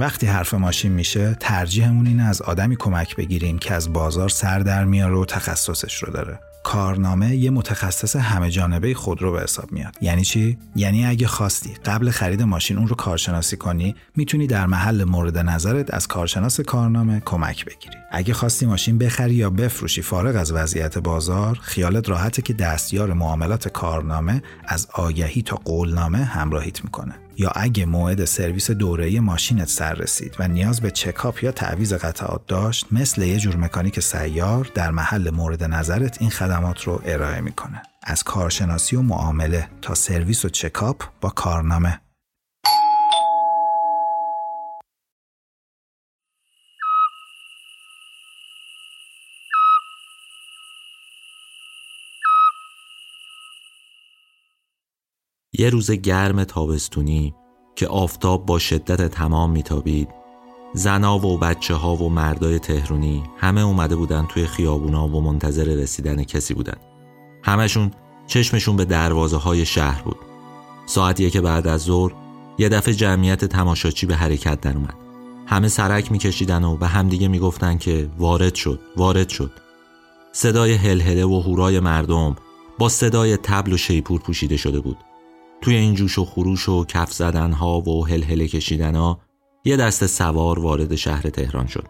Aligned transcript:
وقتی 0.00 0.26
حرف 0.26 0.54
ماشین 0.54 0.92
میشه 0.92 1.36
ترجیحمون 1.40 2.06
اینه 2.06 2.22
از 2.22 2.42
آدمی 2.42 2.76
کمک 2.76 3.16
بگیریم 3.16 3.58
که 3.58 3.74
از 3.74 3.92
بازار 3.92 4.28
سر 4.28 4.58
در 4.58 4.84
میاره 4.84 5.14
و 5.14 5.24
تخصصش 5.24 6.02
رو 6.02 6.12
داره. 6.12 6.38
کارنامه 6.64 7.36
یه 7.36 7.50
متخصص 7.50 8.16
همه 8.16 8.50
جانبه 8.50 8.94
خودرو 8.94 9.32
به 9.32 9.42
حساب 9.42 9.72
میاد. 9.72 9.96
یعنی 10.00 10.24
چی؟ 10.24 10.58
یعنی 10.76 11.06
اگه 11.06 11.26
خواستی 11.26 11.74
قبل 11.84 12.10
خرید 12.10 12.42
ماشین 12.42 12.78
اون 12.78 12.88
رو 12.88 12.96
کارشناسی 12.96 13.56
کنی 13.56 13.94
می‌تونی 14.16 14.46
در 14.46 14.66
محل 14.66 15.04
مورد 15.04 15.38
نظرت 15.38 15.94
از 15.94 16.06
کارشناس 16.06 16.60
کارنامه 16.60 17.22
کمک 17.24 17.64
بگیری. 17.64 17.96
اگه 18.10 18.34
خواستی 18.34 18.66
ماشین 18.66 18.98
بخری 18.98 19.34
یا 19.34 19.50
بفروشی 19.50 20.02
فارغ 20.02 20.36
از 20.36 20.52
وضعیت 20.52 20.98
بازار 20.98 21.58
خیالت 21.62 22.08
راحته 22.08 22.42
که 22.42 22.52
دستیار 22.52 23.12
معاملات 23.12 23.68
کارنامه 23.68 24.42
از 24.66 24.88
آگهی 24.92 25.42
تا 25.42 25.56
قولنامه 25.56 26.18
همراهیت 26.18 26.84
می‌کنه. 26.84 27.14
یا 27.40 27.50
اگه 27.54 27.86
موعد 27.86 28.24
سرویس 28.24 28.70
دوره‌ای 28.70 29.20
ماشینت 29.20 29.68
سر 29.68 29.94
رسید 29.94 30.36
و 30.38 30.48
نیاز 30.48 30.80
به 30.80 30.90
چکاپ 30.90 31.44
یا 31.44 31.52
تعویض 31.52 31.92
قطعات 31.92 32.46
داشت 32.46 32.86
مثل 32.92 33.22
یه 33.22 33.38
جور 33.38 33.56
مکانیک 33.56 34.00
سیار 34.00 34.70
در 34.74 34.90
محل 34.90 35.30
مورد 35.30 35.64
نظرت 35.64 36.16
این 36.20 36.30
خدمات 36.30 36.82
رو 36.82 37.02
ارائه 37.04 37.40
می‌کنه. 37.40 37.82
از 38.02 38.22
کارشناسی 38.22 38.96
و 38.96 39.02
معامله 39.02 39.68
تا 39.82 39.94
سرویس 39.94 40.44
و 40.44 40.48
چکاپ 40.48 41.02
با 41.20 41.28
کارنامه. 41.28 42.00
یه 55.60 55.70
روز 55.70 55.90
گرم 55.90 56.44
تابستونی 56.44 57.34
که 57.76 57.86
آفتاب 57.86 58.46
با 58.46 58.58
شدت 58.58 59.08
تمام 59.08 59.50
میتابید. 59.50 60.08
زنا 60.74 61.18
و 61.18 61.38
بچه 61.38 61.74
ها 61.74 61.96
و 61.96 62.10
مردای 62.10 62.58
تهرونی 62.58 63.22
همه 63.38 63.60
اومده 63.60 63.96
بودن 63.96 64.26
توی 64.26 64.46
خیابونا 64.46 65.08
و 65.08 65.20
منتظر 65.20 65.64
رسیدن 65.64 66.24
کسی 66.24 66.54
بودن. 66.54 66.76
همشون 67.42 67.90
چشمشون 68.26 68.76
به 68.76 68.84
دروازه 68.84 69.36
های 69.36 69.66
شهر 69.66 70.02
بود. 70.02 70.16
ساعت 70.86 71.30
که 71.30 71.40
بعد 71.40 71.66
از 71.66 71.82
ظهر 71.82 72.12
یه 72.58 72.68
دفعه 72.68 72.94
جمعیت 72.94 73.44
تماشاچی 73.44 74.06
به 74.06 74.16
حرکت 74.16 74.60
در 74.60 74.76
اومد. 74.76 74.96
همه 75.46 75.68
سرک 75.68 76.12
میکشیدن 76.12 76.64
و 76.64 76.76
به 76.76 76.86
همدیگه 76.86 77.28
می‌گفتن 77.28 77.78
که 77.78 78.10
وارد 78.18 78.54
شد 78.54 78.80
وارد 78.96 79.28
شد. 79.28 79.52
صدای 80.32 80.74
هلهله 80.74 81.24
و 81.24 81.40
هورای 81.40 81.80
مردم 81.80 82.36
با 82.78 82.88
صدای 82.88 83.36
تبل 83.36 83.72
و 83.72 83.76
شیپور 83.76 84.20
پوشیده 84.20 84.56
شده 84.56 84.80
بود. 84.80 84.96
توی 85.60 85.74
این 85.74 85.94
جوش 85.94 86.18
و 86.18 86.24
خروش 86.24 86.68
و 86.68 86.84
کف 86.84 87.12
زدن 87.12 87.52
ها 87.52 87.80
و 87.80 88.06
هلهله 88.06 88.48
کشیدن 88.48 88.94
ها 88.94 89.20
یه 89.64 89.76
دست 89.76 90.06
سوار 90.06 90.58
وارد 90.58 90.94
شهر 90.94 91.22
تهران 91.22 91.66
شد. 91.66 91.86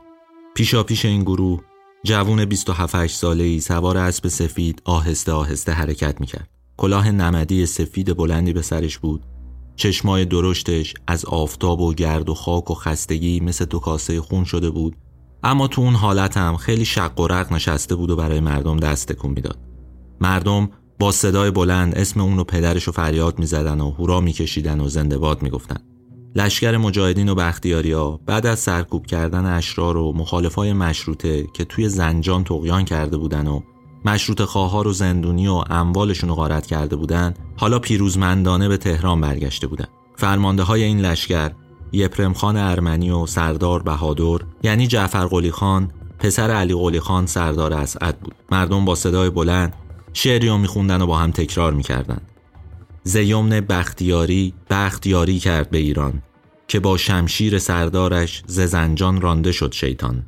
پیشا 0.55 0.83
پیش 0.83 1.05
این 1.05 1.23
گروه 1.23 1.61
جوون 2.05 2.45
27 2.45 3.07
ساله 3.07 3.45
ای 3.45 3.61
سوار 3.61 3.99
اسب 3.99 4.29
سفید 4.29 4.83
آهسته 4.85 5.33
آهسته 5.33 5.73
حرکت 5.73 6.21
می‌کرد. 6.21 6.49
کلاه 6.77 7.11
نمدی 7.11 7.67
سفید 7.67 8.17
بلندی 8.17 8.53
به 8.53 8.63
سرش 8.63 8.99
بود. 8.99 9.23
چشمای 9.77 10.25
درشتش 10.25 10.95
از 11.07 11.25
آفتاب 11.25 11.81
و 11.81 11.95
گرد 11.95 12.29
و 12.29 12.35
خاک 12.35 12.71
و 12.71 12.75
خستگی 12.75 13.41
مثل 13.41 13.65
دو 13.65 13.79
کاسه 13.79 14.21
خون 14.21 14.45
شده 14.45 14.71
بود. 14.71 14.97
اما 15.43 15.69
تو 15.69 15.83
اون 15.83 15.95
حالت 15.95 16.37
هم 16.37 16.57
خیلی 16.57 16.85
شق 16.85 17.21
و 17.21 17.27
رق 17.27 17.53
نشسته 17.53 17.95
بود 17.95 18.11
و 18.11 18.17
برای 18.17 18.41
مردم 18.41 18.77
دست 18.77 19.13
تکون 19.13 19.31
می‌داد. 19.31 19.59
مردم 20.21 20.71
با 21.01 21.13
صدای 21.13 21.51
بلند 21.51 21.95
اسم 21.95 22.21
اون 22.21 22.39
و 22.39 22.45
پدرش 22.45 22.85
رو 22.85 22.93
فریاد 22.93 23.39
می‌زدن 23.39 23.81
و 23.81 23.91
هورا 23.91 24.21
میکشیدن 24.21 24.81
و 24.81 24.89
زنده 24.89 25.19
باد 25.19 25.43
می‌گفتن. 25.43 25.77
لشکر 26.35 26.77
مجاهدین 26.77 27.29
و 27.29 27.35
بختیاری 27.35 27.93
ها 27.93 28.21
بعد 28.27 28.47
از 28.47 28.59
سرکوب 28.59 29.07
کردن 29.07 29.47
اشرار 29.47 29.97
و 29.97 30.13
مخالفای 30.13 30.73
مشروطه 30.73 31.47
که 31.55 31.65
توی 31.65 31.89
زنجان 31.89 32.45
تقیان 32.45 32.85
کرده 32.85 33.17
بودن 33.17 33.47
و 33.47 33.61
مشروط 34.05 34.43
خواه 34.43 34.87
و 34.87 34.93
زندونی 34.93 35.49
و 35.49 35.63
اموالشون 35.71 36.29
رو 36.29 36.35
غارت 36.35 36.67
کرده 36.67 36.97
بودن 36.97 37.35
حالا 37.57 37.79
پیروزمندانه 37.79 38.69
به 38.69 38.77
تهران 38.77 39.21
برگشته 39.21 39.67
بودن. 39.67 39.87
فرمانده 40.17 40.63
های 40.63 40.83
این 40.83 41.01
لشکر 41.01 41.51
یپرم 41.93 42.35
خان 42.35 42.57
ارمنی 42.57 43.11
و 43.11 43.27
سردار 43.27 43.83
بهادر 43.83 44.39
یعنی 44.63 44.87
جعفر 44.87 45.27
قلی 45.27 45.51
خان 45.51 45.91
پسر 46.19 46.51
علی 46.51 46.75
قلی 46.75 47.01
خان 47.01 47.27
سردار 47.27 47.73
اسعد 47.73 48.21
بود. 48.21 48.35
مردم 48.53 48.85
با 48.85 48.95
صدای 48.95 49.31
بلند 49.31 49.75
شعری 50.13 50.49
رو 50.49 50.59
میخوندن 50.59 51.03
و 51.03 51.07
با 51.07 51.19
هم 51.19 51.31
تکرار 51.31 51.73
می‌کردن. 51.73 52.21
زیمن 53.03 53.61
بختیاری 53.61 54.55
بختیاری 54.71 55.39
کرد 55.39 55.71
به 55.71 55.79
ایران 55.79 56.23
که 56.69 56.81
با 56.81 56.97
شمشیر 56.97 57.59
سردارش 57.59 58.43
ز 58.47 58.61
زنجان 58.61 59.21
رانده 59.21 59.53
شد 59.53 59.73
شیطان. 59.73 60.27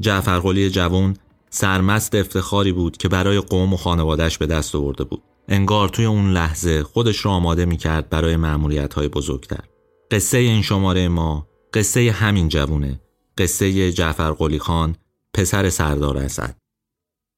جعفرقلی 0.00 0.70
جوان 0.70 1.16
سرمست 1.50 2.14
افتخاری 2.14 2.72
بود 2.72 2.96
که 2.96 3.08
برای 3.08 3.40
قوم 3.40 3.72
و 3.72 3.76
خانوادش 3.76 4.38
به 4.38 4.46
دست 4.46 4.74
آورده 4.74 5.04
بود. 5.04 5.22
انگار 5.48 5.88
توی 5.88 6.04
اون 6.04 6.32
لحظه 6.32 6.82
خودش 6.82 7.24
را 7.24 7.30
آماده 7.30 7.64
می‌کرد 7.64 8.08
برای 8.08 8.36
معمولیت 8.36 8.94
های 8.94 9.08
بزرگتر. 9.08 9.64
قصه 10.10 10.38
این 10.38 10.62
شماره 10.62 11.08
ما 11.08 11.46
قصه 11.74 12.10
همین 12.10 12.48
جوونه 12.48 13.00
قصه 13.38 13.92
جعفر 13.92 14.32
قلی 14.32 14.58
خان 14.58 14.96
پسر 15.34 15.70
سردار 15.70 16.18
اسد. 16.18 16.56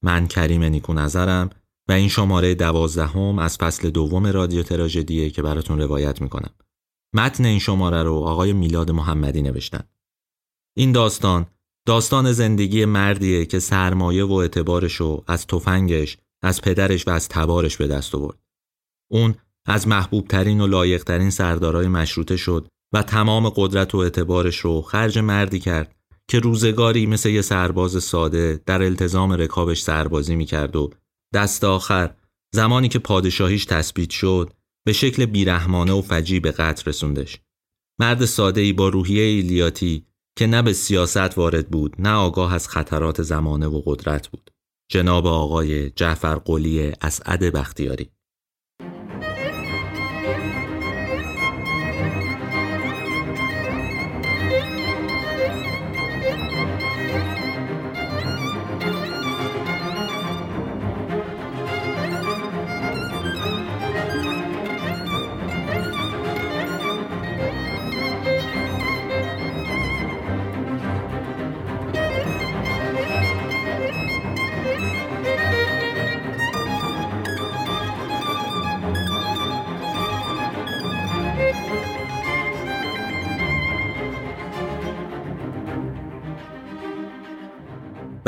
من 0.03 0.27
کریم 0.27 0.63
نیکو 0.63 0.93
نظرم 0.93 1.51
و 1.89 1.93
این 1.93 2.09
شماره 2.09 2.55
دوازدهم 2.55 3.39
از 3.39 3.57
فصل 3.57 3.91
دوم 3.91 4.27
رادیو 4.27 4.63
تراژدیه 4.63 5.31
که 5.31 5.43
براتون 5.43 5.81
روایت 5.81 6.23
می‌کنم. 6.23 6.51
متن 7.15 7.45
این 7.45 7.59
شماره 7.59 8.03
رو 8.03 8.15
آقای 8.15 8.53
میلاد 8.53 8.91
محمدی 8.91 9.43
نوشتن. 9.43 9.85
این 10.77 10.93
داستان 10.93 11.47
داستان 11.87 12.33
زندگی 12.33 12.85
مردیه 12.85 13.47
که 13.47 13.59
سرمایه 13.59 14.25
و 14.25 14.33
اعتبارش 14.33 14.95
رو 14.95 15.25
از 15.27 15.47
تفنگش، 15.47 16.17
از 16.43 16.63
پدرش 16.63 17.09
و 17.09 17.11
از 17.11 17.29
تبارش 17.29 17.77
به 17.77 17.87
دست 17.87 18.15
آورد. 18.15 18.39
اون 19.11 19.35
از 19.67 19.89
محبوب 19.89 20.29
ترین 20.29 20.61
و 20.61 20.67
لایق 20.67 21.05
ترین 21.05 21.31
سردارای 21.31 21.89
مشروطه 21.89 22.37
شد 22.37 22.69
و 22.93 23.03
تمام 23.03 23.49
قدرت 23.49 23.95
و 23.95 23.99
اعتبارش 23.99 24.57
رو 24.57 24.83
خرج 24.83 25.19
مردی 25.19 25.61
کرد 25.61 25.95
که 26.29 26.39
روزگاری 26.39 27.07
مثل 27.07 27.29
یه 27.29 27.43
سرباز 27.43 28.05
ساده 28.05 28.61
در 28.67 28.83
التزام 28.83 29.33
رکابش 29.33 29.83
سربازی 29.83 30.37
می‌کرد 30.37 30.77
و 30.77 30.91
دست 31.35 31.65
آخر 31.65 32.15
زمانی 32.55 32.89
که 32.89 32.99
پادشاهیش 32.99 33.65
تثبیت 33.65 34.11
شد 34.11 34.53
به 34.87 34.93
شکل 34.93 35.27
بیرحمانه 35.27 35.93
و 35.93 36.03
فجی 36.03 36.41
به 36.41 36.51
قتل 36.51 36.83
رسوندش. 36.87 37.41
مرد 38.01 38.25
ساده 38.25 38.61
ای 38.61 38.73
با 38.73 38.89
روحیه 38.89 39.23
ایلیاتی 39.23 40.07
که 40.39 40.47
نه 40.47 40.63
به 40.63 40.73
سیاست 40.73 41.39
وارد 41.39 41.69
بود 41.69 41.97
نه 41.99 42.13
آگاه 42.13 42.55
از 42.55 42.69
خطرات 42.69 43.23
زمانه 43.23 43.67
و 43.67 43.83
قدرت 43.87 44.29
بود. 44.29 44.51
جناب 44.91 45.27
آقای 45.27 45.91
جعفر 45.91 46.35
قلی 46.35 46.93
اسعد 47.01 47.41
بختیاری. 47.41 48.11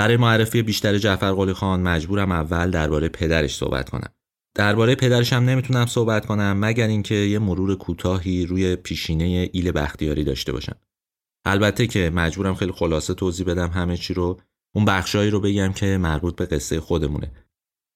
برای 0.07 0.17
معرفی 0.17 0.63
بیشتر 0.63 0.99
جعفر 0.99 1.33
قلی 1.33 1.53
خان 1.53 1.81
مجبورم 1.81 2.33
اول 2.33 2.71
درباره 2.71 3.09
پدرش 3.09 3.57
صحبت 3.57 3.91
کنم. 3.91 4.09
درباره 4.55 4.95
پدرش 4.95 5.33
هم 5.33 5.45
نمی‌تونم 5.45 5.87
صحبت 5.87 6.27
کنم 6.27 6.57
مگر 6.61 6.87
اینکه 6.87 7.15
یه 7.15 7.39
مرور 7.39 7.75
کوتاهی 7.75 8.47
روی 8.47 8.77
پیشینه 8.77 9.51
ایل 9.53 9.73
بختیاری 9.73 10.25
داشته 10.25 10.53
باشم. 10.53 10.77
البته 11.45 11.87
که 11.87 12.11
مجبورم 12.15 12.55
خیلی 12.55 12.73
خلاصه 12.73 13.15
توضیح 13.15 13.47
بدم 13.47 13.69
همه 13.69 13.97
چی 13.97 14.15
رو 14.15 14.41
اون 14.75 14.85
بخشایی 14.85 15.31
رو 15.31 15.41
بگم 15.41 15.73
که 15.73 15.99
مربوط 15.99 16.37
به 16.37 16.47
قصه 16.47 16.81
خودمونه. 16.81 17.33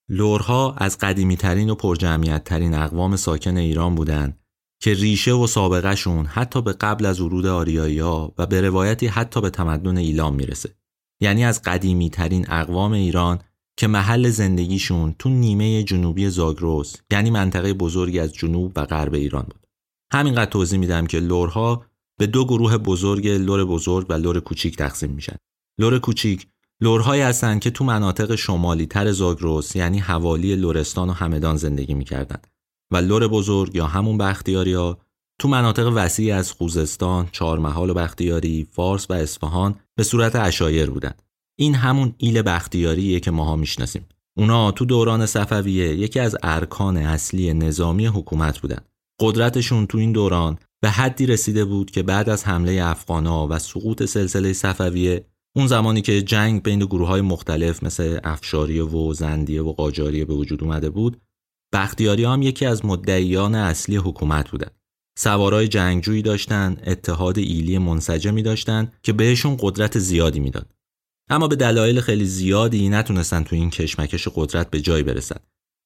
لورها 0.09 0.75
از 0.77 0.97
قدیمی 0.97 1.37
ترین 1.37 1.69
و 1.69 1.75
پرجمعیت 1.75 2.43
ترین 2.43 2.73
اقوام 2.73 3.15
ساکن 3.15 3.57
ایران 3.57 3.95
بودن 3.95 4.37
که 4.81 4.93
ریشه 4.93 5.31
و 5.31 5.47
سابقه 5.47 5.95
شون 5.95 6.25
حتی 6.25 6.61
به 6.61 6.73
قبل 6.73 7.05
از 7.05 7.21
ورود 7.21 7.45
آریایی 7.45 7.99
ها 7.99 8.33
و 8.37 8.45
به 8.45 8.61
روایتی 8.61 9.07
حتی 9.07 9.41
به 9.41 9.49
تمدن 9.49 9.97
ایلام 9.97 10.35
می‌رسه. 10.35 10.80
یعنی 11.21 11.45
از 11.45 11.61
قدیمی 11.61 12.09
ترین 12.09 12.45
اقوام 12.49 12.91
ایران 12.91 13.39
که 13.77 13.87
محل 13.87 14.29
زندگیشون 14.29 15.15
تو 15.19 15.29
نیمه 15.29 15.83
جنوبی 15.83 16.29
زاگرس 16.29 16.95
یعنی 17.11 17.29
منطقه 17.29 17.73
بزرگی 17.73 18.19
از 18.19 18.33
جنوب 18.33 18.71
و 18.75 18.85
غرب 18.85 19.13
ایران 19.13 19.43
بود. 19.43 19.67
همینقدر 20.13 20.51
توضیح 20.51 20.79
میدم 20.79 21.07
که 21.07 21.19
لرها 21.19 21.85
به 22.19 22.27
دو 22.27 22.45
گروه 22.45 22.77
بزرگ 22.77 23.27
لر 23.27 23.65
بزرگ 23.65 24.05
و 24.09 24.13
لر 24.13 24.39
کوچیک 24.39 24.77
تقسیم 24.77 25.11
میشن. 25.11 25.35
لر 25.79 25.99
کوچیک 25.99 26.47
لرهایی 26.81 27.21
هستند 27.21 27.59
که 27.61 27.71
تو 27.71 27.83
مناطق 27.85 28.35
شمالی 28.35 28.85
تر 28.85 29.11
زاگرس 29.11 29.75
یعنی 29.75 29.99
حوالی 29.99 30.55
لرستان 30.55 31.09
و 31.09 31.13
همدان 31.13 31.55
زندگی 31.55 31.93
می‌کردن 31.93 32.37
و 32.91 32.97
لر 32.97 33.27
بزرگ 33.27 33.75
یا 33.75 33.87
همون 33.87 34.17
بختیاری 34.17 34.73
ها 34.73 34.97
تو 35.41 35.47
مناطق 35.47 35.91
وسیعی 35.95 36.31
از 36.31 36.51
خوزستان، 36.51 37.27
چهارمحال 37.31 37.89
و 37.89 37.93
بختیاری، 37.93 38.67
فارس 38.71 39.05
و 39.09 39.13
اصفهان 39.13 39.75
به 39.95 40.03
صورت 40.03 40.35
عشایر 40.35 40.89
بودن. 40.89 41.13
این 41.59 41.75
همون 41.75 42.13
ایل 42.17 42.41
بختیاریه 42.41 43.19
که 43.19 43.31
ماها 43.31 43.55
می‌شناسیم. 43.55 44.05
اونا 44.37 44.71
تو 44.71 44.85
دوران 44.85 45.25
صفویه 45.25 45.95
یکی 45.95 46.19
از 46.19 46.37
ارکان 46.43 46.97
اصلی 46.97 47.53
نظامی 47.53 48.05
حکومت 48.05 48.59
بودن. 48.59 48.77
قدرتشون 49.19 49.87
تو 49.87 49.97
این 49.97 50.11
دوران 50.11 50.57
به 50.81 50.89
حدی 50.89 51.25
رسیده 51.25 51.65
بود 51.65 51.91
که 51.91 52.03
بعد 52.03 52.29
از 52.29 52.45
حمله 52.47 52.83
افغانا 52.83 53.47
و 53.47 53.59
سقوط 53.59 54.05
سلسله 54.05 54.53
صفویه 54.53 55.25
اون 55.55 55.67
زمانی 55.67 56.01
که 56.01 56.21
جنگ 56.21 56.63
بین 56.63 56.79
گروه 56.79 57.07
های 57.07 57.21
مختلف 57.21 57.83
مثل 57.83 58.19
افشاریه 58.23 58.83
و 58.83 59.13
زندیه 59.13 59.61
و 59.61 59.73
قاجاریه 59.73 60.25
به 60.25 60.33
وجود 60.33 60.63
اومده 60.63 60.89
بود 60.89 61.21
بختیاری 61.73 62.23
هم 62.23 62.41
یکی 62.41 62.65
از 62.65 62.85
مدعیان 62.85 63.55
اصلی 63.55 63.95
حکومت 63.95 64.49
بودن 64.49 64.69
سوارای 65.23 65.67
جنگجویی 65.67 66.21
داشتن 66.21 66.77
اتحاد 66.85 67.37
ایلی 67.37 67.77
منسجمی 67.77 68.43
داشتن 68.43 68.91
که 69.03 69.13
بهشون 69.13 69.57
قدرت 69.59 69.99
زیادی 69.99 70.39
می‌داد. 70.39 70.73
اما 71.29 71.47
به 71.47 71.55
دلایل 71.55 72.01
خیلی 72.01 72.25
زیادی 72.25 72.89
نتونستن 72.89 73.43
تو 73.43 73.55
این 73.55 73.69
کشمکش 73.69 74.27
قدرت 74.35 74.69
به 74.69 74.81
جای 74.81 75.03
برسن. 75.03 75.39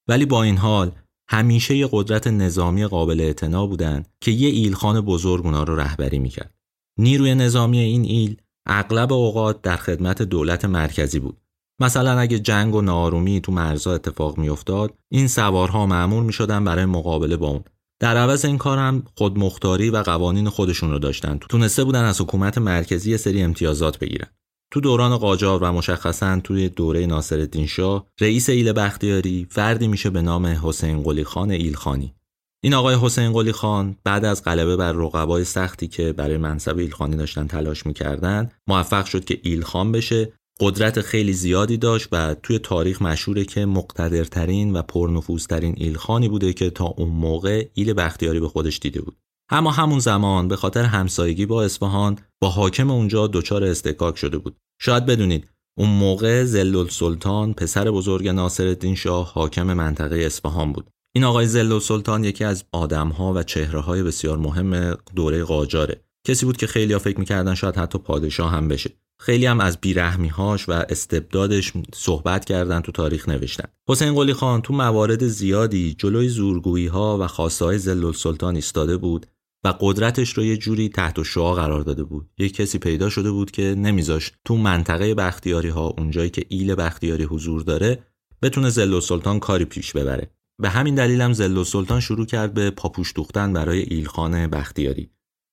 ولی 0.08 0.26
با 0.26 0.44
این 0.44 0.58
حال 0.58 0.92
همیشه 1.30 1.76
یه 1.76 1.90
قدرت 1.92 2.28
نظامی 2.28 2.86
قابل 2.86 3.22
اعتنا 3.22 3.68
بودن 3.68 4.04
که 4.22 4.32
یه 4.32 4.50
ایلخان 4.50 5.02
بزرگ 5.02 5.46
اونا 5.46 5.64
رو 5.64 5.76
رهبری 5.76 6.20
می‌کرد. 6.20 6.54
نیروی 7.00 7.36
نظامی 7.36 7.80
این 7.80 8.04
ایل 8.04 8.38
اغلب 8.66 9.14
اوقات 9.14 9.62
در 9.62 9.78
خدمت 9.78 10.22
دولت 10.22 10.66
مرکزی 10.66 11.20
بود. 11.20 11.38
مثلا 11.82 12.20
اگه 12.20 12.40
جنگ 12.40 12.76
و 12.76 12.82
نارومی 12.82 13.42
تو 13.42 13.52
مرزا 13.52 13.94
اتفاق 13.94 14.38
میافتاد 14.38 14.94
این 15.10 15.28
سوارها 15.28 15.86
معمول 15.86 16.24
می 16.24 16.34
شدن 16.34 16.64
برای 16.64 16.86
مقابله 16.86 17.38
با 17.38 17.48
اون. 17.48 17.64
در 18.00 18.18
عوض 18.18 18.46
این 18.46 18.58
کار 18.58 18.78
هم 18.78 19.04
خودمختاری 19.18 19.90
و 19.90 19.98
قوانین 19.98 20.50
خودشون 20.50 20.92
رو 20.92 21.00
داشتن. 21.00 21.38
تونسته 21.38 21.84
بودن 21.84 22.04
از 22.04 22.22
حکومت 22.22 22.58
مرکزی 22.58 23.18
سری 23.18 23.42
امتیازات 23.42 24.00
بگیرن. 24.00 24.28
تو 24.72 24.82
دوران 24.82 25.18
قاجار 25.18 25.64
و 25.64 25.72
مشخصا 25.72 26.40
توی 26.44 26.70
دوره 26.70 27.06
ناصرالدین 27.06 27.68
شاه 27.68 28.08
رئیس 28.22 28.50
ایل 28.50 28.74
بختیاری 28.74 29.48
فردی 29.50 29.88
میشه 29.88 30.10
به 30.10 30.22
نام 30.22 30.46
حسین 30.46 31.04
قلی 31.04 31.24
خان 31.24 31.52
ایلخانی. 31.52 32.16
این 32.64 32.74
آقای 32.74 32.98
حسین 33.02 33.34
قلی 33.34 33.52
خان 33.52 33.96
بعد 34.04 34.26
از 34.26 34.44
غلبه 34.44 34.76
بر 34.76 34.92
رقبای 34.92 35.44
سختی 35.44 35.88
که 35.88 36.14
برای 36.14 36.38
منصب 36.38 36.78
ایلخانی 36.78 37.16
داشتن 37.16 37.48
تلاش 37.48 37.86
می‌کردن 37.86 38.52
موفق 38.68 39.06
شد 39.06 39.26
که 39.26 39.40
ایلخان 39.44 39.92
بشه 39.92 40.34
قدرت 40.60 41.02
خیلی 41.02 41.34
زیادی 41.34 41.78
داشت 41.78 42.08
و 42.12 42.36
توی 42.44 42.60
تاریخ 42.60 43.02
مشهوره 43.02 43.46
که 43.46 43.66
مقتدرترین 43.66 44.74
و 44.74 44.82
پرنفوذترین 44.82 45.74
ایلخانی 45.78 46.30
بوده 46.30 46.54
که 46.54 46.70
تا 46.70 46.86
اون 46.86 47.10
موقع 47.10 47.68
ایل 47.74 47.94
بختیاری 47.94 48.40
به 48.40 48.48
خودش 48.48 48.80
دیده 48.80 49.02
بود. 49.02 49.18
اما 49.50 49.72
همون 49.72 50.00
زمان 50.00 50.48
به 50.48 50.56
خاطر 50.56 50.84
همسایگی 50.84 51.46
با 51.46 51.64
اصفهان 51.64 52.20
با 52.42 52.50
حاکم 52.50 52.92
اونجا 52.92 53.28
دچار 53.28 53.64
استکاک 53.64 54.18
شده 54.18 54.38
بود. 54.38 54.56
شاید 54.82 55.06
بدونید 55.06 55.50
اون 55.78 55.90
موقع 55.90 56.44
زلل 56.44 56.88
سلطان 56.88 57.54
پسر 57.54 57.92
بزرگ 57.92 58.28
ناصرالدین 58.28 58.96
شاه 58.96 59.34
حاکم 59.34 59.74
منطقه 59.74 60.16
اصفهان 60.16 60.74
بود. 60.74 60.90
این 61.16 61.24
آقای 61.24 61.48
زلل 61.48 61.80
سلطان 61.80 62.24
یکی 62.24 62.44
از 62.44 62.64
آدمها 62.72 63.34
و 63.34 63.44
چهره 63.44 63.80
های 63.80 64.04
بسیار 64.04 64.38
مهم 64.38 64.98
دوره 65.16 65.44
قاجاره. 65.44 66.02
کسی 66.28 66.46
بود 66.46 66.58
که 66.58 66.68
خیلی 66.68 66.94
ها 66.94 67.00
فکر 67.00 67.20
می‌کردن 67.20 67.56
شاید 67.56 67.76
حتی 67.76 67.98
پادشاه 67.98 68.52
هم 68.52 68.68
بشه. 68.68 68.92
خیلی 69.26 69.46
هم 69.46 69.60
از 69.60 69.78
بیرحمیهاش 69.82 70.70
و 70.70 70.72
استبدادش 70.72 71.74
صحبت 71.94 72.46
کردن 72.46 72.82
تو 72.82 72.92
تاریخ 72.92 73.30
نوشتن. 73.30 73.64
حسین 73.90 74.16
قلی 74.16 74.34
خان 74.34 74.62
تو 74.62 74.74
موارد 74.74 75.28
زیادی 75.28 75.94
جلوی 75.94 76.28
زورگویی 76.28 76.88
ها 76.88 77.18
و 77.22 77.28
خواسته 77.28 77.66
های 77.66 77.78
زلل 77.78 78.12
سلطان 78.12 78.56
ایستاده 78.56 78.98
بود 78.98 79.26
و 79.64 79.74
قدرتش 79.80 80.30
رو 80.30 80.44
یه 80.44 80.58
جوری 80.58 80.90
تحت 80.90 81.24
شعا 81.24 81.54
قرار 81.54 81.82
داده 81.82 82.04
بود. 82.04 82.30
یک 82.38 82.56
کسی 82.56 82.78
پیدا 82.78 83.10
شده 83.10 83.32
بود 83.32 83.52
که 83.52 83.76
نمیذاش 83.78 84.32
تو 84.46 84.58
منطقه 84.58 85.16
بختیاری 85.16 85.70
ها 85.70 85.88
اونجایی 85.98 86.30
که 86.30 86.46
ایل 86.50 86.76
بختیاری 86.76 87.24
حضور 87.24 87.62
داره 87.62 88.04
بتونه 88.42 88.70
زل 88.70 89.00
سلطان 89.00 89.40
کاری 89.40 89.66
پیش 89.66 89.94
ببره. 89.94 90.32
به 90.62 90.70
همین 90.70 90.96
دلیل 90.96 91.22
هم 91.22 91.34
زل 91.34 91.64
سلطان 91.64 92.00
شروع 92.00 92.26
کرد 92.26 92.54
به 92.54 92.70
پاپوش 92.70 93.14
دوختن 93.16 93.54
برای 93.54 93.80
ایلخان 93.80 94.48
بختیاری. 94.48 95.10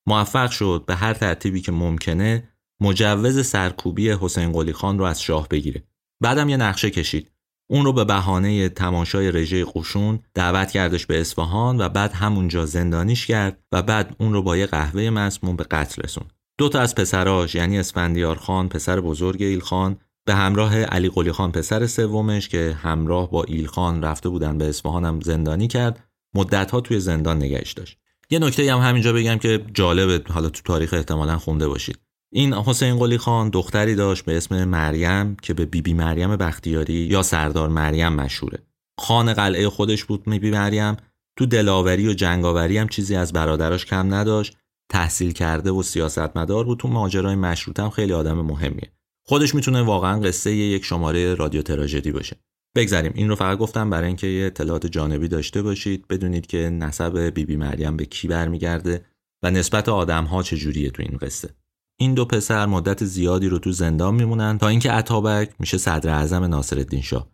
موفق 0.07 0.51
شد 0.51 0.85
به 0.87 0.95
هر 0.95 1.15
ترتیبی 1.15 1.61
که 1.61 1.73
ممکنه 1.73 2.52
مجوز 2.83 3.47
سرکوبی 3.47 4.11
حسین 4.11 4.53
قلی 4.53 4.73
خان 4.73 4.99
رو 4.99 5.05
از 5.05 5.23
شاه 5.23 5.49
بگیره. 5.49 5.83
بعدم 6.21 6.49
یه 6.49 6.57
نقشه 6.57 6.91
کشید. 6.91 7.33
اون 7.71 7.85
رو 7.85 7.93
به 7.93 8.05
بهانه 8.05 8.69
تماشای 8.69 9.33
رژه 9.33 9.65
قشون 9.65 10.19
دعوت 10.35 10.71
کردش 10.71 11.07
به 11.07 11.21
اصفهان 11.21 11.81
و 11.81 11.89
بعد 11.89 12.13
همونجا 12.13 12.67
زندانیش 12.67 13.27
کرد 13.27 13.63
و 13.73 13.83
بعد 13.83 14.17
اون 14.19 14.33
رو 14.33 14.43
با 14.43 14.57
یه 14.57 14.67
قهوه 14.67 15.11
مسموم 15.11 15.57
به 15.57 15.65
قتل 15.65 16.03
رسون 16.03 16.25
دو 16.59 16.69
تا 16.69 16.81
از 16.81 16.95
پسراش 16.95 17.55
یعنی 17.55 17.79
اسفندیار 17.79 18.37
خان 18.37 18.69
پسر 18.69 19.01
بزرگ 19.01 19.43
ایلخان 19.43 19.97
به 20.25 20.35
همراه 20.35 20.79
علی 20.79 21.09
قلی 21.09 21.33
خان 21.33 21.53
پسر 21.53 21.87
سومش 21.87 22.49
که 22.49 22.77
همراه 22.83 23.31
با 23.31 23.43
ایلخان 23.45 24.03
رفته 24.03 24.29
بودن 24.29 24.59
به 24.59 24.69
اصفهان 24.69 25.05
هم 25.05 25.21
زندانی 25.21 25.69
کرد 25.69 26.05
مدتها 26.35 26.81
توی 26.81 27.01
زندان 27.01 27.37
نگهش 27.37 27.73
داشت. 27.73 27.99
یه 28.31 28.39
نکته 28.39 28.73
هم 28.73 28.81
همینجا 28.81 29.13
بگم 29.13 29.39
که 29.39 29.65
جالبه 29.75 30.33
حالا 30.33 30.49
تو 30.49 30.63
تاریخ 30.63 30.95
احتمالا 30.95 31.39
خونده 31.39 31.69
باشید. 31.69 31.99
این 32.35 32.55
حسین 32.55 32.99
قلی 32.99 33.19
خان 33.19 33.49
دختری 33.49 33.95
داشت 33.95 34.25
به 34.25 34.37
اسم 34.37 34.65
مریم 34.65 35.37
که 35.37 35.55
به 35.55 35.65
بیبی 35.65 35.81
بی 35.81 35.95
مریم 35.95 36.37
بختیاری 36.37 36.95
یا 36.95 37.23
سردار 37.23 37.69
مریم 37.69 38.13
مشهوره. 38.13 38.59
خان 39.01 39.33
قلعه 39.33 39.69
خودش 39.69 40.05
بود 40.05 40.25
بیبی 40.25 40.51
مریم. 40.51 40.97
تو 41.39 41.47
دلاوری 41.47 42.09
و 42.09 42.13
جنگاوری 42.13 42.79
هم 42.79 42.89
چیزی 42.89 43.17
از 43.17 43.33
برادراش 43.33 43.87
کم 43.87 44.15
نداشت. 44.15 44.57
تحصیل 44.91 45.33
کرده 45.33 45.71
و 45.71 45.83
سیاستمدار 45.83 46.65
بود. 46.65 46.79
تو 46.79 46.89
ماجرای 46.89 47.35
مشروط 47.35 47.81
هم 47.81 47.91
خیلی 47.91 48.13
آدم 48.13 48.41
مهمیه. 48.41 48.93
خودش 49.27 49.55
می‌تونه 49.55 49.83
واقعا 49.83 50.21
قصه 50.21 50.55
یک 50.55 50.85
شماره 50.85 51.35
رادیو 51.35 51.63
تراژدی 51.63 52.13
باشه. 52.13 52.37
بگذاریم 52.77 53.13
این 53.15 53.29
رو 53.29 53.35
فقط 53.35 53.59
گفتم 53.59 53.91
برای 53.91 54.07
اینکه 54.07 54.27
یه 54.27 54.47
اطلاعات 54.47 54.87
جانبی 54.87 55.29
داشته 55.29 55.63
باشید. 55.63 56.09
بدونید 56.09 56.47
که 56.47 56.59
نسب 56.59 57.19
بیبی 57.19 57.45
بی 57.45 57.57
مریم 57.57 57.97
به 57.97 58.05
کی 58.05 58.29
برمیگرده 58.29 59.05
و 59.43 59.51
نسبت 59.51 59.89
آدم 59.89 60.25
ها 60.25 60.43
چجوریه 60.43 60.91
تو 60.91 61.03
این 61.03 61.19
قصه. 61.19 61.62
این 62.01 62.15
دو 62.15 62.25
پسر 62.25 62.67
مدت 62.67 63.05
زیادی 63.05 63.49
رو 63.49 63.59
تو 63.59 63.73
زندان 63.73 64.15
میمونن 64.15 64.59
تا 64.59 64.69
اینکه 64.69 64.93
اتابک 64.93 65.51
میشه 65.59 65.79
صدر 65.79 66.11
اعظم 66.11 66.45
ناصرالدین 66.45 67.03
شاه. 67.03 67.29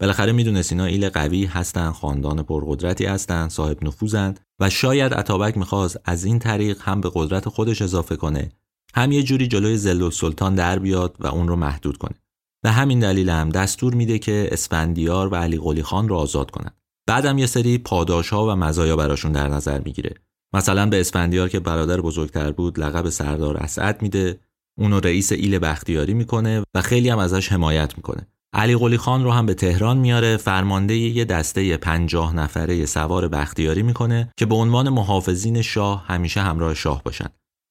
بالاخره 0.00 0.32
می‌دونست 0.32 0.72
اینا 0.72 0.84
ایل 0.84 1.08
قوی 1.08 1.44
هستن 1.44 1.90
خاندان 1.90 2.42
پرقدرتی 2.42 3.04
هستن 3.04 3.48
صاحب 3.48 3.84
نفوذن 3.84 4.34
و 4.60 4.70
شاید 4.70 5.14
اتابک 5.14 5.56
می‌خواست 5.56 6.00
از 6.04 6.24
این 6.24 6.38
طریق 6.38 6.78
هم 6.82 7.00
به 7.00 7.10
قدرت 7.14 7.48
خودش 7.48 7.82
اضافه 7.82 8.16
کنه 8.16 8.52
هم 8.94 9.12
یه 9.12 9.22
جوری 9.22 9.46
جلوی 9.46 9.76
زل 9.76 10.10
سلطان 10.10 10.54
در 10.54 10.78
بیاد 10.78 11.16
و 11.20 11.26
اون 11.26 11.48
رو 11.48 11.56
محدود 11.56 11.96
کنه. 11.96 12.14
به 12.62 12.70
همین 12.70 13.00
دلیل 13.00 13.30
هم 13.30 13.48
دستور 13.48 13.94
میده 13.94 14.18
که 14.18 14.48
اسفندیار 14.52 15.28
و 15.28 15.36
علی 15.36 15.58
قلی 15.58 15.82
خان 15.82 16.08
رو 16.08 16.16
آزاد 16.16 16.50
کنن. 16.50 16.70
بعدم 17.06 17.38
یه 17.38 17.46
سری 17.46 17.78
پاداش 17.78 18.28
ها 18.28 18.46
و 18.46 18.56
مزایا 18.56 18.96
براشون 18.96 19.32
در 19.32 19.48
نظر 19.48 19.80
می‌گیره. 19.80 20.14
مثلا 20.54 20.86
به 20.86 21.00
اسفندیار 21.00 21.48
که 21.48 21.60
برادر 21.60 22.00
بزرگتر 22.00 22.52
بود 22.52 22.80
لقب 22.80 23.08
سردار 23.08 23.56
اسعد 23.56 24.02
میده 24.02 24.40
اونو 24.78 25.00
رئیس 25.00 25.32
ایل 25.32 25.58
بختیاری 25.58 26.14
می‌کنه 26.14 26.62
و 26.74 26.82
خیلی 26.82 27.08
هم 27.08 27.18
ازش 27.18 27.52
حمایت 27.52 27.96
می‌کنه. 27.96 28.26
علی 28.52 28.76
قلی 28.76 28.96
خان 28.96 29.24
رو 29.24 29.30
هم 29.30 29.46
به 29.46 29.54
تهران 29.54 29.96
میاره 29.96 30.36
فرمانده 30.36 30.96
یه 30.96 31.24
دسته 31.24 31.76
پنجاه 31.76 32.36
نفره 32.36 32.86
سوار 32.86 33.28
بختیاری 33.28 33.82
می‌کنه 33.82 34.32
که 34.36 34.46
به 34.46 34.54
عنوان 34.54 34.88
محافظین 34.88 35.62
شاه 35.62 36.04
همیشه 36.06 36.40
همراه 36.40 36.74
شاه 36.74 37.02
باشن. 37.02 37.28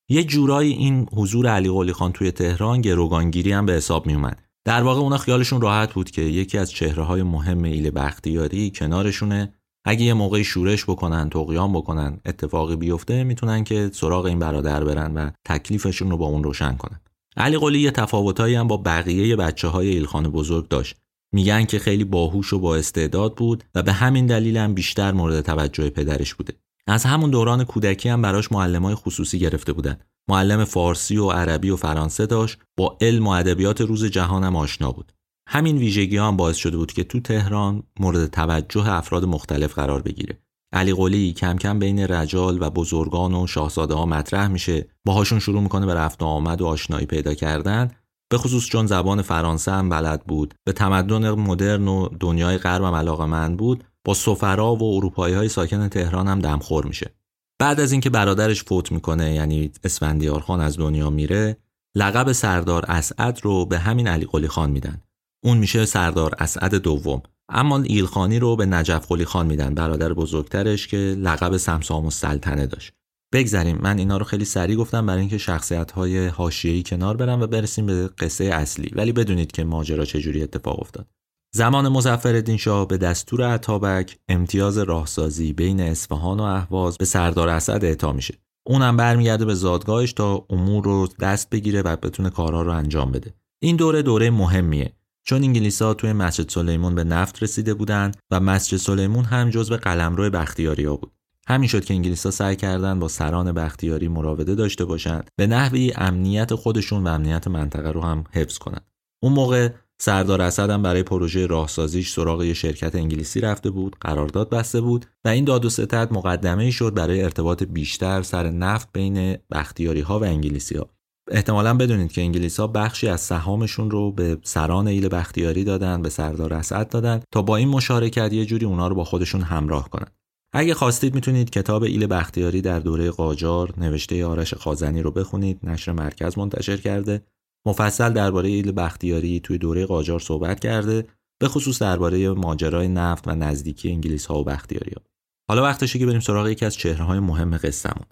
یه 0.10 0.24
جورایی 0.24 0.74
این 0.74 1.08
حضور 1.14 1.48
علی 1.48 1.70
قلی 1.70 1.94
خان 1.94 2.12
توی 2.12 2.32
تهران 2.32 2.82
گروگانگیری 2.82 3.52
هم 3.52 3.66
به 3.66 3.74
حساب 3.74 4.06
میومد 4.06 4.44
در 4.66 4.84
واقع 4.84 5.00
اونا 5.00 5.18
خیالشون 5.18 5.62
راحت 5.62 5.94
بود 5.94 6.12
که 6.12 6.22
یکی 6.22 6.58
از 6.58 6.72
چهره 6.72 7.04
های 7.04 7.24
مهم 7.24 7.64
ایل 7.64 7.90
بختیاری 7.90 8.72
کنارشونه. 8.72 9.54
اگه 9.86 10.04
یه 10.04 10.14
موقعی 10.14 10.44
شورش 10.44 10.84
بکنن 10.84 11.30
توقیان 11.30 11.74
بکنن 11.74 12.20
اتفاقی 12.26 12.76
بیفته 12.76 13.24
می‌تونن 13.24 13.64
که 13.64 13.90
سراغ 13.94 14.26
این 14.26 14.40
برادر 14.40 14.84
برن 14.84 15.14
و 15.14 15.30
تکلیفشون 15.46 16.12
رو 16.12 16.18
با 16.18 16.26
اون 16.26 16.44
روشن 16.44 16.76
کنن. 16.76 17.00
علی 17.38 17.58
قلی 17.58 17.80
یه 17.80 17.92
تفاوتایی 17.92 18.56
هم 18.56 18.68
با 18.68 18.78
بقیه 18.78 19.36
بچه 19.36 19.68
های 19.68 19.88
ایلخان 19.88 20.32
بزرگ 20.32 20.68
داشت. 20.68 20.96
میگن 21.34 21.66
که 21.66 21.80
خیلی 21.80 22.04
باهوش 22.04 22.54
و 22.54 22.60
با 22.60 22.76
استعداد 22.76 23.36
بود 23.36 23.64
و 23.76 23.84
به 23.84 23.94
همین 23.94 24.26
دلیل 24.26 24.58
هم 24.58 24.74
بیشتر 24.74 25.12
مورد 25.12 25.42
توجه 25.42 25.90
پدرش 25.90 26.34
بوده. 26.34 26.54
از 26.88 27.04
همون 27.04 27.30
دوران 27.30 27.64
کودکی 27.64 28.10
هم 28.10 28.22
براش 28.22 28.48
های 28.48 28.96
خصوصی 28.96 29.40
گرفته 29.40 29.74
بودن. 29.74 29.98
معلم 30.30 30.66
فارسی 30.66 31.18
و 31.18 31.30
عربی 31.30 31.70
و 31.70 31.76
فرانسه 31.76 32.26
داشت 32.26 32.58
با 32.78 32.98
علم 33.02 33.28
و 33.28 33.30
ادبیات 33.30 33.82
روز 33.82 34.06
جهانم 34.06 34.56
آشنا 34.56 34.92
بود. 34.92 35.14
همین 35.48 35.78
ویژگی 35.78 36.18
هم 36.18 36.38
باعث 36.38 36.58
شده 36.58 36.78
بود 36.78 36.92
که 36.94 37.04
تو 37.04 37.20
تهران 37.20 37.84
مورد 38.00 38.28
توجه 38.28 38.94
افراد 38.94 39.26
مختلف 39.26 39.74
قرار 39.74 40.02
بگیره. 40.02 40.40
علی 40.74 40.94
قلی 40.94 41.34
کم 41.34 41.58
کم 41.58 41.80
بین 41.80 42.00
رجال 42.00 42.62
و 42.62 42.70
بزرگان 42.70 43.34
و 43.34 43.48
شاهزاده 43.48 43.94
ها 43.94 44.06
مطرح 44.06 44.48
میشه. 44.48 44.88
باهاشون 45.06 45.40
شروع 45.40 45.62
می‌کنه 45.62 45.86
به 45.86 45.94
رفت 45.94 46.24
و 46.24 46.26
آمد 46.26 46.62
و 46.62 46.66
آشنایی 46.66 47.06
پیدا 47.06 47.34
کردن. 47.34 47.92
به 48.30 48.38
خصوص 48.38 48.66
چون 48.66 48.88
زبان 48.88 49.22
فرانسه 49.22 49.72
هم 49.72 49.90
بلد 49.90 50.24
بود. 50.26 50.54
به 50.64 50.72
تمدن 50.72 51.32
مدرن 51.32 51.88
و 51.88 52.10
دنیای 52.20 52.58
غرب 52.58 52.84
هم 52.84 52.94
علاقه 52.94 53.26
من 53.26 53.56
بود. 53.56 53.84
با 54.06 54.14
سفرا 54.14 54.76
و 54.76 54.96
اروپایی 54.96 55.36
های 55.36 55.50
ساکن 55.50 55.88
تهران 55.88 56.28
هم 56.28 56.40
دمخور 56.40 56.86
میشه. 56.86 57.16
بعد 57.60 57.80
از 57.80 57.92
اینکه 57.92 58.10
برادرش 58.10 58.64
فوت 58.64 58.92
می‌کنه 58.92 59.34
یعنی 59.34 59.72
اسفندیار 59.84 60.40
خان 60.40 60.62
از 60.62 60.78
دنیا 60.78 61.10
میره 61.10 61.58
لقب 61.96 62.32
سردار 62.32 62.86
اسعد 62.88 63.40
رو 63.44 63.66
به 63.66 63.80
همین 63.80 64.08
علی 64.08 64.26
قلی 64.26 64.48
خان 64.48 64.72
میدن. 64.72 65.02
اون 65.44 65.58
میشه 65.58 65.86
سردار 65.86 66.36
اسعد 66.38 66.76
دوم. 66.76 67.22
اما 67.50 67.82
ایلخانی 67.82 68.40
رو 68.40 68.56
به 68.56 68.66
نجف 68.66 69.08
قلی 69.08 69.26
خان 69.26 69.48
میدن 69.48 69.74
برادر 69.74 70.14
بزرگترش 70.14 70.88
که 70.88 70.98
لقب 70.98 71.58
سمسام 71.58 72.04
السلطنه 72.04 72.68
داشت. 72.68 72.94
بگذریم 73.34 73.78
من 73.82 73.98
اینا 73.98 74.18
رو 74.18 74.26
خیلی 74.26 74.46
سریع 74.46 74.76
گفتم 74.76 75.06
برای 75.06 75.20
اینکه 75.20 75.38
شخصیت 75.38 75.92
های 75.92 76.28
حاشیه‌ای 76.28 76.84
کنار 76.84 77.18
برم 77.18 77.42
و 77.42 77.48
برسیم 77.48 77.86
به 77.86 78.08
قصه 78.08 78.46
اصلی. 78.46 78.92
ولی 78.96 79.12
بدونید 79.12 79.52
که 79.52 79.64
ماجرا 79.64 80.06
چجوری 80.06 80.44
اتفاق 80.44 80.80
افتاد. 80.80 81.08
زمان 81.56 81.90
مظفرالدین 81.90 82.58
شاه 82.58 82.88
به 82.88 82.98
دستور 82.98 83.44
عطابک 83.54 84.18
امتیاز 84.28 84.78
راهسازی 84.78 85.54
بین 85.54 85.80
اصفهان 85.80 86.40
و 86.40 86.44
اهواز 86.44 86.98
به 86.98 87.06
سردار 87.06 87.50
اسد 87.50 87.86
اعطا 87.86 88.14
میشه. 88.14 88.34
اونم 88.68 88.98
برمیگرده 88.98 89.46
به 89.46 89.54
زادگاهش 89.54 90.14
تا 90.14 90.46
امور 90.50 90.84
رو 90.84 91.08
دست 91.20 91.50
بگیره 91.50 91.82
و 91.82 91.96
بتونه 91.96 92.30
کارها 92.30 92.62
رو 92.62 92.72
انجام 92.72 93.12
بده. 93.12 93.34
این 93.62 93.76
دوره 93.76 94.02
دوره 94.02 94.30
مهمیه. 94.30 94.94
چون 95.24 95.44
انگلیسا 95.44 95.94
توی 95.94 96.14
مسجد 96.14 96.50
سلیمون 96.50 96.96
به 96.96 97.04
نفت 97.04 97.44
رسیده 97.44 97.74
بودند 97.74 98.18
و 98.32 98.40
مسجد 98.40 98.78
سلیمون 98.78 99.26
هم 99.26 99.50
جزو 99.50 99.78
قلمرو 99.78 100.46
ها 100.60 100.96
بود. 100.96 101.12
همین 101.48 101.68
شد 101.68 101.86
که 101.86 101.94
انگلیسا 101.94 102.32
سعی 102.32 102.56
کردند 102.56 103.00
با 103.00 103.08
سران 103.08 103.52
بختیاری 103.52 104.08
مراوده 104.08 104.56
داشته 104.56 104.86
باشند 104.86 105.30
به 105.36 105.48
نحوی 105.48 105.94
امنیت 105.96 106.56
خودشون 106.56 107.04
و 107.04 107.08
امنیت 107.08 107.48
منطقه 107.48 107.92
رو 107.92 108.02
هم 108.02 108.24
حفظ 108.32 108.58
کنند. 108.58 108.86
اون 109.24 109.34
موقع 109.34 109.70
سردار 110.00 110.42
اسد 110.42 110.70
هم 110.70 110.82
برای 110.82 111.04
پروژه 111.04 111.46
راهسازیش 111.46 112.14
سراغ 112.14 112.44
یه 112.44 112.54
شرکت 112.54 112.96
انگلیسی 112.96 113.42
رفته 113.42 113.70
بود 113.70 113.96
قرارداد 114.02 114.50
بسته 114.50 114.82
بود 114.82 115.06
و 115.26 115.30
این 115.30 115.46
داد 115.46 115.66
و 115.66 115.70
ستد 115.70 116.08
مقدمه 116.12 116.72
شد 116.72 116.94
برای 116.94 117.24
ارتباط 117.24 117.64
بیشتر 117.64 118.22
سر 118.22 118.50
نفت 118.50 118.90
بین 118.94 119.38
بختیاری 119.52 120.02
ها 120.02 120.20
و 120.20 120.24
انگلیسی 120.24 120.78
ها 120.78 120.90
احتمالا 121.32 121.74
بدونید 121.74 122.12
که 122.12 122.22
انگلیس 122.22 122.60
ها 122.60 122.68
بخشی 122.68 123.08
از 123.08 123.22
سهامشون 123.22 123.92
رو 123.92 124.12
به 124.12 124.38
سران 124.44 124.88
ایل 124.88 125.10
بختیاری 125.10 125.64
دادن 125.64 126.02
به 126.02 126.10
سردار 126.10 126.54
اسد 126.54 126.90
دادن 126.90 127.22
تا 127.32 127.42
با 127.42 127.58
این 127.58 127.68
مشارکت 127.68 128.34
یه 128.34 128.46
جوری 128.46 128.66
اونا 128.66 128.88
رو 128.88 128.96
با 128.96 129.04
خودشون 129.04 129.42
همراه 129.42 129.90
کنن 129.90 130.08
اگه 130.56 130.74
خواستید 130.74 131.16
می‌تونید 131.16 131.50
کتاب 131.50 131.84
ایل 131.84 132.08
بختیاری 132.08 132.62
در 132.62 132.80
دوره 132.80 133.12
قاجار 133.12 133.74
نوشته 133.78 134.26
آرش 134.26 134.54
خازنی 134.54 135.02
رو 135.02 135.12
بخونید 135.12 135.60
نشر 135.64 135.92
مرکز 135.92 136.38
منتشر 136.38 136.78
کرده 136.78 137.22
مفصل 137.68 138.14
درباره 138.14 138.50
ایل 138.50 138.72
بختیاری 138.72 139.40
توی 139.40 139.58
دوره 139.58 139.86
قاجار 139.86 140.20
صحبت 140.20 140.60
کرده 140.60 141.08
به 141.42 141.48
خصوص 141.48 141.82
درباره 141.82 142.30
ماجرای 142.30 142.88
نفت 142.88 143.28
و 143.28 143.36
نزدیکی 143.36 143.92
انگلیس 143.92 144.26
ها 144.26 144.40
و 144.40 144.44
بختیاری 144.44 144.92
ها. 144.92 145.02
حالا 145.50 145.64
وقتشه 145.64 146.00
که 146.00 146.06
بریم 146.06 146.20
سراغ 146.20 146.48
یکی 146.48 146.66
از 146.66 146.76
چهره 146.76 147.04
های 147.04 147.20
مهم 147.20 147.58
قصهمون 147.58 148.06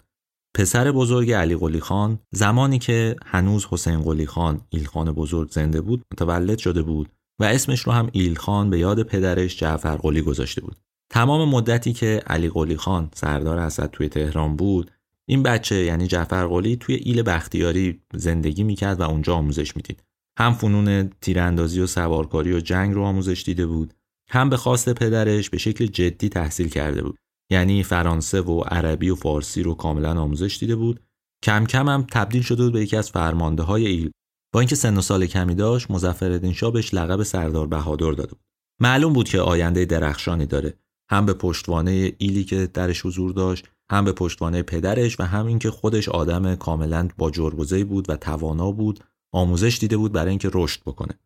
پسر 0.54 0.92
بزرگ 0.92 1.32
علی 1.32 1.56
قلی 1.56 1.80
خان 1.80 2.18
زمانی 2.30 2.78
که 2.78 3.16
هنوز 3.24 3.66
حسین 3.70 4.02
قلی 4.02 4.26
خان 4.26 4.60
ایلخان 4.68 5.12
بزرگ 5.12 5.50
زنده 5.50 5.80
بود 5.80 6.02
متولد 6.12 6.58
شده 6.58 6.82
بود 6.82 7.08
و 7.40 7.44
اسمش 7.44 7.80
رو 7.80 7.92
هم 7.92 8.08
ایلخان 8.12 8.70
به 8.70 8.78
یاد 8.78 9.02
پدرش 9.02 9.56
جعفر 9.56 9.96
قلی 9.96 10.22
گذاشته 10.22 10.60
بود. 10.60 10.76
تمام 11.10 11.48
مدتی 11.48 11.92
که 11.92 12.22
علی 12.26 12.48
قلی 12.48 12.76
خان 12.76 13.10
سردار 13.14 13.58
اسد 13.58 13.90
توی 13.90 14.08
تهران 14.08 14.56
بود 14.56 14.90
این 15.26 15.42
بچه 15.42 15.76
یعنی 15.76 16.06
جعفر 16.06 16.46
قلی 16.46 16.76
توی 16.76 16.94
ایل 16.94 17.22
بختیاری 17.22 18.00
زندگی 18.14 18.62
می‌کرد 18.62 19.00
و 19.00 19.02
اونجا 19.02 19.34
آموزش 19.34 19.76
می‌دید. 19.76 20.02
هم 20.38 20.54
فنون 20.54 21.10
تیراندازی 21.20 21.80
و 21.80 21.86
سوارکاری 21.86 22.52
و 22.52 22.60
جنگ 22.60 22.94
رو 22.94 23.02
آموزش 23.02 23.42
دیده 23.46 23.66
بود 23.66 23.94
هم 24.28 24.50
به 24.50 24.56
خواست 24.56 24.94
پدرش 24.94 25.50
به 25.50 25.58
شکل 25.58 25.86
جدی 25.86 26.28
تحصیل 26.28 26.68
کرده 26.68 27.02
بود. 27.02 27.18
یعنی 27.50 27.82
فرانسه 27.82 28.40
و 28.40 28.60
عربی 28.60 29.10
و 29.10 29.14
فارسی 29.14 29.62
رو 29.62 29.74
کاملا 29.74 30.20
آموزش 30.20 30.58
دیده 30.60 30.76
بود. 30.76 31.00
کم 31.44 31.66
کم 31.66 31.88
هم 31.88 32.06
تبدیل 32.10 32.42
شده 32.42 32.62
بود 32.62 32.72
به 32.72 32.80
یکی 32.80 32.96
از 32.96 33.10
فرمانده 33.10 33.62
های 33.62 33.86
ایل. 33.86 34.10
با 34.54 34.60
اینکه 34.60 34.74
سن 34.74 34.96
و 34.96 35.00
سال 35.00 35.26
کمی 35.26 35.54
داشت 35.54 35.90
مظفرالدین 35.90 36.52
شاه 36.52 36.72
بهش 36.72 36.94
لقب 36.94 37.22
سردار 37.22 37.66
بهادر 37.66 38.12
داده 38.12 38.30
بود. 38.30 38.44
معلوم 38.80 39.12
بود 39.12 39.28
که 39.28 39.40
آینده 39.40 39.84
درخشانی 39.84 40.46
داره. 40.46 40.74
هم 41.10 41.26
به 41.26 41.32
پشتوانه 41.32 42.12
ایلی 42.18 42.44
که 42.44 42.66
درش 42.66 43.06
حضور 43.06 43.32
داشت 43.32 43.68
هم 43.90 44.04
به 44.04 44.12
پشتوانه 44.12 44.62
پدرش 44.62 45.20
و 45.20 45.22
هم 45.22 45.46
اینکه 45.46 45.70
خودش 45.70 46.08
آدم 46.08 46.54
کاملا 46.54 47.08
با 47.18 47.30
جربوزه 47.30 47.84
بود 47.84 48.10
و 48.10 48.16
توانا 48.16 48.72
بود 48.72 49.04
آموزش 49.32 49.78
دیده 49.80 49.96
بود 49.96 50.12
برای 50.12 50.30
اینکه 50.30 50.50
رشد 50.54 50.80
بکنه. 50.86 51.18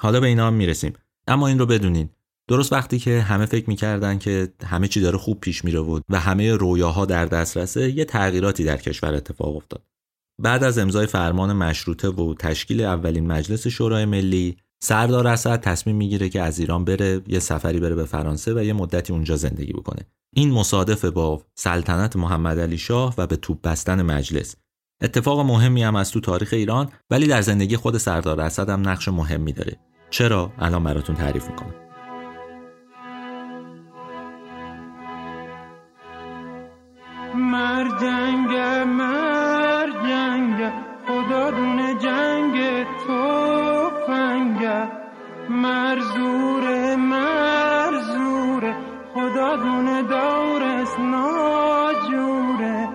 حالا 0.00 0.20
به 0.20 0.26
اینا 0.26 0.46
هم 0.46 0.54
می‌رسیم. 0.54 0.92
اما 1.26 1.48
این 1.48 1.58
رو 1.58 1.66
بدونین. 1.66 2.10
درست 2.48 2.72
وقتی 2.72 2.98
که 2.98 3.20
همه 3.20 3.46
فکر 3.46 3.68
می‌کردن 3.68 4.18
که 4.18 4.48
همه 4.64 4.88
چی 4.88 5.00
داره 5.00 5.18
خوب 5.18 5.40
پیش 5.40 5.64
میره 5.64 5.80
بود 5.80 6.02
و 6.08 6.20
همه 6.20 6.54
رویاها 6.54 7.06
در 7.06 7.26
دسترسه 7.26 7.90
یه 7.90 8.04
تغییراتی 8.04 8.64
در 8.64 8.76
کشور 8.76 9.14
اتفاق 9.14 9.56
افتاد. 9.56 9.82
بعد 10.42 10.64
از 10.64 10.78
امضای 10.78 11.06
فرمان 11.06 11.52
مشروطه 11.52 12.08
و 12.08 12.34
تشکیل 12.34 12.80
اولین 12.80 13.26
مجلس 13.26 13.66
شورای 13.66 14.04
ملی 14.04 14.56
سردار 14.82 15.26
اسد 15.26 15.60
تصمیم 15.60 15.96
می‌گیره 15.96 16.28
که 16.28 16.42
از 16.42 16.58
ایران 16.58 16.84
بره 16.84 17.20
یه 17.26 17.38
سفری 17.38 17.80
بره 17.80 17.94
به 17.94 18.04
فرانسه 18.04 18.54
و 18.54 18.62
یه 18.64 18.72
مدتی 18.72 19.12
اونجا 19.12 19.36
زندگی 19.36 19.72
بکنه. 19.72 20.06
این 20.34 20.50
مصادف 20.50 21.04
با 21.04 21.42
سلطنت 21.54 22.16
محمد 22.16 22.58
علی 22.58 22.78
شاه 22.78 23.14
و 23.18 23.26
به 23.26 23.36
توپ 23.36 23.62
بستن 23.62 24.02
مجلس. 24.02 24.56
اتفاق 25.02 25.40
مهمی 25.40 25.82
هم 25.82 25.96
از 25.96 26.10
تو 26.10 26.20
تاریخ 26.20 26.52
ایران 26.52 26.88
ولی 27.10 27.26
در 27.26 27.42
زندگی 27.42 27.76
خود 27.76 27.98
سردار 27.98 28.40
اسد 28.40 28.68
هم 28.70 28.88
نقش 28.88 29.08
مهمی 29.08 29.52
داره. 29.52 29.76
چرا؟ 30.10 30.52
الان 30.58 30.84
براتون 30.84 31.16
تعریف 31.16 31.48
می‌کنم. 31.50 31.87
مر 37.52 37.86
جنگ 38.00 38.52
جنگ. 40.08 40.58
خدا 41.08 41.50
دونه 41.50 41.94
جنگ 41.94 42.56
تو 43.06 43.90
فنگ 44.06 44.62
مر 45.48 45.98
زور 46.00 46.96
مر 46.96 47.92
زور 48.12 48.74
خدا 49.14 49.56
دونه 49.56 50.02
دورس 50.02 50.98
ناجوره 50.98 52.88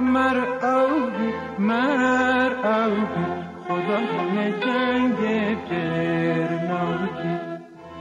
مر 0.00 0.38
اوگی 0.72 1.30
مر 1.58 2.52
اوگی 2.64 3.26
خدا 3.68 3.98
دونه 4.10 4.50
جنگ 4.66 5.20
فرناگی 5.68 7.34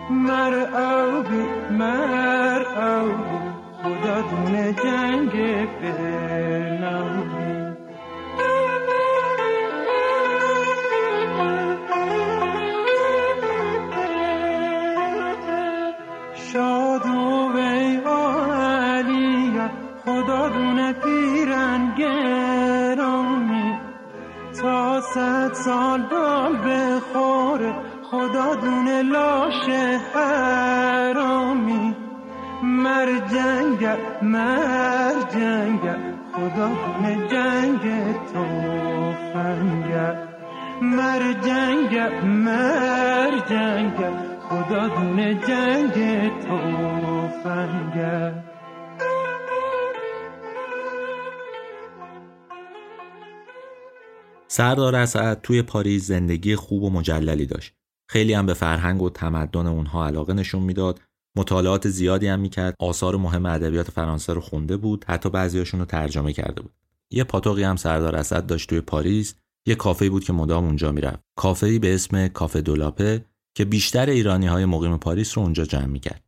مر 0.10 0.54
اوگی 0.54 1.44
مر 1.80 2.62
اوگی 2.78 3.43
خدا 3.84 4.22
دونه 4.22 4.74
جنگ 4.74 5.68
فرناگی 5.82 7.54
شاد 16.34 17.06
و 17.06 17.52
وی 17.56 17.96
علی 17.96 19.62
خدا 20.06 20.50
دونه 20.50 20.94
پیرن 20.94 21.96
گرامی 21.98 23.80
تا 24.62 25.02
صد 25.02 25.54
سال 25.54 26.02
بال 26.02 26.58
بخوره 26.58 27.74
خدا 28.12 28.56
دونه 28.56 29.02
لاش 29.02 29.70
حرامی 30.14 32.03
مر 32.82 33.20
جنگ 35.34 35.88
خدا 36.34 36.68
دونه 36.68 37.28
جنگ 37.28 37.84
تو 38.34 38.44
فنگ 39.34 39.92
مر 40.82 41.34
جنگ 41.34 41.98
مر 42.26 43.40
خدا 44.50 44.88
دونه 44.88 45.34
جنگ 45.34 46.32
تو 46.42 46.58
فنگ 47.44 47.98
سردار 54.48 54.96
اسعد 54.96 55.42
توی 55.42 55.62
پاریس 55.62 56.08
زندگی 56.08 56.56
خوب 56.56 56.84
و 56.84 56.90
مجللی 56.90 57.46
داشت. 57.46 57.74
خیلی 58.10 58.34
هم 58.34 58.46
به 58.46 58.54
فرهنگ 58.54 59.02
و 59.02 59.10
تمدن 59.10 59.68
اونها 59.68 60.08
علاقه 60.08 60.34
نشون 60.34 60.64
می‌داد. 60.64 61.02
مطالعات 61.38 61.90
زیادی 61.90 62.28
هم 62.28 62.40
می‌کرد. 62.40 62.76
آثار 62.80 63.16
مهم 63.18 63.46
ادبیات 63.46 63.92
فرانسه 63.92 64.34
رو 64.34 64.42
خونده 64.42 64.78
بود. 64.78 65.06
حتی 65.08 65.30
بعضیاشون 65.30 65.80
رو 65.80 65.86
ترجمه 65.86 66.34
کرده 66.34 66.62
بود. 66.62 66.74
یه 67.12 67.24
پاتوقی 67.24 67.64
هم 67.64 67.76
سردار 67.76 68.16
اسد 68.16 68.46
داشت 68.46 68.70
توی 68.70 68.82
پاریس. 68.82 69.36
یه 69.68 69.76
کافه 69.76 70.10
بود 70.10 70.24
که 70.24 70.34
مدام 70.34 70.66
اونجا 70.66 70.92
می‌رفت. 70.92 71.20
کافه‌ای 71.36 71.80
به 71.80 71.96
اسم 71.96 72.28
کافه 72.28 72.62
دولاپه 72.62 73.26
که 73.56 73.66
بیشتر 73.66 74.10
ایرانی 74.10 74.48
های 74.48 74.66
مقیم 74.66 74.98
پاریس 74.98 75.38
رو 75.38 75.44
اونجا 75.44 75.66
جمع 75.66 75.86
می‌کرد. 75.86 76.24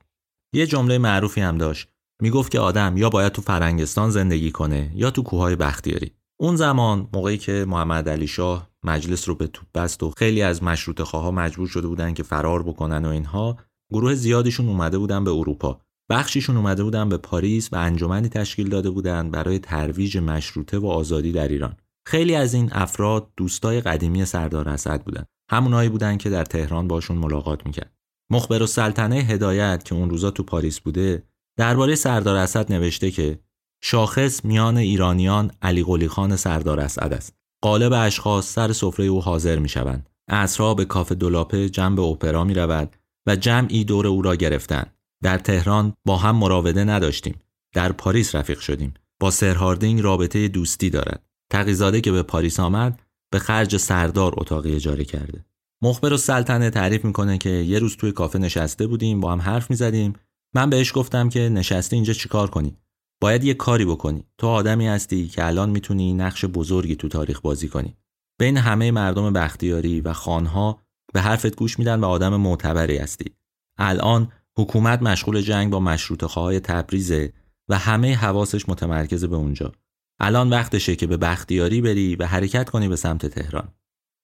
یه 0.53 0.67
جمله 0.67 0.97
معروفی 0.97 1.41
هم 1.41 1.57
داشت. 1.57 1.87
می‌گفت 2.21 2.51
که 2.51 2.59
آدم 2.59 2.97
یا 2.97 3.09
باید 3.09 3.31
تو 3.31 3.41
فرنگستان 3.41 4.09
زندگی 4.09 4.51
کنه 4.51 4.91
یا 4.95 5.11
تو 5.11 5.23
کوههای 5.23 5.55
بختیاری 5.55 6.11
اون 6.39 6.55
زمان 6.55 7.09
موقعی 7.13 7.37
که 7.37 7.65
محمد 7.67 8.09
علی 8.09 8.27
شاه 8.27 8.69
مجلس 8.83 9.29
رو 9.29 9.35
به 9.35 9.47
توپ 9.47 9.67
بست 9.75 10.03
و 10.03 10.13
خیلی 10.17 10.41
از 10.41 10.63
مشروط 10.63 11.01
خواه 11.01 11.31
مجبور 11.31 11.67
شده 11.67 11.87
بودن 11.87 12.13
که 12.13 12.23
فرار 12.23 12.63
بکنن 12.63 13.05
و 13.05 13.09
اینها 13.09 13.57
گروه 13.91 14.13
زیادیشون 14.13 14.69
اومده 14.69 14.97
بودن 14.97 15.23
به 15.23 15.31
اروپا. 15.31 15.81
بخشیشون 16.09 16.57
اومده 16.57 16.83
بودن 16.83 17.09
به 17.09 17.17
پاریس 17.17 17.73
و 17.73 17.75
انجمنی 17.75 18.29
تشکیل 18.29 18.69
داده 18.69 18.89
بودن 18.89 19.31
برای 19.31 19.59
ترویج 19.59 20.17
مشروطه 20.17 20.77
و 20.77 20.87
آزادی 20.87 21.31
در 21.31 21.47
ایران. 21.47 21.77
خیلی 22.07 22.35
از 22.35 22.53
این 22.53 22.69
افراد 22.71 23.27
دوستای 23.37 23.81
قدیمی 23.81 24.25
سردار 24.25 24.69
اسد 24.69 25.03
بودن. 25.03 25.25
همونایی 25.51 25.89
بودن 25.89 26.17
که 26.17 26.29
در 26.29 26.45
تهران 26.45 26.87
باشون 26.87 27.17
ملاقات 27.17 27.65
می‌کرد. 27.65 27.93
مخبر 28.31 28.61
و 28.61 28.67
سلطنه 28.67 29.15
هدایت 29.15 29.83
که 29.85 29.95
اون 29.95 30.09
روزا 30.09 30.31
تو 30.31 30.43
پاریس 30.43 30.79
بوده 30.79 31.23
درباره 31.57 31.95
سردار 31.95 32.35
اسد 32.35 32.73
نوشته 32.73 33.11
که 33.11 33.39
شاخص 33.83 34.45
میان 34.45 34.77
ایرانیان 34.77 35.51
علی 35.61 35.83
قلی 35.83 36.07
خان 36.07 36.35
سردار 36.35 36.79
اسد 36.79 37.13
است. 37.13 37.33
قالب 37.63 37.93
اشخاص 37.93 38.53
سر 38.53 38.73
سفره 38.73 39.05
او 39.05 39.21
حاضر 39.21 39.59
می‌شوند. 39.59 40.09
اصرا 40.27 40.73
به 40.73 40.85
کاف 40.85 41.11
دولاپه 41.11 41.69
جنب 41.69 41.99
اپرا 41.99 42.43
می 42.43 42.53
رود 42.53 42.95
و 43.27 43.35
جمعی 43.35 43.83
دور 43.83 44.07
او 44.07 44.21
را 44.21 44.35
گرفتند. 44.35 44.93
در 45.23 45.37
تهران 45.37 45.93
با 46.05 46.17
هم 46.17 46.35
مراوده 46.35 46.83
نداشتیم. 46.83 47.39
در 47.73 47.91
پاریس 47.91 48.35
رفیق 48.35 48.59
شدیم. 48.59 48.93
با 49.19 49.31
سرهاردینگ 49.31 50.01
رابطه 50.01 50.47
دوستی 50.47 50.89
دارد. 50.89 51.25
تقیزاده 51.51 52.01
که 52.01 52.11
به 52.11 52.23
پاریس 52.23 52.59
آمد 52.59 53.01
به 53.31 53.39
خرج 53.39 53.77
سردار 53.77 54.33
اتاقی 54.37 54.75
اجاره 54.75 55.05
کرده. 55.05 55.45
مخبر 55.83 56.13
و 56.13 56.17
سلطنه 56.17 56.69
تعریف 56.69 57.05
می‌کنه 57.05 57.37
که 57.37 57.49
یه 57.49 57.79
روز 57.79 57.97
توی 57.97 58.11
کافه 58.11 58.39
نشسته 58.39 58.87
بودیم 58.87 59.19
با 59.19 59.31
هم 59.31 59.41
حرف 59.41 59.69
می‌زدیم. 59.69 60.13
من 60.55 60.69
بهش 60.69 60.91
گفتم 60.95 61.29
که 61.29 61.39
نشستی 61.39 61.95
اینجا 61.95 62.13
چیکار 62.13 62.49
کنی؟ 62.49 62.77
باید 63.21 63.43
یه 63.43 63.53
کاری 63.53 63.85
بکنی. 63.85 64.23
تو 64.37 64.47
آدمی 64.47 64.87
هستی 64.87 65.27
که 65.27 65.45
الان 65.45 65.69
می‌تونی 65.69 66.13
نقش 66.13 66.45
بزرگی 66.45 66.95
تو 66.95 67.07
تاریخ 67.07 67.41
بازی 67.41 67.67
کنی. 67.67 67.95
بین 68.39 68.57
همه 68.57 68.91
مردم 68.91 69.33
بختیاری 69.33 70.01
و 70.01 70.13
خانها 70.13 70.84
به 71.15 71.21
حرفت 71.21 71.55
گوش 71.55 71.79
میدن 71.79 71.99
و 71.99 72.05
آدم 72.05 72.35
معتبری 72.35 72.97
هستی. 72.97 73.31
الان 73.77 74.31
حکومت 74.57 75.01
مشغول 75.01 75.41
جنگ 75.41 75.71
با 75.71 75.79
مشروط 75.79 76.25
خواهای 76.25 76.59
تبریزه 76.59 77.33
و 77.69 77.77
همه 77.77 78.15
حواسش 78.15 78.69
متمرکز 78.69 79.25
به 79.25 79.35
اونجا. 79.35 79.71
الان 80.19 80.49
وقتشه 80.49 80.95
که 80.95 81.07
به 81.07 81.17
بختیاری 81.17 81.81
بری 81.81 82.15
و 82.15 82.25
حرکت 82.25 82.69
کنی 82.69 82.87
به 82.87 82.95
سمت 82.95 83.25
تهران. 83.25 83.73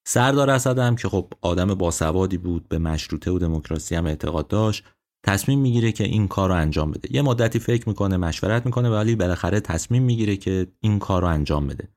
سردار 0.08 0.50
اسد 0.50 0.80
هم 0.80 0.96
که 0.96 1.10
خب 1.10 1.34
آدم 1.42 1.74
باسوادی 1.74 2.38
بود 2.38 2.68
به 2.68 2.78
مشروطه 2.78 3.32
و 3.32 3.40
دموکراسی 3.40 3.96
هم 3.96 4.06
اعتقاد 4.06 4.48
داشت 4.48 4.84
تصمیم 5.26 5.60
می‌گیره 5.60 5.92
که 5.92 6.04
این 6.04 6.28
کار 6.28 6.50
رو 6.50 6.56
انجام 6.56 6.92
بده. 6.92 7.16
یه 7.16 7.22
مدتی 7.22 7.60
فکر 7.60 7.90
می‌کنه 7.90 8.18
مشورت 8.18 8.66
می‌کنه 8.66 8.90
ولی 8.90 9.16
بالاخره 9.16 9.60
تصمیم 9.60 10.04
می‌گیره 10.04 10.38
که 10.38 10.68
این 10.80 11.00
کار 11.00 11.22
رو 11.22 11.28
انجام 11.28 11.68
بده. 11.68 11.88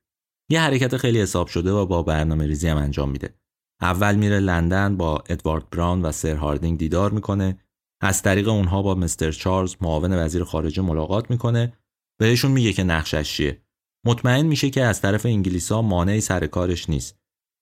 یه 0.51 0.61
حرکت 0.61 0.97
خیلی 0.97 1.21
حساب 1.21 1.47
شده 1.47 1.73
و 1.73 1.87
با 1.87 2.03
برنامه 2.03 2.47
ریزی 2.47 2.69
هم 2.69 2.77
انجام 2.77 3.11
میده. 3.11 3.35
اول 3.85 4.15
میره 4.15 4.41
لندن 4.41 4.97
با 4.97 5.25
ادوارد 5.29 5.71
براون 5.71 6.03
و 6.03 6.13
سر 6.13 6.35
هاردینگ 6.35 6.79
دیدار 6.79 7.11
می‌کنه. 7.11 7.59
از 8.01 8.23
طریق 8.23 8.49
اونها 8.49 8.83
با 8.83 8.95
مستر 8.95 9.33
چارلز 9.33 9.77
معاون 9.81 10.13
وزیر 10.13 10.45
خارجه 10.45 10.83
ملاقات 10.83 11.31
می‌کنه. 11.31 11.73
بهشون 12.21 12.51
میگه 12.51 12.73
که 12.73 12.85
نقشش 12.85 13.37
چیه. 13.37 13.63
مطمئن 14.07 14.47
میشه 14.47 14.71
که 14.71 14.83
از 14.83 15.01
طرف 15.01 15.27
انگلیسا 15.27 15.83
مانعی 15.83 16.21
سر 16.21 16.47
کارش 16.47 16.91
نیست. 16.91 17.17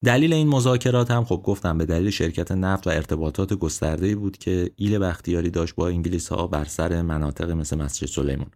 دلیل 0.04 0.32
این 0.32 0.48
مذاکرات 0.48 1.10
هم 1.10 1.24
خب 1.24 1.42
گفتم 1.44 1.78
به 1.78 1.86
دلیل 1.86 2.10
شرکت 2.10 2.52
نفت 2.52 2.86
و 2.86 2.90
ارتباطات 2.90 3.52
گسترده 3.52 4.16
بود 4.16 4.38
که 4.38 4.70
ایل 4.76 4.98
بختیاری 4.98 5.50
داشت 5.50 5.74
با 5.74 5.88
انگلیس 5.88 6.28
ها 6.28 6.46
بر 6.46 6.64
سر 6.64 7.02
مناطق 7.02 7.50
مثل 7.50 7.78
مسجد 7.78 8.06
سلیمان. 8.06 8.50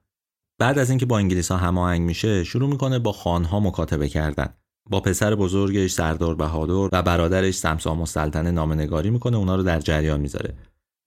بعد 0.61 0.79
از 0.79 0.91
اینکه 0.91 1.07
با 1.07 1.19
انگلیس 1.19 1.51
ها 1.51 1.57
هماهنگ 1.57 2.03
میشه 2.03 2.45
شروع 2.45 2.69
می‌کنه 2.69 2.99
با 2.99 3.13
خانها 3.13 3.61
مکاتبه 3.61 4.09
کردن. 4.09 4.55
با 4.91 5.01
پسر 5.01 5.35
بزرگش 5.35 5.91
سردار 5.91 6.35
بهادر 6.35 6.89
و 6.93 7.03
برادرش 7.03 7.55
سمسام 7.55 8.01
السلطنه 8.01 8.51
نامنگاری 8.51 9.11
می‌کنه 9.11 9.37
اونا 9.37 9.57
رو 9.57 9.63
در 9.63 9.81
جریان 9.81 10.21
می‌ذاره. 10.21 10.55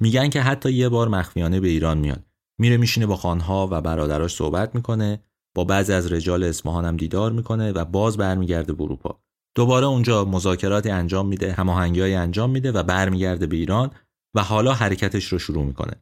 میگن 0.01 0.29
که 0.29 0.41
حتی 0.41 0.71
یه 0.71 0.89
بار 0.89 1.07
مخفیانه 1.07 1.59
به 1.59 1.67
ایران 1.67 1.97
میاد. 1.97 2.23
میره 2.59 2.77
میشینه 2.77 3.05
با 3.05 3.15
خانها 3.15 3.67
و 3.71 3.81
برادراش 3.81 4.35
صحبت 4.35 4.75
می‌کنه. 4.75 5.23
با 5.55 5.63
بعضی 5.63 5.93
از 5.93 6.11
رجال 6.11 6.43
اصفهان 6.43 6.85
هم 6.85 6.97
دیدار 6.97 7.31
می‌کنه 7.31 7.71
و 7.71 7.85
باز 7.85 8.17
برمیگرده 8.17 8.73
به 8.73 8.83
اروپا. 8.83 9.19
دوباره 9.55 9.85
اونجا 9.85 10.25
مذاکراتی 10.25 10.89
انجام 10.89 11.27
میده 11.27 11.53
هماهنگیهایی 11.53 12.15
انجام 12.15 12.49
میده 12.49 12.71
و 12.71 12.83
برمیگرده 12.83 13.47
به 13.47 13.55
ایران 13.55 13.91
و 14.35 14.43
حالا 14.43 14.73
حرکتش 14.73 15.25
رو 15.25 15.39
شروع 15.39 15.63
می‌کنه. 15.63 15.93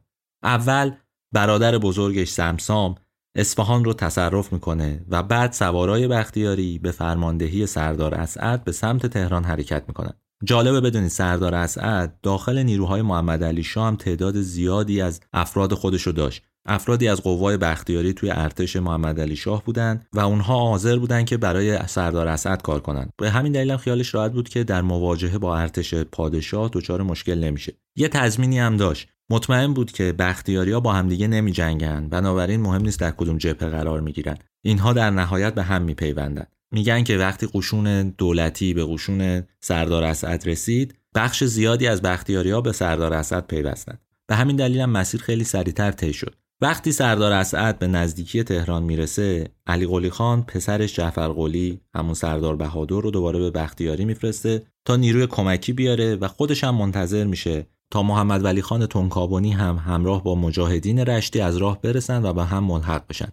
اول 0.42 0.92
برادر 1.32 1.78
بزرگش 1.78 2.28
سمسام 2.28 2.94
اصفهان 3.38 3.84
رو 3.84 3.92
تصرف 3.92 4.52
می‌کنه 4.52 5.04
و 5.08 5.22
بعد 5.22 5.52
سوارای 5.52 6.08
بختیاری 6.08 6.78
به 6.78 6.90
فرماندهی 6.90 7.66
سردار 7.66 8.14
اسعد 8.14 8.64
به 8.64 8.72
سمت 8.72 9.06
تهران 9.06 9.44
حرکت 9.44 9.84
می‌کنن. 9.88 10.12
جالبه 10.44 10.80
بدونید 10.80 11.10
سردار 11.10 11.54
اسعد 11.54 12.20
داخل 12.22 12.62
نیروهای 12.62 13.02
محمد 13.02 13.44
علی 13.44 13.62
شاه 13.62 13.86
هم 13.86 13.96
تعداد 13.96 14.40
زیادی 14.40 15.00
از 15.00 15.20
افراد 15.32 15.74
خودشو 15.74 16.10
داشت. 16.10 16.42
افرادی 16.66 17.08
از 17.08 17.22
قوای 17.22 17.56
بختیاری 17.56 18.12
توی 18.12 18.30
ارتش 18.30 18.76
محمد 18.76 19.20
علی 19.20 19.36
شاه 19.36 19.64
بودند 19.64 20.06
و 20.12 20.20
اونها 20.20 20.58
حاضر 20.58 20.98
بودند 20.98 21.26
که 21.26 21.36
برای 21.36 21.78
سردار 21.86 22.28
اسد 22.28 22.62
کار 22.62 22.80
کنند 22.80 23.12
به 23.18 23.30
همین 23.30 23.52
دلیل 23.52 23.70
هم 23.70 23.76
خیالش 23.76 24.14
راحت 24.14 24.32
بود 24.32 24.48
که 24.48 24.64
در 24.64 24.82
مواجهه 24.82 25.38
با 25.38 25.56
ارتش 25.56 25.94
پادشاه 25.94 26.70
دچار 26.72 27.02
مشکل 27.02 27.44
نمیشه. 27.44 27.72
یه 27.96 28.08
تضمینی 28.08 28.58
هم 28.58 28.76
داشت. 28.76 29.08
مطمئن 29.30 29.74
بود 29.74 29.92
که 29.92 30.14
ها 30.48 30.80
با 30.80 30.92
همدیگه 30.92 31.26
نمی 31.26 31.52
جنگن 31.52 32.08
بنابراین 32.08 32.60
مهم 32.60 32.82
نیست 32.82 33.00
در 33.00 33.10
کدوم 33.10 33.38
جبهه 33.38 33.70
قرار 33.70 34.00
می 34.00 34.12
گیرن. 34.12 34.38
اینها 34.64 34.92
در 34.92 35.10
نهایت 35.10 35.54
به 35.54 35.62
هم 35.62 35.82
می 35.82 35.94
پیوندن. 35.94 36.46
میگن 36.72 37.04
که 37.04 37.18
وقتی 37.18 37.48
قشون 37.54 38.08
دولتی 38.08 38.74
به 38.74 38.84
قشون 38.84 39.42
سردار 39.60 40.04
اسد 40.04 40.42
رسید 40.46 40.94
بخش 41.14 41.44
زیادی 41.44 41.86
از 41.86 42.00
ها 42.28 42.60
به 42.60 42.72
سردار 42.72 43.14
اسد 43.14 43.46
پیوستند 43.46 44.00
به 44.28 44.36
همین 44.36 44.56
دلیل 44.56 44.80
هم 44.80 44.90
مسیر 44.90 45.20
خیلی 45.20 45.44
سریعتر 45.44 45.90
طی 45.90 46.12
شد 46.12 46.34
وقتی 46.60 46.92
سردار 46.92 47.32
اسعد 47.32 47.78
به 47.78 47.86
نزدیکی 47.86 48.42
تهران 48.42 48.82
می‌رسه 48.82 49.48
علی 49.66 49.86
قلی 49.86 50.10
خان 50.10 50.42
پسرش 50.42 50.94
جعفر 50.94 51.28
قلی 51.28 51.80
همون 51.94 52.14
سردار 52.14 52.56
بهادر 52.56 53.00
رو 53.00 53.10
دوباره 53.10 53.38
به 53.38 53.50
بختیاری 53.50 54.04
میفرسته 54.04 54.62
تا 54.84 54.96
نیروی 54.96 55.26
کمکی 55.26 55.72
بیاره 55.72 56.16
و 56.16 56.28
خودش 56.28 56.64
هم 56.64 56.74
منتظر 56.74 57.24
میشه 57.24 57.66
تا 57.90 58.02
محمد 58.02 58.44
ولی 58.44 58.62
خان 58.62 58.86
تونکابونی 58.86 59.52
هم 59.52 59.76
همراه 59.76 60.24
با 60.24 60.34
مجاهدین 60.34 60.98
رشتی 60.98 61.40
از 61.40 61.56
راه 61.56 61.80
برسن 61.80 62.24
و 62.24 62.32
به 62.32 62.44
هم 62.44 62.64
ملحق 62.64 63.06
بشن. 63.08 63.28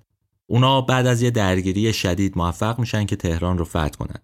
اونا 0.48 0.82
بعد 0.82 1.08
از 1.08 1.22
یه 1.22 1.32
درگیری 1.32 1.94
شدید 1.94 2.38
موفق 2.38 2.80
میشن 2.80 3.06
که 3.06 3.16
تهران 3.16 3.58
رو 3.58 3.66
فتح 3.66 3.88
کنن. 3.88 4.20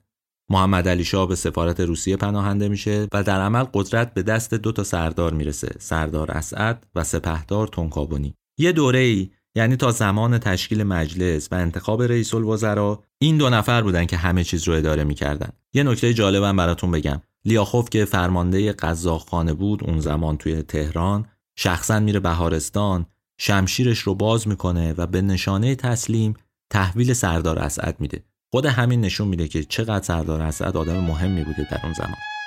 محمد 0.49 0.87
علی 0.87 1.03
شاه 1.03 1.27
به 1.27 1.35
سفارت 1.35 1.79
روسیه 1.79 2.17
پناهنده 2.17 2.69
میشه 2.69 3.07
و 3.13 3.23
در 3.23 3.41
عمل 3.41 3.63
قدرت 3.73 4.13
به 4.13 4.23
دست 4.23 4.53
دو 4.53 4.71
تا 4.71 4.83
سردار 4.83 5.33
می‌رسه 5.33 5.75
سردار 5.79 6.31
اسعد 6.31 6.87
و 6.95 7.03
سپهدار 7.03 7.67
تونکابونی 7.67 8.35
یه 8.57 8.71
دوره 8.71 8.99
ای 8.99 9.29
یعنی 9.55 9.75
تا 9.75 9.91
زمان 9.91 10.37
تشکیل 10.37 10.83
مجلس 10.83 11.47
و 11.51 11.55
انتخاب 11.55 12.03
رئیس 12.03 12.33
الوزراء 12.33 12.99
این 13.17 13.37
دو 13.37 13.49
نفر 13.49 13.81
بودن 13.81 14.05
که 14.05 14.17
همه 14.17 14.43
چیز 14.43 14.67
رو 14.67 14.73
اداره 14.73 15.03
می‌کردن. 15.03 15.49
یه 15.73 15.83
نکته 15.83 16.13
جالبم 16.13 16.55
براتون 16.55 16.91
بگم. 16.91 17.21
لیاخوف 17.45 17.89
که 17.89 18.05
فرمانده 18.05 18.73
قزاقخانه 18.73 19.53
بود 19.53 19.83
اون 19.83 19.99
زمان 19.99 20.37
توی 20.37 20.63
تهران 20.63 21.27
شخصا 21.55 21.99
میره 21.99 22.19
بهارستان 22.19 23.05
شمشیرش 23.39 23.99
رو 23.99 24.15
باز 24.15 24.47
می‌کنه 24.47 24.93
و 24.97 25.07
به 25.07 25.21
نشانه 25.21 25.75
تسلیم 25.75 26.33
تحویل 26.69 27.13
سردار 27.13 27.59
اسعد 27.59 28.01
میده. 28.01 28.23
خود 28.51 28.65
همین 28.65 29.01
نشون 29.01 29.27
میده 29.27 29.47
که 29.47 29.63
چقدر 29.63 30.03
سردار 30.03 30.41
اسعد 30.41 30.77
آدم 30.77 30.99
مهمی 30.99 31.43
بوده 31.43 31.67
در 31.71 31.79
اون 31.83 31.93
زمان. 31.93 32.40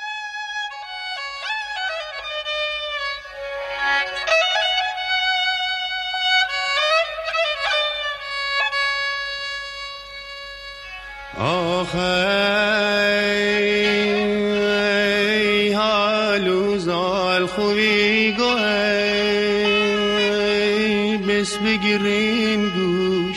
بگیرین 21.65 22.69
گوش. 22.69 23.37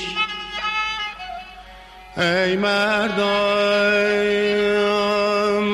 ای 2.17 2.55
مردم 2.55 3.25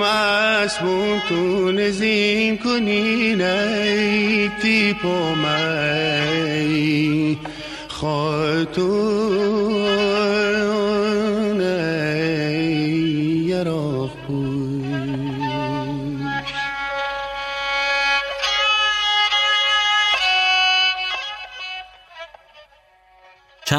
اسبونتون 0.01 1.89
زین 1.89 2.57
کنین 2.57 3.41
ای 3.41 4.49
تیپ 4.61 5.05
و 5.05 5.35
می. 5.35 7.37
خواهتون 7.87 9.62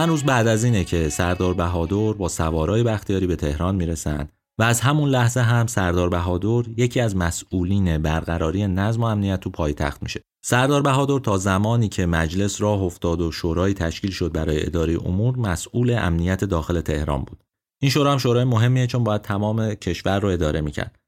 روز 0.09 0.25
بعد 0.25 0.47
از 0.47 0.64
اینه 0.64 0.85
که 0.85 1.09
سردار 1.09 1.55
بهادر 1.55 2.12
با 2.12 2.29
سوارای 2.29 2.83
بختیاری 2.83 3.27
به 3.27 3.37
تهران 3.37 3.75
می‌رسن 3.75 4.29
و 4.59 4.62
از 4.62 4.81
همون 4.81 5.09
لحظه 5.09 5.40
هم 5.40 5.67
سردار 5.67 6.09
بهادر 6.09 6.62
یکی 6.77 7.01
از 7.01 7.17
مسئولین 7.17 7.99
برقراری 7.99 8.67
نظم 8.67 9.03
و 9.03 9.05
امنیت 9.05 9.40
تو 9.40 9.51
پایتخت 9.51 10.03
میشه. 10.03 10.21
سردار 10.45 10.83
بهادر 10.83 11.19
تا 11.19 11.38
زمانی 11.38 11.88
که 11.88 12.07
مجلس 12.07 12.61
راه 12.61 12.83
افتاد 12.83 13.21
و 13.21 13.33
شورای 13.33 13.75
تشکیل 13.75 14.11
شد 14.11 14.33
برای 14.33 14.67
اداره 14.67 15.07
امور 15.07 15.37
مسئول 15.37 15.90
امنیت 15.90 16.45
داخل 16.45 16.81
تهران 16.81 17.23
بود. 17.23 17.45
این 17.83 17.90
شورا 17.90 18.12
هم 18.12 18.19
شورای 18.19 18.45
مهمیه 18.45 18.87
چون 18.87 19.05
باید 19.05 19.23
تمام 19.23 19.75
کشور 19.75 20.21
رو 20.21 20.29
اداره 20.29 20.61
می‌کرد. 20.61 20.99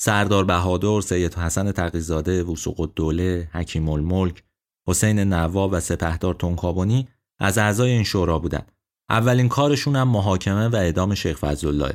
سردار 0.00 0.44
بهادر، 0.44 1.00
سید 1.00 1.34
حسن 1.34 1.72
تقیزاده، 1.72 2.42
وسوق 2.42 2.90
دوله، 2.96 3.48
حکیم 3.52 3.88
الملک، 3.88 4.42
حسین 4.88 5.18
نواب 5.18 5.70
و 5.72 5.80
سپهدار 5.80 6.34
تونکابونی 6.34 7.08
از 7.38 7.58
اعضای 7.58 7.90
این 7.90 8.04
شورا 8.04 8.38
بودند. 8.38 8.72
اولین 9.10 9.48
کارشون 9.48 9.96
هم 9.96 10.08
محاکمه 10.08 10.68
و 10.68 10.76
اعدام 10.76 11.14
شیخ 11.14 11.38
فضلالله. 11.38 11.92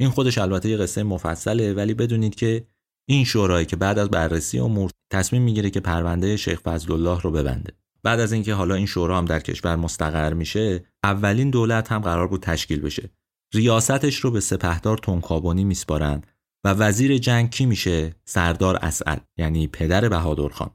این 0.00 0.10
خودش 0.10 0.38
البته 0.38 0.68
یه 0.68 0.76
قصه 0.76 1.02
مفصله 1.02 1.74
ولی 1.74 1.94
بدونید 1.94 2.34
که 2.34 2.66
این 3.08 3.24
شورایی 3.24 3.66
که 3.66 3.76
بعد 3.76 3.98
از 3.98 4.10
بررسی 4.10 4.58
امور 4.58 4.90
تصمیم 5.12 5.42
می‌گیره 5.42 5.70
که 5.70 5.80
پرونده 5.80 6.36
شیخ 6.36 6.60
فضلالله 6.60 7.20
رو 7.20 7.30
ببنده. 7.30 7.72
بعد 8.02 8.20
از 8.20 8.32
اینکه 8.32 8.54
حالا 8.54 8.74
این 8.74 8.86
شورا 8.86 9.18
هم 9.18 9.24
در 9.24 9.40
کشور 9.40 9.76
مستقر 9.76 10.32
میشه، 10.32 10.84
اولین 11.04 11.50
دولت 11.50 11.92
هم 11.92 11.98
قرار 11.98 12.28
بود 12.28 12.42
تشکیل 12.42 12.80
بشه. 12.80 13.10
ریاستش 13.54 14.16
رو 14.16 14.30
به 14.30 14.40
سپهدار 14.40 14.98
تونکابونی 14.98 15.64
میسپارن 15.64 16.22
و 16.64 16.68
وزیر 16.72 17.18
جنگ 17.18 17.50
کی 17.50 17.66
میشه؟ 17.66 18.14
سردار 18.24 18.76
اسعد 18.76 19.26
یعنی 19.36 19.66
پدر 19.66 20.08
بهادر 20.08 20.48
خان. 20.48 20.70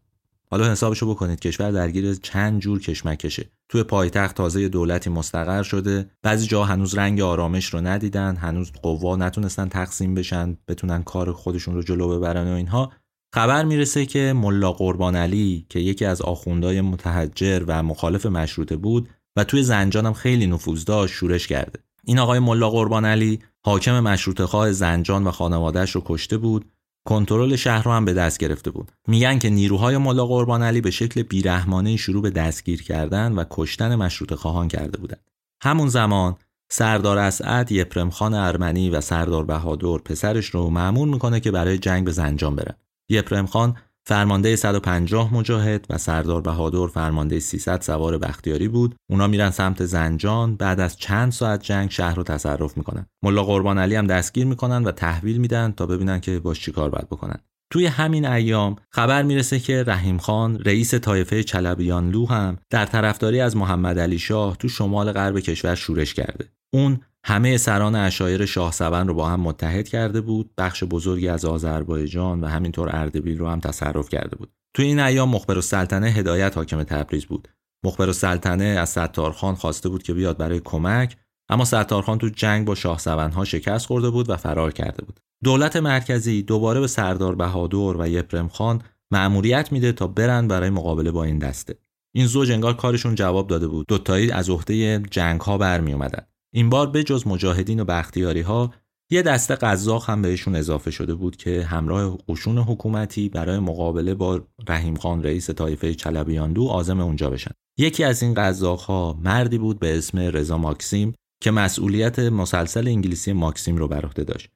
حالا 0.52 0.72
حسابشو 0.72 1.10
بکنید. 1.10 1.40
کشور 1.40 1.72
درگیر 1.72 2.16
چند 2.16 2.60
جور 2.60 2.80
کشمکشه. 2.80 3.50
توی 3.70 3.84
پایتخت 3.84 4.36
تازه 4.36 4.70
دولتی 4.70 5.10
مستقر 5.10 5.64
شده. 5.64 6.10
بعضی 6.24 6.48
جا 6.48 6.64
هنوز 6.64 6.96
رنگ 6.96 7.22
آرامش 7.22 7.66
رو 7.66 7.82
ندیدن. 7.82 8.36
هنوز 8.36 8.72
قوا 8.84 9.16
نتونستن 9.16 9.68
تقسیم 9.68 10.16
بشن 10.16 10.58
بتونن 10.68 11.04
کار 11.04 11.32
خودشون 11.32 11.76
رو 11.76 11.84
جلو 11.84 12.18
ببرن 12.18 12.48
و 12.48 12.56
اینها. 12.56 12.92
خبر 13.34 13.66
می‌رسه 13.66 14.06
که 14.06 14.34
ملا 14.36 14.72
قربان 14.72 15.16
علی 15.16 15.66
که 15.70 15.80
یکی 15.80 16.06
از 16.06 16.22
آخوندهای 16.22 16.82
متحجر 16.82 17.64
و 17.68 17.84
مخالف 17.84 18.26
مشروطه 18.26 18.78
بود 18.78 19.10
و 19.36 19.44
توی 19.44 19.64
زنجان 19.64 20.06
هم 20.06 20.14
خیلی 20.14 20.48
نفوذ 20.48 20.86
داشت 20.86 21.14
شورش 21.14 21.48
کرده. 21.48 21.80
این 22.04 22.20
آقای 22.20 22.40
ملا 22.40 22.70
قربان 22.70 23.06
علی 23.06 23.40
حاکم 23.66 24.00
مشروطه 24.00 24.46
خواه 24.46 24.72
زنجان 24.72 25.24
و 25.24 25.32
خانوادهش 25.32 25.92
رو 25.92 26.02
کشته 26.06 26.38
بود. 26.38 26.66
کنترل 27.08 27.56
شهر 27.56 27.84
رو 27.84 27.92
هم 27.92 28.06
به 28.06 28.14
دست 28.14 28.40
گرفته 28.40 28.72
بود. 28.72 28.92
میگن 29.08 29.40
که 29.40 29.50
نیروهای 29.50 29.98
ملا 29.98 30.26
قربان 30.26 30.64
علی 30.64 30.82
به 30.82 30.92
شکل 30.92 31.24
بیرحمانه 31.24 31.98
شروع 31.98 32.22
به 32.22 32.30
دستگیر 32.30 32.84
کردن 32.84 33.32
و 33.32 33.44
کشتن 33.50 33.96
مشروط 33.96 34.34
خواهان 34.34 34.68
کرده 34.68 34.98
بودند. 34.98 35.30
همون 35.62 35.88
زمان 35.90 36.36
سردار 36.70 37.18
اسعد 37.18 37.72
یپرم 37.72 38.10
خان 38.10 38.34
ارمنی 38.34 38.90
و 38.90 39.02
سردار 39.02 39.46
بهادر 39.46 39.98
پسرش 39.98 40.46
رو 40.46 40.70
معمول 40.70 41.10
می‌کنه 41.10 41.40
که 41.40 41.52
برای 41.52 41.78
جنگ 41.78 42.06
به 42.06 42.12
زنجان 42.12 42.56
برن. 42.56 42.76
یپرم 43.10 43.46
خان 43.46 43.78
فرمانده 44.08 44.56
150 44.56 45.34
مجاهد 45.34 45.86
و 45.90 45.98
سردار 45.98 46.42
بهادر 46.42 46.88
فرمانده 46.88 47.40
300 47.40 47.82
سوار 47.82 48.18
بختیاری 48.18 48.68
بود. 48.68 48.96
اونا 49.10 49.28
میرن 49.28 49.50
سمت 49.50 49.86
زنجان 49.86 50.56
بعد 50.56 50.80
از 50.80 50.98
چند 50.98 51.32
ساعت 51.32 51.64
جنگ 51.64 51.92
شهر 51.92 52.16
رو 52.16 52.24
تصرف 52.24 52.78
می‌کنن. 52.78 53.06
ملا 53.24 53.44
قربان 53.44 53.78
علی 53.78 53.96
هم 53.96 54.08
دستگیر 54.08 54.46
می‌کنن 54.46 54.84
و 54.84 54.92
تحویل 54.92 55.38
میدن 55.38 55.72
تا 55.72 55.86
ببینن 55.86 56.20
که 56.20 56.40
باش 56.40 56.62
چیکار 56.62 56.90
باید 56.90 57.10
بکنن. 57.10 57.40
توی 57.72 57.86
همین 57.86 58.26
ایام 58.26 58.76
خبر 58.92 59.24
می‌رسه 59.24 59.60
که 59.60 59.84
رحیم 59.88 60.18
خان 60.18 60.60
رئیس 60.60 60.94
طایفه 60.94 61.44
چلبیانلو 61.44 62.26
هم 62.26 62.58
در 62.70 62.86
طرفداری 62.86 63.40
از 63.40 63.58
محمد 63.58 64.00
علی 64.00 64.20
شاه 64.20 64.58
تو 64.58 64.70
شمال 64.70 65.12
غرب 65.12 65.40
کشور 65.40 65.76
شورش 65.76 66.14
کرده. 66.14 66.46
اون 66.74 67.00
همه 67.28 67.58
سران 67.58 67.96
اشایر 67.96 68.46
شاه 68.46 68.72
سبن 68.72 69.08
رو 69.08 69.14
با 69.14 69.30
هم 69.30 69.40
متحد 69.40 69.88
کرده 69.88 70.22
بود 70.22 70.50
بخش 70.58 70.84
بزرگی 70.84 71.28
از 71.28 71.46
آذربایجان 71.46 72.42
و 72.42 72.48
همینطور 72.48 72.96
اردبیل 72.96 73.38
رو 73.38 73.48
هم 73.48 73.60
تصرف 73.60 74.10
کرده 74.10 74.36
بود. 74.36 74.52
توی 74.74 74.86
این 74.86 75.00
ایام 75.00 75.30
مخبر 75.30 75.56
السلطنه 75.56 76.08
هدایت 76.08 76.58
حاکم 76.58 76.84
تبریز 76.84 77.26
بود. 77.26 77.48
مخبر 77.86 78.06
السلطنه 78.06 78.64
از 78.64 78.90
ستارخان 78.90 79.56
خواسته 79.56 79.90
بود 79.90 80.04
که 80.04 80.14
بیاد 80.14 80.38
برای 80.38 80.62
کمک 80.66 81.18
اما 81.50 81.66
ستارخان 81.66 82.18
تو 82.18 82.30
جنگ 82.30 82.66
با 82.66 82.76
شاه 82.76 83.02
ها 83.06 83.46
شکست 83.46 83.86
خورده 83.86 84.10
بود 84.10 84.30
و 84.30 84.38
فرار 84.38 84.72
کرده 84.72 85.06
بود. 85.06 85.20
دولت 85.44 85.76
مرکزی 85.76 86.42
دوباره 86.42 86.80
به 86.80 86.88
سردار 86.88 87.36
بهادر 87.36 87.98
و 87.98 88.08
یپرم 88.08 88.48
خان 88.48 88.82
مأموریت 89.12 89.72
میده 89.72 89.92
تا 89.92 90.08
برن 90.08 90.48
برای 90.48 90.70
مقابله 90.70 91.12
با 91.12 91.24
این 91.24 91.40
دسته. 91.40 91.76
این 92.16 92.28
زوج 92.28 92.52
انگار 92.52 92.74
کارشون 92.74 93.16
جواب 93.16 93.48
داده 93.48 93.68
بود. 93.68 93.86
دوتایی 93.88 94.32
از 94.32 94.50
عهده 94.50 95.00
جنگ 95.00 95.42
ها 95.42 95.58
برمی 95.58 95.94
اومدن 95.94 96.26
این 96.58 96.70
بار 96.70 96.90
به 96.90 97.04
جز 97.04 97.28
مجاهدین 97.28 97.80
و 97.80 97.86
بختیاری 97.86 98.42
ها 98.42 98.74
یه 99.12 99.22
دسته 99.22 99.56
قزاق 99.56 100.10
هم 100.10 100.22
بهشون 100.22 100.56
اضافه 100.56 100.92
شده 100.92 101.16
بود 101.16 101.36
که 101.36 101.64
همراه 101.64 102.18
قشون 102.28 102.58
حکومتی 102.58 103.30
برای 103.30 103.60
مقابله 103.60 104.14
با 104.14 104.48
رحیم 104.68 104.96
خان 104.96 105.24
رئیس 105.24 105.50
طایفه 105.50 105.94
چلبیاندو 105.94 106.68
آزم 106.68 107.00
اونجا 107.00 107.30
بشن. 107.30 107.52
یکی 107.80 108.04
از 108.04 108.24
این 108.24 108.34
قزاق 108.34 108.80
ها 108.80 109.20
مردی 109.24 109.58
بود 109.58 109.80
به 109.80 109.98
اسم 109.98 110.20
رضا 110.20 110.58
ماکسیم 110.58 111.14
که 111.44 111.52
مسئولیت 111.52 112.20
مسلسل 112.20 112.88
انگلیسی 112.88 113.34
ماکسیم 113.34 113.78
رو 113.78 113.88
بر 113.88 114.06
عهده 114.06 114.24
داشت. 114.24 114.50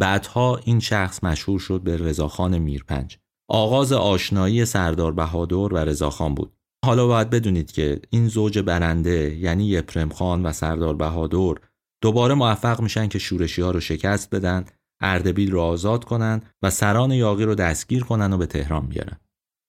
بعدها 0.00 0.56
این 0.56 0.80
شخص 0.80 1.24
مشهور 1.24 1.58
شد 1.58 1.80
به 1.80 1.96
رضاخان 1.96 2.58
میرپنج. 2.58 3.18
آغاز 3.48 3.92
آشنایی 3.92 4.64
سردار 4.64 5.12
بهادر 5.12 5.74
و 5.74 5.76
رضاخان 5.76 6.34
بود. 6.34 6.52
حالا 6.84 7.06
باید 7.06 7.30
بدونید 7.30 7.72
که 7.72 8.00
این 8.10 8.28
زوج 8.28 8.58
برنده 8.58 9.36
یعنی 9.36 9.66
یپرم 9.66 10.08
خان 10.08 10.46
و 10.46 10.52
سردار 10.52 10.96
بهادر 10.96 11.54
دوباره 12.02 12.34
موفق 12.34 12.80
میشن 12.80 13.08
که 13.08 13.18
شورشی 13.18 13.62
ها 13.62 13.70
رو 13.70 13.80
شکست 13.80 14.34
بدن 14.34 14.64
اردبیل 15.00 15.50
رو 15.50 15.60
آزاد 15.60 16.04
کنن 16.04 16.42
و 16.62 16.70
سران 16.70 17.10
یاقی 17.10 17.44
رو 17.44 17.54
دستگیر 17.54 18.04
کنن 18.04 18.32
و 18.32 18.36
به 18.36 18.46
تهران 18.46 18.86
بیارن. 18.86 19.16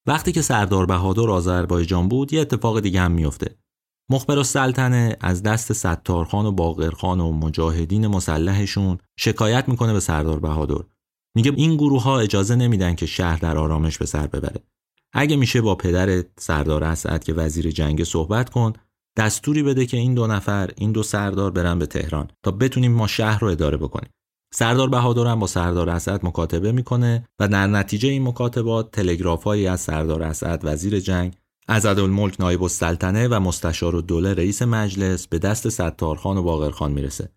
وقتی 0.07 0.31
که 0.31 0.41
سردار 0.41 0.85
بهادر 0.85 1.29
آذربایجان 1.29 2.07
بود 2.07 2.33
یه 2.33 2.41
اتفاق 2.41 2.79
دیگه 2.79 3.01
هم 3.01 3.11
میفته 3.11 3.55
مخبر 4.11 4.37
السلطنه 4.37 5.17
از 5.21 5.43
دست 5.43 5.73
ستارخان 5.73 6.45
و 6.45 6.51
باقرخان 6.51 7.19
و 7.19 7.31
مجاهدین 7.31 8.07
مسلحشون 8.07 8.97
شکایت 9.19 9.69
می‌کنه 9.69 9.93
به 9.93 9.99
سردار 9.99 10.39
بهادر. 10.39 10.83
میگه 11.35 11.53
این 11.55 11.75
گروه 11.75 12.03
ها 12.03 12.19
اجازه 12.19 12.55
نمیدن 12.55 12.95
که 12.95 13.05
شهر 13.05 13.37
در 13.37 13.57
آرامش 13.57 13.97
به 13.97 14.05
سر 14.05 14.27
ببره. 14.27 14.63
اگه 15.13 15.35
میشه 15.35 15.61
با 15.61 15.75
پدر 15.75 16.23
سردار 16.39 16.83
اسعد 16.83 17.23
که 17.23 17.33
وزیر 17.33 17.71
جنگ 17.71 18.03
صحبت 18.03 18.49
کن 18.49 18.73
دستوری 19.17 19.63
بده 19.63 19.85
که 19.85 19.97
این 19.97 20.13
دو 20.13 20.27
نفر 20.27 20.69
این 20.75 20.91
دو 20.91 21.03
سردار 21.03 21.51
برن 21.51 21.79
به 21.79 21.85
تهران 21.85 22.27
تا 22.43 22.51
بتونیم 22.51 22.91
ما 22.91 23.07
شهر 23.07 23.39
رو 23.39 23.47
اداره 23.47 23.77
بکنیم. 23.77 24.09
سردار 24.53 24.89
بهادر 24.89 25.27
هم 25.27 25.39
با 25.39 25.47
سردار 25.47 25.89
اسعد 25.89 26.25
مکاتبه 26.25 26.71
می‌کنه 26.71 27.27
و 27.39 27.47
در 27.47 27.67
نتیجه 27.67 28.09
این 28.09 28.27
مکاتبات 28.27 28.91
تلگرافهایی 28.91 29.67
از 29.67 29.81
سردار 29.81 30.23
اسعد 30.23 30.61
وزیر 30.63 30.99
جنگ 30.99 31.35
الملک 31.69 32.35
نایب 32.39 32.63
السلطنه 32.63 33.27
و 33.27 33.39
مستشار 33.39 33.95
الدوله 33.95 34.33
رئیس 34.33 34.61
مجلس 34.61 35.27
به 35.27 35.39
دست 35.39 35.69
ستارخان 35.69 36.37
و 36.37 36.43
باقرخان 36.43 36.91
می‌رسه. 36.91 37.29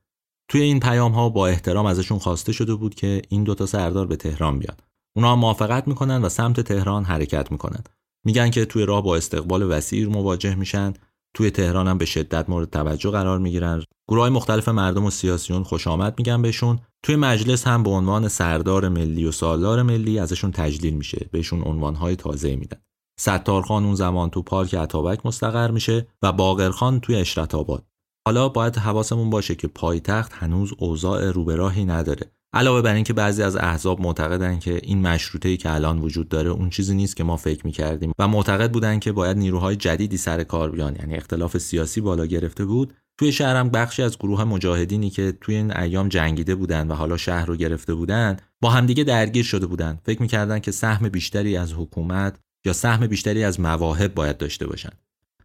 توی 0.48 0.60
این 0.60 0.80
پیام 0.80 1.12
ها 1.12 1.28
با 1.28 1.46
احترام 1.46 1.86
ازشون 1.86 2.18
خواسته 2.18 2.52
شده 2.52 2.74
بود 2.74 2.94
که 2.94 3.22
این 3.28 3.44
دوتا 3.44 3.66
سردار 3.66 4.06
به 4.06 4.16
تهران 4.16 4.58
بیاد 4.58 4.82
اونا 5.16 5.36
موافقت 5.36 5.88
می‌کنن 5.88 6.22
و 6.22 6.28
سمت 6.28 6.60
تهران 6.60 7.04
حرکت 7.04 7.52
می‌کنن. 7.52 7.84
میگن 8.24 8.50
که 8.50 8.64
توی 8.64 8.86
راه 8.86 9.02
با 9.02 9.16
استقبال 9.16 9.62
وسیع 9.62 10.08
مواجه 10.08 10.54
میشن. 10.54 10.92
توی 11.34 11.50
تهران 11.50 11.88
هم 11.88 11.98
به 11.98 12.04
شدت 12.04 12.48
مورد 12.48 12.70
توجه 12.70 13.10
قرار 13.10 13.38
می‌گیرن. 13.38 13.82
گروه 14.08 14.20
های 14.22 14.30
مختلف 14.30 14.68
مردم 14.68 15.04
و 15.04 15.10
سیاسیون 15.10 15.62
خوش 15.62 15.86
آمد 15.86 16.14
میگن 16.18 16.42
بهشون. 16.42 16.78
توی 17.02 17.16
مجلس 17.16 17.66
هم 17.66 17.82
به 17.82 17.90
عنوان 17.90 18.28
سردار 18.28 18.88
ملی 18.88 19.26
و 19.26 19.32
سالار 19.32 19.82
ملی 19.82 20.18
ازشون 20.18 20.50
تجلیل 20.50 20.94
میشه. 20.94 21.28
بهشون 21.32 21.62
عنوانهای 21.62 22.16
تازه 22.16 22.56
میدن. 22.56 22.78
ستارخان 23.20 23.84
اون 23.84 23.94
زمان 23.94 24.30
تو 24.30 24.42
پارک 24.42 24.74
عطابک 24.74 25.26
مستقر 25.26 25.70
میشه 25.70 26.06
و 26.22 26.32
باقرخان 26.32 27.00
توی 27.00 27.16
اشرت 27.16 27.54
آباد. 27.54 27.84
حالا 28.26 28.48
باید 28.48 28.76
حواسمون 28.76 29.30
باشه 29.30 29.54
که 29.54 29.68
پایتخت 29.68 30.32
هنوز 30.32 30.72
اوضاع 30.78 31.30
روبراهی 31.30 31.84
نداره. 31.84 32.35
علاوه 32.52 32.82
بر 32.82 32.94
اینکه 32.94 33.12
بعضی 33.12 33.42
از 33.42 33.56
احزاب 33.56 34.00
معتقدن 34.00 34.58
که 34.58 34.80
این 34.82 35.02
مشروطه 35.02 35.48
ای 35.48 35.56
که 35.56 35.74
الان 35.74 35.98
وجود 35.98 36.28
داره 36.28 36.50
اون 36.50 36.70
چیزی 36.70 36.94
نیست 36.94 37.16
که 37.16 37.24
ما 37.24 37.36
فکر 37.36 37.66
می‌کردیم 37.66 38.12
و 38.18 38.28
معتقد 38.28 38.72
بودن 38.72 38.98
که 38.98 39.12
باید 39.12 39.36
نیروهای 39.36 39.76
جدیدی 39.76 40.16
سر 40.16 40.44
کار 40.44 40.70
بیان. 40.70 40.96
یعنی 40.96 41.14
اختلاف 41.14 41.58
سیاسی 41.58 42.00
بالا 42.00 42.26
گرفته 42.26 42.64
بود. 42.64 42.94
توی 43.18 43.32
شهرم 43.32 43.68
بخشی 43.68 44.02
از 44.02 44.18
گروه 44.18 44.44
مجاهدینی 44.44 45.10
که 45.10 45.34
توی 45.40 45.54
این 45.54 45.76
ایام 45.76 46.08
جنگیده 46.08 46.54
بودن 46.54 46.88
و 46.88 46.94
حالا 46.94 47.16
شهر 47.16 47.46
رو 47.46 47.56
گرفته 47.56 47.94
بودن 47.94 48.36
با 48.60 48.70
همدیگه 48.70 49.04
درگیر 49.04 49.44
شده 49.44 49.66
بودن. 49.66 49.98
فکر 50.04 50.22
می‌کردن 50.22 50.58
که 50.58 50.70
سهم 50.70 51.08
بیشتری 51.08 51.56
از 51.56 51.72
حکومت 51.72 52.38
یا 52.66 52.72
سهم 52.72 53.06
بیشتری 53.06 53.44
از 53.44 53.60
مواهب 53.60 54.14
باید 54.14 54.38
داشته 54.38 54.66
باشن. 54.66 54.90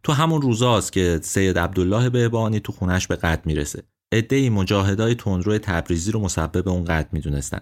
تو 0.04 0.14
همون 0.14 0.42
روزاست 0.42 0.92
که 0.92 1.20
سید 1.24 1.60
عبدالله 1.60 2.10
بهبانی 2.10 2.60
تو 2.60 2.72
خونش 2.72 3.08
به 3.08 3.16
قتل 3.16 3.42
می‌رسه. 3.46 3.84
عدهای 4.12 4.50
مجاهدای 4.50 5.16
تندرو 5.16 5.58
تبریزی 5.58 6.12
رو 6.12 6.20
مسبب 6.20 6.68
اون 6.68 6.86
قتل 6.86 7.10
می‌دونستن 7.12 7.60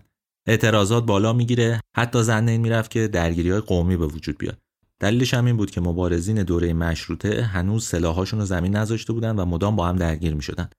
اعتراضات 0.47 1.05
بالا 1.05 1.33
می‌گیره 1.33 1.81
حتی 1.97 2.23
زن 2.23 2.49
این 2.49 2.61
می‌رفت 2.61 2.91
که 2.91 3.07
درگیری 3.07 3.49
های 3.49 3.61
قومی 3.61 3.97
به 3.97 4.05
وجود 4.05 4.37
بیاد 4.37 4.57
دلیلش 4.99 5.33
هم 5.33 5.45
این 5.45 5.57
بود 5.57 5.71
که 5.71 5.81
مبارزین 5.81 6.43
دوره 6.43 6.73
مشروطه 6.73 7.43
هنوز 7.43 7.85
سلاحاشون 7.85 8.39
رو 8.39 8.45
زمین 8.45 8.75
نذاشته 8.75 9.13
بودن 9.13 9.35
و 9.35 9.45
مدام 9.45 9.75
با 9.75 9.87
هم 9.87 9.95
درگیر 9.95 10.33
می 10.33 10.41
شدن. 10.41 10.69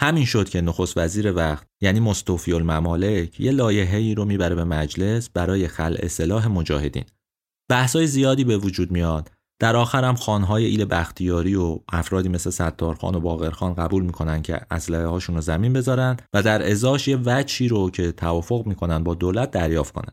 همین 0.00 0.24
شد 0.24 0.48
که 0.48 0.60
نخست 0.60 0.98
وزیر 0.98 1.32
وقت 1.32 1.66
یعنی 1.80 2.00
مستوفی 2.00 2.52
الممالک 2.52 3.40
یه 3.40 3.50
لایحه‌ای 3.50 4.14
رو 4.14 4.24
می‌بره 4.24 4.54
به 4.54 4.64
مجلس 4.64 5.30
برای 5.30 5.68
خلع 5.68 6.08
سلاح 6.08 6.48
مجاهدین. 6.48 7.04
بحثای 7.70 8.06
زیادی 8.06 8.44
به 8.44 8.56
وجود 8.56 8.90
میاد. 8.90 9.30
در 9.60 9.76
آخر 9.76 10.04
هم 10.04 10.14
خانهای 10.14 10.64
ایل 10.64 10.84
بختیاری 10.84 11.54
و 11.54 11.78
افرادی 11.88 12.28
مثل 12.28 12.50
ستارخان 12.50 13.14
و 13.14 13.20
باقرخان 13.20 13.74
قبول 13.74 14.02
می‌کنن 14.02 14.42
که 14.42 14.60
اسلحه 14.70 15.06
هاشون 15.06 15.34
رو 15.34 15.40
زمین 15.40 15.72
بذارن 15.72 16.16
و 16.34 16.42
در 16.42 16.70
ازاش 16.70 17.08
یه 17.08 17.18
وجهی 17.24 17.68
رو 17.68 17.90
که 17.90 18.12
توافق 18.12 18.66
می‌کنن 18.66 19.04
با 19.04 19.14
دولت 19.14 19.50
دریافت 19.50 19.94
کنن. 19.94 20.12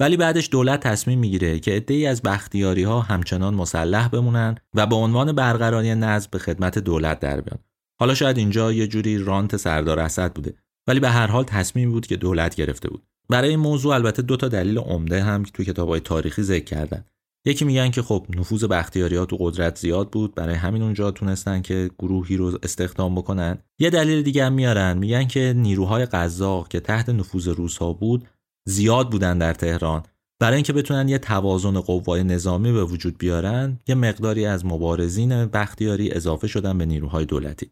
ولی 0.00 0.16
بعدش 0.16 0.48
دولت 0.52 0.80
تصمیم 0.80 1.18
می‌گیره 1.18 1.58
که 1.58 1.70
عده‌ای 1.70 2.06
از 2.06 2.22
بختیاری 2.22 2.82
ها 2.82 3.00
همچنان 3.00 3.54
مسلح 3.54 4.08
بمونن 4.08 4.54
و 4.74 4.86
به 4.86 4.94
عنوان 4.94 5.32
برقراری 5.32 5.94
نظم 5.94 6.28
به 6.30 6.38
خدمت 6.38 6.78
دولت 6.78 7.20
در 7.20 7.40
بیان. 7.40 7.58
حالا 8.00 8.14
شاید 8.14 8.38
اینجا 8.38 8.72
یه 8.72 8.86
جوری 8.86 9.18
رانت 9.18 9.56
سردار 9.56 10.00
اسد 10.00 10.32
بوده 10.32 10.54
ولی 10.86 11.00
به 11.00 11.08
هر 11.08 11.26
حال 11.26 11.44
تصمیم 11.44 11.90
بود 11.90 12.06
که 12.06 12.16
دولت 12.16 12.54
گرفته 12.54 12.90
بود. 12.90 13.02
برای 13.28 13.48
این 13.48 13.58
موضوع 13.58 13.94
البته 13.94 14.22
دو 14.22 14.36
تا 14.36 14.48
دلیل 14.48 14.78
عمده 14.78 15.22
هم 15.22 15.44
که 15.44 15.50
توی 15.50 15.64
کتابای 15.64 16.00
تاریخی 16.00 16.42
ذکر 16.42 16.64
کردن. 16.64 17.04
یکی 17.48 17.64
میگن 17.64 17.90
که 17.90 18.02
خب 18.02 18.26
نفوذ 18.36 18.64
بختیاری 18.64 19.26
تو 19.26 19.36
قدرت 19.40 19.78
زیاد 19.78 20.10
بود 20.10 20.34
برای 20.34 20.54
همین 20.54 20.82
اونجا 20.82 21.10
تونستن 21.10 21.62
که 21.62 21.90
گروهی 21.98 22.36
رو 22.36 22.58
استخدام 22.62 23.14
بکنن. 23.14 23.58
یه 23.78 23.90
دلیل 23.90 24.22
دیگه 24.22 24.44
هم 24.44 24.52
میارن 24.52 24.98
میگن 24.98 25.26
که 25.26 25.54
نیروهای 25.56 26.06
قزاق 26.06 26.68
که 26.68 26.80
تحت 26.80 27.08
نفوذ 27.08 27.48
روس 27.48 27.78
ها 27.78 27.92
بود 27.92 28.28
زیاد 28.66 29.10
بودن 29.10 29.38
در 29.38 29.54
تهران. 29.54 30.02
برای 30.40 30.54
اینکه 30.54 30.72
بتونن 30.72 31.08
یه 31.08 31.18
توازن 31.18 31.80
قوای 31.80 32.24
نظامی 32.24 32.72
به 32.72 32.84
وجود 32.84 33.18
بیارن 33.18 33.78
یه 33.88 33.94
مقداری 33.94 34.46
از 34.46 34.66
مبارزین 34.66 35.46
بختیاری 35.46 36.10
اضافه 36.10 36.46
شدن 36.46 36.78
به 36.78 36.86
نیروهای 36.86 37.24
دولتی. 37.24 37.70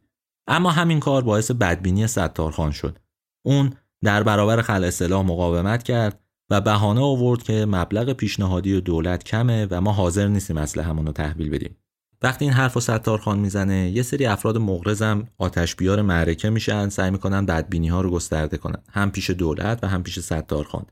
اما 0.49 0.71
همین 0.71 1.01
کار 1.01 1.23
باعث 1.23 1.51
بدبینی 1.51 2.07
ستارخان 2.07 2.71
شد. 2.71 2.99
اون 3.45 3.73
در 4.05 4.23
برابر 4.23 4.63
خلع 4.63 4.91
سلاح 4.91 5.27
مقاومت 5.27 5.83
کرد 5.83 6.26
و 6.51 6.61
بهانه 6.61 7.01
آورد 7.01 7.43
که 7.43 7.67
مبلغ 7.69 8.13
پیشنهادی 8.13 8.81
دولت 8.81 9.25
کمه 9.25 9.67
و 9.71 9.81
ما 9.81 9.93
حاضر 9.93 10.29
نیستیم 10.29 10.57
اسلحه‌مون 10.57 11.07
رو 11.07 11.13
تحویل 11.13 11.51
بدیم. 11.51 11.77
وقتی 12.23 12.45
این 12.45 12.55
حرف 12.55 12.77
و 12.77 12.81
ستارخان 12.81 13.39
می‌زنه 13.39 13.91
یه 13.91 14.03
سری 14.03 14.27
افراد 14.27 14.59
مغرضم 14.59 15.29
آتش 15.39 15.77
بیار 15.77 16.03
معرکه 16.03 16.51
میشن 16.51 16.89
سعی 16.89 17.11
می‌کنن 17.11 17.47
بدبینی 17.47 17.89
ها 17.89 18.01
رو 18.01 18.11
گسترده 18.11 18.57
کنن. 18.57 18.83
هم 18.93 19.11
پیش 19.11 19.31
دولت 19.31 19.79
و 19.83 19.87
هم 19.87 20.03
پیش 20.03 20.21
ستارخان 20.21 20.87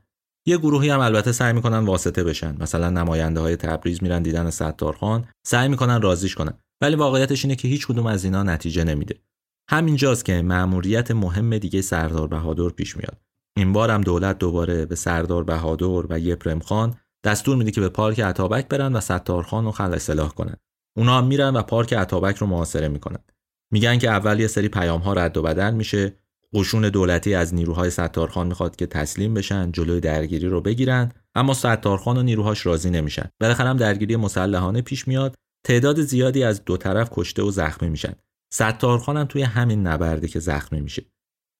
یه 0.47 0.57
گروهی 0.57 0.89
هم 0.89 0.99
البته 0.99 1.31
سعی 1.31 1.53
می‌کنن 1.53 1.85
واسطه 1.85 2.23
بشن. 2.23 2.55
مثلا 2.59 2.89
نماینده 2.89 3.39
های 3.39 3.55
تبریز 3.55 4.03
میرن 4.03 4.21
دیدن 4.21 4.49
ستارخان 4.49 5.25
سعی 5.45 5.67
می‌کنن 5.67 6.01
رازیش 6.01 6.35
کنن. 6.35 6.53
ولی 6.81 6.95
واقعیتش 6.95 7.45
اینه 7.45 7.55
که 7.55 7.67
هیچ 7.67 7.87
کدوم 7.87 8.05
از 8.05 8.23
اینا 8.23 8.43
نتیجه 8.43 8.83
نمیده. 8.83 9.15
همینجاست 9.69 10.25
که 10.25 10.41
مأموریت 10.41 11.11
مهم 11.11 11.57
دیگه 11.57 11.81
سردار 11.81 12.27
بهادر 12.27 12.69
پیش 12.69 12.97
میاد. 12.97 13.24
این 13.57 13.73
بار 13.73 13.91
هم 13.91 14.01
دولت 14.01 14.37
دوباره 14.37 14.85
به 14.85 14.95
سردار 14.95 15.43
بهادر 15.43 16.05
و 16.13 16.19
یپرم 16.19 16.59
خان 16.59 16.95
دستور 17.23 17.55
میده 17.55 17.71
که 17.71 17.81
به 17.81 17.89
پارک 17.89 18.19
عطابک 18.19 18.67
برن 18.67 18.93
و 18.93 18.99
ستارخان 18.99 19.65
رو 19.65 19.71
خلع 19.71 19.97
سلاح 19.97 20.29
کنن. 20.29 20.55
اونا 20.97 21.17
هم 21.17 21.27
میرن 21.27 21.55
و 21.55 21.61
پارک 21.61 21.93
عطابک 21.93 22.37
رو 22.37 22.47
محاصره 22.47 22.87
می‌کنن. 22.87 23.19
میگن 23.71 23.97
که 23.97 24.09
اول 24.09 24.39
یه 24.39 24.47
سری 24.47 24.67
پیام 24.67 25.01
ها 25.01 25.13
رد 25.13 25.37
و 25.37 25.41
بدل 25.41 25.73
میشه. 25.73 26.13
قشون 26.53 26.89
دولتی 26.89 27.33
از 27.33 27.53
نیروهای 27.53 27.89
ستارخان 27.89 28.47
می‌خواد 28.47 28.75
که 28.75 28.85
تسلیم 28.85 29.33
بشن 29.33 29.71
جلوی 29.71 29.99
درگیری 29.99 30.47
رو 30.47 30.61
بگیرن 30.61 31.11
اما 31.35 31.53
ستارخان 31.53 32.17
و 32.17 32.23
نیروهاش 32.23 32.65
راضی 32.65 32.89
نمیشن. 32.89 33.29
بالاخره 33.39 33.69
هم 33.69 33.77
درگیری 33.77 34.15
مسلحانه 34.15 34.81
پیش 34.81 35.07
میاد. 35.07 35.35
تعداد 35.65 36.01
زیادی 36.01 36.43
از 36.43 36.65
دو 36.65 36.77
طرف 36.77 37.09
کشته 37.13 37.43
و 37.43 37.51
زخمی 37.51 37.89
میشن. 37.89 38.13
ستارخان 38.53 39.17
هم 39.17 39.25
توی 39.25 39.41
همین 39.41 39.87
نبرده 39.87 40.27
که 40.27 40.39
زخمی 40.39 40.81
میشه. 40.81 41.05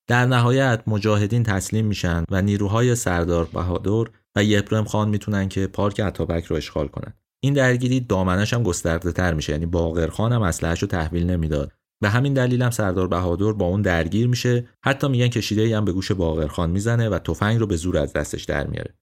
در 0.07 0.25
نهایت 0.25 0.83
مجاهدین 0.87 1.43
تسلیم 1.43 1.85
میشن 1.85 2.23
و 2.31 2.41
نیروهای 2.41 2.95
سردار 2.95 3.45
بهادر 3.53 4.11
و 4.35 4.43
یپرم 4.43 4.85
خان 4.85 5.09
می‌تونن 5.09 5.49
که 5.49 5.67
پارک 5.67 5.99
عطابک 5.99 6.45
رو 6.45 6.55
اشغال 6.55 6.87
کنن. 6.87 7.13
این 7.43 7.53
درگیری 7.53 7.99
دامنش 7.99 8.53
هم 8.53 8.63
گسترده 8.63 9.11
تر 9.11 9.33
میشه 9.33 9.51
یعنی 9.51 9.65
باقر 9.65 10.07
خان 10.07 10.31
هم 10.31 10.41
اسلحه‌اش 10.41 10.81
رو 10.81 10.87
تحویل 10.87 11.29
نمی‌داد. 11.29 11.71
به 12.01 12.09
همین 12.09 12.33
دلیل 12.33 12.61
هم 12.61 12.71
سردار 12.71 13.07
بهادر 13.07 13.51
با 13.51 13.65
اون 13.65 13.81
درگیر 13.81 14.27
میشه 14.27 14.67
حتی 14.85 15.07
میگن 15.07 15.27
کشیده 15.27 15.77
هم 15.77 15.85
به 15.85 15.91
گوش 15.91 16.11
باقر 16.11 16.47
خان 16.47 16.69
می‌زنه 16.69 17.09
و 17.09 17.19
تفنگ 17.19 17.59
رو 17.59 17.67
به 17.67 17.75
زور 17.75 17.97
از 17.97 18.13
دستش 18.13 18.43
در 18.43 18.67
میاره. 18.67 18.95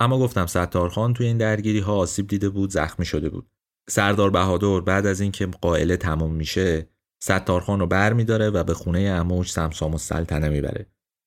اما 0.00 0.18
گفتم 0.18 0.46
ستار 0.46 0.88
خان 0.88 1.14
توی 1.14 1.26
این 1.26 1.38
درگیری 1.38 1.78
ها 1.78 1.96
آسیب 1.96 2.26
دیده 2.26 2.48
بود 2.48 2.70
زخمی 2.70 3.06
شده 3.06 3.28
بود. 3.28 3.50
سردار 3.88 4.30
بهادر 4.30 4.80
بعد 4.80 5.06
از 5.06 5.20
اینکه 5.20 5.46
قائله 5.46 5.96
تمام 5.96 6.34
میشه 6.34 6.88
ستارخان 7.22 7.80
رو 7.80 7.86
بر 7.86 8.12
میداره 8.12 8.50
و 8.50 8.64
به 8.64 8.74
خونه 8.74 9.00
اموج 9.00 9.48
سمسام 9.48 9.94
و 9.94 9.98
سلطنه 9.98 10.48
می‌بره. 10.48 10.86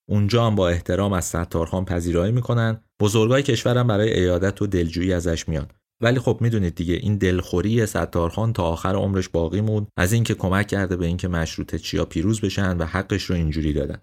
اونجا 0.09 0.47
هم 0.47 0.55
با 0.55 0.69
احترام 0.69 1.13
از 1.13 1.25
ستارخان 1.25 1.85
پذیرایی 1.85 2.31
می‌کنن. 2.31 2.83
بزرگای 2.99 3.43
کشورم 3.43 3.87
برای 3.87 4.13
ایادت 4.13 4.61
و 4.61 4.67
دلجویی 4.67 5.13
ازش 5.13 5.49
میاد. 5.49 5.75
ولی 6.01 6.19
خب 6.19 6.37
می‌دونید 6.41 6.75
دیگه 6.75 6.93
این 6.93 7.17
دلخوری 7.17 7.85
ستارخان 7.85 8.53
تا 8.53 8.63
آخر 8.63 8.95
عمرش 8.95 9.29
باقی 9.29 9.61
موند 9.61 9.87
از 9.97 10.13
اینکه 10.13 10.33
کمک 10.33 10.67
کرده 10.67 10.97
به 10.97 11.05
اینکه 11.05 11.27
مشروطه 11.27 11.79
چیا 11.79 12.05
پیروز 12.05 12.41
بشن 12.41 12.77
و 12.77 12.85
حقش 12.85 13.23
رو 13.23 13.35
اینجوری 13.35 13.73
دادن. 13.73 13.99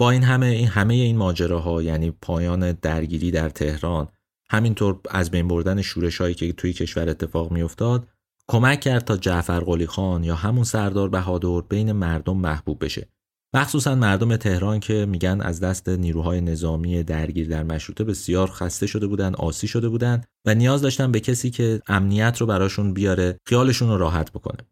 با 0.00 0.10
این 0.10 0.22
همه 0.22 0.46
این 0.46 0.68
همه 0.68 0.94
این 0.94 1.16
ماجراها 1.16 1.82
یعنی 1.82 2.10
پایان 2.10 2.72
درگیری 2.72 3.30
در 3.30 3.48
تهران 3.48 4.08
همینطور 4.50 5.00
از 5.10 5.30
بین 5.30 5.48
بردن 5.48 5.82
شورشهایی 5.82 6.34
که 6.34 6.52
توی 6.52 6.72
کشور 6.72 7.08
اتفاق 7.08 7.52
میافتاد 7.52 8.08
کمک 8.50 8.80
کرد 8.80 9.04
تا 9.04 9.16
جعفر 9.16 9.60
قلی 9.60 9.86
خان 9.86 10.24
یا 10.24 10.34
همون 10.34 10.64
سردار 10.64 11.08
بهادر 11.08 11.60
بین 11.68 11.92
مردم 11.92 12.36
محبوب 12.36 12.84
بشه. 12.84 13.08
مخصوصا 13.54 13.94
مردم 13.94 14.36
تهران 14.36 14.80
که 14.80 15.06
میگن 15.06 15.40
از 15.40 15.60
دست 15.60 15.88
نیروهای 15.88 16.40
نظامی 16.40 17.02
درگیر 17.02 17.48
در 17.48 17.62
مشروطه 17.62 18.04
بسیار 18.04 18.50
خسته 18.50 18.86
شده 18.86 19.06
بودن 19.06 19.34
آسی 19.34 19.68
شده 19.68 19.88
بودن 19.88 20.20
و 20.46 20.54
نیاز 20.54 20.82
داشتن 20.82 21.12
به 21.12 21.20
کسی 21.20 21.50
که 21.50 21.82
امنیت 21.86 22.36
رو 22.40 22.46
براشون 22.46 22.94
بیاره 22.94 23.38
خیالشون 23.46 23.88
رو 23.88 23.98
راحت 23.98 24.32
بکنه. 24.32 24.66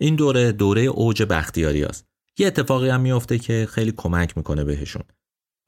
این 0.00 0.16
دوره 0.16 0.52
دوره 0.52 0.82
اوج 0.82 1.22
بختیاری 1.22 1.84
است. 1.84 2.06
یه 2.38 2.46
اتفاقی 2.46 2.88
هم 2.88 3.00
میفته 3.00 3.38
که 3.38 3.66
خیلی 3.70 3.92
کمک 3.96 4.36
می‌کنه 4.36 4.64
بهشون. 4.64 5.02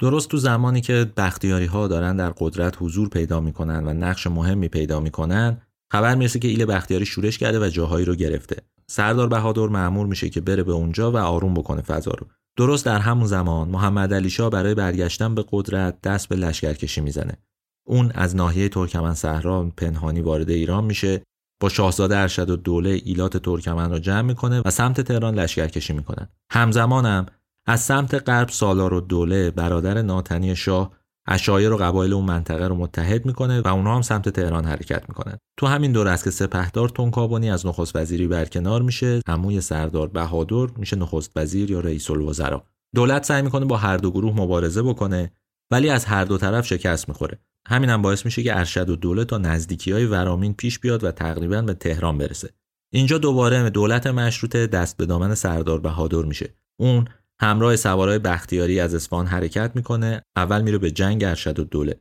درست 0.00 0.28
تو 0.28 0.36
زمانی 0.36 0.80
که 0.80 1.12
بختیاری 1.16 1.66
ها 1.66 1.88
دارن 1.88 2.16
در 2.16 2.30
قدرت 2.38 2.76
حضور 2.80 3.08
پیدا 3.08 3.40
می‌کنن 3.40 3.86
و 3.86 3.92
نقش 3.92 4.26
مهمی 4.26 4.68
پیدا 4.68 5.00
می‌کنن 5.00 5.65
خبر 5.92 6.14
می‌رسه 6.14 6.38
که 6.38 6.48
ایل 6.48 6.64
بختیاری 6.64 7.06
شورش 7.06 7.38
کرده 7.38 7.66
و 7.66 7.68
جاهایی 7.68 8.04
رو 8.04 8.14
گرفته. 8.14 8.56
سردار 8.86 9.28
بهادر 9.28 9.66
معمور 9.66 10.06
میشه 10.06 10.28
که 10.28 10.40
بره 10.40 10.62
به 10.62 10.72
اونجا 10.72 11.12
و 11.12 11.16
آروم 11.16 11.54
بکنه 11.54 11.82
فضا 11.82 12.10
رو. 12.10 12.26
درست 12.58 12.86
در 12.86 12.98
همون 12.98 13.26
زمان 13.26 13.68
محمد 13.68 14.14
علی 14.14 14.30
شاه 14.30 14.50
برای 14.50 14.74
برگشتن 14.74 15.34
به 15.34 15.44
قدرت 15.52 16.00
دست 16.00 16.28
به 16.28 16.36
لشکرکشی 16.36 17.00
می‌زنه. 17.00 17.38
اون 17.86 18.12
از 18.14 18.36
ناحیه 18.36 18.68
ترکمن 18.68 19.14
صحرا 19.14 19.72
پنهانی 19.76 20.20
وارد 20.20 20.50
ایران 20.50 20.84
میشه 20.84 21.22
با 21.60 21.68
شاهزاده 21.68 22.16
ارشد 22.16 22.50
و 22.50 22.56
دوله 22.56 23.00
ایلات 23.04 23.36
ترکمن 23.36 23.90
رو 23.90 23.98
جمع 23.98 24.22
می‌کنه 24.22 24.62
و 24.64 24.70
سمت 24.70 25.00
تهران 25.00 25.34
لشکرکشی 25.34 25.92
می‌کنن 25.92 26.28
همزمانم 26.52 27.26
از 27.66 27.80
سمت 27.80 28.28
غرب 28.28 28.48
سالار 28.48 28.94
و 28.94 29.00
دوله 29.00 29.50
برادر 29.50 30.02
ناتنی 30.02 30.56
شاه 30.56 30.92
اشایر 31.26 31.72
و 31.72 31.76
قبایل 31.76 32.12
اون 32.12 32.24
منطقه 32.24 32.68
رو 32.68 32.74
متحد 32.74 33.26
می‌کنه 33.26 33.60
و 33.60 33.68
اونها 33.68 33.94
هم 33.94 34.02
سمت 34.02 34.28
تهران 34.28 34.64
حرکت 34.64 35.04
می‌کنن. 35.08 35.38
تو 35.56 35.66
همین 35.66 35.92
دور 35.92 36.08
است 36.08 36.24
که 36.24 36.30
سپهدار 36.30 36.88
تونکابونی 36.88 37.50
از 37.50 37.66
نخست 37.66 37.96
وزیری 37.96 38.26
برکنار 38.26 38.82
میشه 38.82 39.20
عموی 39.26 39.60
سردار 39.60 40.08
بهادر 40.08 40.66
میشه 40.76 40.96
نخست 40.96 41.30
وزیر 41.36 41.70
یا 41.70 41.80
رئیس 41.80 42.10
الوزراء 42.10 42.62
دولت 42.94 43.24
سعی 43.24 43.42
می‌کنه 43.42 43.64
با 43.64 43.76
هر 43.76 43.96
دو 43.96 44.10
گروه 44.10 44.36
مبارزه 44.36 44.82
بکنه 44.82 45.32
ولی 45.70 45.88
از 45.88 46.04
هر 46.04 46.24
دو 46.24 46.38
طرف 46.38 46.66
شکست 46.66 47.08
می‌خوره. 47.08 47.38
همین 47.68 47.90
هم 47.90 48.02
باعث 48.02 48.24
میشه 48.24 48.42
که 48.42 48.58
ارشد 48.58 48.90
و 48.90 48.96
دولت 48.96 49.26
تا 49.26 49.38
نزدیکی 49.38 49.92
های 49.92 50.06
ورامین 50.06 50.54
پیش 50.54 50.78
بیاد 50.78 51.04
و 51.04 51.10
تقریبا 51.10 51.62
به 51.62 51.74
تهران 51.74 52.18
برسه. 52.18 52.50
اینجا 52.92 53.18
دوباره 53.18 53.70
دولت 53.70 54.06
مشروطه 54.06 54.66
دست 54.66 54.96
به 54.96 55.06
دامن 55.06 55.34
سردار 55.34 55.80
بهادر 55.80 56.22
میشه. 56.22 56.54
اون 56.80 57.04
همراه 57.40 57.76
سوارای 57.76 58.18
بختیاری 58.18 58.80
از 58.80 58.94
اصفهان 58.94 59.26
حرکت 59.26 59.72
می‌کنه 59.74 60.22
اول 60.36 60.62
میره 60.62 60.78
به 60.78 60.90
جنگ 60.90 61.24
ارشد 61.24 61.58
و 61.58 61.64
دوله 61.64 62.00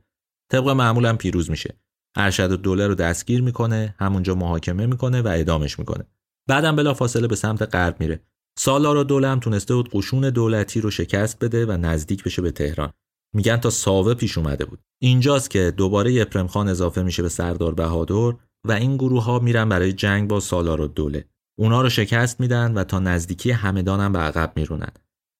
طبق 0.51 0.69
معمولم 0.69 1.17
پیروز 1.17 1.49
میشه. 1.49 1.75
ارشد 2.15 2.51
و 2.51 2.57
دوله 2.57 2.87
رو 2.87 2.95
دستگیر 2.95 3.41
می‌کنه 3.41 3.95
همونجا 3.99 4.35
محاکمه 4.35 4.85
می‌کنه 4.85 5.21
و 5.21 5.27
اعدامش 5.27 5.79
می‌کنه. 5.79 6.03
بعدم 6.49 6.75
بلا 6.75 6.93
فاصله 6.93 7.27
به 7.27 7.35
سمت 7.35 7.61
غرب 7.61 7.95
میره. 7.99 8.19
سالار 8.59 8.97
و 8.97 9.03
دوله 9.03 9.27
هم 9.27 9.39
تونسته 9.39 9.75
بود 9.75 9.89
قشون 9.93 10.29
دولتی 10.29 10.81
رو 10.81 10.91
شکست 10.91 11.43
بده 11.43 11.65
و 11.65 11.71
نزدیک 11.71 12.23
بشه 12.23 12.41
به 12.41 12.51
تهران. 12.51 12.91
میگن 13.35 13.57
تا 13.57 13.69
ساوه 13.69 14.13
پیش 14.13 14.37
اومده 14.37 14.65
بود. 14.65 14.79
اینجاست 15.01 15.49
که 15.49 15.73
دوباره 15.77 16.13
یپرم 16.13 16.47
خان 16.47 16.67
اضافه 16.67 17.03
میشه 17.03 17.23
به 17.23 17.29
سردار 17.29 17.73
بهادر 17.73 18.35
و 18.67 18.71
این 18.71 18.97
گروه 18.97 19.23
ها 19.23 19.39
میرن 19.39 19.69
برای 19.69 19.93
جنگ 19.93 20.29
با 20.29 20.39
سالار 20.39 20.81
و 20.81 20.87
دوله 20.87 21.25
اونا 21.59 21.81
رو 21.81 21.89
شکست 21.89 22.39
میدن 22.39 22.73
و 22.73 22.83
تا 22.83 22.99
نزدیکی 22.99 23.51
همدان 23.51 23.99
هم 23.99 24.13
به 24.13 24.19
عقب 24.19 24.53
میرونن. 24.55 24.91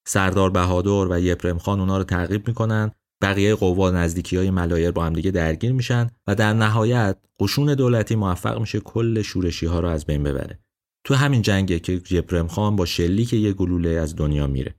سردار 0.08 0.50
بهادر 0.50 1.08
و 1.12 1.20
یپرم 1.20 1.58
خان 1.58 1.80
اونا 1.80 1.98
رو 1.98 2.04
تعقیب 2.04 2.48
می‌کنن. 2.48 2.92
بقیه 3.22 3.56
قوا 3.56 3.92
نزدیکی 3.92 4.38
های 4.38 4.50
ملایر 4.50 4.92
با 4.92 5.06
هم 5.06 5.14
دیگه 5.14 5.32
درگیر 5.32 5.72
میشن 5.72 6.10
و 6.28 6.36
در 6.36 6.54
نهایت 6.54 7.18
قشون 7.40 7.74
دولتی 7.74 8.16
موفق 8.16 8.60
میشه 8.60 8.80
کل 8.80 9.22
شورشی 9.22 9.66
ها 9.66 9.80
رو 9.80 9.88
از 9.88 10.06
بین 10.06 10.24
ببره. 10.24 10.60
تو 11.06 11.14
همین 11.14 11.42
جنگه 11.42 11.80
که 11.80 12.00
جبرم 12.00 12.48
خان 12.48 12.76
با 12.76 12.86
شلیک 12.86 13.34
یه 13.34 13.54
گلوله 13.54 13.90
از 13.90 14.16
دنیا 14.16 14.48
میره. 14.48 14.76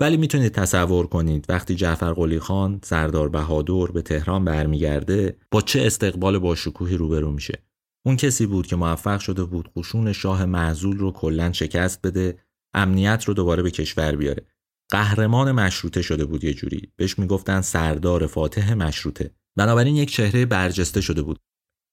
ولی 0.00 0.16
می‌تونید 0.16 0.52
تصور 0.52 1.06
کنید 1.06 1.46
وقتی 1.48 1.74
جعفر 1.74 2.12
قلی 2.12 2.38
خان 2.38 2.80
سردار 2.84 3.28
بهادر 3.28 3.86
به 3.92 4.02
تهران 4.02 4.44
برمیگرده 4.44 5.36
با 5.50 5.60
چه 5.60 5.82
استقبال 5.82 6.38
با 6.38 6.54
شکوهی 6.54 6.96
روبرو 6.96 7.30
میشه؟ 7.30 7.62
اون 8.06 8.16
کسی 8.16 8.46
بود 8.46 8.66
که 8.66 8.76
موفق 8.76 9.20
شده 9.20 9.44
بود 9.44 9.70
قشون 9.76 10.12
شاه 10.12 10.44
معزول 10.44 10.98
رو 10.98 11.12
کلا 11.12 11.52
شکست 11.52 12.06
بده 12.06 12.38
امنیت 12.74 13.24
رو 13.24 13.34
دوباره 13.34 13.62
به 13.62 13.70
کشور 13.70 14.16
بیاره. 14.16 14.46
قهرمان 14.90 15.52
مشروطه 15.52 16.02
شده 16.02 16.24
بود 16.24 16.44
یه 16.44 16.54
جوری. 16.54 16.92
بهش 16.96 17.18
می‌گفتن 17.18 17.60
سردار 17.60 18.26
فاتح 18.26 18.74
مشروطه. 18.74 19.30
بنابراین 19.56 19.96
یک 19.96 20.10
چهره 20.10 20.46
برجسته 20.46 21.00
شده 21.00 21.22
بود. 21.22 21.38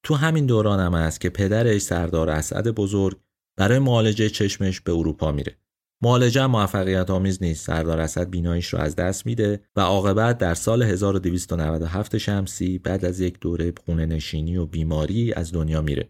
تو 0.04 0.14
همین 0.14 0.46
دوران 0.46 0.80
هم 0.80 0.94
است 0.94 1.20
که 1.20 1.30
پدرش 1.30 1.82
سردار 1.82 2.30
اسعد 2.30 2.70
بزرگ 2.70 3.20
برای 3.56 3.78
معالجه 3.78 4.28
چشمش 4.28 4.80
به 4.80 4.92
اروپا 4.92 5.32
میره. 5.32 5.56
معالجه 6.02 6.46
موفقیت 6.46 7.10
آمیز 7.10 7.42
نیست. 7.42 7.66
سردار 7.66 8.00
اسد 8.00 8.30
بیناییش 8.30 8.68
رو 8.74 8.78
از 8.80 8.96
دست 8.96 9.26
میده 9.26 9.60
و 9.76 9.80
عاقبت 9.80 10.38
در 10.38 10.54
سال 10.54 10.82
1297 10.82 12.18
شمسی 12.18 12.78
بعد 12.78 13.04
از 13.04 13.20
یک 13.20 13.40
دوره 13.40 13.72
خونه 13.86 14.06
نشینی 14.06 14.56
و 14.56 14.66
بیماری 14.66 15.32
از 15.32 15.52
دنیا 15.52 15.82
میره. 15.82 16.08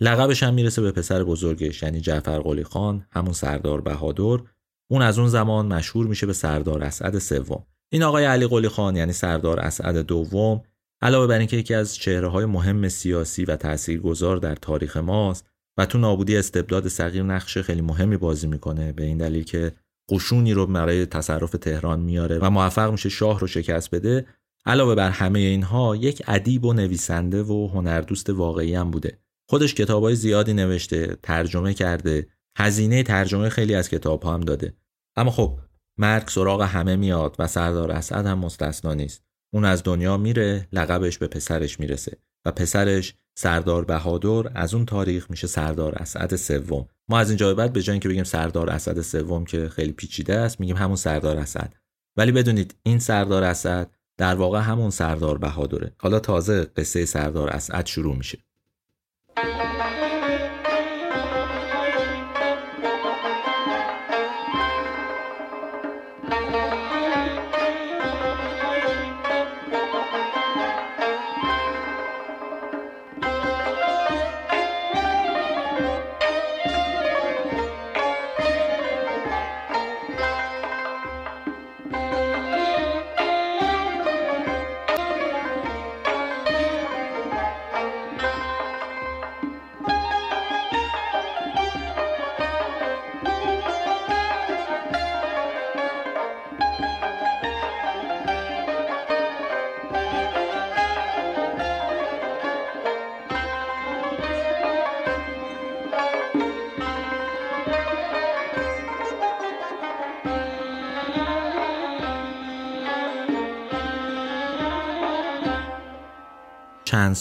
لقبش 0.00 0.42
هم 0.42 0.54
می‌رسه 0.54 0.82
به 0.82 0.92
پسر 0.92 1.24
بزرگش 1.24 1.82
یعنی 1.82 2.00
جعفر 2.00 2.38
قلی 2.38 2.64
خان 2.64 3.06
همون 3.12 3.32
سردار 3.32 3.80
بهادر 3.80 4.38
اون 4.92 5.02
از 5.02 5.18
اون 5.18 5.28
زمان 5.28 5.66
مشهور 5.66 6.06
میشه 6.06 6.26
به 6.26 6.32
سردار 6.32 6.82
اسعد 6.82 7.18
سوم. 7.18 7.64
این 7.92 8.02
آقای 8.02 8.24
علی 8.24 8.46
قلی 8.46 8.68
خان 8.68 8.96
یعنی 8.96 9.12
سردار 9.12 9.60
اسعد 9.60 9.96
دوم 9.96 10.62
علاوه 11.02 11.26
بر 11.26 11.38
اینکه 11.38 11.56
یکی 11.56 11.74
از 11.74 11.94
چهره 11.94 12.28
های 12.28 12.44
مهم 12.44 12.88
سیاسی 12.88 13.44
و 13.44 13.56
تاثیرگذار 13.56 14.36
در 14.36 14.54
تاریخ 14.54 14.96
ماست 14.96 15.46
و 15.78 15.86
تو 15.86 15.98
نابودی 15.98 16.36
استبداد 16.36 16.88
صغیر 16.88 17.22
نقش 17.22 17.58
خیلی 17.58 17.80
مهمی 17.80 18.16
بازی 18.16 18.46
می‌کنه 18.46 18.92
به 18.92 19.04
این 19.04 19.18
دلیل 19.18 19.44
که 19.44 19.72
قشونی 20.10 20.52
رو 20.52 20.66
برای 20.66 21.06
تصرف 21.06 21.50
تهران 21.50 22.00
میاره 22.00 22.38
و 22.38 22.50
موفق 22.50 22.90
میشه 22.90 23.08
شاه 23.08 23.40
رو 23.40 23.46
شکست 23.46 23.90
بده. 23.90 24.26
علاوه 24.66 24.94
بر 24.94 25.10
همه 25.10 25.38
اینها 25.38 25.96
یک 25.96 26.22
ادیب 26.26 26.64
و 26.64 26.72
نویسنده 26.72 27.42
و 27.42 27.68
هنردوست 27.68 28.30
واقعی 28.30 28.74
هم 28.74 28.90
بوده. 28.90 29.18
خودش 29.48 29.74
کتابای 29.74 30.14
زیادی 30.14 30.52
نوشته 30.54 31.16
ترجمه 31.22 31.74
کرده 31.74 32.26
هزینه 32.58 33.02
ترجمه 33.02 33.48
خیلی 33.48 33.74
از 33.74 33.88
کتاب 33.88 34.24
هم 34.24 34.40
داده. 34.40 34.74
اما 35.16 35.30
خب 35.30 35.58
مرگ 35.98 36.28
سراغ 36.28 36.62
همه 36.62 36.96
میاد 36.96 37.36
و 37.38 37.46
سردار 37.46 37.92
اسعد 37.92 38.26
هم 38.26 38.38
مستثنا 38.38 38.94
نیست. 38.94 39.22
اون 39.54 39.64
از 39.64 39.82
دنیا 39.82 40.16
میره 40.16 40.68
لقبش 40.72 41.18
به 41.18 41.26
پسرش 41.26 41.80
می‌رسه 41.80 42.18
و 42.44 42.52
پسرش 42.52 43.14
سردار 43.34 43.84
بهادر 43.84 44.50
از 44.54 44.74
اون 44.74 44.86
تاریخ 44.86 45.30
میشه 45.30 45.46
سردار 45.46 45.94
اسعد 45.94 46.36
سوم. 46.36 46.88
ما 47.08 47.18
از 47.18 47.30
اینجا 47.30 47.54
بعد 47.54 47.72
به 47.72 47.82
جای 47.82 47.92
اینکه 47.92 48.08
بگیم 48.08 48.24
سردار 48.24 48.70
اسعد 48.70 49.00
سوم 49.00 49.44
که 49.44 49.68
خیلی 49.68 49.92
پیچیده 49.92 50.34
است 50.34 50.60
میگیم 50.60 50.76
همون 50.76 50.96
سردار 50.96 51.36
اسعد. 51.36 51.74
ولی 52.16 52.32
بدونید 52.32 52.74
این 52.82 52.98
سردار 52.98 53.44
اسعد 53.44 53.90
در 54.18 54.34
واقع 54.34 54.60
همون 54.60 54.90
سردار 54.90 55.38
بهادره. 55.38 55.92
حالا 55.98 56.20
تازه 56.20 56.64
قصه 56.64 57.04
سردار 57.04 57.50
اسعد 57.50 57.86
شروع 57.86 58.16
میشه. 58.16 58.38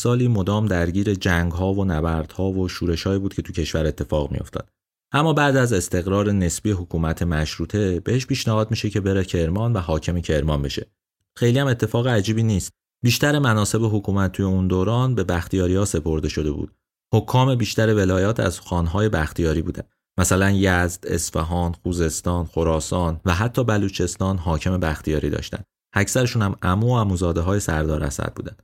سالی 0.02 0.28
مدام 0.28 0.66
درگیر 0.66 1.14
جنگ 1.14 1.52
ها 1.52 1.74
و 1.74 1.86
نبرد 1.86 2.32
ها 2.32 2.52
و 2.52 2.68
شورش 2.68 3.08
بود 3.08 3.34
که 3.34 3.42
تو 3.42 3.54
کشور 3.54 3.86
اتفاق 3.86 4.32
میافتاد. 4.32 4.70
اما 5.12 5.34
بعد 5.34 5.56
از 5.56 5.74
استقرار 5.74 6.32
نسبی 6.32 6.72
حکومت 6.72 7.24
مشروطه 7.24 8.00
بهش 8.00 8.26
پیشنهاد 8.26 8.72
میشه 8.72 8.90
که 8.90 9.02
بره 9.02 9.24
کرمان 9.24 9.74
و 9.74 9.80
حاکم 9.80 10.20
کرمان 10.20 10.62
بشه. 10.62 10.92
خیلی 11.38 11.60
هم 11.60 11.68
اتفاق 11.68 12.08
عجیبی 12.08 12.44
نیست. 12.44 12.72
بیشتر 13.04 13.40
مناسب 13.40 13.80
حکومت 13.84 14.32
توی 14.32 14.46
اون 14.46 14.68
دوران 14.68 15.16
به 15.16 15.24
بختیاری 15.24 15.76
ها 15.76 15.86
سپرده 15.86 16.30
شده 16.30 16.52
بود. 16.52 16.76
حکام 17.14 17.56
بیشتر 17.56 17.94
ولایات 17.94 18.40
از 18.40 18.60
خانهای 18.60 19.10
بختیاری 19.10 19.62
بودن. 19.62 19.84
مثلا 20.20 20.52
یزد، 20.52 21.06
اصفهان، 21.08 21.74
خوزستان، 21.84 22.46
خراسان 22.46 23.22
و 23.26 23.34
حتی 23.34 23.64
بلوچستان 23.64 24.38
حاکم 24.38 24.78
بختیاری 24.78 25.30
داشتن. 25.30 25.64
اکثرشون 25.94 26.42
هم 26.42 26.56
عمو 26.62 26.96
و 26.96 27.00
عموزاده 27.00 27.42
های 27.42 27.60
سردار 27.60 28.04
اسد 28.04 28.34
بودن. 28.36 28.56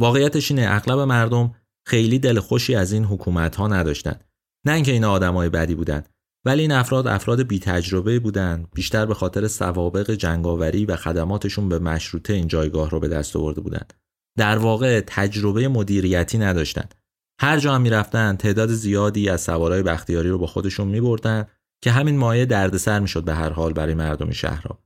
واقعیتش 0.00 0.50
اینه 0.50 0.66
اغلب 0.68 0.98
مردم 0.98 1.54
خیلی 1.86 2.18
دل 2.18 2.40
خوشی 2.40 2.74
از 2.74 2.92
این 2.92 3.04
حکومت 3.04 3.56
ها 3.56 3.68
نداشتن. 3.68 4.20
نه 4.66 4.72
اینکه 4.72 4.92
اینا 4.92 5.10
آدمای 5.10 5.48
بدی 5.48 5.74
بودن 5.74 6.04
ولی 6.44 6.62
این 6.62 6.72
افراد 6.72 7.06
افراد 7.06 7.42
بی 7.42 7.58
تجربه 7.58 8.18
بودن 8.18 8.66
بیشتر 8.74 9.06
به 9.06 9.14
خاطر 9.14 9.48
سوابق 9.48 10.10
جنگاوری 10.10 10.86
و 10.86 10.96
خدماتشون 10.96 11.68
به 11.68 11.78
مشروطه 11.78 12.32
این 12.32 12.48
جایگاه 12.48 12.90
رو 12.90 13.00
به 13.00 13.08
دست 13.08 13.36
آورده 13.36 13.60
بودن. 13.60 13.82
در 14.38 14.58
واقع 14.58 15.00
تجربه 15.00 15.68
مدیریتی 15.68 16.38
نداشتن. 16.38 16.84
هر 17.40 17.58
جا 17.58 17.74
هم 17.74 17.80
می‌رفتن 17.80 18.36
تعداد 18.36 18.68
زیادی 18.68 19.28
از 19.28 19.40
سوارای 19.40 19.82
بختیاری 19.82 20.28
رو 20.28 20.38
با 20.38 20.46
خودشون 20.46 20.88
میبردن 20.88 21.46
که 21.82 21.90
همین 21.90 22.18
مایه 22.18 22.46
دردسر 22.46 23.00
می‌شد 23.00 23.24
به 23.24 23.34
هر 23.34 23.50
حال 23.50 23.72
برای 23.72 23.94
مردم 23.94 24.30
شهرها. 24.30 24.78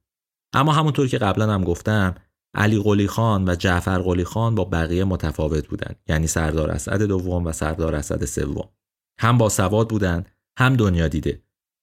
اما 0.55 0.73
همونطور 0.73 1.09
که 1.09 1.19
قبلا 1.19 1.53
هم 1.55 1.65
گفتم 1.65 2.15
علی 2.55 2.83
قلی 2.83 3.07
خان 3.07 3.49
و 3.49 3.55
جعفر 3.55 3.99
قلی 3.99 4.25
خان 4.25 4.55
با 4.55 4.65
بقیه 4.65 5.05
متفاوت 5.05 5.69
بودند 5.69 5.97
یعنی 6.09 6.27
سردار 6.27 6.71
اسد 6.71 7.03
دوم 7.03 7.47
و 7.47 7.53
سردار 7.53 7.95
اسد 7.95 8.25
سوم. 8.25 8.69
هم 9.21 9.39
با 9.39 9.49
سواد 9.49 9.89
بودند 9.89 10.29
هم 10.59 10.77
دنیا 10.77 11.09
دیده. 11.09 11.43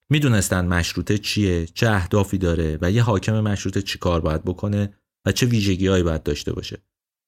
می‌دونستند 0.09 0.69
مشروطه 0.69 1.17
چیه 1.17 1.65
چه 1.65 1.89
اهدافی 1.89 2.37
داره 2.37 2.77
و 2.81 2.91
یه 2.91 3.03
حاکم 3.03 3.41
مشروطه 3.41 3.81
چی 3.81 3.99
کار 3.99 4.21
باید 4.21 4.43
بکنه 4.43 4.93
و 5.25 5.31
چه 5.31 5.45
ویژگیهایی 5.45 6.03
باید 6.03 6.23
داشته 6.23 6.53
باشه. 6.53 6.81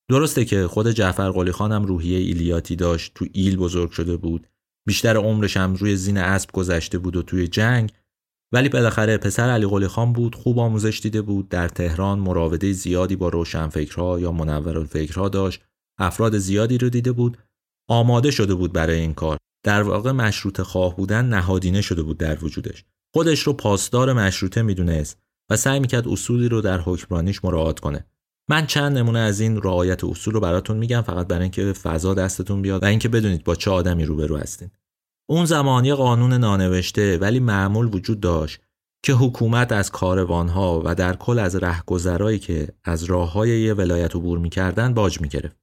درسته 0.10 0.45
که 0.45 0.67
خود 0.67 0.91
جعفر 0.91 1.29
قلی 1.29 1.51
خان 1.51 1.71
هم 1.71 1.84
روحیه 1.84 2.17
ایلیاتی 2.17 2.75
داشت 2.75 3.12
تو 3.15 3.25
ایل 3.32 3.58
بزرگ 3.58 3.91
شده 3.91 4.17
بود 4.17 4.47
بیشتر 4.88 5.17
عمرش 5.17 5.58
هم 5.58 5.73
روی 5.75 5.95
زین 5.95 6.17
اسب 6.17 6.51
گذشته 6.51 6.97
بود 6.97 7.15
و 7.15 7.21
توی 7.21 7.47
جنگ 7.47 7.91
ولی 8.53 8.69
بالاخره 8.69 9.17
پسر 9.17 9.49
علی 9.49 9.67
قلی 9.67 9.87
خان 9.87 10.13
بود 10.13 10.35
خوب 10.35 10.59
آموزش 10.59 10.99
دیده 11.03 11.21
بود 11.21 11.49
در 11.49 11.67
تهران 11.67 12.19
مراوده 12.19 12.71
زیادی 12.71 13.15
با 13.15 13.29
روشنفکرها 13.29 14.19
یا 14.19 14.31
منورالفکرها 14.31 15.29
داشت 15.29 15.61
افراد 15.99 16.37
زیادی 16.37 16.77
رو 16.77 16.89
دیده 16.89 17.11
بود 17.11 17.37
آماده 17.89 18.31
شده 18.31 18.55
بود 18.55 18.73
برای 18.73 18.99
این 18.99 19.13
کار. 19.13 19.37
در 19.65 19.81
واقع 19.81 20.11
مشروط 20.11 20.61
خواه 20.61 20.95
بودن 20.95 21.25
نهادینه 21.25 21.81
شده 21.81 22.04
بود 22.04 22.17
در 22.17 22.43
وجودش. 22.43 22.83
خودش 23.13 23.39
رو 23.39 23.54
پاسدار 23.54 24.13
مشروطه 24.13 24.62
می‌دونست 24.62 25.17
و 25.49 25.58
سعی 25.58 25.79
می‌کرد 25.79 26.08
اصولی 26.08 26.49
رو 26.49 26.62
در 26.62 26.79
حکمرانیش 26.79 27.43
مراعات 27.45 27.79
کنه. 27.79 28.06
من 28.49 28.67
چند 28.67 28.97
نمونه 28.97 29.19
از 29.19 29.39
این 29.39 29.62
رعایت 29.62 30.04
اصول 30.04 30.33
رو 30.33 30.39
براتون 30.39 30.77
میگم 30.77 31.01
فقط 31.01 31.27
برای 31.27 31.41
اینکه 31.41 31.73
فضا 31.73 32.13
دستتون 32.13 32.62
بیاد 32.62 32.83
و 32.83 32.85
اینکه 32.85 33.10
بدونید 33.10 33.43
با 33.43 33.56
چه 33.56 33.71
آدمی 33.71 34.06
روبرو 34.06 34.37
هستین. 34.37 34.71
اون 35.30 35.46
زمان 35.46 35.86
یه 35.86 35.96
قانون 35.96 36.34
نانوشته 36.34 37.17
ولی 37.17 37.40
معمول 37.40 37.96
وجود 37.96 38.19
داشت 38.19 38.62
که 39.06 39.13
حکومت 39.13 39.71
از 39.71 39.92
کاروانها 39.92 40.82
و 40.86 40.96
در 40.96 41.15
کل 41.15 41.40
از 41.40 41.56
رهگذرایی 41.56 42.40
که 42.40 42.67
از 42.84 43.04
راه 43.04 43.32
های 43.32 43.62
یه 43.62 43.74
ولایت 43.74 44.15
عبور 44.15 44.40
می‌کردن 44.40 44.94
باج 44.94 45.21
می‌گرفت. 45.21 45.58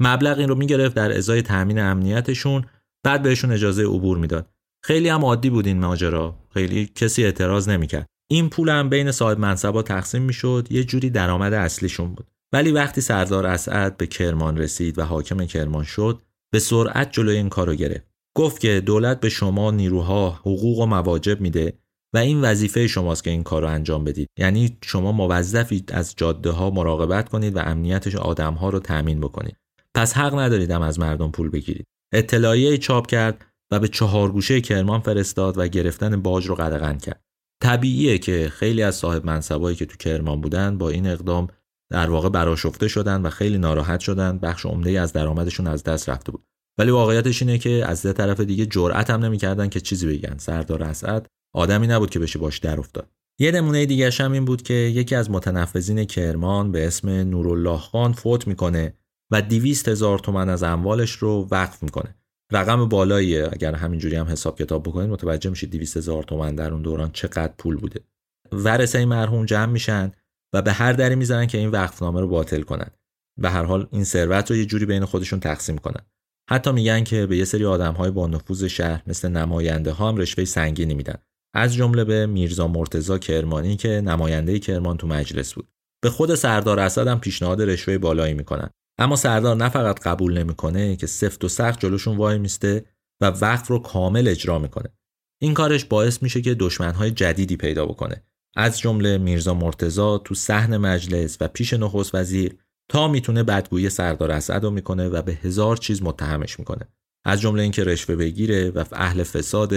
مبلغ 0.00 0.38
این 0.38 0.48
رو 0.48 0.54
می‌گرفت 0.54 0.94
در 0.94 1.16
ازای 1.16 1.42
تأمین 1.42 1.78
امنیتشون 1.78 2.64
بعد 3.04 3.22
بهشون 3.22 3.52
اجازه 3.52 3.84
عبور 3.84 4.18
می‌داد. 4.18 4.50
خیلی 4.84 5.08
هم 5.08 5.24
عادی 5.24 5.50
بود 5.50 5.66
این 5.66 5.80
ماجرا. 5.80 6.36
خیلی 6.54 6.86
کسی 6.86 7.24
اعتراض 7.24 7.68
نمی‌کرد. 7.68 8.06
این 8.30 8.50
پول 8.50 8.68
هم 8.68 8.88
بین 8.88 9.10
صاحب 9.10 9.38
منصبا 9.38 9.82
تقسیم 9.82 10.22
می‌شد 10.22 10.66
یه 10.70 10.84
جوری 10.84 11.10
درآمد 11.10 11.52
اصلیشون 11.52 12.14
بود. 12.14 12.26
ولی 12.52 12.72
وقتی 12.72 13.00
سردار 13.00 13.46
اسعد 13.46 13.96
به 13.96 14.06
کرمان 14.06 14.56
رسید 14.56 14.98
و 14.98 15.02
حاکم 15.02 15.44
کرمان 15.44 15.84
شد 15.84 16.22
به 16.52 16.58
سرعت 16.58 17.12
جلوی 17.12 17.36
این 17.36 17.48
کارو 17.48 17.74
گرفت 17.74 18.13
گفت 18.36 18.60
که 18.60 18.80
دولت 18.80 19.20
به 19.20 19.28
شما 19.28 19.70
نیروها 19.70 20.30
حقوق 20.30 20.78
و 20.78 20.86
مواجب 20.86 21.40
میده 21.40 21.72
و 22.14 22.18
این 22.18 22.40
وظیفه 22.40 22.86
شماست 22.86 23.24
که 23.24 23.30
این 23.30 23.42
کار 23.42 23.62
رو 23.62 23.68
انجام 23.68 24.04
بدید. 24.04 24.28
یعنی 24.38 24.78
شما 24.84 25.12
موظفید 25.12 25.92
از 25.92 26.14
جاده 26.16 26.50
ها 26.50 26.70
مراقبت 26.70 27.28
کنید 27.28 27.56
و 27.56 27.58
امنیتش 27.58 28.14
آدم 28.16 28.54
ها 28.54 28.68
رو 28.68 28.78
تأمین 28.78 29.20
بکنید. 29.20 29.56
پس 29.94 30.12
حق 30.12 30.38
ندارید 30.38 30.70
هم 30.70 30.82
از 30.82 30.98
مردم 30.98 31.30
پول 31.30 31.50
بگیرید. 31.50 31.86
اطلاعیه 32.12 32.78
چاپ 32.78 33.06
کرد 33.06 33.46
و 33.72 33.80
به 33.80 33.88
چهار 33.88 34.32
گوشه 34.32 34.60
کرمان 34.60 35.00
فرستاد 35.00 35.58
و 35.58 35.68
گرفتن 35.68 36.22
باج 36.22 36.46
رو 36.46 36.54
قدغن 36.54 36.98
کرد. 36.98 37.24
طبیعیه 37.62 38.18
که 38.18 38.48
خیلی 38.52 38.82
از 38.82 38.94
صاحب 38.94 39.26
منصبایی 39.26 39.76
که 39.76 39.86
تو 39.86 39.96
کرمان 39.96 40.40
بودن 40.40 40.78
با 40.78 40.88
این 40.88 41.06
اقدام 41.06 41.46
در 41.90 42.10
واقع 42.10 42.28
براشفته 42.28 42.88
شدن 42.88 43.22
و 43.22 43.30
خیلی 43.30 43.58
ناراحت 43.58 44.00
شدن. 44.00 44.38
بخش 44.38 44.66
عمده 44.66 45.00
از 45.00 45.12
درآمدشون 45.12 45.66
از 45.66 45.84
دست 45.84 46.08
رفته 46.08 46.32
بود. 46.32 46.44
ولی 46.78 46.90
واقعیتش 46.90 47.42
اینه 47.42 47.58
که 47.58 47.86
از 47.86 48.02
طرف 48.02 48.40
دیگه 48.40 48.66
جرأت 48.66 49.10
هم 49.10 49.24
نمی‌کردن 49.24 49.68
که 49.68 49.80
چیزی 49.80 50.06
بگن. 50.06 50.38
سردار 50.38 50.82
اسعد 50.82 51.26
آدمی 51.54 51.86
نبود 51.86 52.10
که 52.10 52.18
بشه 52.18 52.38
باش 52.38 52.58
در 52.58 52.78
افتاد. 52.78 53.10
یه 53.38 53.50
نمونه 53.50 53.86
دیگه 53.86 54.10
هم 54.10 54.32
این 54.32 54.44
بود 54.44 54.62
که 54.62 54.74
یکی 54.74 55.14
از 55.14 55.30
متنفذین 55.30 56.04
کرمان 56.04 56.72
به 56.72 56.86
اسم 56.86 57.08
نورالله 57.08 57.78
خان 57.78 58.12
فوت 58.12 58.46
می‌کنه 58.46 58.94
و 59.30 59.42
دیویست 59.42 59.88
هزار 59.88 60.18
تومن 60.18 60.48
از 60.48 60.62
اموالش 60.62 61.10
رو 61.10 61.48
وقف 61.50 61.82
می‌کنه. 61.82 62.14
رقم 62.52 62.88
بالاییه 62.88 63.48
اگر 63.52 63.74
همینجوری 63.74 64.16
هم 64.16 64.26
حساب 64.26 64.58
کتاب 64.58 64.82
بکنید 64.82 65.10
متوجه 65.10 65.50
میشید 65.50 65.70
200 65.70 65.96
هزار 65.96 66.22
تومن 66.22 66.54
در 66.54 66.72
اون 66.72 66.82
دوران 66.82 67.10
چقدر 67.12 67.52
پول 67.58 67.76
بوده. 67.76 68.00
ورثه 68.52 69.04
مرحوم 69.04 69.46
جمع 69.46 69.72
میشن 69.72 70.12
و 70.52 70.62
به 70.62 70.72
هر 70.72 70.92
دری 70.92 71.14
می‌زنن 71.14 71.46
که 71.46 71.58
این 71.58 71.68
وقفنامه 71.68 72.20
رو 72.20 72.28
باطل 72.28 72.62
کنن. 72.62 72.90
به 73.40 73.50
هر 73.50 73.64
حال 73.64 73.88
این 73.90 74.04
ثروت 74.04 74.50
رو 74.50 74.56
یه 74.56 74.64
جوری 74.64 74.86
بین 74.86 75.04
خودشون 75.04 75.40
تقسیم 75.40 75.78
کنن. 75.78 76.06
حتی 76.50 76.72
میگن 76.72 77.04
که 77.04 77.26
به 77.26 77.36
یه 77.36 77.44
سری 77.44 77.64
آدم 77.64 77.94
های 77.94 78.10
با 78.10 78.26
نفوذ 78.26 78.64
شهر 78.64 79.02
مثل 79.06 79.28
نماینده 79.28 79.90
ها 79.92 80.08
هم 80.08 80.16
رشوه 80.16 80.44
سنگینی 80.44 80.94
میدن. 80.94 81.18
از 81.54 81.74
جمله 81.74 82.04
به 82.04 82.26
میرزا 82.26 82.68
مرتزا 82.68 83.18
کرمانی 83.18 83.76
که 83.76 83.88
نماینده 83.88 84.58
کرمان 84.58 84.96
تو 84.96 85.06
مجلس 85.06 85.54
بود. 85.54 85.68
به 86.02 86.10
خود 86.10 86.34
سردار 86.34 86.80
اسد 86.80 87.06
هم 87.06 87.20
پیشنهاد 87.20 87.62
رشوه 87.62 87.98
بالایی 87.98 88.34
می‌کنن. 88.34 88.70
اما 88.98 89.16
سردار 89.16 89.56
نه 89.56 89.68
فقط 89.68 90.00
قبول 90.00 90.38
نمی‌کنه 90.38 90.96
که 90.96 91.06
سفت 91.06 91.44
و 91.44 91.48
سخت 91.48 91.80
جلوشون 91.80 92.16
وای 92.16 92.38
میسته 92.38 92.84
و 93.20 93.26
وقت 93.26 93.70
رو 93.70 93.78
کامل 93.78 94.28
اجرا 94.28 94.58
می‌کنه. 94.58 94.88
این 95.42 95.54
کارش 95.54 95.84
باعث 95.84 96.22
میشه 96.22 96.40
که 96.40 96.54
دشمنهای 96.54 97.10
جدیدی 97.10 97.56
پیدا 97.56 97.86
بکنه. 97.86 98.24
از 98.56 98.80
جمله 98.80 99.18
میرزا 99.18 99.54
مرتزا 99.54 100.18
تو 100.18 100.34
صحن 100.34 100.76
مجلس 100.76 101.36
و 101.40 101.48
پیش 101.48 101.72
نخست 101.72 102.14
وزیر 102.14 102.56
تا 102.88 103.08
می‌تونه 103.08 103.42
بدگویی 103.42 103.90
سردار 103.90 104.30
اسد 104.30 104.64
رو 104.64 104.70
می‌کنه 104.70 105.08
و 105.08 105.22
به 105.22 105.32
هزار 105.32 105.76
چیز 105.76 106.02
متهمش 106.02 106.58
می‌کنه. 106.58 106.88
از 107.24 107.40
جمله 107.40 107.62
اینکه 107.62 107.84
رشوه 107.84 108.16
بگیره 108.16 108.70
و 108.70 108.84
اهل 108.92 109.22
فساد 109.22 109.72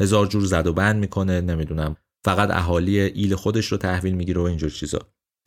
هزار 0.00 0.26
جور 0.26 0.44
زد 0.44 0.66
و 0.66 0.72
بند 0.72 0.96
می‌کنه 0.96 1.40
نمی‌دونم 1.40 1.96
فقط 2.24 2.50
اهالی 2.50 3.00
ایل 3.00 3.34
خودش 3.34 3.66
رو 3.66 3.78
تحویل 3.78 4.14
می‌گیره 4.14 4.40
و 4.40 4.44
اینجور 4.44 4.70
چیزا. 4.70 4.98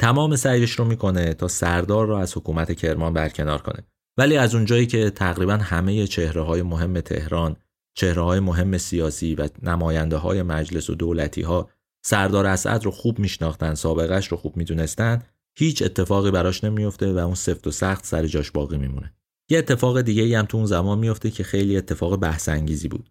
تمام 0.01 0.35
سعیش 0.35 0.71
رو 0.71 0.85
می‌کنه 0.85 1.33
تا 1.33 1.47
سردار 1.47 2.07
رو 2.07 2.15
از 2.15 2.37
حکومت 2.37 2.73
کرمان 2.73 3.13
برکنار 3.13 3.61
کنه. 3.61 3.83
ولی 4.17 4.37
از 4.37 4.55
اونجایی 4.55 4.87
که 4.87 5.09
تقریبا 5.09 5.53
همه 5.53 6.07
چهره 6.07 6.41
های 6.41 6.61
مهم 6.61 7.01
تهران 7.01 7.55
چهره 7.97 8.21
های 8.21 8.39
مهم 8.39 8.77
سیاسی 8.77 9.35
و 9.35 9.49
نماینده 9.63 10.17
های 10.17 10.41
مجلس 10.41 10.89
و 10.89 10.95
دولتی 10.95 11.41
ها 11.41 11.69
سردار 12.05 12.45
اسعد 12.45 12.85
رو 12.85 12.91
خوب 12.91 13.19
میشناختن 13.19 13.73
سابقش 13.73 14.27
رو 14.27 14.37
خوب 14.37 14.57
می‌دونستن 14.57 15.21
هیچ 15.59 15.81
اتفاقی 15.81 16.31
براش 16.31 16.63
نمیفته 16.63 17.13
و 17.13 17.17
اون 17.17 17.35
سفت 17.35 17.67
و 17.67 17.71
سخت 17.71 18.05
سر 18.05 18.27
جاش 18.27 18.51
باقی 18.51 18.77
میمونه. 18.77 19.13
یه 19.51 19.57
اتفاق 19.57 20.01
دیگه 20.01 20.39
هم 20.39 20.45
تو 20.45 20.57
اون 20.57 20.65
زمان 20.65 20.99
میفته 20.99 21.31
که 21.31 21.43
خیلی 21.43 21.77
اتفاق 21.77 22.15
بحث 22.15 22.49
انگیزی 22.49 22.87
بود. 22.87 23.09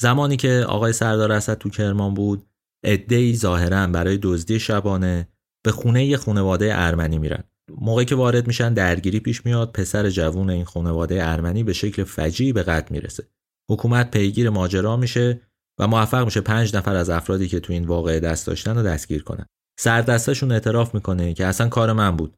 زمانی 0.00 0.36
که 0.36 0.64
آقای 0.68 0.92
سردار 0.92 1.32
اسد 1.32 1.58
تو 1.58 1.70
کرمان 1.70 2.14
بود 2.14 2.46
عده‌ای 2.84 3.36
ظاهرا 3.36 3.86
برای 3.86 4.18
دزدی 4.22 4.60
شبانه 4.60 5.28
به 5.64 5.72
خونه 5.72 6.04
یه 6.04 6.16
خانواده 6.16 6.70
ارمنی 6.72 7.18
میرن. 7.18 7.44
موقعی 7.80 8.04
که 8.04 8.14
وارد 8.14 8.46
میشن 8.46 8.74
درگیری 8.74 9.20
پیش 9.20 9.46
میاد 9.46 9.72
پسر 9.72 10.10
جوون 10.10 10.50
این 10.50 10.64
خانواده 10.64 11.28
ارمنی 11.28 11.64
به 11.64 11.72
شکل 11.72 12.04
فجیعی 12.04 12.52
به 12.52 12.62
قتل 12.62 12.94
می‌رسه. 12.94 13.28
حکومت 13.70 14.10
پیگیر 14.10 14.50
ماجرا 14.50 14.96
میشه 14.96 15.40
و 15.78 15.88
موفق 15.88 16.24
میشه 16.24 16.40
پنج 16.40 16.76
نفر 16.76 16.96
از 16.96 17.10
افرادی 17.10 17.48
که 17.48 17.60
تو 17.60 17.72
این 17.72 17.84
واقعه 17.84 18.20
دست 18.20 18.46
داشتن 18.46 18.76
رو 18.76 18.82
دستگیر 18.82 19.22
کنن. 19.22 19.46
سردستشون 19.82 20.52
اعتراف 20.52 20.94
می‌کنه 20.94 21.34
که 21.34 21.46
اصلا 21.46 21.68
کار 21.68 21.92
من 21.92 22.16
بود. 22.16 22.36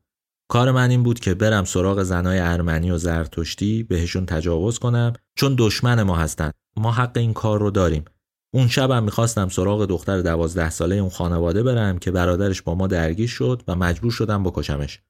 کار 0.48 0.70
من 0.70 0.90
این 0.90 1.02
بود 1.02 1.20
که 1.20 1.34
برم 1.34 1.64
سراغ 1.64 2.02
زنای 2.02 2.38
ارمنی 2.38 2.90
و 2.90 2.98
زرتشتی 2.98 3.82
بهشون 3.82 4.26
تجاوز 4.26 4.78
کنم 4.78 5.12
چون 5.34 5.54
دشمن 5.58 6.02
ما 6.02 6.16
هستن. 6.16 6.50
ما 6.76 6.92
حق 6.92 7.16
این 7.16 7.32
کار 7.32 7.60
رو 7.60 7.70
داریم. 7.70 8.04
اون 8.54 8.68
شبم 8.68 9.02
می‌خواستم 9.02 9.48
سراغ 9.48 9.86
دختر 9.86 10.20
دوازده 10.20 10.70
ساله 10.70 10.96
اون 10.96 11.10
خانواده 11.10 11.62
برم 11.62 11.98
که 11.98 12.10
برادرش 12.10 12.62
با 12.62 12.74
ما 12.74 12.86
درگیر 12.86 13.28
شد 13.28 13.62
و 13.68 13.74
مجبور 13.74 14.12
شدم 14.12 14.42
بکشمش. 14.42 15.00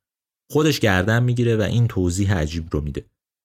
خودش 0.51 0.81
گردن 0.81 1.23
می‌گیره 1.23 1.57
و 1.57 1.63
این 1.63 1.89
توضیح 1.89 2.35
عجیب 2.35 2.69
رو 2.71 2.81
میده. 2.81 3.05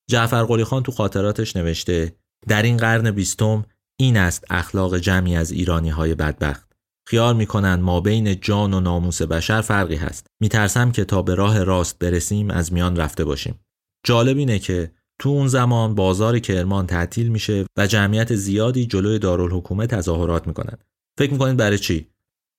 جعفر 0.10 0.44
قلی 0.44 0.64
خان 0.64 0.84
تو 0.84 0.92
خاطراتش 0.92 1.56
نوشته 1.56 2.16
در 2.48 2.62
این 2.62 2.78
قرن 2.78 3.12
بیستم 3.12 3.66
این 4.00 4.18
است 4.18 4.44
اخلاق 4.50 4.98
جمعی 4.98 5.36
از 5.36 5.52
ایرانی 5.52 5.90
های 5.90 6.16
بدبخت. 6.16 6.66
خیال 7.10 7.36
می‌کنند 7.36 7.84
ما 7.84 8.01
بین 8.01 8.39
جان 8.39 8.74
و 8.74 8.80
ناموس 8.80 9.22
بشر 9.22 9.62
فرقی 9.62 9.95
هست. 9.95 10.28
میترسم 10.41 10.91
که 10.91 11.05
تا 11.05 11.22
به 11.22 11.36
راه 11.36 11.64
راست 11.64 11.99
برسیم 11.99 12.51
از 12.51 12.74
میان 12.74 12.95
رفته 12.95 13.24
باشیم. 13.24 13.60
جالب 14.05 14.38
اینه 14.38 14.60
که 14.60 14.91
تو 15.20 15.30
اون 15.30 15.47
زمان 15.47 15.95
بازار 15.95 16.39
کرمان 16.39 16.88
تعطیل 16.88 17.28
میشه 17.28 17.66
و 17.78 17.88
جمعیت 17.88 18.36
زیادی 18.36 18.86
جلوی 18.86 19.20
دارالحکومه 19.20 19.88
تظاهرات 19.88 20.47
می‌کنن 20.47 20.78
فکر 21.18 21.32
می‌کنید 21.32 21.58
برای 21.58 21.78
چی؟ 21.78 22.08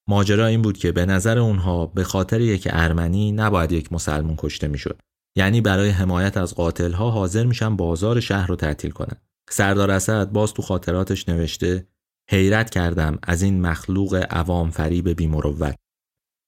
ماجرا 0.08 0.46
این 0.46 0.62
بود 0.62 0.78
که 0.78 0.92
به 0.92 1.06
نظر 1.06 1.38
اونها 1.38 1.86
به 1.86 2.04
خاطر 2.04 2.40
یک 2.40 2.68
ارمنی 2.70 3.32
نباید 3.32 3.72
یک 3.72 3.92
مسلمون 3.92 4.34
کشته 4.38 4.68
می‌شد. 4.68 5.00
یعنی 5.36 5.60
برای 5.60 5.90
حمایت 5.90 6.36
از 6.36 6.54
قاتلها 6.54 7.10
حاضر 7.10 7.44
میشن 7.44 7.76
بازار 7.76 8.20
شهر 8.20 8.46
رو 8.46 8.56
تعطیل 8.56 8.90
کنن. 8.90 9.16
سردار 9.50 9.90
اسد 9.90 10.30
باز 10.30 10.54
تو 10.54 10.62
خاطراتش 10.62 11.28
نوشته 11.28 11.86
حیرت 12.30 12.70
کردم 12.70 13.18
از 13.22 13.42
این 13.42 13.60
مخلوق 13.60 14.26
عوام 14.30 14.70
فریب 14.70 15.08
بیمروت. 15.08 15.74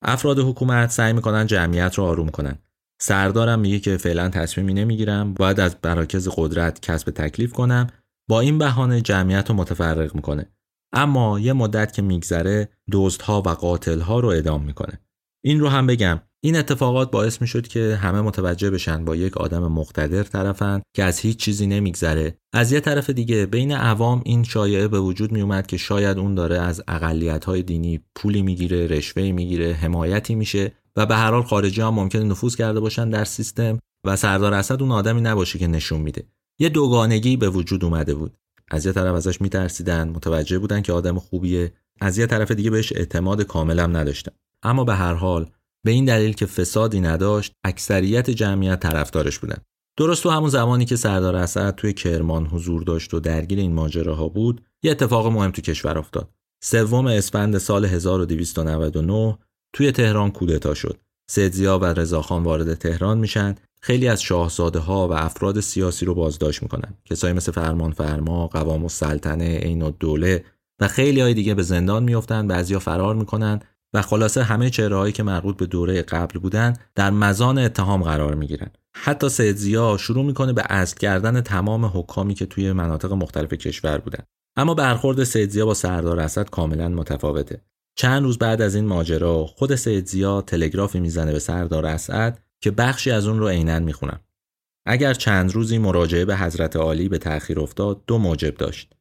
افراد 0.05 0.39
حکومت 0.39 0.91
سعی 0.91 1.13
می‌کنن 1.13 1.47
جمعیت 1.47 1.95
رو 1.95 2.05
آروم 2.05 2.29
کنن. 2.29 2.59
سردارم 3.01 3.61
میگه 3.61 3.79
که 3.79 3.97
فعلا 3.97 4.29
تصمیمی 4.29 4.75
نمی‌گیرم 4.75 5.35
باید 5.35 5.61
از 5.61 5.77
براکز 5.83 6.29
قدرت 6.37 6.81
کسب 6.81 7.11
تکلیف 7.11 7.53
کنم 7.53 7.87
با 8.29 8.41
این 8.41 8.59
بهانه 8.59 9.01
جمعیت 9.01 9.51
رو 9.51 9.57
متفرق 9.57 10.15
می‌کنه. 10.15 10.53
اما 10.93 11.41
یه 11.41 11.53
مدت 11.53 11.93
که 11.93 12.03
میگذره 12.03 12.69
دزدها 12.93 13.43
و 13.43 13.49
قاتلها 13.49 14.21
رو 14.21 14.29
ادام 14.29 14.63
می‌کنه. 14.65 15.01
این 15.45 15.61
رو 15.61 15.69
هم 15.69 15.87
بگم 15.87 16.21
این 16.43 16.57
اتفاقات 16.57 17.11
باعث 17.11 17.41
می‌شد 17.41 17.67
که 17.67 17.99
همه 18.03 18.21
متوجه 18.21 18.71
بشن 18.71 19.05
با 19.05 19.17
یک 19.17 19.37
آدم 19.37 19.67
مقتدر 19.67 20.23
طرفن 20.23 20.83
که 20.97 21.05
از 21.05 21.19
هیچ 21.21 21.37
چیزی 21.37 21.67
نمیگذره. 21.67 22.37
از 22.53 22.73
یه 22.73 22.81
طرف 22.81 23.11
دیگه 23.11 23.47
بین 23.47 23.73
عوام 23.73 24.23
این 24.25 24.45
شایعه 24.45 24.89
به 24.89 25.01
وجود 25.01 25.33
میومد 25.33 25.67
که 25.67 25.77
شاید 25.77 26.19
اون 26.19 26.35
داره 26.35 26.59
از 26.59 26.83
اقلیت 26.89 27.45
های 27.45 27.63
دینی 27.63 28.01
پولی 28.15 28.43
می‌گیره 28.43 28.87
رشوه 28.87 29.33
می‌گیره 29.33 29.73
حمایتی 29.73 30.35
میشه 30.35 30.73
و 30.97 31.07
به 31.07 31.17
هر 31.17 31.31
حال 31.31 31.43
خارجی 31.43 31.81
هم 31.81 31.95
ممکنه 31.95 32.23
نفوذ 32.23 32.57
کرده 32.57 32.81
باشن 32.81 33.11
در 33.11 33.25
سیستم 33.25 33.79
و 34.05 34.17
سردار 34.17 34.55
اسد 34.55 34.83
اون 34.83 34.93
آدمی 34.93 35.21
نباشه 35.21 35.59
که 35.59 35.67
نشون 35.67 36.01
میده. 36.01 36.27
یه 36.59 36.69
دوگانگی 36.69 37.37
به 37.37 37.49
وجود 37.49 37.85
اومده 37.85 38.15
بود. 38.15 38.37
از 38.71 38.87
یه 38.87 38.93
طرف 38.93 39.15
ازش 39.15 39.41
میترسیدن 39.41 40.09
متوجه 40.09 40.59
بودن 40.59 40.83
که 40.83 40.93
آدم 40.93 41.19
خوبیه. 41.19 41.73
از 42.01 42.19
یه 42.19 42.27
طرف 42.27 42.51
دیگه 42.51 42.71
بهش 42.71 42.93
اعتماد 42.93 43.43
کاملم 43.43 43.97
نداشتن. 43.97 44.33
اما 44.63 44.85
به 44.85 44.95
هر 44.95 45.15
حال 45.15 45.51
به 45.85 45.91
این 45.91 46.05
دلیل 46.05 46.33
که 46.33 46.47
فسادی 46.47 47.01
نداشت 47.01 47.53
اکثریت 47.65 48.31
جمعیت 48.31 48.81
طرفدارش 48.81 49.39
بودن 49.39 49.59
درست 49.99 50.23
تو 50.23 50.31
همون 50.31 50.49
زمانی 50.49 50.85
که 50.85 50.97
سردار 50.97 51.37
اسد 51.37 51.75
توی 51.75 51.93
کرمان 51.93 52.47
حضور 52.47 52.83
داشت 52.83 53.15
و 53.15 53.21
درگیر 53.21 53.59
این 53.59 53.73
ماجراها 53.73 54.29
بود 54.29 54.65
یه 54.83 54.91
اتفاق 54.91 55.27
مهم 55.27 55.51
تو 55.51 55.63
کشور 55.63 55.99
افتاد 55.99 56.31
سوم 56.63 57.07
اسفند 57.07 57.59
سال 57.59 57.85
1299 57.85 59.39
توی 59.73 59.93
تهران 59.93 60.31
کودتا 60.31 60.75
شد. 60.75 61.01
سیدزیا 61.31 61.79
و 61.79 61.85
رضاخان 61.85 62.43
وارد 62.43 62.75
تهران 62.75 63.19
میشن 63.19 63.55
خیلی 63.83 64.09
از 64.09 64.23
شاهزاده 64.23 64.79
ها 64.79 65.09
و 65.09 65.13
افراد 65.13 65.61
سیاسی 65.61 66.07
رو 66.07 66.15
بازداشت 66.15 66.63
می‌کنن. 66.63 66.95
کسایی 67.05 67.35
مثل 67.35 67.53
فرمان 67.53 67.93
فرما، 67.93 68.47
قوام 68.47 68.83
السلطنه، 68.83 69.59
عین 69.59 69.83
الدوله 69.83 70.45
و 70.81 70.89
خیلی 70.89 71.21
های 71.21 71.35
دیگه 71.35 71.55
به 71.55 71.63
زندان 71.63 72.03
میفتن، 72.03 72.47
بعضیا 72.47 72.79
فرار 72.79 73.15
می‌کنن 73.15 73.61
و 73.95 74.03
خلاصه 74.03 74.43
همه 74.43 74.71
چهرههایی 74.71 75.13
که 75.13 75.23
مربوط 75.23 75.57
به 75.57 75.67
دوره 75.67 76.03
قبل 76.03 76.39
بودن 76.39 76.77
در 76.95 77.11
مزان 77.11 77.59
اتهام 77.59 78.03
قرار 78.03 78.35
می‌گیرن. 78.35 78.71
حتی 78.97 79.29
سیدزیا 79.29 79.97
شروع 79.97 80.25
می‌کنه 80.25 80.53
به 80.53 80.63
اصل 80.69 80.97
کردن 80.97 81.41
تمام 81.41 81.85
حکامی 81.85 82.35
که 82.35 82.47
توی 82.47 82.73
مناطق 82.73 83.13
مختلف 83.13 83.53
کشور 83.53 83.99
بودن. 83.99 84.25
اما 84.57 84.75
برخورد 84.75 85.25
سیدزیا 85.25 85.67
با 85.67 85.75
سردار 85.75 86.21
اسد 86.21 86.51
کاملا 86.51 86.89
متفاوته. 86.89 87.63
چند 87.97 88.23
روز 88.23 88.39
بعد 88.39 88.63
از 88.63 88.75
این 88.75 88.87
ماجرا 88.87 89.47
خود 89.47 89.75
سید 89.75 90.07
زیا 90.07 90.41
تلگرافی 90.43 91.01
می‌زنه 91.01 91.33
به 91.33 91.39
سردار 91.39 91.87
اسعد 91.87 92.41
که 92.61 92.71
بخشی 92.71 93.11
از 93.11 93.27
اون 93.27 93.39
رو 93.39 93.49
عینا 93.49 93.79
می‌خونم. 93.79 94.21
اگر 94.87 95.15
چند 95.15 95.53
روزی 95.53 95.79
مراجعه 95.79 96.25
به 96.25 96.37
حضرت 96.37 96.77
عالی 96.77 97.09
به 97.09 97.19
تأخیر 97.19 97.61
افتاد 97.61 98.03
دو 98.07 98.19
موجب 98.19 98.55
داشت. 98.55 98.93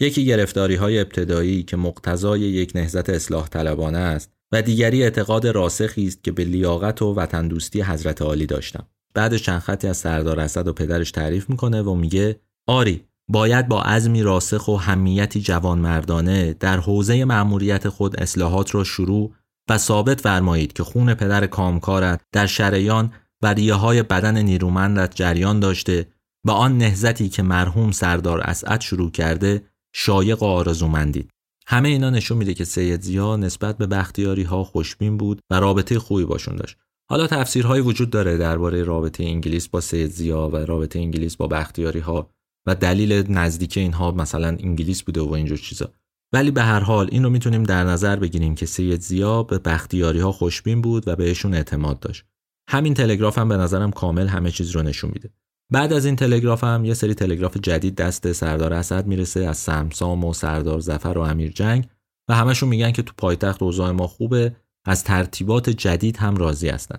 یکی 0.00 0.24
گرفتاری 0.24 0.74
های 0.74 1.00
ابتدایی 1.00 1.62
که 1.62 1.76
مقتضای 1.76 2.40
یک 2.40 2.72
نهزت 2.74 3.10
اصلاح 3.10 3.48
طلبانه 3.48 3.98
است 3.98 4.35
و 4.52 4.62
دیگری 4.62 5.02
اعتقاد 5.02 5.46
راسخی 5.46 6.06
است 6.06 6.24
که 6.24 6.32
به 6.32 6.44
لیاقت 6.44 7.02
و 7.02 7.14
وطن 7.14 7.48
دوستی 7.48 7.82
حضرت 7.82 8.22
عالی 8.22 8.46
داشتم. 8.46 8.86
بعد 9.14 9.36
چند 9.36 9.60
خطی 9.60 9.88
از 9.88 9.96
سردار 9.96 10.40
اسد 10.40 10.68
و 10.68 10.72
پدرش 10.72 11.10
تعریف 11.10 11.50
می‌کنه 11.50 11.82
و 11.82 11.94
میگه 11.94 12.40
آری 12.66 13.04
باید 13.28 13.68
با 13.68 13.82
عزمی 13.82 14.22
راسخ 14.22 14.68
و 14.68 14.76
همیتی 14.76 15.40
جوانمردانه 15.40 16.52
در 16.52 16.76
حوزه 16.76 17.24
مأموریت 17.24 17.88
خود 17.88 18.20
اصلاحات 18.20 18.74
را 18.74 18.84
شروع 18.84 19.32
و 19.70 19.78
ثابت 19.78 20.20
فرمایید 20.20 20.72
که 20.72 20.82
خون 20.82 21.14
پدر 21.14 21.46
کامکارت 21.46 22.20
در 22.32 22.46
شریان 22.46 23.12
و 23.42 23.46
ریه 23.46 23.74
های 23.74 24.02
بدن 24.02 24.38
نیرومندت 24.42 25.14
جریان 25.14 25.60
داشته 25.60 26.06
و 26.46 26.50
آن 26.50 26.78
نهزتی 26.78 27.28
که 27.28 27.42
مرحوم 27.42 27.90
سردار 27.90 28.40
اسعد 28.40 28.80
شروع 28.80 29.10
کرده 29.10 29.62
شایق 29.94 30.42
و 30.42 30.46
آرزومندید 30.46 31.30
همه 31.68 31.88
اینا 31.88 32.10
نشون 32.10 32.38
میده 32.38 32.54
که 32.54 32.64
سید 32.64 33.00
زیا 33.00 33.36
نسبت 33.36 33.78
به 33.78 33.86
بختیاری 33.86 34.42
ها 34.42 34.64
خوشبین 34.64 35.16
بود 35.16 35.40
و 35.50 35.60
رابطه 35.60 35.98
خوبی 35.98 36.24
باشون 36.24 36.56
داشت. 36.56 36.76
حالا 37.10 37.26
تفسیرهایی 37.26 37.82
وجود 37.82 38.10
داره 38.10 38.38
درباره 38.38 38.82
رابطه 38.82 39.24
انگلیس 39.24 39.68
با 39.68 39.80
سید 39.80 40.10
زیا 40.10 40.48
و 40.48 40.56
رابطه 40.56 40.98
انگلیس 40.98 41.36
با 41.36 41.46
بختیاری 41.46 42.00
ها 42.00 42.30
و 42.66 42.74
دلیل 42.74 43.32
نزدیک 43.32 43.76
اینها 43.76 44.10
مثلا 44.10 44.48
انگلیس 44.48 45.02
بوده 45.02 45.20
و 45.20 45.32
اینجور 45.32 45.58
چیزا. 45.58 45.92
ولی 46.32 46.50
به 46.50 46.62
هر 46.62 46.80
حال 46.80 47.08
این 47.12 47.24
رو 47.24 47.30
می‌تونیم 47.30 47.62
در 47.62 47.84
نظر 47.84 48.16
بگیریم 48.16 48.54
که 48.54 48.66
سید 48.66 49.00
زیا 49.00 49.42
به 49.42 49.58
بختیاری 49.58 50.20
ها 50.20 50.32
خوشبین 50.32 50.82
بود 50.82 51.08
و 51.08 51.16
بهشون 51.16 51.54
اعتماد 51.54 52.00
داشت. 52.00 52.24
همین 52.68 52.94
تلگراف 52.94 53.38
هم 53.38 53.48
به 53.48 53.56
نظرم 53.56 53.90
کامل 53.90 54.26
همه 54.26 54.50
چیز 54.50 54.70
رو 54.70 54.82
نشون 54.82 55.10
میده. 55.14 55.30
بعد 55.72 55.92
از 55.92 56.06
این 56.06 56.16
تلگراف 56.16 56.64
هم 56.64 56.84
یه 56.84 56.94
سری 56.94 57.14
تلگراف 57.14 57.56
جدید 57.56 57.94
دست 57.94 58.32
سردار 58.32 58.72
اسد 58.72 59.06
می‌رسه 59.06 59.40
از 59.40 59.56
سمسام 59.56 60.24
و 60.24 60.34
سردار 60.34 60.80
زفر 60.80 61.18
و 61.18 61.20
امیر 61.20 61.52
جنگ 61.52 61.88
و 62.28 62.34
همشون 62.34 62.68
میگن 62.68 62.92
که 62.92 63.02
تو 63.02 63.12
پایتخت 63.18 63.62
اوضاع 63.62 63.90
ما 63.90 64.06
خوبه 64.06 64.56
از 64.84 65.04
ترتیبات 65.04 65.70
جدید 65.70 66.16
هم 66.16 66.36
راضی 66.36 66.68
هستن. 66.68 66.98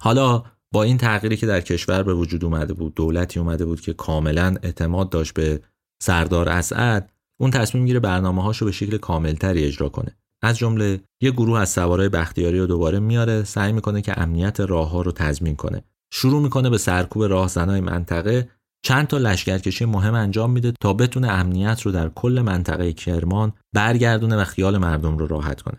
حالا 0.00 0.44
با 0.72 0.82
این 0.82 0.98
تغییری 0.98 1.36
که 1.36 1.46
در 1.46 1.60
کشور 1.60 2.02
به 2.02 2.14
وجود 2.14 2.44
اومده 2.44 2.74
بود 2.74 2.94
دولتی 2.94 3.40
اومده 3.40 3.64
بود 3.64 3.80
که 3.80 3.92
کاملا 3.92 4.56
اعتماد 4.62 5.10
داشت 5.10 5.34
به 5.34 5.60
سردار 6.02 6.48
اسعد 6.48 7.12
اون 7.40 7.50
تصمیم 7.50 7.86
گیره 7.86 8.00
برنامه 8.00 8.42
هاشو 8.42 8.64
به 8.64 8.72
شکل 8.72 8.96
کاملتری 8.96 9.64
اجرا 9.64 9.88
کنه. 9.88 10.16
از 10.42 10.58
جمله 10.58 11.00
یه 11.20 11.30
گروه 11.30 11.60
از 11.60 11.70
سوارای 11.70 12.08
بختیاری 12.08 12.58
رو 12.58 12.66
دوباره 12.66 13.00
میاره 13.00 13.44
سعی 13.44 13.72
می‌کنه 13.72 14.02
که 14.02 14.20
امنیت 14.20 14.60
راه 14.60 14.90
ها 14.90 15.02
رو 15.02 15.12
تضمین 15.12 15.56
کنه. 15.56 15.84
شروع 16.12 16.42
می‌کنه 16.42 16.70
به 16.70 16.78
سرکوب 16.78 17.24
راهزنای 17.24 17.80
منطقه. 17.80 18.48
چند 18.82 19.06
تا 19.06 19.18
لشکرکشی 19.18 19.84
مهم 19.84 20.14
انجام 20.14 20.50
میده 20.50 20.72
تا 20.80 20.92
بتونه 20.92 21.28
امنیت 21.28 21.80
رو 21.82 21.92
در 21.92 22.08
کل 22.08 22.42
منطقه 22.46 22.92
کرمان 22.92 23.52
برگردونه 23.74 24.36
و 24.36 24.44
خیال 24.44 24.78
مردم 24.78 25.18
رو 25.18 25.26
راحت 25.26 25.62
کنه. 25.62 25.78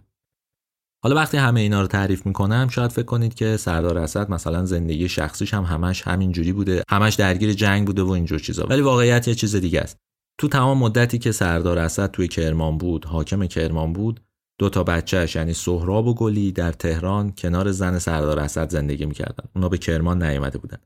حالا 1.03 1.15
وقتی 1.15 1.38
همه 1.38 1.59
اینا 1.59 1.82
رو 1.82 1.88
تعریف 1.88 2.25
می‌کنم 2.25 2.67
شاید 2.71 2.91
فکر 2.91 3.05
کنید 3.05 3.34
که 3.34 3.57
سردار 3.57 3.97
اسد 3.97 4.32
مثلا 4.32 4.65
زندگی 4.65 5.09
شخصیش 5.09 5.53
هم 5.53 5.63
همش 5.63 6.01
همین 6.01 6.32
جوری 6.32 6.53
بوده 6.53 6.84
همش 6.89 7.13
درگیر 7.13 7.53
جنگ 7.53 7.88
بوده 7.88 8.01
و 8.01 8.09
اینجور 8.09 8.39
چیزا. 8.39 8.65
ولی 8.65 8.82
واقعیت 8.82 9.27
یه 9.27 9.36
چیز 9.36 9.55
دیگه 9.55 9.82
است. 9.82 9.97
تو 10.39 10.47
تمام 10.47 10.77
مدتی 10.77 11.17
که 11.17 11.32
سردار 11.32 11.80
اسد 11.80 12.11
توی 12.11 12.27
کرمان 12.27 12.77
بود 12.77 13.05
حاکم 13.05 13.45
کرمان 13.45 13.93
بود 13.93 14.19
دو 14.60 14.70
تا 14.70 14.84
بچهش 14.84 15.36
یعنی 15.36 15.53
سهراب 15.53 16.07
و 16.07 16.14
گلی 16.14 16.51
در 16.51 16.72
تهران 16.72 17.34
کنار 17.38 17.72
زن 17.72 17.99
سردار 17.99 18.39
اسد 18.39 18.70
زندگی 18.70 19.05
می‌کردن. 19.05 19.43
اونا 19.55 19.70
به 19.70 19.78
کرمان 19.78 20.24
نیامده 20.24 20.57
بودن. 20.57 20.78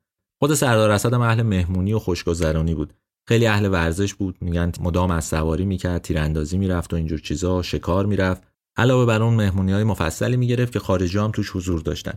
خود 0.41 0.53
سردار 0.53 0.91
اسد 0.91 1.13
اهل 1.13 1.41
مهمونی 1.41 1.93
و 1.93 1.99
خوشگذرانی 1.99 2.76
بود. 2.76 2.93
خیلی 3.28 3.47
اهل 3.47 3.71
ورزش 3.71 4.13
بود. 4.13 4.38
میگن 4.41 4.71
مدام 4.80 5.11
از 5.11 5.26
سواری 5.26 5.65
می‌کرد 5.65 6.01
تیراندازی 6.01 6.57
می‌رفت 6.57 6.93
و 6.93 6.95
اینجور 6.95 7.19
چیزا 7.19 7.61
شکار 7.61 8.05
می‌رفت. 8.05 8.43
علاوه 8.78 9.05
بر 9.05 9.21
اون 9.21 9.34
مهمونی 9.34 9.71
های 9.71 9.84
مفصلی 9.84 10.38
می‌گرفت 10.38 10.74
که 10.74 10.80
خارجی 10.80 11.17
هم 11.17 11.32
توش 11.32 11.55
حضور 11.55 11.82
داشتن. 11.82 12.13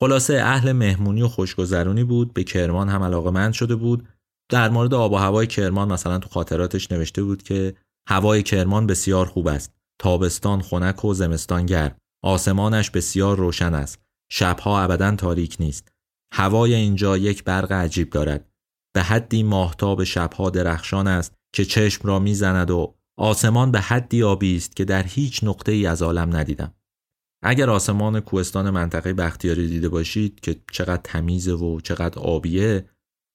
خلاصه 0.00 0.34
اهل 0.34 0.72
مهمونی 0.72 1.22
و 1.22 1.28
خوشگذرانی 1.28 2.04
بود. 2.04 2.34
به 2.34 2.44
کرمان 2.44 2.88
هم 2.88 3.02
علاقه 3.02 3.52
شده 3.52 3.74
بود. 3.74 4.08
در 4.50 4.68
مورد 4.68 4.94
آب 4.94 5.12
و 5.12 5.16
هوای 5.16 5.46
کرمان 5.46 5.92
مثلا 5.92 6.18
تو 6.18 6.28
خاطراتش 6.28 6.92
نوشته 6.92 7.22
بود 7.22 7.42
که 7.42 7.74
هوای 8.08 8.42
کرمان 8.42 8.86
بسیار 8.86 9.26
خوب 9.26 9.48
است. 9.48 9.79
تابستان 10.00 10.62
خنک 10.62 11.04
و 11.04 11.14
زمستان 11.14 11.66
گرم. 11.66 11.96
آسمانش 12.24 12.90
بسیار 12.90 13.36
روشن 13.36 13.74
است. 13.74 14.02
شبها 14.32 14.80
ابدا 14.80 15.16
تاریک 15.16 15.56
نیست. 15.60 15.88
هوای 16.34 16.74
اینجا 16.74 17.16
یک 17.16 17.44
برق 17.44 17.72
عجیب 17.72 18.10
دارد. 18.10 18.50
به 18.94 19.02
حدی 19.02 19.42
ماهتاب 19.42 20.04
شبها 20.04 20.50
درخشان 20.50 21.06
است 21.06 21.34
که 21.54 21.64
چشم 21.64 22.08
را 22.08 22.18
می‌زند 22.18 22.70
و 22.70 22.94
آسمان 23.18 23.70
به 23.70 23.80
حدی 23.80 24.22
آبی 24.22 24.56
است 24.56 24.76
که 24.76 24.84
در 24.84 25.02
هیچ 25.02 25.44
نقطه 25.44 25.72
ای 25.72 25.86
از 25.86 26.02
عالم 26.02 26.36
ندیدم. 26.36 26.74
اگر 27.42 27.70
آسمان 27.70 28.20
کوهستان 28.20 28.70
منطقه 28.70 29.12
بختیاری 29.12 29.68
دیده 29.68 29.88
باشید 29.88 30.40
که 30.40 30.62
چقدر 30.72 31.00
تمیزه 31.04 31.52
و 31.52 31.80
چقدر 31.80 32.18
آبیه 32.18 32.84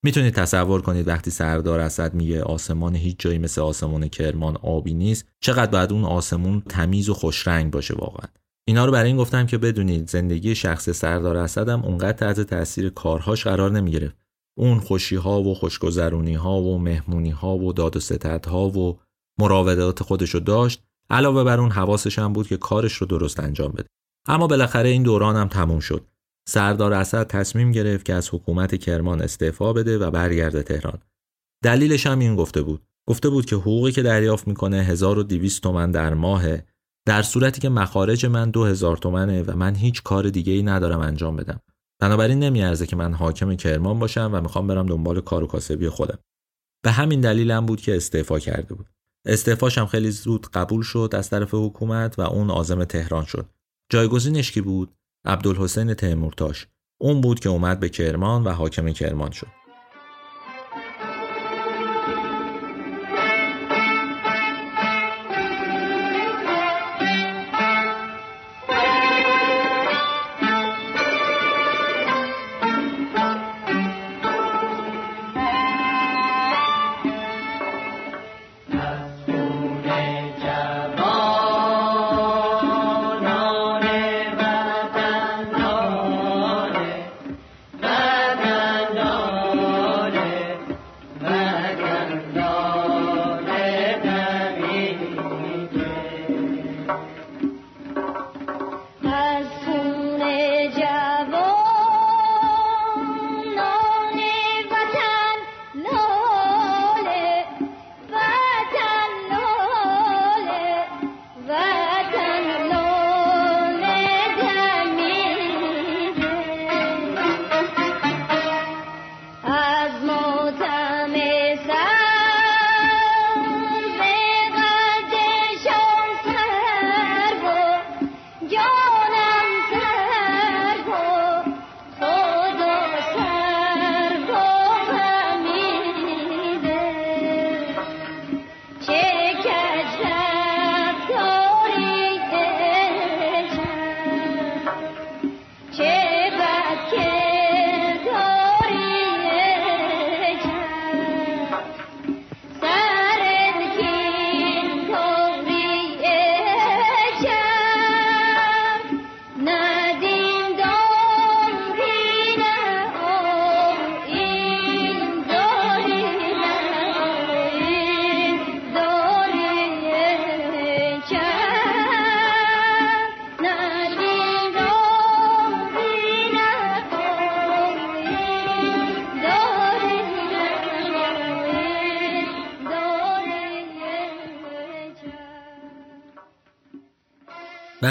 می‌تونید 0.06 0.34
تصور 0.34 0.82
کنید 0.82 1.08
وقتی 1.08 1.30
سردار 1.30 1.80
اسد 1.80 2.14
میگه 2.14 2.42
آسمان 2.42 2.94
هیچ 2.94 3.16
جایی 3.18 3.38
مثل 3.38 3.60
آسمان 3.60 4.08
کرمان 4.08 4.56
آبی 4.56 4.94
نیست 4.94 5.28
چقدر 5.40 5.70
باید 5.70 5.92
اون 5.92 6.04
آسمون 6.04 6.62
تمیز 6.68 7.08
و 7.08 7.14
خوشرنگ 7.14 7.70
باشه 7.70 7.94
واقعا. 7.94 8.28
اینا 8.68 8.84
رو 8.84 8.92
برای 8.92 9.06
این 9.06 9.16
گفتم 9.16 9.46
که 9.46 9.58
بدونید 9.58 10.08
زندگی 10.08 10.54
شخص 10.54 10.90
سردار 10.90 11.36
اسد 11.36 11.68
هم 11.68 11.82
اونقدر 11.82 12.12
تحت 12.12 12.40
تاثیر 12.40 12.90
کارهاش 12.90 13.44
قرار 13.44 13.70
نمی‌گرفت. 13.70 14.16
اون 14.58 14.80
خوشی 14.80 15.16
ها 15.16 15.42
و 15.42 15.54
خوشگذرونی 15.54 16.34
ها 16.34 16.60
و 16.60 16.78
مهمونی 16.78 17.30
ها 17.30 17.56
و 17.56 17.72
داد 17.72 17.96
و 17.96 18.00
ستد 18.00 18.46
ها 18.46 18.68
و 18.68 18.98
مراودات 19.38 20.02
خودش 20.02 20.30
رو 20.30 20.40
داشت 20.40 20.82
علاوه 21.10 21.44
بر 21.44 21.60
اون 21.60 21.70
حواسش 21.70 22.18
هم 22.18 22.32
بود 22.32 22.48
که 22.48 22.56
کارش 22.56 22.92
رو 22.92 23.06
درست 23.06 23.40
انجام 23.40 23.72
بده. 23.72 23.88
اما 24.28 24.46
بالاخره 24.46 24.88
این 24.88 25.02
دوران 25.02 25.36
هم 25.36 25.48
تموم 25.48 25.80
شد. 25.80 26.04
سردار 26.48 26.92
اسد 26.92 27.26
تصمیم 27.26 27.72
گرفت 27.72 28.04
که 28.04 28.14
از 28.14 28.28
حکومت 28.34 28.76
کرمان 28.76 29.22
استعفا 29.22 29.72
بده 29.72 29.98
و 29.98 30.10
برگرده 30.10 30.62
تهران. 30.62 30.98
دلیلش 31.64 32.06
هم 32.06 32.18
این 32.18 32.36
گفته 32.36 32.62
بود. 32.62 32.82
گفته 33.08 33.28
بود 33.28 33.46
که 33.46 33.56
حقوقی 33.56 33.92
که 33.92 34.02
دریافت 34.02 34.48
می‌کنه 34.48 34.76
1200 34.76 35.62
تومن 35.62 35.90
در 35.90 36.14
ماه 36.14 36.42
در 37.06 37.22
صورتی 37.22 37.60
که 37.60 37.68
مخارج 37.68 38.26
من 38.26 38.50
2000 38.50 38.96
تومنه 38.96 39.42
و 39.42 39.56
من 39.56 39.74
هیچ 39.74 40.02
کار 40.02 40.28
دیگه 40.28 40.52
ای 40.52 40.62
ندارم 40.62 41.00
انجام 41.00 41.36
بدم. 41.36 41.60
بنابراین 42.00 42.38
نمیارزه 42.38 42.86
که 42.86 42.96
من 42.96 43.14
حاکم 43.14 43.54
کرمان 43.54 43.98
باشم 43.98 44.30
و 44.32 44.40
می‌خوام 44.40 44.66
برم 44.66 44.86
دنبال 44.86 45.20
کار 45.20 45.44
و 45.44 45.46
کاسبی 45.46 45.88
خودم. 45.88 46.18
به 46.82 46.90
همین 46.90 47.20
دلیلم 47.20 47.66
بود 47.66 47.80
که 47.80 47.96
استعفا 47.96 48.38
کرده 48.38 48.74
بود. 48.74 48.86
استعفاش 49.24 49.78
هم 49.78 49.86
خیلی 49.86 50.10
زود 50.10 50.46
قبول 50.46 50.82
شد 50.82 51.10
از 51.14 51.30
طرف 51.30 51.54
حکومت 51.54 52.18
و 52.18 52.22
اون 52.22 52.50
عازم 52.50 52.84
تهران 52.84 53.24
شد. 53.24 53.46
جایگزینش 53.90 54.52
کی 54.52 54.60
بود؟ 54.60 54.94
عبدالحسین 55.26 55.94
تیمورتاش. 55.94 56.66
اون 57.00 57.20
بود 57.20 57.40
که 57.40 57.48
اومد 57.48 57.80
به 57.80 57.88
کرمان 57.88 58.44
و 58.44 58.50
حاکم 58.50 58.92
کرمان 58.92 59.30
شد. 59.30 59.65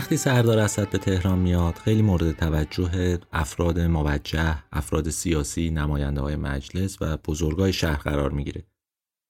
وقتی 0.06 0.18
سردار 0.18 0.60
اسد 0.60 0.90
به 0.90 0.98
تهران 0.98 1.40
میاد 1.40 1.76
خیلی 1.76 2.02
مورد 2.02 2.32
توجه 2.32 3.20
افراد 3.34 3.80
موجه، 3.80 4.64
افراد 4.72 5.10
سیاسی، 5.10 5.70
نماینده 5.70 6.22
های 6.22 6.36
مجلس 6.36 6.98
و 7.02 7.18
بزرگای 7.18 7.74
شهر 7.74 7.98
قرار 7.98 8.32
می‌گیره. 8.32 8.64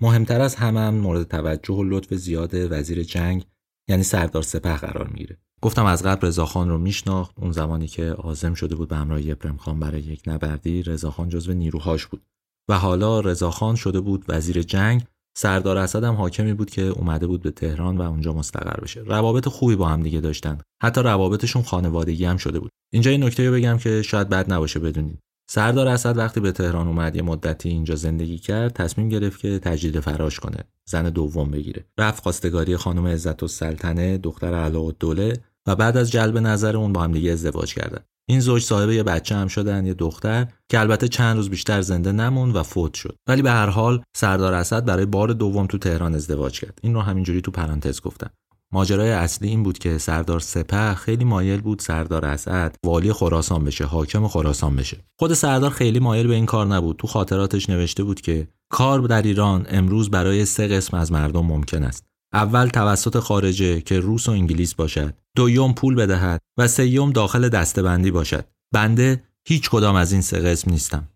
مهمتر 0.02 0.42
از 0.42 0.56
همه 0.56 0.80
هم 0.80 0.96
مورد 0.96 1.24
توجه 1.24 1.74
و 1.74 1.84
لطف 1.84 2.14
زیاد 2.14 2.52
وزیر 2.54 3.04
جنگ 3.04 3.46
یعنی 3.90 4.04
سردار 4.04 4.42
سپه 4.42 4.76
قرار 4.76 5.08
می‌گیره. 5.08 5.38
گفتم 5.62 5.86
از 5.86 6.04
قبل 6.04 6.28
رضاخان 6.28 6.70
رو 6.70 6.78
میشناخت 6.78 7.32
اون 7.40 7.52
زمانی 7.52 7.88
که 7.88 8.10
عازم 8.10 8.54
شده 8.54 8.76
بود 8.76 8.90
به 8.90 8.96
همراه 8.96 9.22
ابراهیم 9.24 9.58
خان 9.58 9.80
برای 9.80 10.02
یک 10.02 10.22
نبردی 10.28 10.84
رضاخان 10.84 11.30
جزو 11.30 11.54
نیروهاش 11.54 12.06
بود 12.06 12.22
و 12.70 12.78
حالا 12.78 13.20
رضاخان 13.20 13.76
شده 13.76 14.00
بود 14.00 14.26
وزیر 14.28 14.62
جنگ 14.62 15.04
سردار 15.38 15.78
اسد 15.78 16.04
هم 16.04 16.14
حاکمی 16.14 16.54
بود 16.54 16.70
که 16.70 16.82
اومده 16.82 17.28
بود 17.28 17.42
به 17.42 17.52
تهران 17.52 17.98
و 17.98 18.02
اونجا 18.02 18.34
مستقر 18.34 18.80
بشه. 18.80 19.02
روابط 19.02 19.48
خوبی 19.48 19.76
با 19.76 19.88
هم 19.88 20.04
دیگه 20.04 20.20
داشتن. 20.20 20.58
حتی 20.84 21.02
روابطشون 21.02 21.62
خانوادگی 21.62 22.26
هم 22.26 22.38
شده 22.38 22.60
بود. 22.60 22.72
اینجا 22.94 23.12
این 23.12 23.24
نکته 23.24 23.50
رو 23.50 23.56
بگم 23.56 23.78
که 23.78 24.02
شاید 24.02 24.30
بد 24.30 24.54
نباشه 24.54 24.80
بدونید. 24.80 25.20
سردار 25.50 25.88
اسد 25.88 26.18
وقتی 26.18 26.40
به 26.40 26.52
تهران 26.52 26.88
اومد 26.88 27.16
یه 27.16 27.22
مدتی 27.22 27.70
اینجا 27.70 27.96
زندگی 27.96 28.38
کرد 28.38 28.74
تصمیم 28.74 29.10
گرفت 29.10 29.40
که 29.40 29.60
تجدید 29.60 30.00
فراش 30.00 30.40
کنه 30.40 30.64
زن 30.86 31.10
دوم 31.10 31.52
بگیره. 31.52 31.86
رفت 31.98 32.24
خواستگاری 32.24 32.78
خانم 32.78 33.08
عزت 33.08 33.44
السلطنه 33.44 34.18
دختر 34.18 34.70
دوله 35.00 35.34
و 35.68 35.76
بعد 35.76 35.98
از 35.98 36.12
جلب 36.12 36.38
نظر 36.38 36.78
اون 36.78 36.94
با 36.94 37.02
هم 37.02 37.12
دیگه 37.12 37.32
ازدواج 37.32 37.74
کردن. 37.74 38.00
این 38.28 38.40
زوج 38.40 38.62
صاحب 38.64 38.90
یه 38.90 39.04
بچه 39.04 39.36
هم 39.36 39.48
شدن 39.48 39.86
یه 39.86 39.94
دختر 39.94 40.48
که 40.70 40.80
البته 40.80 41.08
چند 41.08 41.38
روز 41.38 41.50
بیشتر 41.50 41.82
زنده 41.82 42.12
نموند 42.12 42.56
و 42.56 42.64
فوت 42.64 42.94
شد. 42.94 43.16
ولی 43.28 43.42
به 43.42 43.52
هر 43.52 43.70
حال 43.70 44.04
سردار 44.18 44.54
اسد 44.54 44.86
برای 44.86 45.06
بار 45.06 45.28
دوم 45.28 45.68
تو 45.68 45.78
تهران 45.78 46.16
ازدواج 46.16 46.60
کرد. 46.60 46.80
این 46.82 46.94
رو 46.94 47.02
همینجوری 47.02 47.42
تو 47.42 47.52
پرانتز 47.52 48.02
گفتم. 48.02 48.30
ماجرای 48.74 49.12
اصلی 49.12 49.48
این 49.48 49.64
بود 49.64 49.78
که 49.78 49.98
سردار 49.98 50.40
سپه 50.40 50.94
خیلی 50.94 51.24
مایل 51.26 51.62
بود 51.62 51.80
سردار 51.80 52.26
اسد 52.26 52.76
والی 52.86 53.14
خراسان 53.14 53.64
بشه 53.64 53.86
حاکم 53.86 54.28
خراسان 54.28 54.76
بشه. 54.76 54.98
خود 55.20 55.34
سردار 55.34 55.70
خیلی 55.70 56.00
مایل 56.00 56.28
به 56.28 56.34
این 56.34 56.46
کار 56.46 56.68
نبود. 56.68 56.98
تو 56.98 57.08
خاطراتش 57.08 57.70
نوشته 57.70 58.04
بود 58.04 58.22
که 58.22 58.48
کار 58.70 59.00
در 59.00 59.22
ایران 59.22 59.66
امروز 59.70 60.10
برای 60.10 60.46
سه 60.46 60.68
قسم 60.68 60.98
از 60.98 61.12
مردم 61.12 61.46
ممکن 61.46 61.84
است. 61.84 62.04
اول 62.36 62.68
توسط 62.68 63.20
خارجه 63.20 63.82
که 63.82 64.00
روس 64.00 64.30
و 64.30 64.32
انگلیس 64.32 64.74
باشد. 64.74 65.14
دوم 65.36 65.74
پول 65.74 65.96
بدهد 65.96 66.42
و 66.58 66.68
سیوم 66.68 67.12
داخل 67.12 67.50
دستبندی 67.50 68.12
باشد. 68.12 68.46
بنده 68.72 69.24
هیچ 69.46 69.70
کدام 69.70 69.96
از 69.96 70.12
این 70.12 70.22
سه 70.22 70.40
قسم 70.40 70.72
نیستم. 70.72 71.08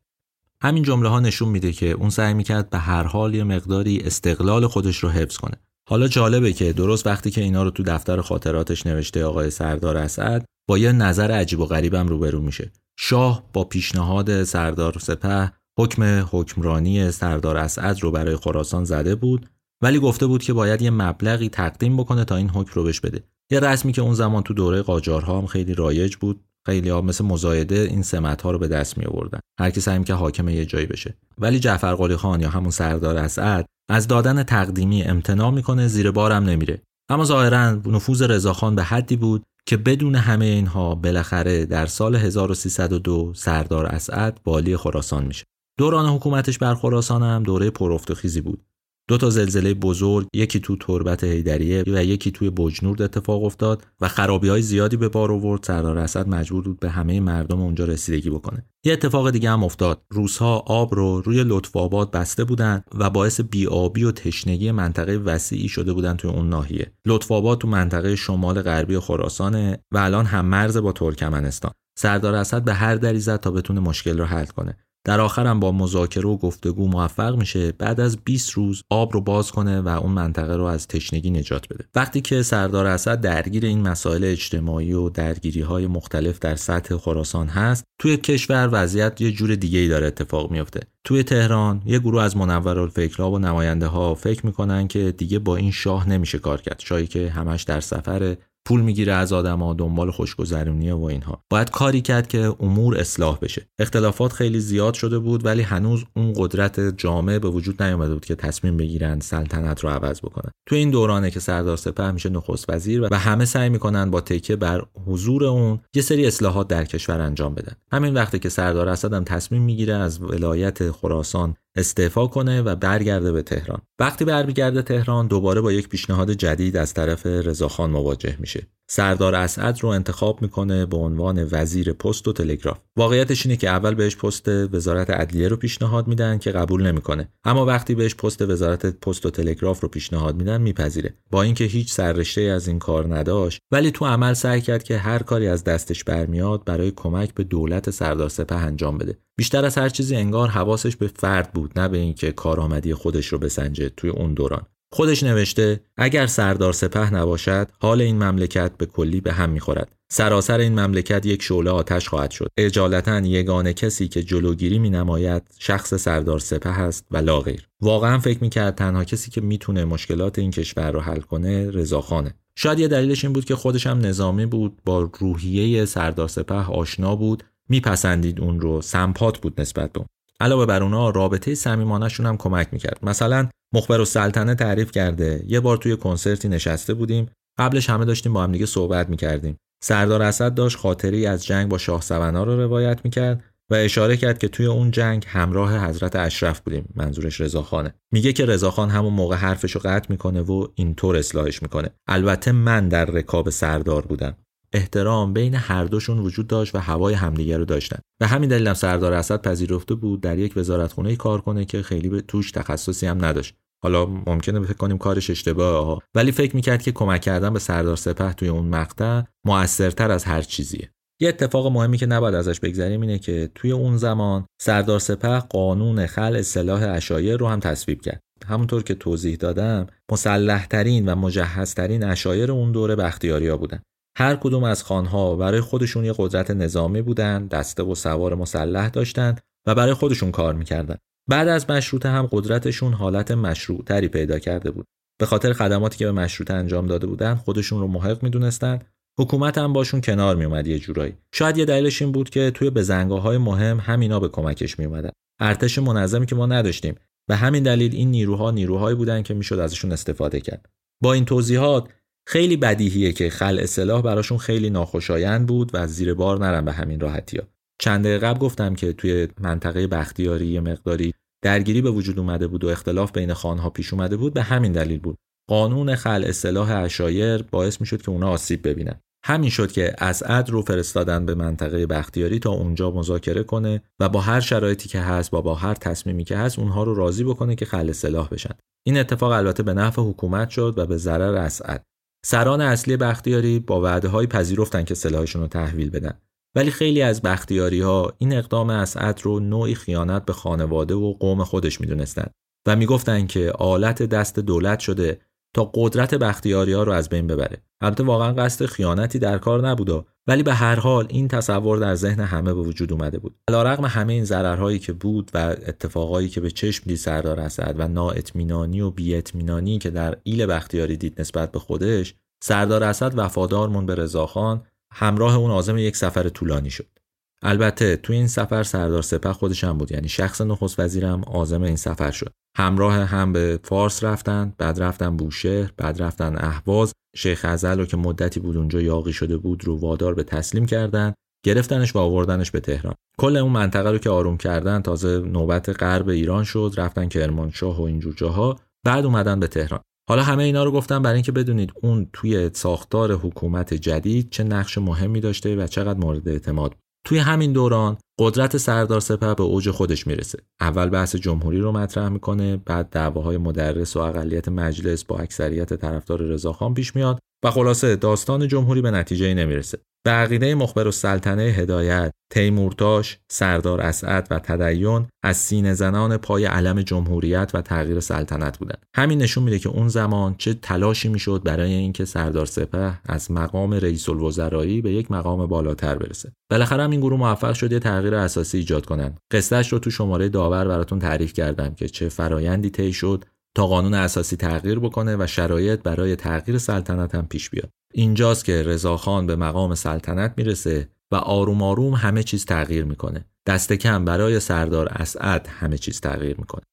همین 0.61 0.83
جمله 0.83 1.09
ها 1.09 1.19
نشون 1.19 1.49
میده 1.49 1.71
که 1.71 1.91
اون 1.91 2.09
سعی 2.09 2.33
می‌کرد 2.33 2.69
به 2.69 2.77
هر 2.77 3.03
حال 3.03 3.35
یه 3.35 3.43
مقداری 3.43 3.99
استقلال 3.99 4.67
خودش 4.67 4.97
رو 4.97 5.09
حفظ 5.09 5.37
کنه. 5.37 5.55
حالا 5.89 6.07
جالبه 6.07 6.53
که 6.53 6.73
درست 6.73 7.07
وقتی 7.07 7.31
که 7.31 7.41
اینا 7.41 7.63
رو 7.63 7.71
تو 7.71 7.83
دفتر 7.83 8.21
خاطراتش 8.21 8.85
نوشته 8.85 9.25
آقای 9.25 9.49
سردار 9.49 9.97
اسد 9.97 10.45
با 10.67 10.77
یه 10.77 10.91
نظر 10.91 11.31
عجیب 11.31 11.59
و 11.59 11.65
غریبم 11.65 12.07
روبرو 12.07 12.41
میشه. 12.41 12.71
شاه 12.97 13.43
با 13.53 13.63
پیشنهاد 13.63 14.43
سردار 14.43 14.99
سپه 14.99 15.51
حکم 15.79 16.27
حکمرانی 16.31 17.11
سردار 17.11 17.57
اسد 17.57 17.97
رو 18.01 18.11
برای 18.11 18.35
خراسان 18.35 18.83
زده 18.83 19.15
بود 19.15 19.49
ولی 19.81 19.99
گفته 19.99 20.27
بود 20.27 20.43
که 20.43 20.53
باید 20.53 20.81
یه 20.81 20.89
مبلغی 20.89 21.49
تقدیم 21.49 21.97
بکنه 21.97 22.25
تا 22.25 22.35
این 22.35 22.49
حکم 22.49 22.71
رو 22.73 22.83
بهش 22.83 22.99
بده. 22.99 23.23
یه 23.51 23.59
رسمی 23.59 23.91
که 23.91 24.01
اون 24.01 24.13
زمان 24.13 24.43
تو 24.43 24.53
دوره 24.53 24.81
قاجارها 24.81 25.37
هم 25.37 25.45
خیلی 25.47 25.73
رایج 25.73 26.15
بود 26.15 26.39
خیلی 26.65 26.89
ها 26.89 27.01
مثل 27.01 27.25
مزایده 27.25 27.75
این 27.75 28.01
سمت 28.01 28.41
ها 28.41 28.51
رو 28.51 28.59
به 28.59 28.67
دست 28.67 28.97
می 28.97 29.05
آوردن 29.05 29.39
هر 29.59 29.69
کی 29.69 29.81
سعی 29.81 30.03
که 30.03 30.13
حاکم 30.13 30.49
یه 30.49 30.65
جایی 30.65 30.85
بشه. 30.85 31.17
ولی 31.37 31.59
جعفر 31.59 31.95
قلی 31.95 32.15
خان 32.15 32.41
یا 32.41 32.49
همون 32.49 32.71
سردار 32.71 33.17
اسعد 33.17 33.65
از 33.89 34.07
دادن 34.07 34.43
تقدیمی 34.43 35.03
امتناع 35.03 35.51
می‌کنه 35.51 35.87
زیر 35.87 36.11
بارم 36.11 36.43
نمیره. 36.43 36.81
اما 37.09 37.23
ظاهرا 37.23 37.71
نفوذ 37.71 38.21
رضاخان 38.21 38.75
به 38.75 38.83
حدی 38.83 39.15
بود 39.15 39.43
که 39.65 39.77
بدون 39.77 40.15
همه 40.15 40.45
اینها 40.45 40.95
بالاخره 40.95 41.65
در 41.65 41.85
سال 41.85 42.15
1302 42.15 43.33
سردار 43.35 43.85
اسعد 43.85 44.39
والی 44.45 44.77
خراسان 44.77 45.25
میشه. 45.25 45.45
دوران 45.77 46.05
حکومتش 46.05 46.57
بر 46.57 46.75
خراسان 46.75 47.23
هم 47.23 47.43
دوره 47.43 47.69
پرفتخیزی 47.69 48.41
بود. 48.41 48.61
دو 49.09 49.17
تا 49.17 49.29
زلزله 49.29 49.73
بزرگ 49.73 50.27
یکی 50.33 50.59
تو 50.59 50.75
تربت 50.75 51.23
هیدریه 51.23 51.83
و 51.87 52.03
یکی 52.03 52.31
توی 52.31 52.49
بجنورد 52.49 53.01
اتفاق 53.01 53.43
افتاد 53.43 53.83
و 54.01 54.07
خرابی 54.07 54.49
های 54.49 54.61
زیادی 54.61 54.97
به 54.97 55.09
بار 55.09 55.31
آورد. 55.31 55.63
سردار 55.63 55.97
اسد 55.97 56.27
مجبور 56.27 56.63
بود 56.63 56.79
به 56.79 56.89
همه 56.89 57.19
مردم 57.19 57.61
اونجا 57.61 57.85
رسیدگی 57.85 58.29
بکنه. 58.29 58.65
یه 58.83 58.93
اتفاق 58.93 59.31
دیگه 59.31 59.49
هم 59.49 59.63
افتاد. 59.63 60.01
روزها 60.09 60.57
آب 60.57 60.95
رو 60.95 61.21
روی 61.21 61.43
لطف 61.43 61.77
آباد 61.77 62.11
بسته 62.11 62.43
بودن 62.43 62.83
و 62.97 63.09
باعث 63.09 63.41
بیابی 63.41 64.03
و 64.03 64.11
تشنگی 64.11 64.71
منطقه 64.71 65.17
وسیعی 65.17 65.67
شده 65.67 65.93
بودن 65.93 66.15
توی 66.15 66.31
اون 66.31 66.49
ناحیه. 66.49 66.91
لطف 67.05 67.31
آباد 67.31 67.57
تو 67.57 67.67
منطقه 67.67 68.15
شمال 68.15 68.61
غربی 68.61 68.99
خراسانه 68.99 69.79
و 69.91 69.97
الان 69.97 70.25
هم 70.25 70.45
مرز 70.45 70.77
با 70.77 70.91
ترکمنستان. 70.91 71.71
سردار 71.97 72.35
اسد 72.35 72.63
به 72.63 72.73
هر 72.73 72.95
دری 72.95 73.19
زد 73.19 73.39
تا 73.39 73.51
بتونه 73.51 73.79
مشکل 73.79 74.17
رو 74.17 74.25
حل 74.25 74.45
کنه. 74.45 74.77
در 75.05 75.21
آخرم 75.21 75.59
با 75.59 75.71
مذاکره 75.71 76.27
و 76.27 76.37
گفتگو 76.37 76.87
موفق 76.87 77.35
میشه 77.35 77.71
بعد 77.71 77.99
از 77.99 78.17
20 78.17 78.51
روز 78.51 78.83
آب 78.89 79.13
رو 79.13 79.21
باز 79.21 79.51
کنه 79.51 79.81
و 79.81 79.87
اون 79.87 80.11
منطقه 80.11 80.55
رو 80.55 80.63
از 80.63 80.87
تشنگی 80.87 81.31
نجات 81.31 81.67
بده. 81.69 81.85
وقتی 81.95 82.21
که 82.21 82.41
سردار 82.43 82.85
اسد 82.85 83.21
درگیر 83.21 83.65
این 83.65 83.87
مسائل 83.87 84.23
اجتماعی 84.23 84.93
و 84.93 85.09
درگیری 85.09 85.61
های 85.61 85.87
مختلف 85.87 86.39
در 86.39 86.55
سطح 86.55 86.97
خراسان 86.97 87.47
هست 87.47 87.83
توی 87.99 88.17
کشور 88.17 88.69
وضعیت 88.71 89.21
یه 89.21 89.31
جور 89.31 89.55
دیگه 89.55 89.79
ای 89.79 89.87
داره 89.87 90.07
اتفاق 90.07 90.51
میفته 90.51 90.79
توی 91.03 91.23
تهران 91.23 91.81
یه 91.85 91.99
گروه 91.99 92.23
از 92.23 92.37
منورالفکرها 92.37 93.31
و 93.31 93.39
نماینده 93.39 93.87
ها 93.87 94.15
فکر 94.15 94.45
می‌کنن 94.45 94.87
که 94.87 95.11
دیگه 95.11 95.39
با 95.39 95.55
این 95.55 95.71
شاه 95.71 96.09
نمیشه 96.09 96.39
کار 96.39 96.61
کرد. 96.61 96.79
شاهی 96.79 97.07
که 97.07 97.29
همش 97.29 97.63
در 97.63 97.79
سفر 97.79 98.35
پول 98.69 98.81
می‌گیره 98.81 99.13
از 99.13 99.33
آدما 99.33 99.73
دنبال 99.73 100.11
خوشگذرونی 100.11 100.91
و 100.91 101.03
اینها. 101.03 101.43
باید 101.49 101.69
کاری 101.69 102.01
کرد 102.01 102.27
که 102.27 102.55
امور 102.59 102.97
اصلاح 102.97 103.37
بشه. 103.41 103.67
اختلافات 103.79 104.33
خیلی 104.33 104.59
زیاد 104.59 104.93
شده 104.93 105.19
بود 105.19 105.45
ولی 105.45 105.61
هنوز 105.61 106.03
اون 106.15 106.33
قدرت 106.37 106.97
جامع 106.97 107.39
به 107.39 107.49
وجود 107.49 107.83
نیامده 107.83 108.13
بود 108.13 108.25
که 108.25 108.35
تصمیم 108.35 108.77
بگیرن 108.77 109.19
سلطنت 109.19 109.79
رو 109.79 109.89
عوض 109.89 110.19
بکنن. 110.19 110.51
تو 110.65 110.75
این 110.75 110.89
دورانه 110.89 111.31
که 111.31 111.39
سردار 111.39 111.77
سپه 111.77 112.11
میشه 112.11 112.29
نخست 112.29 112.65
وزیر 112.69 113.07
و 113.11 113.17
همه 113.17 113.45
سعی 113.45 113.69
می‌کنن 113.69 114.11
با 114.11 114.21
تکیه 114.21 114.55
بر 114.55 114.85
حضور 115.07 115.45
اون 115.45 115.79
یه 115.95 116.01
سری 116.01 116.27
اصلاحات 116.27 116.67
در 116.67 116.85
کشور 116.85 117.21
انجام 117.21 117.55
بدن. 117.55 117.73
همین 117.91 118.13
وقتی 118.13 118.39
که 118.39 118.49
سردار 118.49 118.89
اسد 118.89 119.13
هم 119.13 119.23
تصمیم 119.23 119.61
می‌گیره 119.61 119.93
از 119.93 120.21
ولایت 120.21 120.91
خراسان 120.91 121.55
استعفا 121.79 122.27
کنه 122.27 122.61
و 122.61 122.75
برگرده 122.75 123.31
به 123.31 123.41
تهران. 123.41 123.81
وقتی 123.99 124.25
برمیگرده 124.25 124.81
تهران 124.81 125.27
دوباره 125.27 125.61
با 125.61 125.71
یک 125.71 125.89
پیشنهاد 125.89 126.31
جدید 126.31 126.77
از 126.77 126.93
طرف 126.93 127.25
رضاخان 127.25 127.89
مواجه 127.89 128.35
میشه. 128.39 128.67
سردار 128.91 129.35
اسعد 129.35 129.83
رو 129.83 129.89
انتخاب 129.89 130.41
می‌کنه 130.41 130.85
به 130.85 130.97
عنوان 130.97 131.47
وزیر 131.51 131.93
پست 131.93 132.27
و 132.27 132.33
تلگراف. 132.33 132.77
واقعیتش 132.97 133.45
اینه 133.45 133.57
که 133.57 133.69
اول 133.69 133.93
بهش 133.93 134.15
پست 134.15 134.47
وزارت 134.47 135.09
عدلیه 135.09 135.47
رو 135.47 135.57
پیشنهاد 135.57 136.07
میدن 136.07 136.37
که 136.37 136.51
قبول 136.51 136.87
نمی‌کنه. 136.87 137.29
اما 137.43 137.65
وقتی 137.65 137.95
بهش 137.95 138.15
پست 138.15 138.41
وزارت 138.41 138.85
پست 138.85 139.25
و 139.25 139.29
تلگراف 139.29 139.81
رو 139.81 139.89
پیشنهاد 139.89 140.35
میدن 140.35 140.61
میپذیره. 140.61 141.13
با 141.31 141.41
اینکه 141.41 141.63
هیچ 141.63 141.91
سررشته 141.91 142.41
از 142.41 142.67
این 142.67 142.79
کار 142.79 143.15
نداشت 143.15 143.59
ولی 143.71 143.91
تو 143.91 144.05
عمل 144.05 144.33
سعی 144.33 144.61
کرد 144.61 144.83
که 144.83 144.97
هر 144.97 145.19
کاری 145.19 145.47
از 145.47 145.63
دستش 145.63 146.03
برمیاد 146.03 146.65
برای 146.65 146.91
کمک 146.91 147.33
به 147.33 147.43
دولت 147.43 147.89
سردار 147.89 148.29
سپه 148.29 148.55
انجام 148.55 148.97
بده. 148.97 149.17
بیشتر 149.37 149.65
از 149.65 149.77
هر 149.77 149.89
چیزی 149.89 150.15
انگار 150.15 150.47
حواسش 150.47 150.95
به 150.95 151.07
فرد 151.15 151.53
بود 151.53 151.79
نه 151.79 151.87
به 151.87 151.97
اینکه 151.97 152.31
کارآمدی 152.31 152.93
خودش 152.93 153.27
رو 153.27 153.37
بسنجه 153.37 153.89
توی 153.89 154.09
اون 154.09 154.33
دوران. 154.33 154.65
خودش 154.91 155.23
نوشته 155.23 155.79
اگر 155.97 156.27
سردار 156.27 156.73
سپه 156.73 157.13
نباشد 157.13 157.67
حال 157.81 158.01
این 158.01 158.23
مملکت 158.23 158.71
به 158.77 158.85
کلی 158.85 159.21
به 159.21 159.33
هم 159.33 159.49
می‌خورد. 159.49 159.95
سراسر 160.11 160.59
این 160.59 160.79
مملکت 160.79 161.25
یک 161.25 161.41
شعله 161.41 161.69
آتش 161.69 162.09
خواهد 162.09 162.31
شد. 162.31 162.47
اجالتا 162.57 163.19
یگانه 163.19 163.73
کسی 163.73 164.07
که 164.07 164.23
جلوگیری 164.23 164.79
می 164.79 164.89
نماید 164.89 165.43
شخص 165.59 165.93
سردار 165.93 166.39
سپه 166.39 166.69
است 166.69 167.05
و 167.11 167.17
لاغیر 167.17 167.67
واقعا 167.81 168.19
فکر 168.19 168.37
می‌کرد 168.41 168.75
تنها 168.75 169.03
کسی 169.03 169.31
که 169.31 169.41
می‌تونه 169.41 169.85
مشکلات 169.85 170.39
این 170.39 170.51
کشور 170.51 170.91
رو 170.91 170.99
حل 170.99 171.19
کنه 171.19 171.71
رضاخانه 171.71 172.33
شاید 172.55 172.79
یه 172.79 172.87
دلیلش 172.87 173.23
این 173.23 173.33
بود 173.33 173.45
که 173.45 173.55
خودش 173.55 173.87
هم 173.87 173.99
نظامی 173.99 174.45
بود 174.45 174.77
با 174.85 175.09
روحیه 175.19 175.85
سردار 175.85 176.27
سپه 176.27 176.55
آشنا 176.55 177.15
بود 177.15 177.43
میپسندید 177.69 178.41
اون 178.41 178.61
رو 178.61 178.81
سمپات 178.81 179.37
بود 179.37 179.61
نسبت 179.61 179.93
به 179.93 180.05
علاوه 180.39 180.65
بر 180.65 180.83
اونا 180.83 181.09
رابطه 181.09 181.55
صمیمانهشون 181.55 182.25
هم 182.25 182.37
کمک 182.37 182.67
می‌کرد. 182.71 182.99
مثلا 183.03 183.47
مخبر 183.73 184.03
سلطنه 184.05 184.55
تعریف 184.55 184.91
کرده. 184.91 185.43
یه 185.47 185.59
بار 185.59 185.77
توی 185.77 185.97
کنسرتی 185.97 186.49
نشسته 186.49 186.93
بودیم. 186.93 187.29
قبلش 187.59 187.89
همه 187.89 188.05
داشتیم 188.05 188.33
با 188.33 188.43
هم 188.43 188.51
دیگه 188.51 188.65
صحبت 188.65 189.09
می‌کردیم. 189.09 189.57
سردار 189.83 190.21
اسد 190.21 190.53
داشت 190.53 190.77
خاطری 190.77 191.25
از 191.25 191.45
جنگ 191.45 191.69
با 191.69 191.77
شاه 191.77 192.01
سونا 192.01 192.43
رو 192.43 192.61
روایت 192.61 192.99
می‌کرد 193.03 193.43
و 193.71 193.75
اشاره 193.75 194.17
کرد 194.17 194.37
که 194.37 194.47
توی 194.47 194.65
اون 194.65 194.91
جنگ 194.91 195.25
همراه 195.27 195.85
حضرت 195.85 196.15
اشرف 196.15 196.59
بودیم 196.59 196.93
منظورش 196.95 197.41
رضاخانه 197.41 197.93
میگه 198.13 198.33
که 198.33 198.45
رضاخان 198.45 198.89
همون 198.89 199.13
موقع 199.13 199.35
حرفش 199.35 199.71
رو 199.71 199.81
قطع 199.83 200.07
می‌کنه 200.09 200.41
و 200.41 200.67
اینطور 200.75 201.17
اصلاحش 201.17 201.61
می‌کنه. 201.61 201.89
البته 202.07 202.51
من 202.51 202.89
در 202.89 203.05
رکاب 203.05 203.49
سردار 203.49 204.01
بودم. 204.01 204.35
احترام 204.73 205.33
بین 205.33 205.55
هر 205.55 205.85
دوشون 205.85 206.19
وجود 206.19 206.47
داشت 206.47 206.75
و 206.75 206.77
هوای 206.77 207.13
همدیگه 207.13 207.57
رو 207.57 207.65
داشتن. 207.65 207.99
به 208.19 208.27
همین 208.27 208.49
دلیل 208.49 208.73
سردار 208.73 209.13
اسد 209.13 209.41
پذیرفته 209.41 209.95
بود 209.95 210.21
در 210.21 210.39
یک 210.39 210.57
وزارتخونه 210.57 211.15
کار 211.15 211.41
کنه 211.41 211.65
که 211.65 211.81
خیلی 211.81 212.09
به 212.09 212.21
توش 212.21 212.51
تخصصی 212.51 213.07
هم 213.07 213.25
نداشت. 213.25 213.55
حالا 213.83 214.05
ممکنه 214.05 214.59
فکر 214.59 214.73
کنیم 214.73 214.97
کارش 214.97 215.29
اشتباهه 215.29 215.99
ولی 216.15 216.31
فکر 216.31 216.55
می‌کرد 216.55 216.81
که 216.81 216.91
کمک 216.91 217.21
کردن 217.21 217.53
به 217.53 217.59
سردار 217.59 217.95
سپه 217.95 218.33
توی 218.33 218.47
اون 218.47 218.65
مقطع 218.65 219.21
موثرتر 219.45 220.11
از 220.11 220.23
هر 220.23 220.41
چیزیه. 220.41 220.91
یه 221.21 221.29
اتفاق 221.29 221.67
مهمی 221.67 221.97
که 221.97 222.05
نباید 222.05 222.35
ازش 222.35 222.59
بگذریم 222.59 223.01
اینه 223.01 223.19
که 223.19 223.51
توی 223.55 223.71
اون 223.71 223.97
زمان 223.97 224.45
سردار 224.61 224.99
سپه 224.99 225.39
قانون 225.39 226.05
خل 226.05 226.41
سلاح 226.41 226.83
اشایر 226.83 227.37
رو 227.37 227.47
هم 227.47 227.59
تصویب 227.59 228.01
کرد. 228.01 228.21
همونطور 228.47 228.83
که 228.83 228.95
توضیح 228.95 229.35
دادم 229.35 229.87
مسلحترین 230.11 231.09
و 231.09 231.15
مجهزترین 231.15 232.03
اشایر 232.03 232.51
اون 232.51 232.71
دوره 232.71 232.95
بختیاریا 232.95 233.57
بودن. 233.57 233.81
هر 234.17 234.35
کدوم 234.35 234.63
از 234.63 234.83
خانها 234.83 235.35
برای 235.35 235.61
خودشون 235.61 236.05
یه 236.05 236.13
قدرت 236.17 236.51
نظامی 236.51 237.01
بودن 237.01 237.47
دسته 237.47 237.83
و 237.83 237.95
سوار 237.95 238.35
مسلح 238.35 238.89
داشتند 238.89 239.41
و 239.67 239.75
برای 239.75 239.93
خودشون 239.93 240.31
کار 240.31 240.53
می‌کردن. 240.53 240.95
بعد 241.29 241.47
از 241.47 241.69
مشروطه 241.69 242.09
هم 242.09 242.27
قدرتشون 242.31 242.93
حالت 242.93 243.31
مشروع 243.31 243.83
تری 243.83 244.07
پیدا 244.07 244.39
کرده 244.39 244.71
بود. 244.71 244.85
به 245.19 245.25
خاطر 245.25 245.53
خدماتی 245.53 245.97
که 245.97 246.05
به 246.05 246.11
مشروطه 246.11 246.53
انجام 246.53 246.87
داده 246.87 247.07
بودن 247.07 247.35
خودشون 247.35 247.79
رو 247.79 247.87
محق 247.87 248.23
می‌دونستن. 248.23 248.79
حکومت 249.19 249.57
هم 249.57 249.73
باشون 249.73 250.01
کنار 250.01 250.35
میومد 250.35 250.67
یه 250.67 250.79
جورایی. 250.79 251.13
شاید 251.33 251.57
یه 251.57 251.65
دلیلش 251.65 252.01
این 252.01 252.11
بود 252.11 252.29
که 252.29 252.51
توی 252.51 252.69
بزنگاه 252.69 253.21
های 253.21 253.37
مهم 253.37 253.79
همینا 253.79 254.19
به 254.19 254.29
کمکش 254.29 254.79
میومدن 254.79 255.09
ارتش 255.39 255.79
منظمی 255.79 256.25
که 256.25 256.35
ما 256.35 256.45
نداشتیم. 256.45 256.95
به 257.29 257.35
همین 257.35 257.63
دلیل 257.63 257.95
این 257.95 258.11
نیروها 258.11 258.51
نیروهایی 258.51 258.95
بودن 258.95 259.23
که 259.23 259.33
می‌شد 259.33 259.59
ازشون 259.59 259.91
استفاده 259.91 260.41
کرد. 260.41 260.69
با 261.03 261.13
این 261.13 261.25
توضیحات 261.25 261.89
خیلی 262.31 262.57
بدیهیه 262.57 263.11
که 263.11 263.29
خلع 263.29 263.65
سلاح 263.65 264.01
براشون 264.01 264.37
خیلی 264.37 264.69
ناخوشایند 264.69 265.47
بود 265.47 265.75
و 265.75 265.77
از 265.77 265.95
زیر 265.95 266.13
بار 266.13 266.39
نرم 266.39 266.65
به 266.65 266.71
همین 266.71 266.99
راحتی 266.99 267.37
ها. 267.37 267.43
چند 267.79 268.03
دقیقه 268.05 268.27
قبل 268.27 268.39
گفتم 268.39 268.75
که 268.75 268.93
توی 268.93 269.27
منطقه 269.39 269.87
بختیاری 269.87 270.47
یه 270.47 270.59
مقداری 270.59 271.13
درگیری 271.43 271.81
به 271.81 271.91
وجود 271.91 272.19
اومده 272.19 272.47
بود 272.47 272.63
و 272.63 272.67
اختلاف 272.67 273.11
بین 273.11 273.33
خانها 273.33 273.69
پیش 273.69 273.93
اومده 273.93 274.17
بود 274.17 274.33
به 274.33 274.41
همین 274.41 274.71
دلیل 274.71 274.99
بود. 274.99 275.17
قانون 275.49 275.95
خلع 275.95 276.31
سلاح 276.31 276.71
اشایر 276.71 277.43
باعث 277.43 277.81
می‌شد 277.81 278.01
که 278.01 278.09
اونا 278.09 278.29
آسیب 278.29 278.67
ببینن. 278.67 278.99
همین 279.25 279.49
شد 279.49 279.71
که 279.71 279.95
اسعد 279.97 280.49
رو 280.49 280.61
فرستادن 280.61 281.25
به 281.25 281.35
منطقه 281.35 281.85
بختیاری 281.85 282.39
تا 282.39 282.51
اونجا 282.51 282.91
مذاکره 282.91 283.43
کنه 283.43 283.81
و 283.99 284.09
با 284.09 284.21
هر 284.21 284.39
شرایطی 284.39 284.89
که 284.89 284.99
هست 284.99 285.33
و 285.33 285.41
با 285.41 285.55
هر 285.55 285.73
تصمیمی 285.73 286.23
که 286.23 286.37
هست 286.37 286.59
اونها 286.59 286.83
رو 286.83 286.95
راضی 286.95 287.23
بکنه 287.23 287.55
که 287.55 287.65
خل 287.65 287.91
سلاح 287.91 288.29
بشن. 288.29 288.53
این 288.85 288.97
اتفاق 288.97 289.31
البته 289.31 289.63
به 289.63 289.73
نفع 289.73 290.01
حکومت 290.01 290.49
شد 290.49 290.73
و 290.77 290.85
به 290.85 290.97
ضرر 290.97 291.35
اسعد. 291.35 291.83
سران 292.25 292.61
اصلی 292.61 292.97
بختیاری 292.97 293.59
با 293.59 293.81
وعده 293.81 294.07
های 294.07 294.27
پذیرفتن 294.27 294.83
که 294.83 294.95
سلاحشون 294.95 295.41
رو 295.41 295.47
تحویل 295.47 295.89
بدن. 295.89 296.19
ولی 296.55 296.71
خیلی 296.71 297.01
از 297.01 297.21
بختیاری 297.21 297.81
ها 297.81 298.13
این 298.17 298.33
اقدام 298.33 298.69
اسعد 298.69 299.19
رو 299.23 299.39
نوعی 299.39 299.75
خیانت 299.75 300.25
به 300.25 300.33
خانواده 300.33 300.95
و 300.95 301.13
قوم 301.13 301.43
خودش 301.43 301.81
می‌دونستند 301.81 302.31
و 302.67 302.75
می‌گفتند 302.75 303.27
که 303.27 303.51
آلت 303.51 304.03
دست 304.03 304.39
دولت 304.39 304.79
شده 304.79 305.21
تا 305.53 305.71
قدرت 305.73 306.15
بختیاری 306.15 306.73
ها 306.73 306.83
رو 306.83 306.91
از 306.91 307.09
بین 307.09 307.27
ببره. 307.27 307.57
البته 307.81 308.03
واقعا 308.03 308.33
قصد 308.33 308.65
خیانتی 308.65 309.19
در 309.19 309.37
کار 309.37 309.67
نبوده 309.67 310.03
ولی 310.27 310.43
به 310.43 310.53
هر 310.53 310.75
حال 310.75 311.05
این 311.09 311.27
تصور 311.27 311.77
در 311.77 311.95
ذهن 311.95 312.19
همه 312.19 312.53
به 312.53 312.61
وجود 312.61 312.93
اومده 312.93 313.19
بود. 313.19 313.35
علیرغم 313.47 313.85
همه 313.85 314.13
این 314.13 314.23
ضررهایی 314.23 314.79
که 314.79 314.93
بود 314.93 315.31
و 315.33 315.37
اتفاقایی 315.37 316.29
که 316.29 316.41
به 316.41 316.51
چشم 316.51 316.83
دید 316.87 316.97
سردار 316.97 317.39
اسد 317.39 317.75
و 317.77 317.87
نااطمینانی 317.87 318.81
و 318.81 318.89
بیاطمینانی 318.89 319.77
که 319.77 319.89
در 319.89 320.17
ایل 320.23 320.45
بختیاری 320.45 320.97
دید 320.97 321.21
نسبت 321.21 321.51
به 321.51 321.59
خودش 321.59 322.15
سردار 322.43 322.83
اسد 322.83 323.13
وفادار 323.15 323.69
مون 323.69 323.85
به 323.85 323.95
رضاخان 323.95 324.63
همراه 324.93 325.35
اون 325.35 325.51
عازم 325.51 325.77
یک 325.77 325.95
سفر 325.97 326.29
طولانی 326.29 326.69
شد. 326.69 326.98
البته 327.41 327.95
توی 327.95 328.15
این 328.15 328.27
سفر 328.27 328.63
سردار 328.63 329.01
سپه 329.01 329.33
خودش 329.33 329.63
هم 329.63 329.77
بود 329.77 329.91
یعنی 329.91 330.09
شخص 330.09 330.41
نخست 330.41 330.79
وزیرم 330.79 331.21
عازم 331.21 331.61
این 331.63 331.75
سفر 331.75 332.11
شد. 332.11 332.31
همراه 332.57 332.93
هم 332.93 333.33
به 333.33 333.59
فارس 333.63 334.03
رفتن 334.03 334.53
بعد 334.57 334.81
رفتن 334.81 335.17
بوشهر 335.17 335.71
بعد 335.77 336.01
رفتن 336.01 336.35
اهواز. 336.37 336.93
شیخ 337.15 337.45
ازل 337.45 337.79
رو 337.79 337.85
که 337.85 337.97
مدتی 337.97 338.39
بود 338.39 338.57
اونجا 338.57 338.81
یاقی 338.81 339.13
شده 339.13 339.37
بود 339.37 339.65
رو 339.65 339.77
وادار 339.77 340.13
به 340.13 340.23
تسلیم 340.23 340.65
کردن 340.65 341.13
گرفتنش 341.45 341.95
و 341.95 341.99
آوردنش 341.99 342.51
به 342.51 342.59
تهران. 342.59 342.93
کل 343.19 343.37
اون 343.37 343.51
منطقه 343.51 343.91
رو 343.91 343.97
که 343.97 344.09
آروم 344.09 344.37
کردن 344.37 344.81
تازه 344.81 345.19
نوبت 345.19 345.83
غرب 345.83 346.09
ایران 346.09 346.43
شد 346.43 346.73
رفتن 346.77 347.07
کرمانشاه 347.07 347.79
و 347.79 347.81
اینجور 347.81 348.13
جاها 348.13 348.59
بعد 348.85 349.05
اومدن 349.05 349.39
به 349.39 349.47
تهران. 349.47 349.79
حالا 350.09 350.23
همه 350.23 350.43
اینا 350.43 350.63
رو 350.63 350.71
گفتم 350.71 351.01
برای 351.01 351.15
اینکه 351.15 351.31
بدونید 351.31 351.73
اون 351.81 352.07
توی 352.13 352.49
ساختار 352.53 353.11
حکومت 353.11 353.73
جدید 353.73 354.29
چه 354.29 354.43
نقش 354.43 354.77
مهمی 354.77 355.19
داشته 355.19 355.55
و 355.55 355.67
چقدر 355.67 355.99
مورد 355.99 356.27
اعتماد 356.27 356.75
توی 357.05 357.17
همین 357.17 357.53
دوران 357.53 357.97
قدرت 358.19 358.57
سردار 358.57 358.99
سپه 358.99 359.33
به 359.33 359.43
اوج 359.43 359.69
خودش 359.69 360.07
می‌رسه. 360.07 360.39
اول 360.59 360.89
بحث 360.89 361.15
جمهوری 361.15 361.59
رو 361.59 361.71
مطرح 361.71 362.09
می‌کنه 362.09 362.57
بعد 362.57 362.89
دعواهای 362.89 363.37
مدرس 363.37 363.95
و 363.95 363.99
اقلیت 363.99 364.49
مجلس 364.49 365.03
با 365.03 365.17
اکثریت 365.17 365.73
طرفدار 365.73 366.21
رضاخان 366.21 366.73
پیش 366.73 366.95
میاد 366.95 367.19
و 367.43 367.51
خلاصه 367.51 367.95
داستان 367.95 368.47
جمهوری 368.47 368.81
به 368.81 368.91
نتیجه 368.91 369.33
نمی‌رسه. 369.33 369.77
به 370.05 370.11
عقیده 370.11 370.55
مخبر 370.55 370.87
و 370.87 370.91
سلطنه 370.91 371.41
هدایت 371.41 372.11
تیمورتاش 372.33 373.17
سردار 373.31 373.81
اسعد 373.81 374.27
و 374.31 374.39
تدیون 374.39 375.07
از 375.23 375.37
سینه 375.37 375.73
زنان 375.73 376.17
پای 376.17 376.45
علم 376.45 376.81
جمهوریت 376.81 377.51
و 377.53 377.61
تغییر 377.61 377.99
سلطنت 377.99 378.57
بودند. 378.57 378.85
همین 378.95 379.21
نشون 379.21 379.43
میده 379.43 379.59
که 379.59 379.69
اون 379.69 379.87
زمان 379.87 380.35
چه 380.37 380.53
تلاشی 380.53 381.09
می‌شد 381.09 381.41
برای 381.45 381.73
اینکه 381.73 382.05
سردار 382.05 382.45
سپه 382.45 382.99
از 383.05 383.31
مقام 383.31 383.73
رئیس 383.73 384.09
الوزرایی 384.09 384.81
به 384.81 384.91
یک 384.91 385.11
مقام 385.11 385.45
بالاتر 385.45 385.95
برسه. 385.95 386.31
بالاخره 386.51 386.89
این 386.89 386.99
گروه 386.99 387.19
موفق 387.19 387.53
شد 387.53 387.71
یه 387.71 387.79
تغییر 387.79 388.15
اساسی 388.15 388.57
ایجاد 388.57 388.85
کنند. 388.85 389.17
قصهش 389.31 389.73
رو 389.73 389.79
تو 389.79 389.91
شماره 389.91 390.29
داور 390.29 390.67
براتون 390.67 390.99
تعریف 390.99 391.33
کردم 391.33 391.73
که 391.73 391.87
چه 391.87 392.09
فرایندی 392.09 392.69
طی 392.69 392.93
شد 392.93 393.25
تا 393.55 393.67
قانون 393.67 393.93
اساسی 393.93 394.35
تغییر 394.35 394.79
بکنه 394.79 395.15
و 395.19 395.27
شرایط 395.27 395.79
برای 395.79 396.15
تغییر 396.15 396.57
سلطنت 396.57 397.15
هم 397.15 397.27
پیش 397.27 397.49
بیاد. 397.49 397.69
اینجاست 397.93 398.45
که 398.45 398.63
رضاخان 398.63 399.27
به 399.27 399.35
مقام 399.35 399.75
سلطنت 399.75 400.33
می‌رسه 400.37 400.89
و 401.11 401.15
آروم 401.15 401.61
آروم 401.61 401.93
همه 401.93 402.23
چیز 402.23 402.45
تغییر 402.45 402.85
می‌کنه. 402.85 403.25
دست 403.45 403.73
کم 403.73 404.05
برای 404.05 404.39
سردار 404.39 404.87
اسعد 404.89 405.47
همه 405.47 405.77
چیز 405.77 406.01
تغییر 406.01 406.35
می‌کنه. 406.37 406.63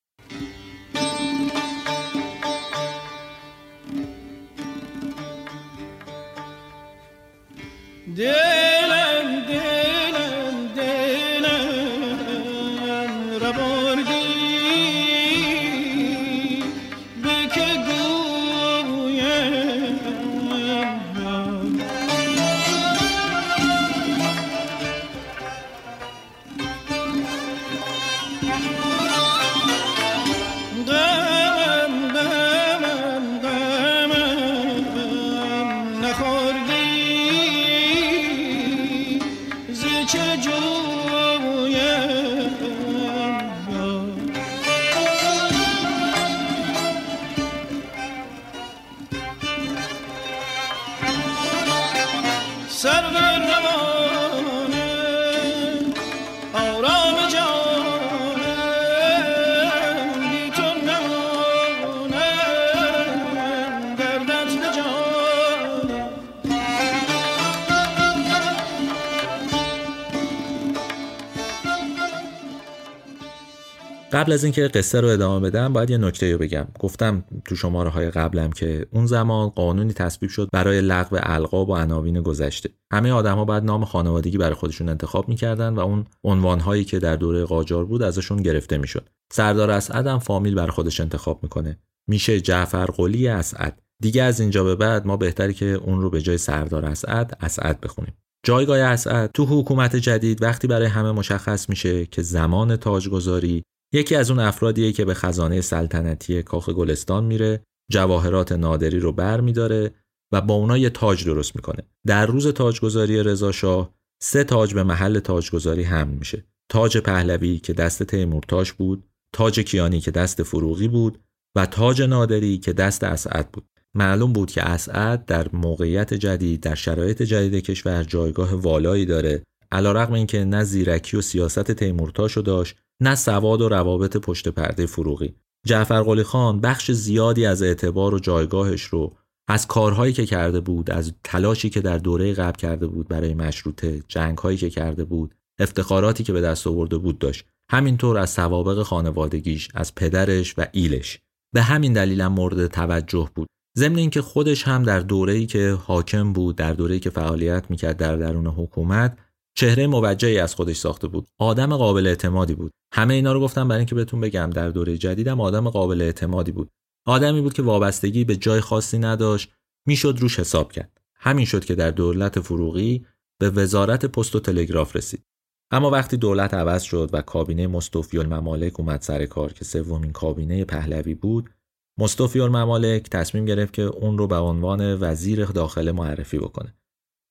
قبل 74.16 74.32
از 74.32 74.44
اینکه 74.44 74.68
قصه 74.68 75.00
رو 75.00 75.08
ادامه 75.08 75.50
بدم 75.50 75.72
باید 75.72 75.90
یه 75.90 75.98
نکته 75.98 76.32
رو 76.32 76.38
بگم. 76.38 76.66
گفتم 76.78 77.24
تو 77.44 77.56
شماره 77.56 77.90
های 77.90 78.10
قبلم 78.10 78.52
که 78.52 78.86
اون 78.90 79.06
زمان 79.06 79.48
قانونی 79.48 79.92
تصویب 79.92 80.30
شد 80.30 80.48
برای 80.52 80.80
لغو 80.80 81.16
القاب 81.22 81.68
و 81.68 81.76
عناوین 81.76 82.22
گذشته. 82.22 82.70
همه 82.92 83.12
آدما 83.12 83.44
باید 83.44 83.64
نام 83.64 83.84
خانوادگی 83.84 84.38
برای 84.38 84.54
خودشون 84.54 84.88
انتخاب 84.88 85.28
می‌کردن 85.28 85.74
و 85.74 85.80
اون 85.80 86.04
عنوان 86.24 86.60
هایی 86.60 86.84
که 86.84 86.98
در 86.98 87.16
دوره 87.16 87.44
قاجار 87.44 87.84
بود 87.84 88.02
ازشون 88.02 88.42
گرفته 88.42 88.78
می‌شد. 88.78 89.08
سردار 89.32 89.70
اسعد 89.70 90.06
هم 90.06 90.18
فامیل 90.18 90.54
برای 90.54 90.70
خودش 90.70 91.00
انتخاب 91.00 91.42
می‌کنه. 91.42 91.78
میشه 92.08 92.40
جعفر 92.40 92.86
قلی 92.86 93.28
اسعد. 93.28 93.82
دیگه 94.02 94.22
از 94.22 94.40
اینجا 94.40 94.64
به 94.64 94.74
بعد 94.74 95.06
ما 95.06 95.16
بهتری 95.16 95.54
که 95.54 95.66
اون 95.66 96.00
رو 96.00 96.10
به 96.10 96.22
جای 96.22 96.38
سردار 96.38 96.84
اسعد 96.84 97.36
اسعد 97.40 97.80
بخونیم. 97.80 98.14
جایگاه 98.46 98.78
اسعد 98.78 99.30
تو 99.34 99.44
حکومت 99.44 99.96
جدید 99.96 100.42
وقتی 100.42 100.66
برای 100.66 100.86
همه 100.86 101.12
مشخص 101.12 101.68
میشه 101.68 102.06
که 102.06 102.22
زمان 102.22 102.76
تاجگذاری 102.76 103.62
یکی 103.96 104.14
از 104.14 104.30
اون 104.30 104.40
افرادیه 104.40 104.92
که 104.92 105.04
به 105.04 105.14
خزانه 105.14 105.60
سلطنتی 105.60 106.42
کاخ 106.42 106.68
گلستان 106.68 107.24
میره 107.24 107.62
جواهرات 107.90 108.52
نادری 108.52 109.00
رو 109.00 109.12
بر 109.12 109.40
میداره 109.40 109.94
و 110.32 110.40
با 110.40 110.54
اونا 110.54 110.78
یه 110.78 110.90
تاج 110.90 111.24
درست 111.24 111.56
می‌کنه. 111.56 111.82
در 112.06 112.26
روز 112.26 112.48
تاجگذاری 112.48 113.22
رضا 113.22 113.52
شاه 113.52 113.94
سه 114.22 114.44
تاج 114.44 114.74
به 114.74 114.82
محل 114.82 115.18
تاجگذاری 115.18 115.82
حمل 115.82 116.14
میشه. 116.14 116.44
تاج 116.70 116.98
پهلوی 116.98 117.58
که 117.58 117.72
دست 117.72 118.02
تیمورتاش 118.02 118.72
بود 118.72 119.04
تاج 119.32 119.60
کیانی 119.60 120.00
که 120.00 120.10
دست 120.10 120.42
فروغی 120.42 120.88
بود 120.88 121.18
و 121.56 121.66
تاج 121.66 122.02
نادری 122.02 122.58
که 122.58 122.72
دست 122.72 123.04
اسعد 123.04 123.52
بود. 123.52 123.66
معلوم 123.94 124.32
بود 124.32 124.50
که 124.50 124.62
اسعد 124.62 125.26
در 125.26 125.48
موقعیت 125.52 126.14
جدید 126.14 126.60
در 126.60 126.74
شرایط 126.74 127.22
جدید 127.22 127.64
کشور 127.64 128.02
جایگاه 128.04 128.54
والایی 128.54 129.06
داره. 129.06 129.42
علیرغم 129.72 130.12
اینکه 130.12 130.44
نه 130.44 130.64
زیرکی 130.64 131.16
و 131.16 131.20
سیاست 131.20 131.72
تیمورتاشو 131.72 132.40
داشت 132.40 132.76
نه 133.02 133.14
سواد 133.14 133.60
و 133.60 133.68
روابط 133.68 134.16
پشت 134.16 134.48
پرده 134.48 134.86
فروغی. 134.86 135.34
جعفر 135.66 136.02
قلی 136.02 136.22
خان 136.22 136.60
بخش 136.60 136.90
زیادی 136.90 137.46
از 137.46 137.62
اعتبار 137.62 138.14
و 138.14 138.18
جایگاهش 138.18 138.82
رو 138.82 139.16
از 139.48 139.66
کارهایی 139.66 140.12
که 140.12 140.26
کرده 140.26 140.60
بود 140.60 140.90
از 140.90 141.12
تلاشی 141.24 141.70
که 141.70 141.80
در 141.80 141.98
دوره 141.98 142.34
قبل 142.34 142.58
کرده 142.58 142.86
بود 142.86 143.08
برای 143.08 143.34
مشروطه 143.34 144.02
جنگهایی 144.08 144.58
که 144.58 144.70
کرده 144.70 145.04
بود 145.04 145.34
افتخاراتی 145.58 146.24
که 146.24 146.32
به 146.32 146.40
دست 146.40 146.66
آورده 146.66 146.98
بود 146.98 147.18
داشت. 147.18 147.44
همینطور 147.70 148.18
از 148.18 148.30
سوابق 148.30 148.82
خانوادگیش 148.82 149.68
از 149.74 149.94
پدرش 149.94 150.54
و 150.58 150.66
ایلش. 150.72 151.18
به 151.54 151.62
همین 151.62 151.92
دلیل 151.92 152.26
مورد 152.26 152.66
توجه 152.66 153.30
بود. 153.34 153.48
ضمن 153.78 153.96
اینکه 153.96 154.22
خودش 154.22 154.62
هم 154.62 154.82
در 154.82 155.00
دوره‌ای 155.00 155.46
که 155.46 155.78
حاکم 155.84 156.32
بود 156.32 156.56
در 156.56 156.72
دوره‌ای 156.72 157.00
که 157.00 157.10
فعالیت 157.10 157.70
می‌کرد 157.70 157.96
در 157.96 158.16
درون 158.16 158.46
حکومت 158.46 159.18
چهره 159.58 159.86
موجهی 159.86 160.38
از 160.38 160.54
خودش 160.54 160.76
ساخته 160.76 161.08
بود. 161.08 161.28
آدم 161.38 161.76
قابل 161.76 162.06
اعتمادی 162.06 162.54
بود. 162.54 162.72
همه 162.92 163.14
اینا 163.14 163.32
رو 163.32 163.40
گفتم 163.40 163.68
برای 163.68 163.78
اینکه 163.78 163.94
بهتون 163.94 164.20
بگم 164.20 164.50
در 164.50 164.70
دوره 164.70 164.98
جدیدم 164.98 165.40
آدم 165.40 165.70
قابل 165.70 166.02
اعتمادی 166.02 166.52
بود. 166.52 166.70
آدمی 167.06 167.40
بود 167.40 167.52
که 167.52 167.62
وابستگی 167.62 168.24
به 168.24 168.36
جای 168.36 168.60
خاصی 168.60 168.98
نداشت 168.98 169.52
می‌شد 169.86 170.16
روش 170.20 170.40
حساب 170.40 170.72
کرد. 170.72 171.00
همین 171.14 171.44
شد 171.44 171.64
که 171.64 171.74
در 171.74 171.90
دولت 171.90 172.40
فروغی 172.40 173.06
به 173.40 173.50
وزارت 173.50 174.06
پست 174.06 174.36
و 174.36 174.40
تلگراف 174.40 174.96
رسید. 174.96 175.24
اما 175.70 175.90
وقتی 175.90 176.16
دولت 176.16 176.54
عوض 176.54 176.82
شد 176.82 177.10
و 177.12 177.22
کابینه 177.22 177.66
مستوفی 177.66 178.18
الممالک 178.18 178.80
اومد 178.80 179.00
سر 179.00 179.26
کار 179.26 179.52
که 179.52 179.64
سومین 179.64 180.12
کابینه 180.12 180.64
پهلوی 180.64 181.14
بود 181.14 181.50
مستوفی 181.98 182.40
الممالک 182.40 183.02
تصمیم 183.10 183.44
گرفت 183.44 183.72
که 183.72 183.82
اون 183.82 184.18
رو 184.18 184.26
به 184.26 184.36
عنوان 184.36 185.02
وزیر 185.02 185.44
داخله 185.44 185.92
معرفی 185.92 186.38
بکنه. 186.38 186.74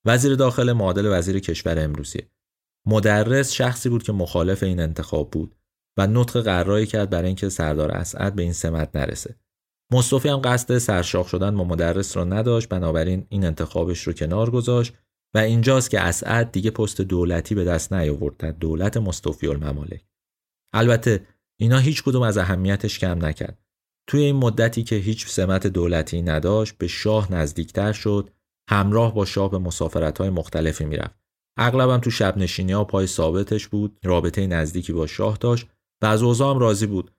وزیر 0.05 0.35
داخله 0.35 0.73
معادل 0.73 1.17
وزیر 1.17 1.39
کشور 1.39 1.79
امروزیه. 1.79 2.29
مدرس 2.87 3.51
شخصی 3.51 3.89
بود 3.89 4.03
که 4.03 4.11
مخالف 4.11 4.63
این 4.63 4.79
انتخاب 4.79 5.31
بود 5.31 5.55
و 5.97 6.07
نطق 6.07 6.41
قرایی 6.41 6.85
کرد 6.85 7.09
برای 7.09 7.27
اینکه 7.27 7.49
سردار 7.49 7.91
اسعد 7.91 8.35
به 8.35 8.41
این 8.41 8.53
سمت 8.53 8.95
نرسه. 8.95 9.35
مصطفی 9.91 10.29
هم 10.29 10.41
قصد 10.43 10.77
سرشاخ 10.77 11.27
شدن 11.27 11.57
با 11.57 11.63
مدرس 11.63 12.17
را 12.17 12.23
نداشت 12.23 12.69
بنابراین 12.69 13.25
این 13.29 13.45
انتخابش 13.45 14.07
رو 14.07 14.13
کنار 14.13 14.51
گذاشت 14.51 14.93
و 15.33 15.37
اینجاست 15.37 15.89
که 15.89 15.99
اسعد 15.99 16.51
دیگه 16.51 16.71
پست 16.71 17.01
دولتی 17.01 17.55
به 17.55 17.63
دست 17.63 17.93
نیاورد 17.93 18.37
در 18.37 18.51
دولت 18.51 18.97
مصطفی 18.97 19.47
الممالک. 19.47 20.05
البته 20.73 21.27
اینا 21.59 21.77
هیچ 21.77 22.03
کدوم 22.03 22.21
از 22.21 22.37
اهمیتش 22.37 22.99
کم 22.99 23.25
نکرد. 23.25 23.57
توی 24.07 24.23
این 24.23 24.35
مدتی 24.35 24.83
که 24.83 24.95
هیچ 24.95 25.27
سمت 25.27 25.67
دولتی 25.67 26.21
نداشت 26.21 26.77
به 26.77 26.87
شاه 26.87 27.33
نزدیکتر 27.33 27.91
شد 27.91 28.29
همراه 28.69 29.13
با 29.13 29.25
شاه 29.25 29.51
به 29.51 29.57
مسافرت 29.57 30.17
های 30.17 30.29
مختلفی 30.29 30.85
می‌رفت. 30.85 31.15
اغلبم 31.57 31.97
تو 31.97 32.11
شب 32.11 32.37
نشینی 32.37 32.71
ها 32.71 32.83
پای 32.83 33.07
ثابتش 33.07 33.67
بود 33.67 33.99
رابطه 34.03 34.47
نزدیکی 34.47 34.93
با 34.93 35.07
شاه 35.07 35.37
داشت 35.37 35.67
و 36.01 36.05
از 36.05 36.23
اوضاع 36.23 36.53
هم 36.53 36.59
راضی 36.59 36.87
بود. 36.87 37.11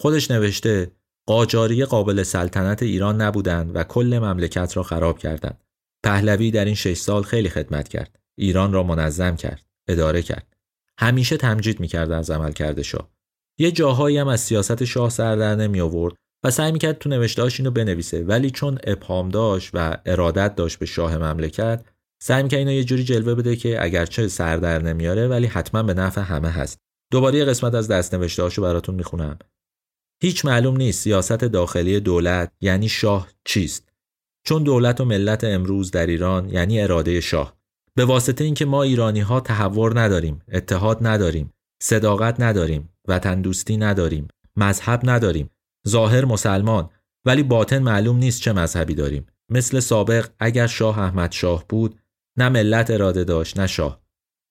خودش 0.00 0.30
نوشته 0.30 0.90
قاجاری 1.26 1.84
قابل 1.84 2.22
سلطنت 2.22 2.82
ایران 2.82 3.20
نبودند 3.20 3.76
و 3.76 3.84
کل 3.84 4.18
مملکت 4.22 4.76
را 4.76 4.82
خراب 4.82 5.18
کردند. 5.18 5.64
پهلوی 6.04 6.50
در 6.50 6.64
این 6.64 6.74
شش 6.74 6.96
سال 6.96 7.22
خیلی 7.22 7.48
خدمت 7.48 7.88
کرد. 7.88 8.18
ایران 8.38 8.72
را 8.72 8.82
منظم 8.82 9.36
کرد 9.36 9.66
اداره 9.88 10.22
کرد. 10.22 10.56
همیشه 10.98 11.36
تمجید 11.36 11.80
می‌کرد 11.80 12.12
از 12.12 12.30
عمل 12.30 12.82
شاه. 12.82 13.10
یه 13.58 13.70
جاهایی 13.70 14.18
هم 14.18 14.28
از 14.28 14.40
سیاست 14.40 14.84
شاه 14.84 15.10
سر 15.10 15.36
در 15.36 15.54
نمی 15.54 15.80
آورد. 15.80 16.14
و 16.44 16.50
سعی 16.50 16.72
می‌کرد 16.72 16.98
تو 16.98 17.08
نوشتهاش 17.08 17.60
اینو 17.60 17.70
بنویسه. 17.70 18.24
ولی 18.24 18.50
چون 18.50 18.78
ابهام 18.84 19.28
داشت 19.28 19.70
و 19.74 19.96
ارادت 20.06 20.54
داشت 20.54 20.78
به 20.78 20.86
شاه 20.86 21.16
مملکت 21.16 21.84
سعی 22.22 22.42
می‌کرد 22.42 22.58
اینو 22.58 22.72
یه 22.72 22.84
جوری 22.84 23.04
جلوه 23.04 23.34
بده 23.34 23.56
که 23.56 23.84
اگرچه 23.84 24.28
سر 24.28 24.56
در 24.56 24.82
نمیاره 24.82 25.28
ولی 25.28 25.46
حتما 25.46 25.82
به 25.82 25.94
نفع 25.94 26.20
همه 26.20 26.48
هست. 26.48 26.78
دوباره 27.12 27.38
یه 27.38 27.44
قسمت 27.44 27.74
از 27.74 27.88
دست 27.88 28.14
نوشتهاشو 28.14 28.62
براتون 28.62 28.94
می‌خونم. 28.94 29.38
هیچ 30.22 30.44
معلوم 30.44 30.76
نیست 30.76 31.02
سیاست 31.02 31.32
داخلی 31.32 32.00
دولت 32.00 32.52
یعنی 32.60 32.88
شاه 32.88 33.28
چیست. 33.44 33.88
چون 34.46 34.62
دولت 34.62 35.00
و 35.00 35.04
ملت 35.04 35.44
امروز 35.44 35.90
در 35.90 36.06
ایران 36.06 36.48
یعنی 36.48 36.80
اراده 36.80 37.20
شاه. 37.20 37.56
به 37.94 38.04
واسطه 38.04 38.44
اینکه 38.44 38.64
ما 38.64 38.82
ایرانی 38.82 39.20
ها 39.20 39.40
تحور 39.40 40.00
نداریم 40.00 40.42
اتحاد 40.52 41.06
نداریم 41.06 41.52
صداقت 41.82 42.40
نداریم 42.40 42.88
وطن 43.08 43.40
دوستی 43.40 43.76
نداریم 43.76 44.28
مذهب 44.56 45.00
نداریم. 45.04 45.50
ظاهر 45.88 46.24
مسلمان 46.24 46.90
ولی 47.24 47.42
باطن 47.42 47.78
معلوم 47.78 48.16
نیست 48.16 48.40
چه 48.40 48.52
مذهبی 48.52 48.94
داریم. 48.94 49.26
مثل 49.50 49.80
سابق 49.80 50.28
اگر 50.38 50.66
شاه 50.66 50.98
احمد 50.98 51.32
شاه 51.32 51.64
بود 51.68 52.00
نه 52.38 52.48
ملت 52.48 52.90
اراده 52.90 53.24
داشت 53.24 53.60
نه 53.60 53.66
شاه. 53.66 54.00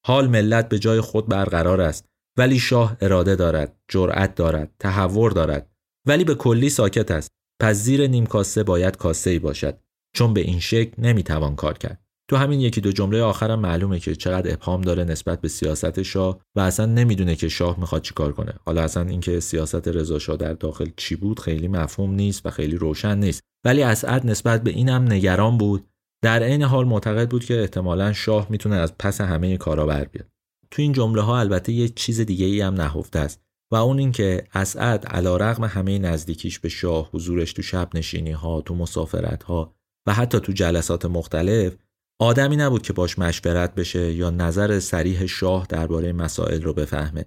حال 0.05 0.27
ملت 0.27 0.69
به 0.69 0.79
جای 0.79 1.01
خود 1.01 1.29
برقرار 1.29 1.81
است 1.81 2.05
ولی 2.38 2.59
شاه 2.59 2.97
اراده 3.01 3.36
دارد 3.36 3.77
جرأت 3.88 4.36
دارد 4.36 4.75
تحور 4.79 5.31
دارد. 5.31 5.69
ولی 6.07 6.23
به 6.23 6.36
کلی 6.36 6.69
ساکت 6.69 7.11
است. 7.11 7.31
پس 7.61 7.75
زیر 7.75 8.07
نیم 8.07 8.25
کاسه 8.25 8.63
باید 8.63 8.97
کاسه 8.97 9.29
ای 9.29 9.39
باشد. 9.39 9.79
چون 10.15 10.34
به 10.34 10.41
این 10.41 10.59
شکل 10.59 11.01
نمی‌توان 11.01 11.55
کار 11.55 11.77
کرد. 11.77 12.02
تو 12.30 12.38
همین 12.38 12.59
یکی 12.59 12.82
دو 12.82 12.91
جمله 12.91 13.21
آخرم 13.21 13.59
معلومه 13.59 13.99
که 13.99 14.15
چقدر 14.15 14.53
ابهام 14.53 14.82
داره 14.82 15.03
نسبت 15.03 15.41
به 15.41 15.47
سیاست 15.47 16.03
شاه 16.03 16.39
و 16.55 16.59
اصلا 16.59 16.86
نمی‌دونه 16.86 17.36
که 17.36 17.49
شاه 17.49 17.80
می‌خواد 17.80 18.01
چیکار 18.01 18.34
کنه. 18.34 18.53
حالا 18.65 18.82
اصلا 18.82 19.03
اینکه 19.09 19.39
سیاست 19.39 19.88
رضا 19.88 20.19
شاه 20.19 20.38
در 20.38 20.53
داخل 20.53 20.89
چی 20.97 21.15
بود 21.15 21.39
خیلی 21.39 21.67
مفهوم 21.67 22.11
نیست 22.15 22.45
و 22.45 22.49
خیلی 22.49 22.76
روشن 22.76 23.17
نیست. 23.17 23.41
ولی 23.65 23.84
اسعد 23.84 24.26
نسبت 24.26 24.63
به 24.63 24.71
اینم 24.71 25.11
نگران 25.11 25.57
بود. 25.57 25.88
در 26.24 26.43
عین 26.43 26.63
حال 26.63 26.86
معتقد 26.86 27.30
بود 27.30 27.45
که 27.45 27.61
احتمالا 27.61 28.13
شاه 28.13 28.47
می‌تونه 28.49 28.76
از 28.76 28.97
پس 28.97 29.21
همه 29.21 29.57
کارا 29.57 29.86
بر 29.86 30.05
بیاد. 30.05 30.28
تو 30.71 30.82
این 30.82 30.91
جمله 30.91 31.21
ها 31.21 31.39
البته 31.39 31.71
یه 31.74 31.89
چیز 31.89 32.21
دیگه 32.21 32.45
ای 32.45 32.61
هم 32.61 32.74
نهفته 32.74 33.19
است 33.19 33.41
و 33.71 33.76
اون 33.76 33.99
اینکه 33.99 34.47
اسعد 34.53 35.05
علیرغم 35.05 35.63
همه 35.63 35.99
نزدیکیش 35.99 36.59
به 36.59 36.69
شاه 36.69 37.09
حضورش 37.13 37.53
تو 37.53 37.61
شب 37.61 37.89
نشینی 37.93 38.32
ها 38.32 38.61
تو 38.61 38.76
مسافرت 38.76 39.43
ها 39.43 39.76
و 40.07 40.13
حتی 40.13 40.39
تو 40.39 40.51
جلسات 40.51 41.05
مختلف 41.05 41.76
آدمی 42.24 42.55
نبود 42.55 42.82
که 42.82 42.93
باش 42.93 43.19
مشورت 43.19 43.76
بشه 43.76 44.13
یا 44.13 44.30
نظر 44.30 44.80
سریح 44.80 45.26
شاه 45.26 45.65
درباره 45.69 46.13
مسائل 46.13 46.61
رو 46.61 46.74
بفهمه. 46.74 47.26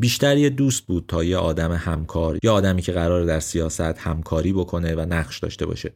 بیشتر 0.00 0.36
یه 0.36 0.50
دوست 0.50 0.86
بود 0.86 1.04
تا 1.08 1.24
یه 1.24 1.36
آدم 1.36 1.72
همکار 1.72 2.38
یا 2.42 2.54
آدمی 2.54 2.82
که 2.82 2.92
قرار 2.92 3.24
در 3.24 3.40
سیاست 3.40 3.80
همکاری 3.80 4.52
بکنه 4.52 4.94
و 4.94 5.00
نقش 5.00 5.38
داشته 5.38 5.66
باشه. 5.66 5.94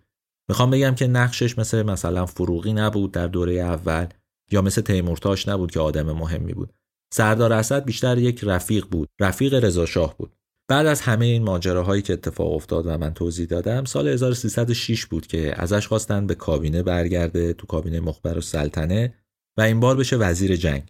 می‌خوام 0.48 0.70
بگم 0.70 0.94
که 0.94 1.06
نقشش 1.06 1.58
مثل 1.58 1.82
مثلا 1.82 2.26
فروغی 2.26 2.72
نبود 2.72 3.12
در 3.12 3.26
دوره 3.26 3.52
اول 3.52 4.06
یا 4.50 4.62
مثل 4.62 4.80
تیمورتاش 4.82 5.48
نبود 5.48 5.70
که 5.70 5.80
آدم 5.80 6.12
مهمی 6.12 6.54
بود. 6.54 6.74
سردار 7.14 7.52
اسد 7.52 7.84
بیشتر 7.84 8.18
یک 8.18 8.44
رفیق 8.44 8.86
بود 8.86 9.08
رفیق 9.20 9.54
رضا 9.54 9.86
شاه 9.86 10.16
بود. 10.16 10.32
بعد 10.70 10.86
از 10.86 11.00
همه 11.00 11.26
این 11.26 11.42
ماجراهایی 11.42 12.02
که 12.02 12.12
اتفاق 12.12 12.52
افتاد 12.52 12.86
و 12.86 12.98
من 12.98 13.14
توضیح 13.14 13.46
دادم 13.46 13.84
سال 13.84 14.08
1306 14.08 15.06
بود 15.06 15.26
که 15.26 15.62
ازش 15.62 15.86
خواستن 15.86 16.26
به 16.26 16.34
کابینه 16.34 16.82
برگرده 16.82 17.52
تو 17.52 17.66
کابینه 17.66 18.00
مخبر 18.00 18.38
و 18.38 18.40
سلطنه 18.40 19.14
و 19.58 19.62
این 19.62 19.80
بار 19.80 19.96
بشه 19.96 20.16
وزیر 20.16 20.56
جنگ. 20.56 20.82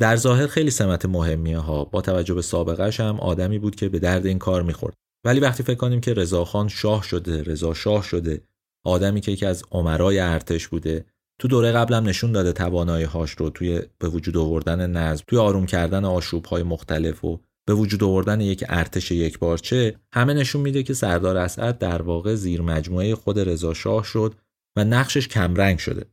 در 0.00 0.16
ظاهر 0.16 0.46
خیلی 0.46 0.70
سمت 0.70 1.06
مهمیه 1.06 1.58
ها 1.58 1.84
با 1.84 2.00
توجه 2.00 2.34
به 2.34 2.42
سابقش 2.42 3.00
هم 3.00 3.20
آدمی 3.20 3.58
بود 3.58 3.76
که 3.76 3.88
به 3.88 3.98
درد 3.98 4.26
این 4.26 4.38
کار 4.38 4.62
می‌خورد. 4.62 4.94
ولی 5.24 5.40
وقتی 5.40 5.62
فکر 5.62 5.76
کنیم 5.76 6.00
که 6.00 6.14
رضاخان 6.14 6.68
شاه 6.68 7.02
شده 7.02 7.42
رضا 7.42 7.74
شاه 7.74 8.02
شده 8.02 8.42
آدمی 8.86 9.20
که 9.20 9.32
یکی 9.32 9.46
از 9.46 9.62
عمرای 9.72 10.18
ارتش 10.18 10.68
بوده 10.68 11.04
تو 11.40 11.48
دوره 11.48 11.72
قبلم 11.72 12.08
نشون 12.08 12.32
داده 12.32 12.52
توانایی 12.52 13.04
هاش 13.04 13.30
رو 13.30 13.50
توی 13.50 13.82
به 13.98 14.08
وجود 14.08 14.36
آوردن 14.36 14.90
نظم 14.90 15.24
توی 15.26 15.38
آروم 15.38 15.66
کردن 15.66 16.04
آشوب 16.04 16.44
های 16.44 16.62
مختلف 16.62 17.24
و 17.24 17.40
به 17.66 17.74
وجود 17.74 18.04
آوردن 18.04 18.40
یک 18.40 18.64
ارتش 18.68 19.10
یک 19.10 19.38
بارچه 19.38 19.96
همه 20.12 20.34
نشون 20.34 20.62
میده 20.62 20.82
که 20.82 20.94
سردار 20.94 21.36
اسعد 21.36 21.78
در 21.78 22.02
واقع 22.02 22.34
زیر 22.34 22.62
مجموعه 22.62 23.14
خود 23.14 23.38
رضا 23.38 23.74
شاه 23.74 24.04
شد 24.04 24.34
و 24.76 24.84
نقشش 24.84 25.28
کمرنگ 25.28 25.78
شده. 25.78 26.04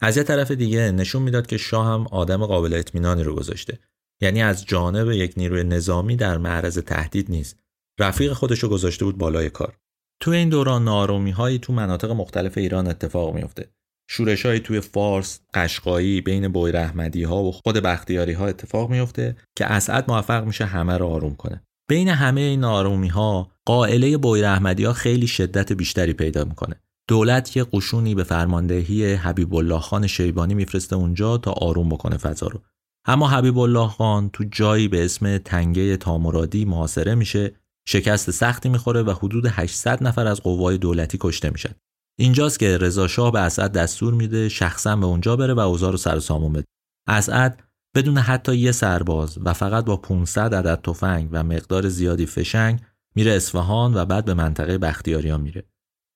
از 0.00 0.16
یه 0.16 0.22
طرف 0.22 0.50
دیگه 0.50 0.90
نشون 0.90 1.22
می‌داد 1.22 1.46
که 1.46 1.56
شاه 1.56 1.86
هم 1.86 2.06
آدم 2.06 2.46
قابل 2.46 2.74
اطمینانی 2.74 3.22
رو 3.22 3.34
گذاشته. 3.34 3.78
یعنی 4.20 4.42
از 4.42 4.66
جانب 4.66 5.10
یک 5.10 5.34
نیروی 5.36 5.64
نظامی 5.64 6.16
در 6.16 6.38
معرض 6.38 6.78
تهدید 6.78 7.30
نیست. 7.30 7.58
رفیق 8.00 8.32
خودش 8.32 8.58
رو 8.58 8.68
گذاشته 8.68 9.04
بود 9.04 9.18
بالای 9.18 9.50
کار. 9.50 9.78
تو 10.20 10.30
این 10.30 10.48
دوران 10.48 10.84
نارومی 10.84 11.30
هایی 11.30 11.58
تو 11.58 11.72
مناطق 11.72 12.10
مختلف 12.10 12.58
ایران 12.58 12.86
اتفاق 12.86 13.34
میفته 13.34 13.68
شورش 14.08 14.46
های 14.46 14.60
توی 14.60 14.80
فارس، 14.80 15.40
قشقایی 15.54 16.20
بین 16.20 16.48
بوی 16.48 17.22
ها 17.22 17.42
و 17.42 17.52
خود 17.52 17.76
بختیاری 17.76 18.32
ها 18.32 18.46
اتفاق 18.46 18.90
میفته 18.90 19.36
که 19.56 19.72
اسعد 19.72 20.10
موفق 20.10 20.44
میشه 20.44 20.64
همه 20.64 20.98
رو 20.98 21.06
آروم 21.06 21.34
کنه. 21.34 21.62
بین 21.88 22.08
همه 22.08 22.40
این 22.40 22.64
آرومی 22.64 23.08
ها 23.08 23.50
قائله 23.64 24.16
بویر 24.16 24.44
احمدی 24.44 24.84
ها 24.84 24.92
خیلی 24.92 25.26
شدت 25.26 25.72
بیشتری 25.72 26.12
پیدا 26.12 26.44
می‌کنه. 26.44 26.80
دولت 27.08 27.56
یه 27.56 27.64
قشونی 27.72 28.14
به 28.14 28.24
فرماندهی 28.24 29.14
حبیب 29.14 29.54
الله 29.54 29.78
خان 29.78 30.06
شیبانی 30.06 30.54
میفرسته 30.54 30.96
اونجا 30.96 31.38
تا 31.38 31.52
آروم 31.52 31.88
بکنه 31.88 32.16
فضا 32.16 32.46
رو. 32.46 32.62
اما 33.04 33.28
حبیب 33.28 33.58
الله 33.58 33.88
خان 33.88 34.30
تو 34.30 34.44
جایی 34.44 34.88
به 34.88 35.04
اسم 35.04 35.38
تنگه 35.38 35.96
تامرادی 35.96 36.64
محاصره 36.64 37.14
میشه 37.14 37.54
شکست 37.88 38.30
سختی 38.30 38.68
می‌خوره 38.68 39.02
و 39.02 39.10
حدود 39.10 39.46
800 39.46 40.02
نفر 40.02 40.26
از 40.26 40.40
قوای 40.40 40.78
دولتی 40.78 41.18
کشته 41.20 41.50
میشن. 41.50 41.74
اینجاست 42.18 42.58
که 42.58 42.78
رضا 42.78 43.08
شاه 43.08 43.32
به 43.32 43.40
اسعد 43.40 43.72
دستور 43.72 44.14
میده 44.14 44.48
شخصا 44.48 44.96
به 44.96 45.06
اونجا 45.06 45.36
بره 45.36 45.54
و 45.54 45.60
اوضاع 45.60 45.90
رو 45.90 45.96
سر 45.96 46.18
سامون 46.18 46.52
بده. 46.52 46.64
اسعد 47.08 47.62
بدون 47.96 48.18
حتی 48.18 48.56
یه 48.56 48.72
سرباز 48.72 49.38
و 49.44 49.52
فقط 49.52 49.84
با 49.84 49.96
500 49.96 50.54
عدد 50.54 50.80
تفنگ 50.82 51.28
و 51.32 51.42
مقدار 51.42 51.88
زیادی 51.88 52.26
فشنگ 52.26 52.80
میره 53.14 53.32
اصفهان 53.32 53.94
و 53.94 54.04
بعد 54.04 54.24
به 54.24 54.34
منطقه 54.34 54.78
بختیاریا 54.78 55.38
میره. 55.38 55.64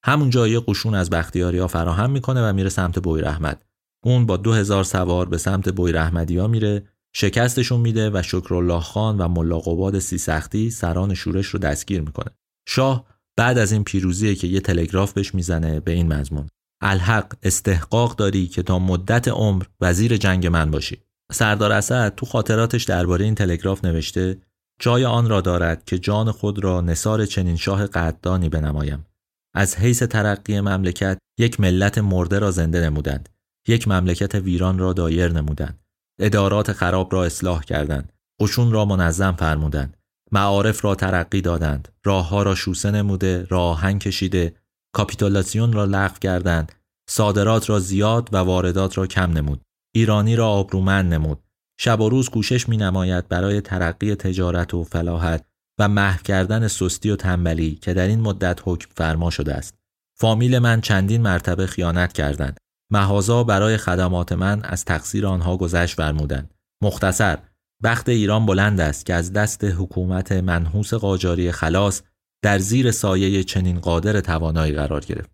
همونجا 0.04 0.48
یه 0.48 0.60
قشون 0.60 0.94
از 0.94 1.10
بختیاریا 1.10 1.66
فراهم 1.66 2.10
می‌کنه 2.10 2.48
و 2.48 2.52
میره 2.52 2.68
سمت 2.68 2.98
بویر 2.98 3.26
احمد 3.26 3.64
اون 4.04 4.26
با 4.26 4.36
2000 4.36 4.84
سوار 4.84 5.28
به 5.28 5.38
سمت 5.38 5.68
بویر 5.68 5.98
احمدیا 5.98 6.48
میره 6.48 6.88
شکستشون 7.14 7.80
میده 7.80 8.10
و 8.10 8.22
شکرالله 8.22 8.80
خان 8.80 9.18
و 9.18 9.28
ملا 9.28 9.58
قباد 9.58 9.98
سی 9.98 10.18
سختی 10.18 10.70
سران 10.70 11.14
شورش 11.14 11.46
رو 11.46 11.58
دستگیر 11.58 12.00
می‌کنه. 12.00 12.30
شاه 12.68 13.06
بعد 13.36 13.58
از 13.58 13.72
این 13.72 13.84
پیروزی 13.84 14.34
که 14.34 14.46
یه 14.46 14.60
تلگراف 14.60 15.12
بهش 15.12 15.34
می‌زنه 15.34 15.80
به 15.80 15.92
این 15.92 16.12
مضمون. 16.12 16.48
الحق 16.82 17.32
استحقاق 17.42 18.16
داری 18.16 18.46
که 18.46 18.62
تا 18.62 18.78
مدت 18.78 19.28
عمر 19.28 19.64
وزیر 19.80 20.16
جنگ 20.16 20.46
من 20.46 20.70
باشی. 20.70 20.98
سردار 21.32 21.72
اسد 21.72 22.14
تو 22.14 22.26
خاطراتش 22.26 22.84
درباره 22.84 23.24
این 23.24 23.34
تلگراف 23.34 23.84
نوشته 23.84 24.38
جای 24.80 25.04
آن 25.04 25.28
را 25.28 25.40
دارد 25.40 25.84
که 25.84 25.98
جان 25.98 26.32
خود 26.32 26.64
را 26.64 26.80
نصار 26.80 27.26
چنین 27.26 27.56
شاه 27.56 27.86
قدردانی 27.86 28.48
بنمایم. 28.48 29.06
از 29.54 29.76
حیث 29.76 30.02
ترقی 30.02 30.60
مملکت 30.60 31.18
یک 31.38 31.60
ملت 31.60 31.98
مرده 31.98 32.38
را 32.38 32.50
زنده 32.50 32.80
نمودند. 32.80 33.28
یک 33.68 33.88
مملکت 33.88 34.34
ویران 34.34 34.78
را 34.78 34.92
دایر 34.92 35.32
نمودند. 35.32 35.80
ادارات 36.20 36.72
خراب 36.72 37.12
را 37.12 37.24
اصلاح 37.24 37.62
کردند. 37.62 38.12
قشون 38.40 38.72
را 38.72 38.84
منظم 38.84 39.32
فرمودند. 39.32 39.96
معارف 40.32 40.84
را 40.84 40.94
ترقی 40.94 41.40
دادند. 41.40 41.88
راهها 42.04 42.42
را 42.42 42.54
شوسه 42.54 42.90
نموده 42.90 43.46
راهن 43.50 43.98
کشیده 43.98 44.54
کاپیتولاسیون 44.94 45.72
را 45.72 45.84
لغو 45.84 46.18
کردند. 46.20 46.72
صادرات 47.10 47.70
را 47.70 47.78
زیاد 47.78 48.28
و 48.32 48.36
واردات 48.36 48.98
را 48.98 49.06
کم 49.06 49.32
نمود. 49.32 49.60
ایرانی 49.94 50.36
را 50.36 50.48
آبرومند 50.48 51.14
نمود. 51.14 51.42
شب 51.80 52.00
و 52.00 52.08
روز 52.08 52.28
کوشش 52.28 52.68
می 52.68 52.76
نماید 52.76 53.28
برای 53.28 53.60
ترقی 53.60 54.14
تجارت 54.14 54.74
و 54.74 54.84
فلاحت 54.84 55.44
و 55.78 55.88
محو 55.88 56.22
کردن 56.22 56.68
سستی 56.68 57.10
و 57.10 57.16
تنبلی 57.16 57.74
که 57.74 57.94
در 57.94 58.06
این 58.06 58.20
مدت 58.20 58.60
حکم 58.64 58.88
فرما 58.96 59.30
شده 59.30 59.54
است. 59.54 59.74
فامیل 60.18 60.58
من 60.58 60.80
چندین 60.80 61.22
مرتبه 61.22 61.66
خیانت 61.66 62.12
کردند. 62.12 62.58
مهازا 62.92 63.44
برای 63.44 63.76
خدمات 63.76 64.32
من 64.32 64.62
از 64.62 64.84
تقصیر 64.84 65.26
آنها 65.26 65.56
گذشت 65.56 65.96
فرمودند. 65.96 66.54
مختصر 66.82 67.38
وقت 67.82 68.08
ایران 68.08 68.46
بلند 68.46 68.80
است 68.80 69.06
که 69.06 69.14
از 69.14 69.32
دست 69.32 69.64
حکومت 69.64 70.32
منحوس 70.32 70.94
قاجاری 70.94 71.52
خلاص 71.52 72.02
در 72.42 72.58
زیر 72.58 72.90
سایه 72.90 73.44
چنین 73.44 73.80
قادر 73.80 74.20
توانایی 74.20 74.72
قرار 74.72 75.00
گرفت. 75.00 75.30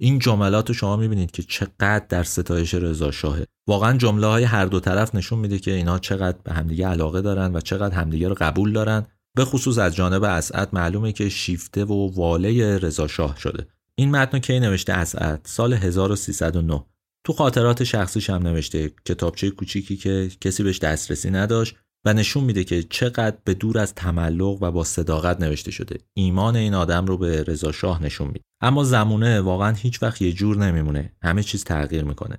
این 0.00 0.18
جملات 0.18 0.68
رو 0.68 0.74
شما 0.74 0.96
می‌بینید 0.96 1.30
که 1.30 1.42
چقدر 1.42 2.06
در 2.08 2.22
ستایش 2.22 2.74
رضا 2.74 3.10
شاهه. 3.10 3.46
واقعا 3.68 3.96
جمله 3.96 4.26
های 4.26 4.44
هر 4.44 4.66
دو 4.66 4.80
طرف 4.80 5.14
نشون 5.14 5.38
میده 5.38 5.58
که 5.58 5.74
اینا 5.74 5.98
چقدر 5.98 6.38
به 6.44 6.52
همدیگه 6.52 6.86
علاقه 6.86 7.22
دارن 7.22 7.56
و 7.56 7.60
چقدر 7.60 7.94
همدیگه 7.94 8.28
رو 8.28 8.34
قبول 8.38 8.72
دارن. 8.72 9.06
به 9.36 9.44
خصوص 9.44 9.78
از 9.78 9.94
جانب 9.96 10.24
اسعد 10.24 10.68
معلومه 10.72 11.12
که 11.12 11.28
شیفته 11.28 11.84
و 11.84 12.10
واله 12.14 12.78
رضا 12.78 13.06
شاه 13.06 13.36
شده. 13.38 13.66
این 13.94 14.10
متن 14.10 14.38
کی 14.38 14.60
نوشته؟ 14.60 14.92
اسعد 14.92 15.40
سال 15.44 15.72
1309 15.72 16.84
تو 17.24 17.32
خاطرات 17.32 17.84
شخصیش 17.84 18.30
هم 18.30 18.42
نوشته 18.42 18.92
کتابچه 19.04 19.50
کوچیکی 19.50 19.96
که 19.96 20.30
کسی 20.40 20.62
بهش 20.62 20.78
دسترسی 20.78 21.30
نداشت 21.30 21.76
و 22.04 22.12
نشون 22.12 22.44
میده 22.44 22.64
که 22.64 22.82
چقدر 22.82 23.36
به 23.44 23.54
دور 23.54 23.78
از 23.78 23.94
تملق 23.94 24.58
و 24.62 24.70
با 24.70 24.84
صداقت 24.84 25.40
نوشته 25.40 25.70
شده. 25.70 25.98
ایمان 26.14 26.56
این 26.56 26.74
آدم 26.74 27.06
رو 27.06 27.18
به 27.18 27.42
رضا 27.42 27.72
شاه 27.72 28.02
نشون 28.02 28.26
میده. 28.26 28.40
اما 28.62 28.84
زمونه 28.84 29.40
واقعا 29.40 29.72
هیچ 29.72 30.02
وقت 30.02 30.22
یه 30.22 30.32
جور 30.32 30.56
نمیمونه. 30.56 31.12
همه 31.22 31.42
چیز 31.42 31.64
تغییر 31.64 32.04
می‌کنه. 32.04 32.38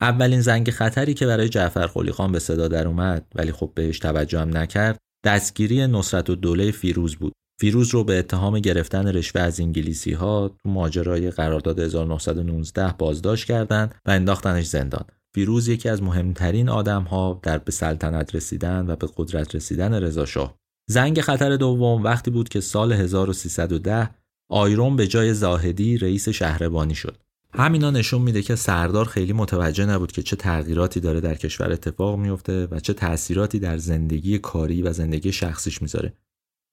اولین 0.00 0.40
زنگ 0.40 0.70
خطری 0.70 1.14
که 1.14 1.26
برای 1.26 1.48
جعفر 1.48 1.86
قلی 1.86 2.12
خان 2.12 2.32
به 2.32 2.38
صدا 2.38 2.68
در 2.68 2.86
اومد 2.86 3.26
ولی 3.34 3.52
خب 3.52 3.72
بهش 3.74 3.98
توجه 3.98 4.40
هم 4.40 4.56
نکرد 4.56 4.98
دستگیری 5.24 5.86
نصرت 5.86 6.30
و 6.30 6.34
دوله 6.34 6.70
فیروز 6.70 7.16
بود. 7.16 7.32
فیروز 7.62 7.94
رو 7.94 8.04
به 8.04 8.18
اتهام 8.18 8.58
گرفتن 8.58 9.06
رشوه 9.08 9.40
از 9.40 9.60
انگلیسی 9.60 10.12
ها 10.12 10.48
تو 10.48 10.68
ماجرای 10.68 11.30
قرارداد 11.30 11.78
1919 11.78 12.94
بازداشت 12.98 13.46
کردند 13.46 13.94
و 14.06 14.10
انداختنش 14.10 14.66
زندان. 14.66 15.04
فیروز 15.34 15.68
یکی 15.68 15.88
از 15.88 16.02
مهمترین 16.02 16.68
آدم 16.68 17.02
ها 17.02 17.40
در 17.42 17.58
به 17.58 17.72
سلطنت 17.72 18.34
رسیدن 18.34 18.90
و 18.90 18.96
به 18.96 19.08
قدرت 19.16 19.54
رسیدن 19.54 19.94
رضا 19.94 20.24
شاه. 20.24 20.54
زنگ 20.90 21.20
خطر 21.20 21.56
دوم 21.56 22.02
وقتی 22.02 22.30
بود 22.30 22.48
که 22.48 22.60
سال 22.60 22.92
1310 22.92 24.10
آیرون 24.50 24.96
به 24.96 25.06
جای 25.06 25.34
زاهدی 25.34 25.98
رئیس 25.98 26.28
شهربانی 26.28 26.94
شد. 26.94 27.16
همینا 27.54 27.90
نشون 27.90 28.22
میده 28.22 28.42
که 28.42 28.56
سردار 28.56 29.04
خیلی 29.04 29.32
متوجه 29.32 29.86
نبود 29.86 30.12
که 30.12 30.22
چه 30.22 30.36
تغییراتی 30.36 31.00
داره 31.00 31.20
در 31.20 31.34
کشور 31.34 31.72
اتفاق 31.72 32.18
میفته 32.18 32.68
و 32.70 32.80
چه 32.80 32.92
تأثیراتی 32.92 33.58
در 33.58 33.78
زندگی 33.78 34.38
کاری 34.38 34.82
و 34.82 34.92
زندگی 34.92 35.32
شخصیش 35.32 35.82
می‌ذاره. 35.82 36.12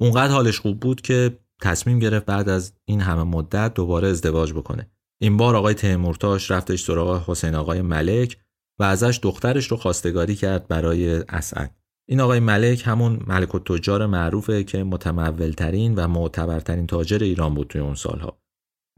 اونقدر 0.01 0.33
حالش 0.33 0.59
خوب 0.59 0.79
بود 0.79 1.01
که 1.01 1.39
تصمیم 1.61 1.99
گرفت 1.99 2.25
بعد 2.25 2.49
از 2.49 2.73
این 2.85 3.01
همه 3.01 3.23
مدت 3.23 3.73
دوباره 3.73 4.07
ازدواج 4.07 4.53
بکنه. 4.53 4.91
این 5.21 5.37
بار 5.37 5.55
آقای 5.55 5.73
تیمورتاش 5.73 6.51
رفتش 6.51 6.83
سراغ 6.83 7.29
حسین 7.29 7.55
آقای 7.55 7.81
ملک 7.81 8.37
و 8.79 8.83
ازش 8.83 9.19
دخترش 9.23 9.67
رو 9.67 9.77
خواستگاری 9.77 10.35
کرد 10.35 10.67
برای 10.67 11.23
اسعد. 11.29 11.75
این 12.09 12.21
آقای 12.21 12.39
ملک 12.39 12.83
همون 12.85 13.19
ملک 13.27 13.55
و 13.55 13.59
تجار 13.59 14.05
معروفه 14.05 14.63
که 14.63 14.83
متمولترین 14.83 15.95
و 15.95 16.07
معتبرترین 16.07 16.87
تاجر 16.87 17.23
ایران 17.23 17.53
بود 17.53 17.67
توی 17.67 17.81
اون 17.81 17.95
سالها. 17.95 18.41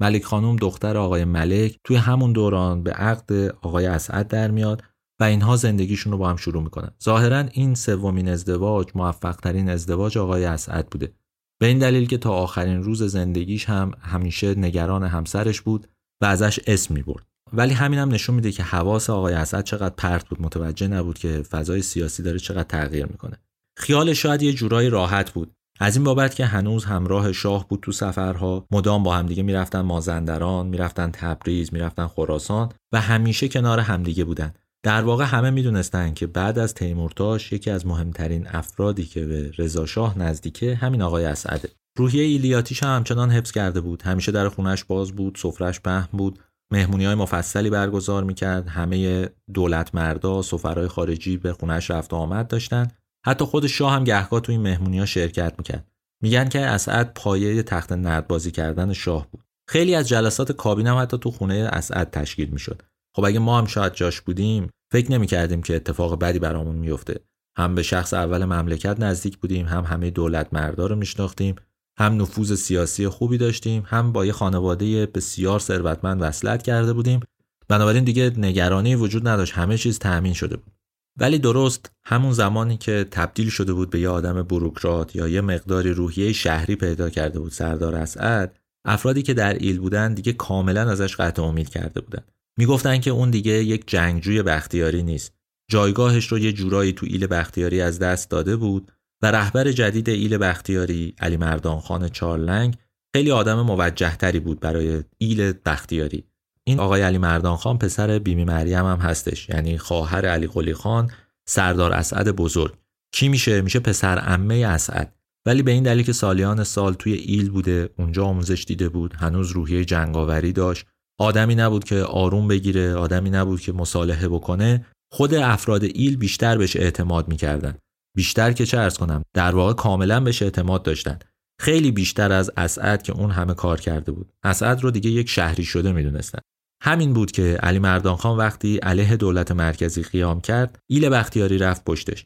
ملک 0.01 0.23
خانم 0.23 0.55
دختر 0.55 0.97
آقای 0.97 1.25
ملک 1.25 1.79
توی 1.83 1.95
همون 1.95 2.33
دوران 2.33 2.83
به 2.83 2.91
عقد 2.91 3.31
آقای 3.61 3.85
اسعد 3.85 4.27
در 4.27 4.51
میاد 4.51 4.83
و 5.21 5.23
اینها 5.23 5.55
زندگیشون 5.55 6.11
رو 6.11 6.17
با 6.17 6.29
هم 6.29 6.35
شروع 6.35 6.63
می‌کنن. 6.63 6.91
ظاهرا 7.03 7.39
این 7.51 7.75
سومین 7.75 8.29
ازدواج 8.29 8.87
موفق 8.95 9.35
ترین 9.35 9.69
ازدواج 9.69 10.17
آقای 10.17 10.45
اسعد 10.45 10.89
بوده. 10.89 11.13
به 11.61 11.67
این 11.67 11.79
دلیل 11.79 12.07
که 12.07 12.17
تا 12.17 12.31
آخرین 12.31 12.83
روز 12.83 13.03
زندگیش 13.03 13.65
هم 13.65 13.91
همیشه 14.01 14.55
نگران 14.55 15.03
همسرش 15.03 15.61
بود 15.61 15.87
و 16.21 16.25
ازش 16.25 16.59
اسم 16.67 16.93
می‌برد. 16.93 17.25
ولی 17.53 17.73
همین 17.73 17.99
هم 17.99 18.09
نشون 18.09 18.35
میده 18.35 18.51
که 18.51 18.63
حواس 18.63 19.09
آقای 19.09 19.33
اسد 19.33 19.63
چقدر 19.63 19.95
پرت 19.97 20.29
بود 20.29 20.41
متوجه 20.41 20.87
نبود 20.87 21.17
که 21.17 21.41
فضای 21.41 21.81
سیاسی 21.81 22.23
داره 22.23 22.39
چقدر 22.39 22.63
تغییر 22.63 23.05
می‌کنه. 23.05 23.37
خیال 23.77 24.13
شاید 24.13 24.41
یه 24.41 24.53
جورایی 24.53 24.89
راحت 24.89 25.31
بود. 25.31 25.51
از 25.79 25.95
این 25.95 26.03
بابت 26.03 26.35
که 26.35 26.45
هنوز 26.45 26.85
همراه 26.85 27.31
شاه 27.31 27.67
بود 27.67 27.79
تو 27.81 27.91
سفرها 27.91 28.65
مدام 28.71 29.03
با 29.03 29.15
همدیگه 29.15 29.43
می‌رفتن 29.43 29.81
مازندران 29.81 30.67
می‌رفتن 30.67 31.11
تبریز 31.11 31.73
می‌رفتن 31.73 32.07
خراسان 32.07 32.69
و 32.93 33.01
همیشه 33.01 33.47
کنار 33.47 33.79
همدیگه 33.79 34.23
بودن. 34.23 34.53
در 34.83 35.01
واقع 35.01 35.23
همه 35.23 35.49
می‌دونستن 35.49 36.13
که 36.13 36.27
بعد 36.27 36.59
از 36.59 36.73
تیمورتاش 36.73 37.51
یکی 37.51 37.71
از 37.71 37.87
مهمترین 37.87 38.47
افرادی 38.47 39.05
که 39.05 39.25
به 39.25 39.51
رضا 39.57 39.85
شاه 39.85 40.19
نزدیکه 40.19 40.75
همین 40.75 41.01
آقای 41.01 41.25
اسعده 41.25 41.69
روحیه 41.97 42.23
ایلیاتیش 42.23 42.83
هم 42.83 42.95
همچنان 42.95 43.31
حفظ 43.31 43.51
کرده 43.51 43.81
بود. 43.81 44.01
همیشه 44.01 44.31
در 44.31 44.49
خونش 44.49 44.83
باز 44.83 45.11
بود 45.11 45.37
سفرش 45.41 45.79
پهن 45.79 46.07
بود. 46.11 46.39
مهمونی 46.71 47.05
های 47.05 47.15
مفصلی 47.15 47.69
برگزار 47.69 48.23
می‌کرد. 48.23 48.67
همه 48.67 49.29
دولت 49.53 49.95
مردا 49.95 50.41
سفرهای 50.41 50.87
خارجی 50.87 51.37
به 51.37 51.53
خونش 51.53 51.91
رفت 51.91 52.13
و 52.13 52.15
آمد 52.15 52.47
داشتن. 52.47 52.87
حتی 53.25 53.45
خود 53.45 53.67
شاه 53.67 53.93
هم 53.93 54.03
گهگاه 54.03 54.39
تو 54.39 54.51
این 54.51 54.61
مهمونی 54.61 54.99
ها 54.99 55.05
شرکت 55.05 55.53
می‌کرد. 55.57 55.87
میگن 56.23 56.49
که 56.49 56.59
اسعد 56.59 57.13
پایه 57.13 57.63
تخت 57.63 57.91
نردبازی 57.91 58.51
کردن 58.51 58.93
شاه 58.93 59.27
بود. 59.31 59.43
خیلی 59.69 59.95
از 59.95 60.07
جلسات 60.07 60.51
کابینه 60.51 60.89
هم 60.89 60.97
حتی 60.97 61.17
تو 61.17 61.31
خونه 61.31 61.53
اسعد 61.53 62.09
تشکیل 62.11 62.49
می‌شد. 62.49 62.81
خب 63.15 63.25
اگه 63.25 63.39
ما 63.39 63.57
هم 63.57 63.65
شاید 63.65 63.93
جاش 63.93 64.21
بودیم 64.21 64.69
فکر 64.91 65.11
نمی‌کردیم 65.11 65.61
که 65.61 65.75
اتفاق 65.75 66.19
بدی 66.19 66.39
برامون 66.39 66.75
میفته 66.75 67.19
هم 67.57 67.75
به 67.75 67.83
شخص 67.83 68.13
اول 68.13 68.45
مملکت 68.45 68.99
نزدیک 68.99 69.37
بودیم 69.37 69.65
هم 69.65 69.83
همه 69.83 70.09
دولت 70.09 70.47
مردا 70.53 70.87
رو 70.87 70.95
میشناختیم 70.95 71.55
هم 71.97 72.21
نفوذ 72.21 72.53
سیاسی 72.53 73.07
خوبی 73.07 73.37
داشتیم 73.37 73.83
هم 73.85 74.11
با 74.11 74.25
یه 74.25 74.31
خانواده 74.31 75.05
بسیار 75.05 75.59
ثروتمند 75.59 76.21
وصلت 76.21 76.63
کرده 76.63 76.93
بودیم. 76.93 77.19
بنابراین 77.67 78.03
دیگه 78.03 78.33
نگرانی 78.37 78.95
وجود 78.95 79.27
نداشت 79.27 79.53
همه 79.53 79.77
چیز 79.77 79.99
تأمین 79.99 80.33
شده 80.33 80.57
بود. 80.57 80.73
ولی 81.17 81.39
درست 81.39 81.91
همون 82.03 82.33
زمانی 82.33 82.77
که 82.77 83.07
تبدیل 83.11 83.49
شده 83.49 83.73
بود 83.73 83.89
به 83.89 83.99
یه 83.99 84.09
آدم 84.09 84.43
بروکرات 84.43 85.15
یا 85.15 85.27
یه 85.27 85.41
مقداری 85.41 85.93
روحیه 85.93 86.33
شهری 86.33 86.75
پیدا 86.75 87.09
کرده 87.09 87.39
بود 87.39 87.51
سردار 87.51 87.95
اسعد 87.95 88.59
افرادی 88.85 89.21
که 89.21 89.33
در 89.33 89.53
ایل 89.53 89.79
بودن 89.79 90.13
دیگه 90.13 90.33
کاملا 90.33 90.89
ازش 90.89 91.15
قطع 91.15 91.41
امید 91.41 91.69
کرده 91.69 92.01
بودن. 92.01 92.23
می‌گفتن 92.57 92.99
که 92.99 93.11
اون 93.11 93.31
دیگه 93.31 93.51
یک 93.51 93.83
جنگجوی 93.87 94.43
بختیاری 94.43 95.03
نیست. 95.03 95.33
جایگاهش 95.71 96.27
رو 96.27 96.39
یه 96.39 96.51
جورایی 96.51 96.93
تو 96.93 97.05
ایل 97.09 97.27
بختیاری 97.27 97.81
از 97.81 97.99
دست 97.99 98.29
داده 98.29 98.55
بود 98.55 98.91
و 99.23 99.31
رهبر 99.31 99.71
جدید 99.71 100.09
ایل 100.09 100.37
بختیاری 100.37 101.15
علی 101.19 101.37
مردان 101.37 101.79
خان 101.79 102.09
چارلنگ 102.09 102.77
خیلی 103.15 103.31
آدم 103.31 103.61
موجه 103.61 104.15
تری 104.15 104.39
بود 104.39 104.59
برای 104.59 105.03
ایل 105.17 105.53
بختیاری. 105.65 106.23
این 106.63 106.79
آقای 106.79 107.01
علی 107.01 107.17
مردان 107.17 107.55
خان 107.55 107.77
پسر 107.77 108.19
بیمی 108.19 108.45
مریم 108.45 108.85
هم 108.85 108.97
هستش 108.97 109.49
یعنی 109.49 109.77
خواهر 109.77 110.25
علی 110.25 110.47
قلی 110.47 110.73
خان 110.73 111.11
سردار 111.47 111.93
اسعد 111.93 112.31
بزرگ. 112.31 112.73
کی 113.13 113.29
میشه؟ 113.29 113.61
میشه 113.61 113.79
پسر 113.79 114.17
عمه 114.17 114.55
اسعد. 114.55 115.15
ولی 115.45 115.61
به 115.61 115.71
این 115.71 115.83
دلیل 115.83 116.05
که 116.05 116.13
سالیان 116.13 116.63
سال 116.63 116.93
توی 116.93 117.13
ایل 117.13 117.49
بوده 117.49 117.89
اونجا 117.97 118.25
آموزش 118.25 118.65
دیده 118.67 118.89
بود 118.89 119.13
هنوز 119.13 119.51
روحیه 119.51 119.85
جنگاوری 119.85 120.53
داشت. 120.53 120.85
آدمی 121.21 121.55
نبود 121.55 121.83
که 121.83 121.95
آروم 121.95 122.47
بگیره 122.47 122.95
آدمی 122.95 123.29
نبود 123.29 123.61
که 123.61 123.73
مصالحه 123.73 124.27
بکنه. 124.27 124.85
خود 125.11 125.33
افراد 125.33 125.83
ایل 125.83 126.17
بیشتر 126.17 126.57
بهش 126.57 126.75
اعتماد 126.75 127.27
می‌کردن. 127.27 127.77
بیشتر 128.15 128.51
که 128.51 128.65
چه 128.65 128.77
ارز 128.77 128.97
کنم 128.97 129.23
در 129.33 129.55
واقع 129.55 129.73
کاملا 129.73 130.19
بهش 130.19 130.41
اعتماد 130.41 130.83
داشتن. 130.83 131.19
خیلی 131.59 131.91
بیشتر 131.91 132.31
از 132.31 132.51
اسعد 132.57 133.03
که 133.03 133.13
اون 133.13 133.31
همه 133.31 133.53
کار 133.53 133.79
کرده 133.79 134.11
بود. 134.11 134.31
اسعد 134.43 134.83
رو 134.83 134.91
دیگه 134.91 135.09
یک 135.09 135.29
شهری 135.29 135.63
شده 135.63 135.91
می‌دونستن. 135.91 136.39
همین 136.83 137.13
بود 137.13 137.31
که 137.31 137.43
علی 137.43 137.79
مردان 137.79 138.15
خان 138.15 138.37
وقتی 138.37 138.77
علیه 138.77 139.15
دولت 139.15 139.51
مرکزی 139.51 140.03
قیام 140.03 140.41
کرد 140.41 140.79
ایل 140.89 141.09
بختیاری 141.09 141.57
رفت 141.57 141.85
پشتش. 141.85 142.25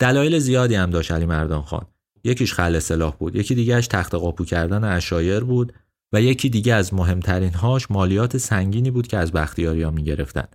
دلایل 0.00 0.38
زیادی 0.38 0.74
هم 0.74 0.90
داشت 0.90 1.12
علی 1.12 1.26
مردان 1.26 1.62
خان. 1.62 1.86
یکیش 2.24 2.52
خل 2.52 2.78
سلاح 2.78 3.16
بود 3.16 3.36
یکی 3.36 3.54
دیگهش 3.54 3.86
تخت 3.86 4.14
قاپو 4.14 4.44
کردن 4.44 4.84
اشایر 4.84 5.40
بود. 5.40 5.72
و 6.14 6.22
یکی 6.22 6.48
دیگه 6.48 6.74
از 6.74 6.94
مهمترین 6.94 7.54
هاش 7.54 7.90
مالیات 7.90 8.36
سنگینی 8.36 8.90
بود 8.90 9.06
که 9.06 9.16
از 9.16 9.32
بختیاری 9.32 9.82
ها 9.82 9.90
می 9.90 10.04
گرفتن. 10.04 10.48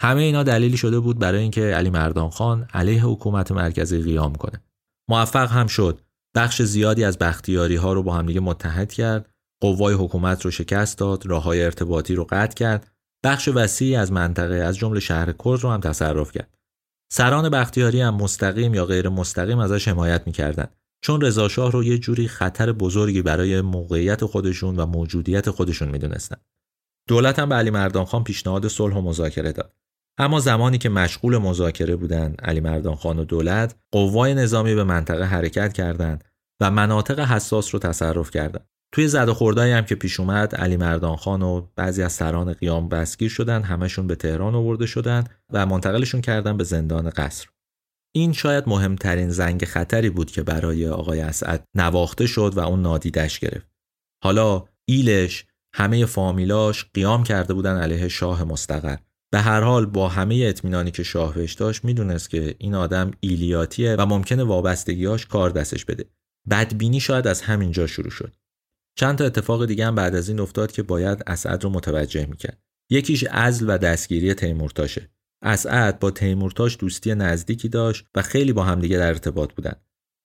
همه 0.00 0.20
اینا 0.20 0.42
دلیلی 0.42 0.76
شده 0.76 1.00
بود 1.00 1.18
برای 1.18 1.40
اینکه 1.40 1.62
علی 1.62 1.90
مردان 1.90 2.30
خان 2.30 2.68
علیه 2.74 3.04
حکومت 3.04 3.52
مرکزی 3.52 4.02
قیام 4.02 4.34
کنه. 4.34 4.62
موفق 5.10 5.50
هم 5.50 5.66
شد. 5.66 6.00
بخش 6.36 6.62
زیادی 6.62 7.04
از 7.04 7.18
بختیاری 7.18 7.76
ها 7.76 7.92
رو 7.92 8.02
با 8.02 8.14
همدیگه 8.14 8.40
متحد 8.40 8.92
کرد، 8.92 9.30
قوای 9.62 9.94
حکومت 9.94 10.44
رو 10.44 10.50
شکست 10.50 10.98
داد، 10.98 11.26
راههای 11.26 11.64
ارتباطی 11.64 12.14
رو 12.14 12.26
قطع 12.30 12.54
کرد، 12.54 12.92
بخش 13.24 13.48
وسیعی 13.48 13.96
از 13.96 14.12
منطقه 14.12 14.54
از 14.54 14.76
جمله 14.76 15.00
شهر 15.00 15.32
کرد 15.32 15.60
رو 15.60 15.70
هم 15.70 15.80
تصرف 15.80 16.32
کرد. 16.32 16.58
سران 17.12 17.48
بختیاری 17.48 18.00
هم 18.00 18.14
مستقیم 18.14 18.74
یا 18.74 18.86
غیر 18.86 19.08
مستقیم 19.08 19.58
ازش 19.58 19.88
حمایت 19.88 20.22
می‌کردند 20.26 20.76
چون 21.00 21.20
رضاشاه 21.20 21.72
رو 21.72 21.84
یه 21.84 21.98
جوری 21.98 22.28
خطر 22.28 22.72
بزرگی 22.72 23.22
برای 23.22 23.60
موقعیت 23.60 24.24
خودشون 24.24 24.76
و 24.76 24.86
موجودیت 24.86 25.50
خودشون 25.50 25.88
می‌دونستن. 25.88 26.36
دولت 27.08 27.38
هم 27.38 27.48
به 27.48 27.54
علی 27.54 27.70
مردان 27.70 28.04
خان 28.04 28.24
پیشنهاد 28.24 28.68
صلح 28.68 28.96
و 28.96 29.00
مذاکره 29.00 29.52
داد. 29.52 29.74
اما 30.18 30.40
زمانی 30.40 30.78
که 30.78 30.88
مشغول 30.88 31.38
مذاکره 31.38 31.96
بودن 31.96 32.34
علی 32.38 32.60
مردان 32.60 32.94
خان 32.94 33.18
و 33.18 33.24
دولت 33.24 33.74
قوای 33.92 34.34
نظامی 34.34 34.74
به 34.74 34.84
منطقه 34.84 35.24
حرکت 35.24 35.72
کردند 35.72 36.24
و 36.60 36.70
مناطق 36.70 37.20
حساس 37.20 37.74
رو 37.74 37.80
تصرف 37.80 38.30
کردند. 38.30 38.66
توی 38.92 39.08
زد 39.08 39.28
و 39.28 39.34
خوردایی 39.34 39.72
هم 39.72 39.84
که 39.84 39.94
پیش 39.94 40.20
اومد 40.20 40.54
علی 40.54 40.76
مردان 40.76 41.16
خان 41.16 41.42
و 41.42 41.66
بعضی 41.76 42.02
از 42.02 42.12
سران 42.12 42.52
قیام 42.52 42.88
بسگیر 42.88 43.28
شدن 43.28 43.62
همشون 43.62 44.06
به 44.06 44.14
تهران 44.14 44.54
آورده 44.54 44.86
شدن 44.86 45.24
و 45.50 45.66
منتقلشون 45.66 46.20
کردن 46.20 46.56
به 46.56 46.64
زندان 46.64 47.10
قصر. 47.10 47.46
این 48.16 48.32
شاید 48.32 48.68
مهمترین 48.68 49.30
زنگ 49.30 49.64
خطری 49.64 50.10
بود 50.10 50.30
که 50.30 50.42
برای 50.42 50.88
آقای 50.88 51.20
اسعد 51.20 51.64
نواخته 51.74 52.26
شد 52.26 52.52
و 52.56 52.60
اون 52.60 52.82
نادیدش 52.82 53.38
گرفت. 53.38 53.66
حالا 54.24 54.64
ایلش 54.88 55.44
همه 55.74 56.06
فامیلاش 56.06 56.84
قیام 56.94 57.24
کرده 57.24 57.54
بودن 57.54 57.76
علیه 57.76 58.08
شاه 58.08 58.44
مستقر. 58.44 58.96
به 59.32 59.40
هر 59.40 59.60
حال 59.60 59.86
با 59.86 60.08
همه 60.08 60.44
اطمینانی 60.48 60.90
که 60.90 61.02
شاه 61.02 61.34
بهش 61.34 61.52
داشت 61.52 61.84
می‌دونست 61.84 62.30
که 62.30 62.54
این 62.58 62.74
آدم 62.74 63.10
ایلیاتیه 63.20 63.96
و 63.98 64.06
ممکنه 64.06 64.44
وابستگیاش 64.44 65.26
کار 65.26 65.50
دستش 65.50 65.84
بده. 65.84 66.04
بدبینی 66.50 67.00
شاید 67.00 67.26
از 67.26 67.40
همین 67.40 67.72
جا 67.72 67.86
شروع 67.86 68.10
شد. 68.10 68.36
چند 68.98 69.18
تا 69.18 69.24
اتفاق 69.24 69.66
دیگه 69.66 69.86
هم 69.86 69.94
بعد 69.94 70.14
از 70.14 70.28
این 70.28 70.40
افتاد 70.40 70.72
که 70.72 70.82
باید 70.82 71.22
اسعد 71.26 71.64
رو 71.64 71.70
متوجه 71.70 72.26
می‌کرد. 72.26 72.62
یکیش 72.90 73.24
عزل 73.24 73.66
و 73.68 73.78
دستگیری 73.78 74.34
تیمورتاشه. 74.34 75.10
اسعد 75.42 75.98
با 75.98 76.10
تیمورتاش 76.10 76.76
دوستی 76.80 77.14
نزدیکی 77.14 77.68
داشت 77.68 78.06
و 78.14 78.22
خیلی 78.22 78.52
با 78.52 78.64
همدیگه 78.64 78.98
در 78.98 79.08
ارتباط 79.08 79.52
بودن. 79.52 79.74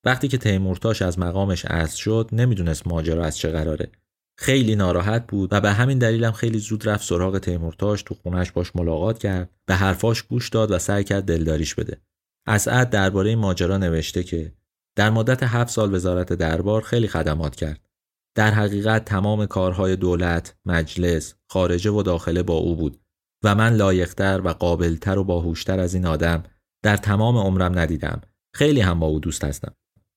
وقتی 0.05 0.27
که 0.27 0.37
تیمورتاش 0.37 1.01
از 1.01 1.19
مقامش 1.19 1.65
عزل 1.65 1.95
شد 1.95 2.29
نمی‌دونست 2.31 2.87
ماجرا 2.87 3.25
از 3.25 3.37
چه 3.37 3.49
قراره. 3.49 3.91
خیلی 4.37 4.75
ناراحت 4.75 5.27
بود 5.27 5.53
و 5.53 5.61
به 5.61 5.71
همین 5.71 5.97
دلیلم 5.97 6.31
خیلی 6.31 6.59
زود 6.59 6.89
رفت 6.89 7.07
سراغ 7.07 7.37
تیمورتاش 7.37 8.03
تو 8.03 8.15
خونش 8.15 8.51
باش 8.51 8.75
ملاقات 8.75 9.19
کرد 9.19 9.49
به 9.65 9.75
حرفاش 9.75 10.21
گوش 10.21 10.49
داد 10.49 10.71
و 10.71 10.79
سعی 10.79 11.03
کرد 11.03 11.23
دلداریش 11.23 11.75
بده. 11.75 12.01
اسعد 12.47 12.89
درباره 12.89 13.29
این 13.29 13.39
ماجرا 13.39 13.77
نوشته 13.77 14.23
که 14.23 14.53
در 14.95 15.09
مدت 15.09 15.43
هفت 15.43 15.71
سال 15.71 15.95
وزارت 15.95 16.33
دربار 16.33 16.81
خیلی 16.81 17.07
خدمات 17.07 17.55
کرد. 17.55 17.89
در 18.35 18.51
حقیقت 18.51 19.05
تمام 19.05 19.45
کارهای 19.45 19.95
دولت، 19.95 20.55
مجلس، 20.65 21.33
خارجه 21.49 21.91
و 21.91 22.03
داخله 22.03 22.43
با 22.43 22.53
او 22.53 22.75
بود 22.75 23.00
و 23.43 23.55
من 23.55 23.73
لایقتر 23.73 24.41
و 24.43 24.49
قابلتر 24.49 25.17
و 25.17 25.23
باهوشتر 25.23 25.79
از 25.79 25.93
این 25.93 26.05
آدم 26.05 26.43
در 26.83 26.97
تمام 26.97 27.37
عمرم 27.37 27.79
ندیدم. 27.79 28.21
خیلی 28.55 28.81
هم 28.81 28.99
با 28.99 29.07
او 29.07 29.19
دوست 29.19 29.43
هستم. 29.43 29.73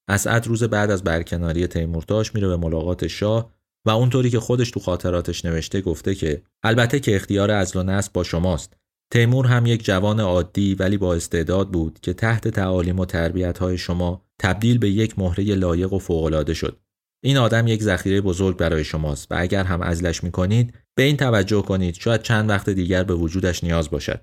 اسعد 0.08 0.46
روز 0.46 0.64
بعد 0.64 0.90
از 0.90 1.04
برکناری 1.04 1.66
تیمورتاش 1.66 2.34
میره 2.34 2.48
به 2.48 2.56
ملاقات 2.56 3.06
شاه 3.06 3.54
و 3.86 3.90
اونطوری 3.90 4.30
که 4.30 4.40
خودش 4.40 4.70
تو 4.70 4.80
خاطراتش 4.80 5.44
نوشته 5.44 5.80
گفته 5.80 6.14
که 6.14 6.42
البته 6.62 7.00
که 7.00 7.16
اختیار 7.16 7.50
ازل 7.50 7.78
و 7.78 7.82
نسب 7.82 8.12
با 8.12 8.24
شماست. 8.24 8.76
تیمور 9.12 9.46
هم 9.46 9.66
یک 9.66 9.84
جوان 9.84 10.20
عادی 10.20 10.74
ولی 10.74 10.96
با 10.96 11.14
استعداد 11.14 11.70
بود 11.70 11.98
که 12.02 12.12
تحت 12.12 12.48
تعالیم 12.48 12.98
و 12.98 13.04
تربیت 13.04 13.58
های 13.58 13.78
شما 13.78 14.24
تبدیل 14.40 14.78
به 14.78 14.90
یک 14.90 15.18
مهره 15.18 15.44
لایق 15.44 15.92
و 15.92 15.98
فوقالعاده 15.98 16.54
شد. 16.54 16.80
این 17.24 17.36
آدم 17.36 17.66
یک 17.66 17.82
ذخیره 17.82 18.20
بزرگ 18.20 18.56
برای 18.56 18.84
شماست 18.84 19.32
و 19.32 19.34
اگر 19.38 19.64
هم 19.64 19.82
ازلش 19.82 20.24
می‌کنید 20.24 20.74
به 20.96 21.02
این 21.02 21.16
توجه 21.16 21.62
کنید 21.62 21.94
شاید 21.94 22.22
چند 22.22 22.50
وقت 22.50 22.70
دیگر 22.70 23.04
به 23.04 23.14
وجودش 23.14 23.64
نیاز 23.64 23.90
باشد. 23.90 24.20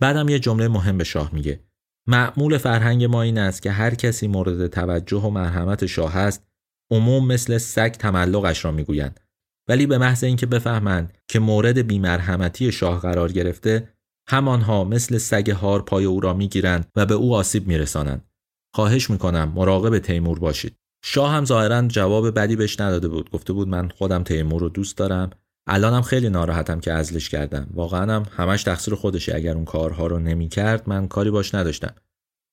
بعدم 0.00 0.28
یه 0.28 0.38
جمله 0.38 0.68
مهم 0.68 0.98
به 0.98 1.04
شاه 1.04 1.34
میگه. 1.34 1.60
معمول 2.08 2.58
فرهنگ 2.58 3.04
ما 3.04 3.22
این 3.22 3.38
است 3.38 3.62
که 3.62 3.70
هر 3.70 3.94
کسی 3.94 4.26
مورد 4.26 4.66
توجه 4.66 5.20
و 5.20 5.30
مرحمت 5.30 5.86
شاه 5.86 6.16
است 6.16 6.46
عموم 6.92 7.26
مثل 7.26 7.58
سگ 7.58 7.90
تملقش 7.90 8.64
را 8.64 8.70
می‌گویند. 8.70 9.20
ولی 9.68 9.86
به 9.86 9.98
محض 9.98 10.24
اینکه 10.24 10.46
بفهمند 10.46 11.18
که 11.28 11.38
مورد 11.38 11.78
بیمرحمتی 11.78 12.72
شاه 12.72 13.00
قرار 13.00 13.32
گرفته 13.32 13.88
همانها 14.28 14.84
مثل 14.84 15.18
سگ 15.18 15.50
هار 15.50 15.82
پای 15.82 16.04
او 16.04 16.20
را 16.20 16.34
می‌گیرند 16.34 16.90
و 16.96 17.06
به 17.06 17.14
او 17.14 17.34
آسیب 17.34 17.66
میرسانند. 17.66 18.30
خواهش 18.74 19.10
می‌کنم 19.10 19.52
مراقب 19.54 19.98
تیمور 19.98 20.38
باشید. 20.38 20.76
شاه 21.04 21.32
هم 21.32 21.44
ظاهرا 21.44 21.82
جواب 21.82 22.38
بدی 22.38 22.56
بهش 22.56 22.80
نداده 22.80 23.08
بود. 23.08 23.30
گفته 23.30 23.52
بود 23.52 23.68
من 23.68 23.88
خودم 23.88 24.22
تیمور 24.22 24.60
رو 24.60 24.68
دوست 24.68 24.96
دارم. 24.96 25.30
الانم 25.66 26.02
خیلی 26.02 26.28
ناراحتم 26.28 26.80
که 26.80 26.92
ازلش 26.92 27.28
کردم. 27.28 27.66
واقعا 27.74 28.14
هم 28.14 28.26
همش 28.30 28.62
تقصیر 28.62 28.94
خودشه. 28.94 29.34
اگر 29.34 29.54
اون 29.54 29.64
کارها 29.64 30.06
رو 30.06 30.18
نمی‌کرد 30.18 30.88
من 30.88 31.08
کاری 31.08 31.30
باش 31.30 31.54
نداشتم. 31.54 31.94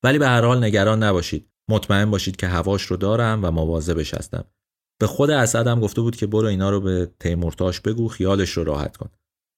ولی 0.04 0.18
به 0.18 0.26
هر 0.26 0.44
حال 0.44 0.64
نگران 0.64 1.02
نباشید. 1.02 1.50
مطمئن 1.70 2.10
باشید 2.10 2.36
که 2.36 2.46
هواش 2.46 2.82
رو 2.82 2.96
دارم 2.96 3.44
و 3.44 3.50
مواظبش 3.50 4.14
هستم. 4.14 4.44
به 5.00 5.06
خود 5.06 5.30
اسدم 5.30 5.80
گفته 5.80 6.00
بود 6.00 6.16
که 6.16 6.26
برو 6.26 6.46
اینا 6.46 6.70
رو 6.70 6.80
به 6.80 7.10
تیمورتاش 7.20 7.80
بگو 7.80 8.08
خیالش 8.08 8.50
رو 8.50 8.64
راحت 8.64 8.96
کن. 8.96 9.10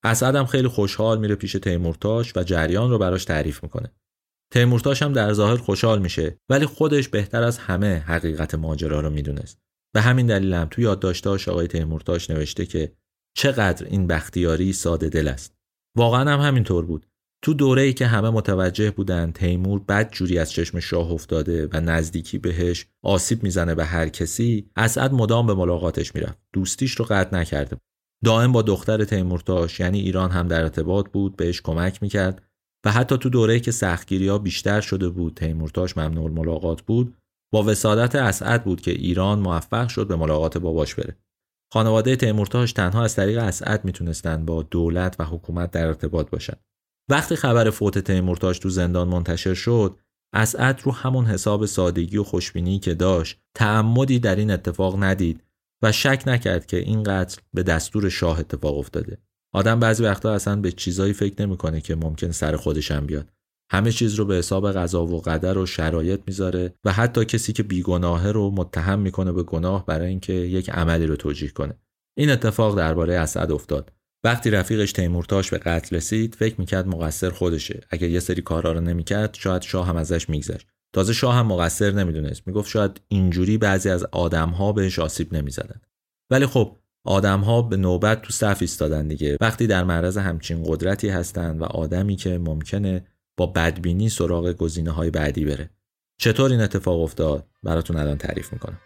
اسدم 0.04 0.46
خیلی 0.46 0.68
خوشحال 0.68 1.18
میره 1.18 1.34
پیش 1.34 1.52
تیمورتاش 1.52 2.36
و 2.36 2.42
جریان 2.42 2.90
رو 2.90 2.98
براش 2.98 3.24
تعریف 3.24 3.62
می‌کنه. 3.62 3.92
تیمورتاش 4.52 5.02
هم 5.02 5.12
در 5.12 5.32
ظاهر 5.32 5.56
خوشحال 5.56 6.02
میشه 6.02 6.38
ولی 6.48 6.66
خودش 6.66 7.08
بهتر 7.08 7.42
از 7.42 7.58
همه 7.58 7.98
حقیقت 7.98 8.54
ماجرا 8.54 9.00
رو 9.00 9.10
می‌دونست. 9.10 9.58
به 9.94 10.00
همین 10.00 10.26
دلیل 10.26 10.54
هم 10.54 10.68
تو 10.70 10.80
یادداشتاش 10.80 11.48
آقای 11.48 11.68
تیمورتاش 11.68 12.30
نوشته 12.30 12.66
که 12.66 12.92
چقدر 13.34 13.86
این 13.86 14.06
بختیاری 14.06 14.72
ساده 14.72 15.09
دل 15.09 15.28
است. 15.28 15.54
واقعا 15.96 16.30
هم 16.30 16.40
همینطور 16.40 16.86
بود. 16.86 17.06
تو 17.44 17.54
دوره 17.54 17.82
ای 17.82 17.92
که 17.92 18.06
همه 18.06 18.30
متوجه 18.30 18.90
بودن 18.90 19.32
تیمور 19.32 19.78
بد 19.78 20.12
جوری 20.12 20.38
از 20.38 20.52
چشم 20.52 20.80
شاه 20.80 21.12
افتاده 21.12 21.68
و 21.72 21.80
نزدیکی 21.80 22.38
بهش 22.38 22.86
آسیب 23.04 23.42
می‌زنه 23.42 23.74
به 23.74 23.84
هر 23.84 24.09
کسی 24.09 24.70
اسعد 24.76 25.12
مدام 25.12 25.46
به 25.46 25.54
ملاقاتش 25.54 26.14
می‌رفت. 26.14 26.38
دوستیش 26.52 26.92
رو 26.92 27.04
قطع 27.04 27.36
نکرده 27.36 27.76
دائم 28.24 28.52
با 28.52 28.62
دختر 28.62 29.04
تیمورتاش 29.04 29.80
یعنی 29.80 30.00
ایران 30.00 30.30
هم 30.30 30.48
در 30.48 30.62
ارتباط 30.62 31.09
بود 31.09 31.36
بهش 31.36 31.60
کمک 31.60 32.02
می‌کرد 32.02 32.42
و 32.86 32.92
حتی 32.92 33.18
تو 33.18 33.28
دوره‌ای 33.28 33.60
که 33.60 33.70
سختگیری 33.70 34.28
ها 34.28 34.38
بیشتر 34.38 34.80
شده 34.80 35.09
بود 35.09 35.34
تیمورتاش 35.34 35.96
ممنوع 35.96 36.30
ملاقات 36.30 36.82
بود 36.82 37.16
با 37.52 37.62
وسادت 37.62 38.14
اسعد 38.14 38.64
بود 38.64 38.80
که 38.80 38.90
ایران 38.90 39.38
موفق 39.38 39.88
شد 39.88 40.06
به 40.06 40.16
ملاقات 40.16 40.59
باباش 40.59 40.94
بره. 40.94 41.16
خانواده 41.72 42.16
تیمورتاش 42.16 42.72
تنها 42.72 43.04
از 43.04 43.16
طریق 43.16 43.38
اسعد 43.38 43.84
می‌تونستند 43.84 44.46
با 44.46 44.62
دولت 44.62 45.16
و 45.18 45.24
حکومت 45.24 45.70
در 45.70 45.86
ارتباط 45.86 46.30
باشند 46.30 46.60
وقتی 47.10 47.36
خبر 47.36 47.70
فوت 47.70 47.98
تیمورتاش 47.98 48.58
تو 48.58 48.68
زندان 48.68 49.08
منتشر 49.08 49.54
شد 49.54 49.98
اسعد 50.34 50.80
رو 50.84 50.92
همون 50.92 51.26
حساب 51.26 51.66
سادگی 51.66 52.16
و 52.16 52.24
خوشبینی 52.24 52.78
که 52.78 52.94
داشت 52.94 53.40
تعمدی 53.54 54.18
در 54.18 54.36
این 54.36 54.50
اتفاق 54.50 55.02
ندید 55.02 55.44
و 55.82 55.92
شک 55.92 56.22
نکرد 56.26 56.66
که 56.66 56.76
این 56.76 57.02
قتل 57.02 57.40
به 57.54 57.62
دستور 57.62 58.08
شاه 58.08 58.40
اتفاق 58.40 58.78
افتاده. 58.78 59.18
آدم 59.54 59.80
بعضی 59.80 60.04
وقتا 60.04 60.32
اصلا 60.32 60.56
به 60.56 60.72
چیزایی 60.72 61.12
فکر 61.12 61.42
نمی‌کنه 61.42 61.80
که 61.80 61.94
ممکن 61.94 62.30
سر 62.30 62.56
خودش 62.56 62.90
هم 62.90 63.06
بیاد. 63.06 63.32
همه 63.72 63.92
چیز 63.92 64.14
رو 64.14 64.24
به 64.24 64.34
حساب 64.34 64.72
قضا 64.72 65.06
و 65.06 65.20
قدر 65.20 65.58
و 65.58 65.66
شرایط 65.66 66.20
می‌ذاره 66.26 66.74
و 66.84 66.92
حتی 66.92 67.24
کسی 67.24 67.52
که 67.52 67.62
بیگناهه 67.62 68.28
رو 68.28 68.50
متهم 68.50 68.98
می‌کنه 68.98 69.32
به 69.32 69.42
گناه 69.42 69.86
برای 69.86 70.08
اینکه 70.08 70.32
یک 70.32 70.70
عملی 70.70 71.06
رو 71.06 71.16
توجیه 71.16 71.50
کنه. 71.50 71.74
این 72.18 72.30
اتفاق 72.30 72.76
درباره 72.76 73.14
اسد 73.14 73.52
افتاد. 73.52 73.92
وقتی 74.24 74.50
رفیقش 74.50 74.92
تیمورتاش 74.92 75.50
به 75.50 75.58
قتل 75.58 75.96
رسید 75.96 76.34
فکر 76.34 76.54
می‌کرد 76.58 76.86
مقصر 76.86 77.30
خودشه. 77.30 77.80
اگر 77.90 78.08
یه 78.08 78.20
سری 78.20 78.42
کارا 78.42 78.72
رو 78.72 78.80
نمی‌کرد 78.80 79.34
شاید 79.34 79.62
شاه 79.62 79.86
هم 79.86 79.96
ازش 79.96 80.28
میگذشت. 80.28 80.66
تازه 80.94 81.12
شاه 81.12 81.34
هم 81.34 81.46
مقصر 81.46 81.90
نمی‌دونست. 81.90 82.42
می‌گفت 82.46 82.70
شاید 82.70 83.00
اینجوری 83.08 83.58
بعضی 83.58 83.90
از 83.90 84.04
آدمها 84.12 84.72
بهش 84.72 84.98
آسیب 84.98 85.34
نمی‌زدن. 85.34 85.80
ولی 86.30 86.46
خب 86.46 86.76
آدمها 87.06 87.62
به 87.62 87.76
نوبت 87.76 88.22
تو 88.22 88.32
صف 88.32 88.58
ایستادن 88.60 89.08
دیگه. 89.08 89.36
وقتی 89.40 89.66
در 89.66 89.84
معرض 89.84 90.18
همچین 90.18 90.62
قدرتی 90.66 91.08
هستند 91.08 91.60
و 91.60 91.64
آدمی 91.64 92.16
که 92.16 92.38
ممکنه 92.38 93.06
با 93.36 93.46
بدبینی 93.46 94.09
سراغ 94.09 94.52
گزینه 94.52 94.90
های 94.90 95.10
بعدی 95.10 95.44
بره. 95.44 95.70
چطور 96.20 96.50
این 96.50 96.60
اتفاق 96.60 97.00
افتاد؟ 97.00 97.46
براتون 97.62 97.96
الان 97.96 98.18
تعریف 98.18 98.52
می‌کنم. 98.52 98.80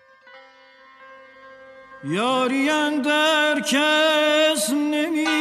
یاری 2.05 2.67
در 3.05 3.61
کس 3.61 4.71
نمی‌بینیم. 4.71 5.37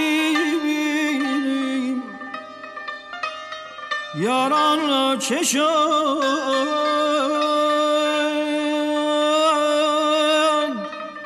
یاران 4.19 4.89
را 4.89 5.15
چشان 5.19 5.65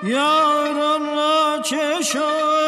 یاران 0.04 1.06
را 1.06 1.62
چشان 1.64 2.59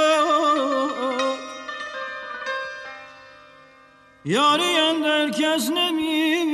یاری 4.25 5.01
در 5.03 5.29
کس 5.29 5.69
نمی‌بینیم 5.69 6.45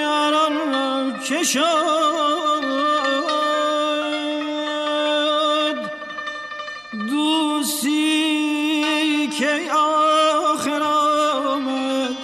یاران 0.00 0.56
را 0.72 1.12
چشان 1.24 2.64
دوستی 7.08 8.06
که 9.38 9.72
آخر 9.72 10.82
آمد 10.82 12.16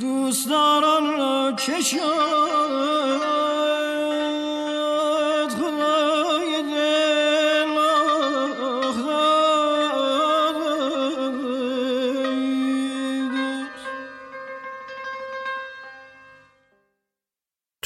دوستداران 0.00 1.12
را 1.12 1.52
چشاد 1.56 1.97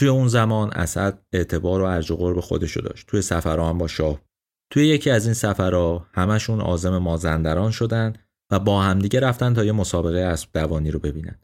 توی 0.02 0.10
اون 0.10 0.28
زمان 0.28 0.72
اسد 0.72 1.18
اعتبار 1.32 1.80
و 1.80 1.84
ارج 1.84 2.10
و 2.10 2.16
قرب 2.16 2.40
خودشو 2.40 2.80
داشت. 2.80 3.06
توی 3.06 3.22
سفرها 3.22 3.68
هم 3.68 3.78
با 3.78 3.86
شاه. 3.88 4.20
توی 4.72 4.86
یکی 4.86 5.10
از 5.10 5.24
این 5.24 5.34
سفرها 5.34 6.06
همشون 6.12 6.60
عازم 6.60 6.98
مازندران 6.98 7.70
شدن 7.70 8.12
و 8.52 8.58
با 8.58 8.82
همدیگه 8.82 9.20
رفتن 9.20 9.54
تا 9.54 9.64
یه 9.64 9.72
مسابقه 9.72 10.18
اسب 10.18 10.48
دوانی 10.54 10.90
رو 10.90 10.98
ببینن. 10.98 11.38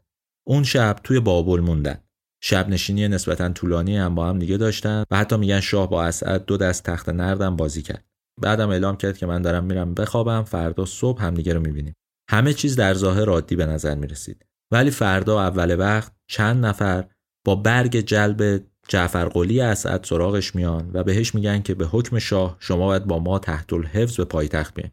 اون 0.47 0.63
شب 0.63 0.99
توی 1.03 1.19
بابل 1.19 1.59
موندن. 1.59 1.97
شب 2.43 2.69
نشینی 2.69 3.07
نسبتا 3.07 3.49
طولانی 3.49 3.97
هم 3.97 4.15
با 4.15 4.27
هم 4.27 4.39
دیگه 4.39 4.57
داشتن 4.57 5.03
و 5.11 5.17
حتی 5.17 5.37
میگن 5.37 5.59
شاه 5.59 5.89
با 5.89 6.03
اسد 6.03 6.45
دو 6.45 6.57
دست 6.57 6.83
تخت 6.83 7.09
نردم 7.09 7.55
بازی 7.55 7.81
کرد. 7.81 8.05
بعدم 8.41 8.69
اعلام 8.69 8.97
کرد 8.97 9.17
که 9.17 9.25
من 9.25 9.41
دارم 9.41 9.63
میرم 9.63 9.93
بخوابم 9.93 10.43
فردا 10.43 10.85
صبح 10.85 11.23
همدیگه 11.23 11.53
رو 11.53 11.61
می‌بینیم. 11.61 11.95
همه 12.29 12.53
چیز 12.53 12.75
در 12.75 12.93
ظاهر 12.93 13.29
عادی 13.29 13.55
به 13.55 13.65
نظر 13.65 13.95
می‌رسید. 13.95 14.45
ولی 14.71 14.91
فردا 14.91 15.41
اول 15.41 15.79
وقت 15.79 16.11
چند 16.29 16.65
نفر 16.65 17.05
با 17.49 17.55
برگ 17.55 17.99
جلب 17.99 18.63
جعفر 18.87 19.25
قلی 19.25 19.61
اسعد 19.61 20.03
سراغش 20.03 20.55
میان 20.55 20.91
و 20.93 21.03
بهش 21.03 21.35
میگن 21.35 21.61
که 21.61 21.75
به 21.75 21.85
حکم 21.85 22.19
شاه 22.19 22.57
شما 22.59 22.85
باید 22.85 23.05
با 23.05 23.19
ما 23.19 23.39
تحت 23.39 23.73
الحفظ 23.73 24.17
به 24.17 24.25
پایتخت 24.25 24.73
بیاین. 24.73 24.91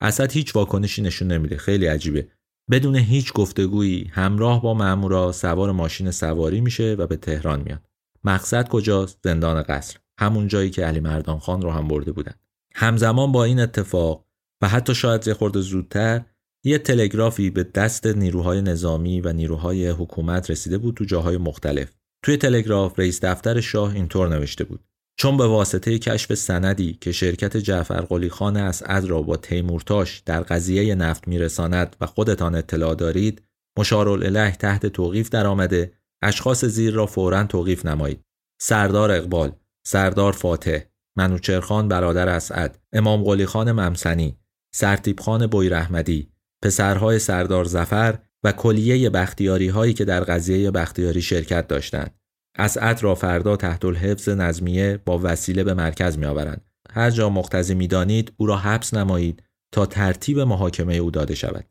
اسد 0.00 0.32
هیچ 0.32 0.56
واکنشی 0.56 1.02
نشون 1.02 1.28
نمیده. 1.28 1.56
خیلی 1.56 1.86
عجیبه. 1.86 2.28
بدون 2.70 2.96
هیچ 2.96 3.32
گفتگویی 3.32 4.10
همراه 4.12 4.62
با 4.62 4.74
مامورا 4.74 5.32
سوار 5.32 5.72
ماشین 5.72 6.10
سواری 6.10 6.60
میشه 6.60 6.96
و 6.98 7.06
به 7.06 7.16
تهران 7.16 7.62
میاد 7.62 7.82
مقصد 8.24 8.68
کجاست؟ 8.68 9.18
زندان 9.24 9.62
قصر. 9.62 9.98
همون 10.18 10.48
جایی 10.48 10.70
که 10.70 10.84
علی 10.84 11.00
مردان 11.00 11.38
خان 11.38 11.62
رو 11.62 11.70
هم 11.70 11.88
برده 11.88 12.12
بودن. 12.12 12.34
همزمان 12.74 13.32
با 13.32 13.44
این 13.44 13.60
اتفاق 13.60 14.24
و 14.62 14.68
حتی 14.68 14.94
شاید 14.94 15.28
یه 15.28 15.34
خورده 15.34 15.60
زودتر 15.60 16.24
یه 16.66 16.78
تلگرافی 16.78 17.50
به 17.50 17.62
دست 17.62 18.06
نیروهای 18.06 18.62
نظامی 18.62 19.20
و 19.20 19.32
نیروهای 19.32 19.88
حکومت 19.88 20.50
رسیده 20.50 20.78
بود 20.78 20.94
تو 20.94 21.04
جاهای 21.04 21.36
مختلف. 21.36 21.92
توی 22.24 22.36
تلگراف 22.36 22.98
رئیس 22.98 23.24
دفتر 23.24 23.60
شاه 23.60 23.94
اینطور 23.94 24.28
نوشته 24.28 24.64
بود. 24.64 24.84
چون 25.18 25.36
به 25.36 25.46
واسطه 25.46 25.98
کشف 25.98 26.34
سندی 26.34 26.98
که 27.00 27.12
شرکت 27.12 27.56
جعفر 27.56 28.00
قلی 28.00 28.28
خان 28.28 28.56
اسعد 28.56 29.04
را 29.04 29.22
با 29.22 29.36
تیمورتاش 29.36 30.22
در 30.26 30.40
قضیه 30.40 30.94
نفت 30.94 31.28
میرساند 31.28 31.96
و 32.00 32.06
خودتان 32.06 32.54
اطلاع 32.54 32.94
دارید 32.94 33.42
مشارالله 33.78 34.50
تحت 34.50 34.86
توقیف 34.86 35.28
درآمده 35.28 35.92
اشخاص 36.22 36.64
زیر 36.64 36.94
را 36.94 37.06
فوراً 37.06 37.44
توقیف 37.44 37.86
نمایید. 37.86 38.20
سردار 38.60 39.10
اقبال 39.10 39.52
سردار 39.86 40.32
فاتح 40.32 40.78
منوچرخان 41.16 41.88
برادر 41.88 42.28
اسعد 42.28 42.78
امام 42.92 43.24
قلی 43.24 43.46
خان 43.46 43.72
ممسنی 43.72 44.38
سرتیب 44.74 45.20
خان 45.20 45.46
بویرحمدی 45.46 46.33
پسرهای 46.64 47.18
سردار 47.18 47.64
زفر 47.64 48.18
و 48.44 48.52
کلیه 48.52 49.10
بختیاری 49.10 49.68
هایی 49.68 49.92
که 49.92 50.04
در 50.04 50.20
قضیه 50.20 50.70
بختیاری 50.70 51.22
شرکت 51.22 51.68
داشتند 51.68 52.14
اسعد 52.58 53.02
را 53.02 53.14
فردا 53.14 53.56
تحت 53.56 53.84
الحفظ 53.84 54.28
نظمیه 54.28 55.00
با 55.04 55.20
وسیله 55.22 55.64
به 55.64 55.74
مرکز 55.74 56.18
می 56.18 56.24
آورند. 56.24 56.64
هر 56.90 57.10
جا 57.10 57.30
مقتضی 57.30 57.74
می 57.74 57.86
دانید 57.86 58.32
او 58.36 58.46
را 58.46 58.56
حبس 58.56 58.94
نمایید 58.94 59.42
تا 59.72 59.86
ترتیب 59.86 60.38
محاکمه 60.40 60.94
او 60.94 61.10
داده 61.10 61.34
شود. 61.34 61.64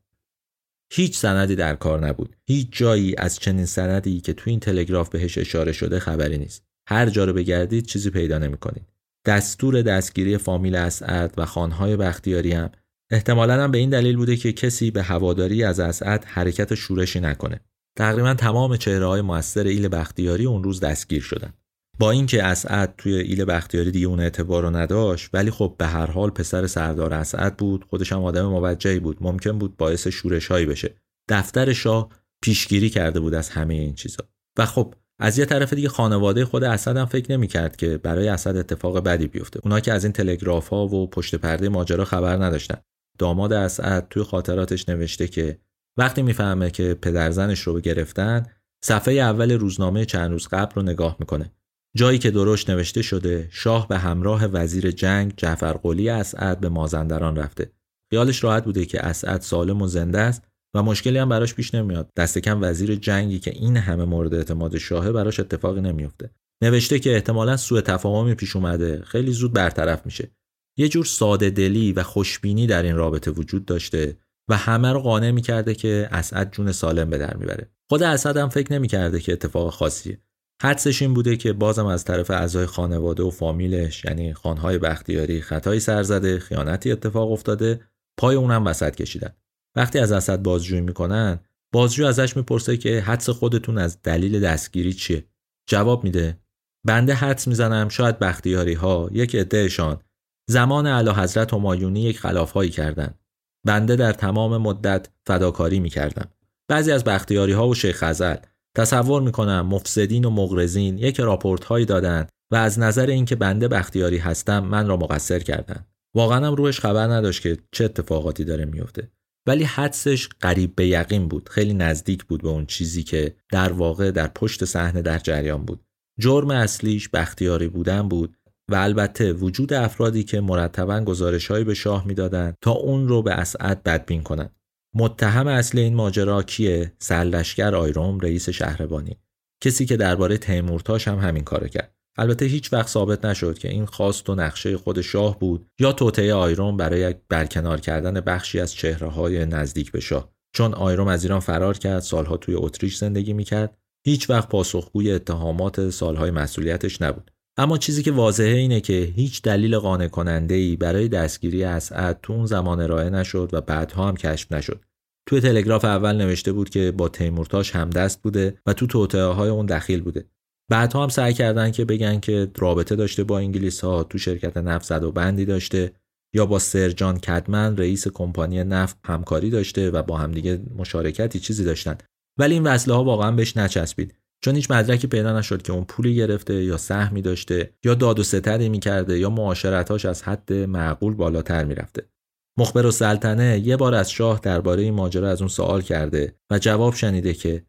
هیچ 0.92 1.18
سندی 1.18 1.56
در 1.56 1.76
کار 1.76 2.08
نبود. 2.08 2.36
هیچ 2.46 2.68
جایی 2.72 3.16
از 3.18 3.40
چنین 3.40 3.66
سندی 3.66 4.22
که 4.22 4.34
تو 4.34 4.50
این 4.50 4.60
تلگراف 4.60 5.10
بهش 5.10 5.38
اشاره 5.38 5.72
شده 5.72 6.00
خبری 6.00 6.38
نیست. 6.38 6.64
هر 6.88 7.10
جا 7.10 7.26
رو 7.26 7.34
بگردید 7.34 7.86
چیزی 7.86 8.10
پیدا 8.10 8.38
نمی 8.38 8.58
کنید. 8.58 8.88
دستور 9.26 9.82
دستگیری 9.82 10.38
فامیل 10.38 10.76
اسعد 10.76 11.34
و 11.38 11.46
خانهای 11.46 11.98
بختیاری 11.98 12.52
هم 12.52 12.72
احتمالاً 13.14 13.64
هم 13.64 13.72
به 13.72 13.78
این 13.78 13.90
دلیل 13.90 14.18
بوده 14.18 14.36
که 14.36 14.54
کسی 14.54 14.92
به 14.92 15.04
هواداری 15.04 15.64
از 15.64 15.80
اسعد 15.80 16.26
حرکت 16.26 16.76
شورشی 16.76 17.20
نکنه. 17.20 17.60
تقریبا 17.98 18.34
تمام 18.34 18.78
چهره 18.78 19.06
های 19.06 19.22
موثر 19.22 19.64
ایل 19.64 19.88
بختیاری 19.88 20.46
اون 20.46 20.64
روز 20.64 20.80
دستگیر 20.80 21.22
شدن. 21.22 21.54
با 22.00 22.12
اینکه 22.12 22.44
اسعد 22.44 22.94
توی 22.98 23.14
ایل 23.14 23.46
بختیاری 23.46 23.92
دیگه 23.92 24.08
اون 24.08 24.20
اعتبار 24.20 24.64
رو 24.64 24.70
نداشت 24.70 25.30
ولی 25.34 25.52
خب 25.52 25.76
به 25.78 25.88
هر 25.88 26.06
حال 26.06 26.30
پسر 26.30 26.68
سردار 26.68 27.14
اسعد 27.14 27.58
بود 27.58 27.86
خودش 27.90 28.14
هم 28.14 28.24
آدم 28.24 28.46
موجهی 28.46 29.00
بود. 29.00 29.18
ممکن 29.22 29.60
بود 29.60 29.78
باعث 29.78 30.08
شورش 30.08 30.48
هایی 30.48 30.66
بشه. 30.66 30.96
دفتر 31.30 31.74
شاه 31.74 32.10
پیشگیری 32.42 32.90
کرده 32.90 33.20
بود 33.20 33.34
از 33.34 33.50
همه 33.50 33.74
این 33.74 33.96
چیزا. 33.96 34.24
و 34.58 34.66
خب 34.66 34.94
از 35.20 35.38
یه 35.38 35.46
طرف 35.46 35.74
دیگه 35.74 35.90
خانواده 35.90 36.46
خود 36.46 36.64
اسد 36.64 36.98
هم 36.98 37.06
فکر 37.06 37.32
نمی‌کرد 37.32 37.76
که 37.76 37.98
برای 37.98 38.28
اسد 38.28 38.58
اتفاق 38.58 39.00
بدی 39.00 39.28
بیفته. 39.28 39.60
اونا 39.64 39.80
که 39.80 39.94
از 39.94 40.04
این 40.04 40.14
تلگراف 40.14 40.68
ها 40.68 40.88
و 40.88 41.10
پشت 41.10 41.36
پرده 41.36 41.70
ماجرا 41.70 42.06
خبر 42.06 42.36
نداشتن. 42.44 42.78
داماد 43.20 43.54
اسعد 43.54 44.08
توی 44.10 44.24
خاطراتش 44.24 44.90
نوشته 44.90 45.28
که 45.28 45.60
وقتی 45.98 46.22
می‌فهمه 46.22 46.72
که 46.72 46.94
پدرزنش 47.02 47.60
رو 47.60 47.80
گرفتن 47.80 48.46
صفحه 48.86 49.14
اول 49.14 49.52
روزنامه 49.52 50.06
چند 50.06 50.32
روز 50.32 50.48
قبل 50.48 50.76
رو 50.76 50.82
نگاه 50.82 51.18
می‌کنه. 51.20 51.52
جایی 51.98 52.20
که 52.20 52.32
درشت 52.32 52.70
نوشته 52.70 53.02
شده 53.02 53.48
شاه 53.52 53.88
به 53.88 53.98
همراه 53.98 54.46
وزیر 54.46 54.92
جنگ 54.92 55.34
جعفر 55.38 55.74
قلی 55.74 56.10
اسعد 56.10 56.60
به 56.60 56.70
مازندران 56.70 57.36
رفته. 57.36 57.72
خیالش 58.10 58.44
راحت 58.44 58.66
بوده 58.66 58.86
که 58.86 59.06
اسعد 59.06 59.42
سالم 59.42 59.82
و 59.82 59.88
زنده 59.88 60.20
است 60.20 60.44
و 60.76 60.84
مشکلی 60.84 61.18
هم 61.18 61.30
براش 61.30 61.54
پیش 61.54 61.76
نمیاد. 61.76 62.10
دست 62.16 62.38
کم 62.38 62.60
وزیر 62.62 62.96
جنگی 62.96 63.40
که 63.40 63.52
این 63.52 63.78
همه 63.78 64.06
مورد 64.06 64.34
اعتماد 64.34 64.78
شاهه 64.78 65.12
براش 65.12 65.40
اتفاقی 65.40 65.82
نمیفته 65.82 66.30
نوشته 66.64 67.00
که 67.00 67.14
احتمالا 67.14 67.58
سوء 67.58 67.82
تفاهمی 67.82 68.36
پیش 68.36 68.56
اومده. 68.56 69.02
خیلی 69.02 69.32
زود 69.32 69.54
برطرف 69.54 70.06
میشه. 70.06 70.32
یه 70.78 70.90
جور 70.90 71.06
ساده 71.06 71.50
دلی 71.50 71.92
و 71.92 72.04
خوشبینی 72.04 72.68
در 72.68 72.84
این 72.84 72.96
رابطه 72.96 73.32
وجود 73.32 73.66
داشته 73.66 74.18
و 74.50 74.58
همه 74.58 74.92
رو 74.92 75.00
قانع 75.00 75.32
می‌کرده 75.32 75.76
که 75.76 76.08
اسعد 76.12 76.52
جون 76.52 76.72
سالم 76.72 77.10
به 77.10 77.18
در 77.18 77.38
می‌بره. 77.38 77.70
خود 77.90 78.04
اسعد 78.04 78.38
هم 78.38 78.50
فکر 78.50 78.74
نمی‌کرده 78.74 79.20
که 79.20 79.34
اتفاق 79.34 79.74
خاصیه 79.74 80.20
حدسش 80.62 81.02
این 81.02 81.14
بوده 81.14 81.38
که 81.38 81.54
بازم 81.54 81.86
از 81.86 82.04
طرف 82.04 82.32
اعضای 82.32 82.66
خانواده 82.66 83.24
و 83.24 83.30
فامیلش 83.30 84.06
یعنی 84.06 84.34
خانهای 84.34 84.78
بختیاری 84.78 85.42
خطایی 85.42 85.80
سر 85.80 86.04
زده 86.04 86.40
خیانتی 86.40 86.92
اتفاق 86.92 87.32
افتاده 87.32 87.82
پای 88.18 88.36
اونم 88.36 88.66
وسط 88.66 88.96
کشیدن. 88.96 89.34
وقتی 89.76 90.00
از 90.00 90.12
اسد 90.12 90.42
بازجویی 90.42 90.82
می‌کنن 90.82 91.40
بازجو 91.74 92.06
ازش 92.06 92.38
می‌پرسه 92.38 92.78
که 92.78 93.02
حدس 93.02 93.30
خودتون 93.30 93.78
از 93.78 94.02
دلیل 94.02 94.40
دستگیری 94.40 94.94
چیه؟ 94.94 95.26
جواب 95.70 96.04
میده 96.04 96.38
بنده 96.86 97.14
حدس 97.14 97.48
می‌زنم 97.48 97.90
شاید 97.90 98.20
بختیاری 98.20 98.74
ها 98.74 99.10
یک 99.12 99.36
عدهشان 99.36 100.00
زمان 100.50 100.88
اعلی 100.88 101.10
حضرت 101.10 101.54
همایونی 101.54 102.02
یک 102.02 102.20
خلافهایی 102.20 102.70
کردند. 102.70 103.20
بنده 103.66 103.96
در 103.96 104.14
تمام 104.14 104.58
مدت 104.58 105.10
فداکاری 105.28 105.80
می‌کردم. 105.80 106.30
بعضی 106.68 106.92
از 106.92 107.04
بختیاری 107.04 107.52
ها 107.52 107.68
و 107.68 107.76
شیخ 107.76 108.04
خزل 108.04 108.36
تصور 108.78 109.22
می‌کنم 109.22 109.68
مفسدین 109.68 110.26
و 110.26 110.30
مغرزین 110.30 110.98
یک 110.98 111.20
راپورت 111.20 111.64
هایی 111.64 111.86
دادند 111.86 112.30
و 112.52 112.56
از 112.56 112.80
نظر 112.80 113.06
اینکه 113.06 113.36
بنده 113.36 113.68
بختیاری 113.68 114.18
هستم 114.18 114.60
من 114.60 114.88
را 114.88 114.98
مقصر 114.98 115.40
کردند. 115.40 115.88
واقعا 116.16 116.48
هم 116.48 116.56
روش 116.56 116.80
خبر 116.80 117.08
نداشت 117.08 117.42
که 117.42 117.58
چه 117.72 117.86
اتفاقاتی 117.86 118.44
داره 118.44 118.66
میفته 118.66 119.12
ولی 119.48 119.64
حدسش 119.64 120.30
قریب 120.40 120.76
به 120.76 120.88
یقین 120.88 121.28
بود. 121.28 121.50
خیلی 121.50 121.74
نزدیک 121.74 122.24
بود 122.24 122.42
به 122.42 122.50
اون 122.50 122.66
چیزی 122.66 123.04
که 123.04 123.36
در 123.52 123.72
واقع 123.72 124.12
در 124.12 124.28
پشت 124.28 124.66
صحنه 124.66 125.02
در 125.02 125.20
جریان 125.20 125.66
بود. 125.66 125.86
جرم 126.20 126.50
اصلیش 126.50 127.10
بختیاری 127.10 127.68
بودن 127.68 128.10
بود 128.10 128.38
و 128.74 128.76
البته 128.76 129.34
وجود 129.34 129.74
افرادی 129.74 130.24
که 130.24 130.42
مرتبا 130.42 131.00
گزارشهایی 131.00 131.64
به 131.64 131.74
شاه 131.74 132.08
می‌دادند 132.08 132.58
تا 132.62 132.72
اون 132.72 133.08
رو 133.08 133.22
به 133.22 133.32
اسعد 133.32 133.84
بدبین 133.84 134.24
کنند 134.24 134.56
متهم 134.96 135.48
اصلی 135.48 135.82
این 135.82 135.96
ماجرا 135.96 136.44
کیه؟ 136.44 136.94
سرلشکر 137.00 137.76
آیروم 137.76 138.20
رئیس 138.20 138.50
شهربانی. 138.50 139.18
کسی 139.64 139.86
که 139.86 139.98
درباره 139.98 140.38
تیمورتاش 140.38 141.08
هم 141.08 141.20
همین 141.20 141.44
کارو 141.44 141.68
کرد. 141.68 141.96
البته 142.18 142.46
هیچ 142.46 142.74
وقت 142.74 142.88
ثابت 142.88 143.26
نشد 143.26 143.58
که 143.58 143.70
این 143.70 143.86
خواست 143.86 144.30
و 144.30 144.36
نقشه 144.36 144.78
خود 144.78 145.02
شاه 145.02 145.40
بود 145.40 145.68
یا 145.80 145.92
توطعه 145.92 146.34
آیروم 146.34 146.78
برای 146.78 147.16
برکنار 147.30 147.80
کردن 147.80 148.20
بخشی 148.20 148.60
از 148.60 148.74
چهره 148.74 149.08
های 149.08 149.46
نزدیک 149.46 149.92
به 149.92 150.00
شاه. 150.00 150.34
چون 150.56 150.74
آیروم 150.74 151.08
از 151.08 151.24
ایران 151.24 151.40
فرار 151.40 151.78
کرد 151.78 152.00
سالها 152.00 152.38
توی 152.38 152.56
اتریش 152.56 152.98
زندگی 152.98 153.34
می‌کرد. 153.34 153.78
هیچ 154.06 154.30
وقت 154.30 154.50
پاسخگوی 154.50 155.12
اتهامات 155.12 155.90
سالهای 155.90 156.32
مسئولیتش 156.32 157.02
نبود. 157.02 157.32
اما 157.58 157.78
چیزی 157.78 158.04
که 158.04 158.12
واضحه 158.12 158.58
اینه 158.58 158.82
که 158.82 159.14
هیچ 159.16 159.42
دلیل 159.42 159.78
قانع 159.78 160.08
کننده 160.08 160.56
ای 160.56 160.76
برای 160.76 161.08
دستگیری 161.08 161.64
اسعد 161.64 162.20
تو 162.22 162.34
اون 162.34 162.46
زمان 162.46 162.82
ارائه 162.82 163.10
نشد 163.10 163.50
و 163.54 163.62
بعدها 163.62 164.08
هم 164.08 164.16
کشف 164.16 164.52
نشد. 164.52 164.86
توی 165.26 165.42
تلگراف 165.42 165.86
اول 165.86 166.16
نوشته 166.16 166.52
بود 166.52 166.70
که 166.70 166.92
با 166.92 167.10
تیمورتاش 167.10 167.76
همدست 167.76 168.22
بوده 168.22 168.58
و 168.66 168.74
تو 168.74 168.88
توطئه 168.88 169.24
های 169.24 169.50
اون 169.50 169.66
دخیل 169.66 170.02
بوده. 170.02 170.26
بعدها 170.72 171.04
هم 171.04 171.10
سعی 171.10 171.34
کردن 171.34 171.72
که 171.72 171.86
بگن 171.86 172.20
که 172.20 172.52
رابطه 172.58 172.96
داشته 172.96 173.24
با 173.24 173.40
انگلیس 173.40 173.82
ها 173.82 174.04
تو 174.04 174.18
شرکت 174.18 174.58
نفت 174.58 174.86
زد 174.86 175.04
و 175.04 175.12
بندی 175.12 175.46
داشته 175.46 175.94
یا 176.36 176.46
با 176.46 176.60
سرجان 176.60 177.20
کدمن 177.20 177.78
رئیس 177.78 178.08
کمپانی 178.08 178.64
نفت 178.64 178.98
همکاری 179.06 179.50
داشته 179.50 179.92
و 179.92 180.04
با 180.04 180.18
همدیگه 180.18 180.62
مشارکتی 180.78 181.40
چیزی 181.40 181.64
داشتن 181.64 181.98
ولی 182.40 182.54
این 182.54 182.64
وصله 182.64 182.94
ها 182.94 183.04
واقعا 183.04 183.32
بهش 183.32 183.58
نچسبید 183.58 184.16
چون 184.44 184.56
هیچ 184.56 184.72
مدرکی 184.72 185.08
پیدا 185.08 185.40
نشد 185.40 185.62
که 185.62 185.74
اون 185.74 185.84
پولی 185.84 186.16
گرفته 186.16 186.64
یا 186.64 186.78
سهمی 186.78 187.22
داشته 187.22 187.74
یا 187.84 187.94
داد 187.94 188.20
و 188.20 188.24
ستدی 188.24 188.70
می‌کرده 188.70 189.20
یا 189.20 189.30
معاشرتاش 189.30 190.06
از 190.06 190.24
حد 190.24 190.54
معقول 190.54 191.14
بالاتر 191.14 191.64
می‌رفته. 191.64 192.10
مخبر 192.58 192.86
و 192.86 192.92
سلطنه 192.92 193.60
یه 193.60 193.78
بار 193.78 193.94
از 193.96 194.12
شاه 194.12 194.40
درباره 194.44 194.84
این 194.84 194.94
ماجرا 194.94 195.30
از 195.30 195.42
اون 195.42 195.48
سوال 195.48 195.82
کرده 195.82 196.36
و 196.52 196.60
جواب 196.60 196.94
شنیده 196.94 197.34
که 197.34 197.66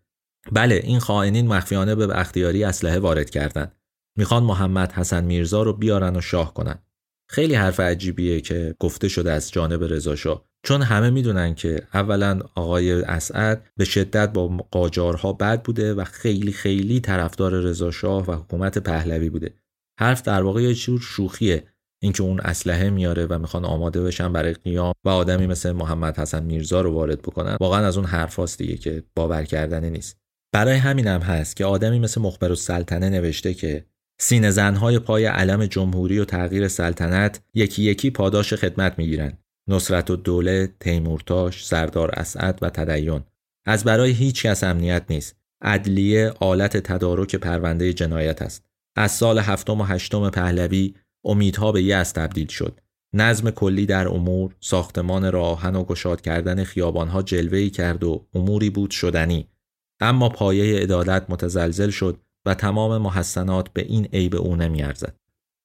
بله 0.52 0.74
این 0.74 0.98
خائنین 0.98 1.48
مخفیانه 1.48 1.94
به 1.94 2.18
اختیاری 2.18 2.64
اسلحه 2.64 2.98
وارد 2.98 3.30
کردن 3.30 3.72
می‌خوان 4.18 4.42
محمد 4.42 4.92
حسن 4.92 5.24
میرزا 5.24 5.62
رو 5.62 5.72
بیارن 5.72 6.16
و 6.16 6.20
شاه 6.20 6.54
کنن. 6.54 6.78
خیلی 7.28 7.54
حرف 7.54 7.80
عجیبیه 7.80 8.40
که 8.40 8.74
گفته 8.80 9.08
شده 9.08 9.32
از 9.32 9.50
جانب 9.50 9.84
رضا 9.84 10.14
چون 10.64 10.82
همه 10.82 11.10
می‌دونن 11.10 11.54
که 11.54 11.82
اولا 11.94 12.40
آقای 12.54 12.92
اسعد 12.92 13.70
به 13.76 13.84
شدت 13.84 14.32
با 14.32 14.48
قاجارها 14.70 15.32
بد 15.32 15.62
بوده 15.62 15.94
و 15.94 16.04
خیلی 16.04 16.52
خیلی 16.52 17.00
طرفدار 17.00 17.52
رضا 17.52 17.90
شاه 17.90 18.30
و 18.30 18.32
حکومت 18.32 18.78
پهلوی 18.78 19.30
بوده. 19.30 19.54
حرف 20.00 20.22
در 20.22 20.42
واقع 20.42 20.62
یه 20.62 20.74
جور 20.74 21.00
شوخیه. 21.00 21.64
اینکه 22.02 22.22
اون 22.22 22.40
اسلحه 22.40 22.90
میاره 22.90 23.26
و 23.26 23.38
می‌خوان 23.38 23.64
آماده 23.64 24.02
بشن 24.02 24.32
برای 24.32 24.52
قیام 24.52 24.94
و 25.04 25.08
آدمی 25.08 25.46
مثل 25.46 25.72
محمد 25.72 26.18
حسن 26.18 26.44
میرزا 26.44 26.80
رو 26.80 26.92
وارد 26.92 27.22
بکنن 27.22 27.56
واقعا 27.60 27.86
از 27.86 27.96
اون 27.96 28.06
حرف 28.06 28.56
دیگه 28.56 28.76
که 28.76 29.02
باور 29.14 29.44
کردنی 29.44 29.90
نیست. 29.90 30.16
برای 30.52 30.76
همینم 30.76 31.20
هست 31.20 31.56
که 31.56 31.64
آدمی 31.64 31.98
مثل 31.98 32.20
مخبر 32.20 32.48
السلطنه 32.48 33.08
نوشته 33.08 33.54
که 33.54 33.86
سینه 34.20 34.50
زنهای 34.50 34.98
پای 34.98 35.24
علم 35.24 35.66
جمهوری 35.66 36.18
و 36.18 36.24
تغییر 36.24 36.68
سلطنت 36.68 37.40
یکی 37.54 37.82
یکی 37.82 38.10
پاداش 38.10 38.54
خدمت 38.54 38.98
می‌گیرند 38.98 39.38
نصرت 39.68 40.10
و 40.10 40.16
دوله، 40.16 40.74
تیمورتاش، 40.80 41.66
سردار 41.66 42.10
اسعد 42.10 42.58
و 42.62 42.70
تدیون 42.70 43.24
از 43.66 43.84
برای 43.84 44.10
هیچ 44.10 44.46
کس 44.46 44.64
امنیت 44.64 45.04
نیست. 45.10 45.36
عدلیه 45.62 46.32
آلت 46.40 46.76
تدارک 46.76 47.36
پرونده 47.36 47.92
جنایت 47.92 48.42
است. 48.42 48.64
از 48.96 49.12
سال 49.12 49.38
هفتم 49.38 49.80
و 49.80 49.84
هشتم 49.84 50.30
پهلوی 50.30 50.94
امیدها 51.24 51.72
به 51.72 51.82
یأس 51.82 52.12
تبدیل 52.12 52.46
شد. 52.46 52.80
نظم 53.14 53.50
کلی 53.50 53.86
در 53.86 54.08
امور، 54.08 54.56
ساختمان 54.60 55.32
راهن 55.32 55.76
و 55.76 55.84
گشاد 55.84 56.20
کردن 56.20 56.64
خیابانها 56.64 57.22
جلوهی 57.22 57.70
کرد 57.70 58.04
و 58.04 58.26
اموری 58.34 58.70
بود 58.70 58.90
شدنی. 58.90 59.48
اما 60.00 60.28
پایه 60.28 60.82
عدالت 60.82 61.26
متزلزل 61.28 61.90
شد 61.90 62.20
و 62.46 62.54
تمام 62.54 63.02
محسنات 63.02 63.68
به 63.68 63.82
این 63.82 64.04
عیب 64.04 64.34
او 64.34 64.56
نمیارزد. 64.56 65.16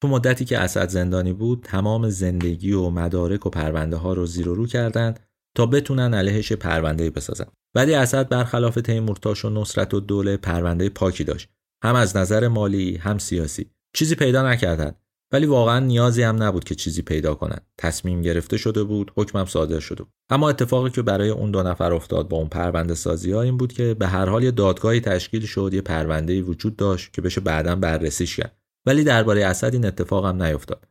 تو 0.02 0.08
مدتی 0.08 0.46
که 0.46 0.60
اسد 0.60 0.90
زندانی 0.90 1.34
بود 1.34 1.64
تمام 1.64 2.10
زندگی 2.10 2.74
و 2.74 2.90
مدارک 2.90 3.46
و 3.46 3.50
پرونده 3.50 3.98
ها 3.98 4.14
رو 4.14 4.26
زیر 4.26 4.50
و 4.50 4.56
رو 4.56 4.68
کردند 4.68 5.20
تا 5.56 5.66
بتونن 5.66 6.14
علیهش 6.14 6.54
پرونده 6.54 7.10
بسازن. 7.10 7.46
ولی 7.76 7.94
اسد 7.94 8.30
برخلاف 8.30 8.76
تیمورتاش 8.76 9.46
و 9.46 9.50
نصرت 9.50 9.94
و 9.94 10.00
دوله 10.00 10.38
پرونده 10.38 10.90
پاکی 10.90 11.24
داشت. 11.24 11.50
هم 11.84 11.96
از 11.96 12.18
نظر 12.18 12.48
مالی 12.48 12.98
هم 12.98 13.18
سیاسی. 13.18 13.72
چیزی 13.96 14.16
پیدا 14.16 14.50
نکردند 14.50 14.96
ولی 15.32 15.46
واقعا 15.46 15.80
نیازی 15.80 16.24
هم 16.24 16.44
نبود 16.44 16.64
که 16.64 16.76
چیزی 16.76 17.02
پیدا 17.02 17.36
کنند 17.36 17.66
تصمیم 17.78 18.22
گرفته 18.22 18.58
شده 18.58 18.84
بود 18.84 19.12
حکمم 19.16 19.46
صادر 19.46 19.80
شده 19.80 20.04
بود. 20.04 20.14
اما 20.30 20.50
اتفاقی 20.50 20.90
که 20.90 21.02
برای 21.02 21.30
اون 21.30 21.52
دو 21.52 21.64
نفر 21.64 21.94
افتاد 21.94 22.30
با 22.30 22.38
اون 22.38 22.48
پرونده 22.48 22.96
سازی 22.96 23.32
ها 23.32 23.42
این 23.42 23.58
بود 23.58 23.74
که 23.74 23.94
به 23.94 24.08
هر 24.08 24.30
حال 24.30 24.44
یه 24.44 24.52
دادگاهی 24.52 25.00
تشکیل 25.00 25.46
شد 25.46 25.72
یه 25.74 25.82
پرونده 25.82 26.42
وجود 26.42 26.76
داشت 26.76 27.14
که 27.14 27.22
بشه 27.22 27.42
بعدا 27.42 27.76
بررسیش 27.76 28.36
کرد. 28.36 28.58
ولی 28.86 29.04
درباره 29.04 29.46
اسد 29.46 29.74
این 29.74 29.86
اتفاق 29.86 30.26
هم 30.26 30.44
نیفتاد. 30.44 30.88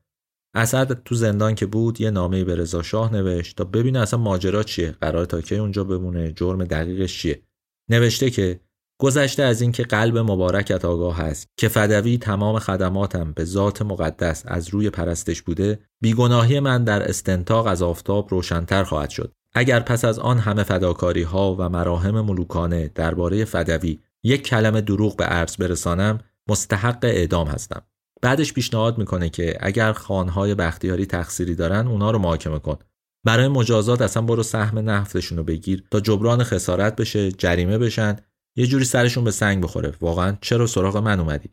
اسد 0.54 1.02
تو 1.02 1.14
زندان 1.14 1.54
که 1.54 1.66
بود 1.66 2.00
یه 2.00 2.10
نامه 2.10 2.44
به 2.44 2.56
رضا 2.56 2.82
شاه 2.82 3.12
نوشت 3.12 3.56
تا 3.56 3.64
ببینه 3.64 3.98
اصلا 3.98 4.20
ماجرا 4.20 4.62
چیه 4.62 4.90
قرار 4.90 5.24
تا 5.24 5.40
کی 5.40 5.56
اونجا 5.56 5.84
بمونه 5.84 6.32
جرم 6.32 6.64
دقیقش 6.64 7.18
چیه. 7.18 7.42
نوشته 7.90 8.30
که 8.30 8.60
گذشته 9.00 9.42
از 9.42 9.60
اینکه 9.60 9.82
قلب 9.82 10.18
مبارکت 10.18 10.84
آگاه 10.84 11.20
است 11.20 11.48
که 11.56 11.68
فدوی 11.68 12.18
تمام 12.18 12.58
خدماتم 12.58 13.32
به 13.32 13.44
ذات 13.44 13.82
مقدس 13.82 14.42
از 14.46 14.68
روی 14.68 14.90
پرستش 14.90 15.42
بوده 15.42 15.78
بیگناهی 16.00 16.60
من 16.60 16.84
در 16.84 17.08
استنتاق 17.08 17.66
از 17.66 17.82
آفتاب 17.82 18.28
روشنتر 18.30 18.84
خواهد 18.84 19.10
شد. 19.10 19.32
اگر 19.54 19.80
پس 19.80 20.04
از 20.04 20.18
آن 20.18 20.38
همه 20.38 20.62
فداکاری 20.62 21.22
ها 21.22 21.56
و 21.58 21.68
مراهم 21.68 22.20
ملوکانه 22.20 22.90
درباره 22.94 23.44
فدوی 23.44 23.98
یک 24.22 24.42
کلمه 24.42 24.80
دروغ 24.80 25.16
به 25.16 25.24
عرض 25.24 25.56
برسانم 25.56 26.18
مستحق 26.48 26.98
اعدام 27.02 27.48
هستم. 27.48 27.82
بعدش 28.22 28.52
پیشنهاد 28.52 28.98
می‌کنه 28.98 29.28
که 29.28 29.58
اگر 29.60 29.92
خانهای 29.92 30.54
بختیاری 30.54 31.06
تقصیری 31.06 31.54
دارن 31.54 31.86
اونا 31.86 32.10
رو 32.10 32.18
محاکمه 32.18 32.58
کن. 32.58 32.78
برای 33.24 33.48
مجازات 33.48 34.02
اصلا 34.02 34.22
برو 34.22 34.42
سهم 34.42 34.90
نفتشون 34.90 35.38
رو 35.38 35.44
بگیر 35.44 35.84
تا 35.90 36.00
جبران 36.00 36.44
خسارت 36.44 36.96
بشه 36.96 37.32
جریمه 37.32 37.78
بشن 37.78 38.16
یه 38.56 38.66
جوری 38.66 38.84
سرشون 38.84 39.24
به 39.24 39.30
سنگ 39.30 39.62
بخوره 39.62 39.94
واقعا 40.00 40.36
چرا 40.40 40.66
سراغ 40.66 40.96
من 40.96 41.20
اومدی 41.20 41.50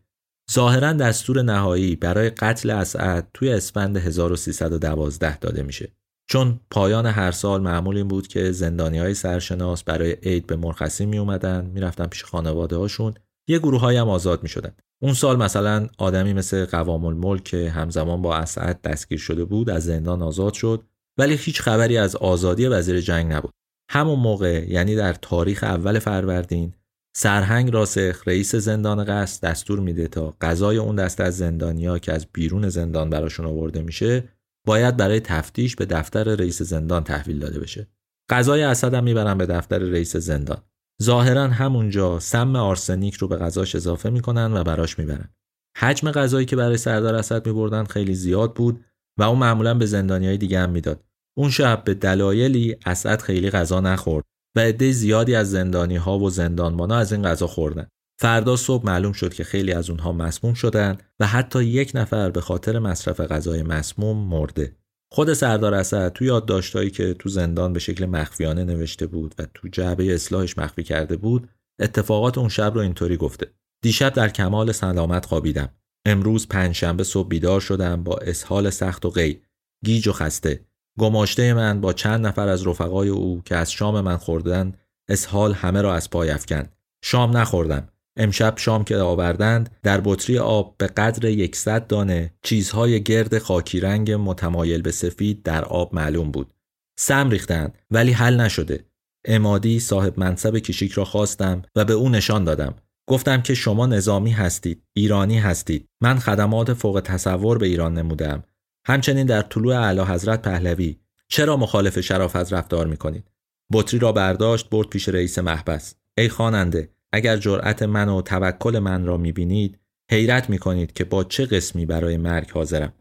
ظاهرا 0.51 0.93
دستور 0.93 1.41
نهایی 1.41 1.95
برای 1.95 2.29
قتل 2.29 2.69
اسعد 2.69 3.27
توی 3.33 3.49
اسفند 3.49 3.97
1312 3.97 5.37
داده 5.37 5.63
میشه 5.63 5.91
چون 6.29 6.59
پایان 6.71 7.05
هر 7.05 7.31
سال 7.31 7.61
معمول 7.61 7.97
این 7.97 8.07
بود 8.07 8.27
که 8.27 8.51
زندانی 8.51 8.99
های 8.99 9.13
سرشناس 9.13 9.83
برای 9.83 10.11
عید 10.11 10.47
به 10.47 10.55
مرخصی 10.55 11.05
می 11.05 11.17
اومدن 11.17 11.65
می‌رفتن 11.65 12.05
پیش 12.05 12.23
خانواده 12.23 12.75
هاشون 12.75 13.13
یه 13.47 13.59
گروه 13.59 13.99
هم 13.99 14.09
آزاد 14.09 14.43
می 14.43 14.49
شدن. 14.49 14.71
اون 15.01 15.13
سال 15.13 15.37
مثلا 15.37 15.87
آدمی 15.97 16.33
مثل 16.33 16.65
قوام 16.65 17.05
الملک 17.05 17.43
که 17.43 17.69
همزمان 17.69 18.21
با 18.21 18.35
اسعد 18.35 18.81
دستگیر 18.81 19.19
شده 19.19 19.45
بود 19.45 19.69
از 19.69 19.83
زندان 19.83 20.21
آزاد 20.21 20.53
شد 20.53 20.83
ولی 21.17 21.35
هیچ 21.35 21.61
خبری 21.61 21.97
از 21.97 22.15
آزادی 22.15 22.67
وزیر 22.67 23.01
جنگ 23.01 23.33
نبود. 23.33 23.51
همون 23.89 24.19
موقع 24.19 24.65
یعنی 24.69 24.95
در 24.95 25.13
تاریخ 25.13 25.63
اول 25.63 25.99
فروردین 25.99 26.73
سرهنگ 27.17 27.73
راسخ 27.73 28.23
رئیس 28.27 28.55
زندان 28.55 29.03
قصد 29.03 29.45
دستور 29.45 29.79
میده 29.79 30.07
تا 30.07 30.33
غذای 30.41 30.77
اون 30.77 30.95
دسته 30.95 31.23
از 31.23 31.37
زندانیا 31.37 31.99
که 31.99 32.13
از 32.13 32.27
بیرون 32.33 32.69
زندان 32.69 33.09
براشون 33.09 33.45
آورده 33.45 33.81
میشه 33.81 34.23
باید 34.67 34.97
برای 34.97 35.19
تفتیش 35.19 35.75
به 35.75 35.85
دفتر 35.85 36.23
رئیس 36.23 36.61
زندان 36.61 37.03
تحویل 37.03 37.39
داده 37.39 37.59
بشه. 37.59 37.87
غذای 38.29 38.63
اسد 38.63 38.93
هم 38.93 39.03
می‌برن 39.03 39.37
به 39.37 39.45
دفتر 39.45 39.77
رئیس 39.77 40.15
زندان. 40.15 40.57
ظاهرا 41.03 41.47
همونجا 41.47 42.19
سم 42.19 42.55
آرسنیک 42.55 43.15
رو 43.15 43.27
به 43.27 43.37
غذاش 43.37 43.75
اضافه 43.75 44.09
می‌کنن 44.09 44.53
و 44.53 44.63
براش 44.63 44.99
می‌برن. 44.99 45.29
حجم 45.77 46.11
غذایی 46.11 46.45
که 46.45 46.55
برای 46.55 46.77
سردار 46.77 47.15
اسد 47.15 47.47
میبردن 47.47 47.83
خیلی 47.83 48.15
زیاد 48.15 48.53
بود 48.53 48.85
و 49.19 49.23
اون 49.23 49.39
معمولا 49.39 49.73
به 49.73 49.85
زندانیای 49.85 50.37
دیگه 50.37 50.59
هم 50.59 50.69
می‌داد. 50.69 51.03
اون 51.37 51.49
شب 51.49 51.83
به 51.83 51.93
دلایلی 51.93 52.75
اسد 52.85 53.21
خیلی 53.21 53.49
غذا 53.49 53.79
نخورد 53.79 54.25
و 54.55 54.59
عده 54.59 54.91
زیادی 54.91 55.35
از 55.35 55.51
زندانی 55.51 55.95
ها 55.95 56.19
و 56.19 56.29
زندانبانا 56.29 56.95
از 56.95 57.11
این 57.13 57.23
غذا 57.23 57.47
خوردن. 57.47 57.87
فردا 58.19 58.55
صبح 58.55 58.85
معلوم 58.85 59.11
شد 59.11 59.33
که 59.33 59.43
خیلی 59.43 59.73
از 59.73 59.89
اونها 59.89 60.11
مسموم 60.11 60.53
شدن 60.53 60.97
و 61.19 61.27
حتی 61.27 61.63
یک 61.63 61.91
نفر 61.95 62.29
به 62.29 62.41
خاطر 62.41 62.79
مصرف 62.79 63.19
غذای 63.19 63.63
مسموم 63.63 64.17
مرده. 64.17 64.75
خود 65.11 65.33
سردار 65.33 65.73
اسد 65.73 66.13
تو 66.13 66.25
یادداشتایی 66.25 66.89
که 66.89 67.13
تو 67.13 67.29
زندان 67.29 67.73
به 67.73 67.79
شکل 67.79 68.05
مخفیانه 68.05 68.63
نوشته 68.63 69.07
بود 69.07 69.35
و 69.39 69.45
تو 69.53 69.67
جعبه 69.67 70.13
اصلاحش 70.13 70.57
مخفی 70.57 70.83
کرده 70.83 71.17
بود 71.17 71.49
اتفاقات 71.79 72.37
اون 72.37 72.49
شب 72.49 72.71
رو 72.75 72.81
اینطوری 72.81 73.17
گفته 73.17 73.53
دیشب 73.83 74.13
در 74.13 74.29
کمال 74.29 74.71
سلامت 74.71 75.25
خوابیدم 75.25 75.69
امروز 76.05 76.47
پنجشنبه 76.47 77.03
صبح 77.03 77.27
بیدار 77.27 77.59
شدم 77.59 78.03
با 78.03 78.17
اسهال 78.17 78.69
سخت 78.69 79.05
و 79.05 79.09
قی 79.09 79.41
گیج 79.85 80.07
و 80.07 80.11
خسته 80.11 80.65
گماشته 80.99 81.53
من 81.53 81.81
با 81.81 81.93
چند 81.93 82.27
نفر 82.27 82.47
از 82.47 82.67
رفقای 82.67 83.09
او 83.09 83.41
که 83.45 83.55
از 83.55 83.71
شام 83.71 84.01
من 84.01 84.17
خوردن 84.17 84.73
اسهال 85.09 85.53
همه 85.53 85.81
را 85.81 85.95
از 85.95 86.09
پای 86.09 86.29
افکند. 86.29 86.75
شام 87.03 87.37
نخوردم. 87.37 87.89
امشب 88.17 88.53
شام 88.57 88.83
که 88.83 88.97
آوردند 88.97 89.69
در 89.83 90.01
بطری 90.03 90.39
آب 90.39 90.75
به 90.77 90.87
قدر 90.87 91.29
یکصد 91.29 91.87
دانه 91.87 92.33
چیزهای 92.41 93.03
گرد 93.03 93.37
خاکی 93.37 93.79
رنگ 93.79 94.11
متمایل 94.11 94.81
به 94.81 94.91
سفید 94.91 95.43
در 95.43 95.65
آب 95.65 95.95
معلوم 95.95 96.31
بود. 96.31 96.53
سم 96.99 97.29
ریختند 97.29 97.77
ولی 97.91 98.11
حل 98.11 98.41
نشده. 98.41 98.85
امادی 99.25 99.79
صاحب 99.79 100.19
منصب 100.19 100.57
کشیک 100.57 100.91
را 100.91 101.05
خواستم 101.05 101.61
و 101.75 101.85
به 101.85 101.93
او 101.93 102.09
نشان 102.09 102.43
دادم. 102.43 102.75
گفتم 103.09 103.41
که 103.41 103.53
شما 103.53 103.85
نظامی 103.85 104.31
هستید 104.31 104.83
ایرانی 104.93 105.39
هستید. 105.39 105.89
من 106.01 106.19
خدمات 106.19 106.73
فوق 106.73 107.01
تصور 107.05 107.57
به 107.57 107.65
ایران 107.65 107.93
نمودم 107.93 108.43
همچنین 108.85 109.25
در 109.25 109.41
طلوع 109.41 109.75
اعلی 109.75 110.01
حضرت 110.01 110.41
پهلوی 110.41 110.97
چرا 111.27 111.57
مخالف 111.57 111.99
شرافت 111.99 112.53
رفتار 112.53 112.87
می 112.87 112.97
کنید 112.97 113.31
بطری 113.73 113.99
را 113.99 114.11
برداشت 114.11 114.69
برد 114.69 114.87
پیش 114.87 115.09
رئیس 115.09 115.39
محبس. 115.39 115.95
ای 116.17 116.29
خواننده 116.29 116.89
اگر 117.13 117.37
جرأت 117.37 117.83
من 117.83 118.09
و 118.09 118.21
توکل 118.21 118.79
من 118.79 119.05
را 119.05 119.17
می‌بینید 119.17 119.79
حیرت 120.11 120.49
می‌کنید 120.49 120.93
که 120.93 121.03
با 121.03 121.23
چه 121.23 121.45
قسمی 121.45 121.85
برای 121.85 122.17
مرگ 122.17 122.49
حاضرم. 122.49 122.93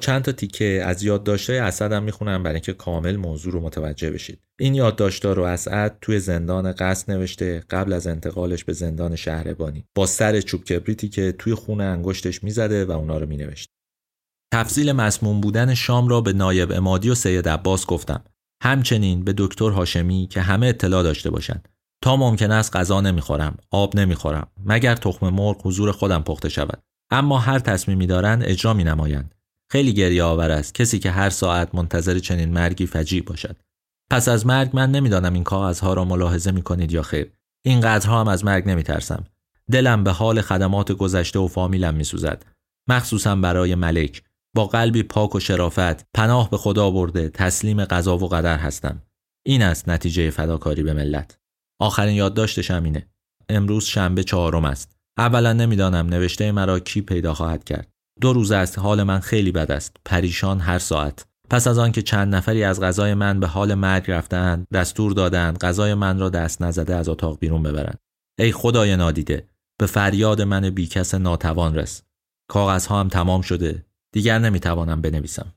چند 0.00 0.22
تا 0.22 0.32
تیکه 0.32 0.82
از 0.84 1.02
یادداشت‌های 1.02 1.58
اسدم 1.58 2.02
می‌خونم 2.02 2.42
برای 2.42 2.54
اینکه 2.54 2.72
کامل 2.72 3.16
موضوع 3.16 3.52
رو 3.52 3.60
متوجه 3.60 4.10
بشید. 4.10 4.38
این 4.58 4.74
یادداشت‌ها 4.74 5.32
رو 5.32 5.42
اسد 5.42 5.96
توی 6.00 6.20
زندان 6.20 6.72
قصد 6.72 7.10
نوشته 7.10 7.62
قبل 7.70 7.92
از 7.92 8.06
انتقالش 8.06 8.64
به 8.64 8.72
زندان 8.72 9.16
شهربانی. 9.16 9.84
با 9.94 10.06
سر 10.06 10.40
چوب 10.40 10.64
کبریتی 10.64 11.08
که 11.08 11.34
توی 11.38 11.54
خون 11.54 11.80
انگشتش 11.80 12.44
می‌زده 12.44 12.84
و 12.84 12.90
اونا 12.90 13.18
رو 13.18 13.26
مینوشت. 13.26 13.70
تفصیل 14.52 14.92
مسموم 14.92 15.40
بودن 15.40 15.74
شام 15.74 16.08
را 16.08 16.20
به 16.20 16.32
نایب 16.32 16.72
امادی 16.72 17.10
و 17.10 17.14
سید 17.14 17.48
عباس 17.48 17.86
گفتم. 17.86 18.24
همچنین 18.62 19.24
به 19.24 19.34
دکتر 19.38 19.70
هاشمی 19.70 20.26
که 20.30 20.40
همه 20.40 20.66
اطلاع 20.66 21.02
داشته 21.02 21.30
باشند. 21.30 21.68
تا 22.04 22.16
ممکن 22.16 22.50
است 22.50 22.76
غذا 22.76 23.00
نمی‌خورم 23.00 23.56
آب 23.70 23.96
نمی‌خورم. 23.96 24.46
مگر 24.66 24.94
تخم 24.94 25.28
مرغ 25.28 25.66
حضور 25.66 25.92
خودم 25.92 26.22
پخته 26.22 26.48
شود. 26.48 26.82
اما 27.10 27.38
هر 27.38 27.58
تصمیمی 27.58 28.06
دارند 28.06 28.42
اجرا 28.44 28.74
می 28.74 28.84
نمایند. 28.84 29.34
خیلی 29.70 29.92
گریه 29.92 30.22
آور 30.22 30.50
است. 30.50 30.74
کسی 30.74 30.98
که 30.98 31.10
هر 31.10 31.30
ساعت 31.30 31.74
منتظر 31.74 32.18
چنین 32.18 32.52
مرگی 32.52 32.86
فجیع 32.86 33.22
باشد. 33.22 33.56
پس 34.10 34.28
از 34.28 34.46
مرگ 34.46 34.70
من 34.72 34.90
نمی‌دانم 34.90 35.34
این 35.34 35.44
کاغذها 35.44 35.94
را 35.94 36.04
ملاحظه 36.04 36.50
می 36.50 36.62
کنید 36.62 36.92
یا 36.92 37.02
خیر. 37.02 37.32
اینقدرها 37.64 38.20
هم 38.20 38.28
از 38.28 38.44
مرگ 38.44 38.68
نمی 38.68 38.82
ترسم 38.82 39.24
دلم 39.70 40.04
به 40.04 40.10
حال 40.10 40.40
خدمات 40.40 40.92
گذشته 40.92 41.38
و 41.38 41.48
فامیلم 41.48 41.94
می 41.94 42.04
سوزد 42.04 42.44
مخصوصا 42.88 43.36
برای 43.36 43.74
ملک. 43.74 44.22
با 44.54 44.66
قلبی 44.66 45.02
پاک 45.02 45.34
و 45.34 45.40
شرافت 45.40 46.06
پناه 46.14 46.50
به 46.50 46.56
خدا 46.56 46.90
برده 46.90 47.28
تسلیم 47.28 47.84
قضا 47.84 48.18
و 48.18 48.28
قدر 48.28 48.56
هستم. 48.56 49.02
این 49.46 49.62
است 49.62 49.88
نتیجه 49.88 50.30
فداکاری 50.30 50.82
به 50.82 50.92
ملت. 50.92 51.38
آخرین 51.80 52.14
یادداشتش 52.14 52.70
همینه. 52.70 53.08
امروز 53.48 53.84
شنبه 53.84 54.24
چهارم 54.24 54.64
است. 54.64 54.96
اولا 55.18 55.52
نمی‌دانم 55.52 56.06
نوشته 56.06 56.52
مرا 56.52 56.80
کی 56.80 57.00
پیدا 57.00 57.34
خواهد 57.34 57.64
کرد. 57.64 57.88
دو 58.20 58.32
روز 58.32 58.52
است 58.52 58.78
حال 58.78 59.02
من 59.02 59.20
خیلی 59.20 59.52
بد 59.52 59.72
است. 59.72 59.96
پریشان 60.04 60.60
هر 60.60 60.78
ساعت. 60.78 61.26
پس 61.50 61.66
از 61.66 61.78
آنکه 61.78 62.02
چند 62.02 62.34
نفری 62.34 62.64
از 62.64 62.80
غذای 62.80 63.14
من 63.14 63.40
به 63.40 63.46
حال 63.46 63.74
مرگ 63.74 64.10
رفتند 64.10 64.66
دستور 64.72 65.12
دادند 65.12 65.58
غذای 65.58 65.94
من 65.94 66.18
را 66.18 66.28
دست 66.28 66.62
نزده 66.62 66.94
از 66.94 67.08
اتاق 67.08 67.38
بیرون 67.38 67.62
ببرند. 67.62 67.98
ای 68.38 68.52
خدای 68.52 68.96
نادیده 68.96 69.48
به 69.78 69.86
فریاد 69.86 70.42
من 70.42 70.70
بیکس 70.70 71.14
ناتوان 71.14 71.74
رس. 71.74 72.02
کاغذها 72.50 73.00
هم 73.00 73.08
تمام 73.08 73.42
شده. 73.42 73.84
دیگر 74.12 74.38
نمی‌توانم 74.38 75.00
بنویسم. 75.00 75.54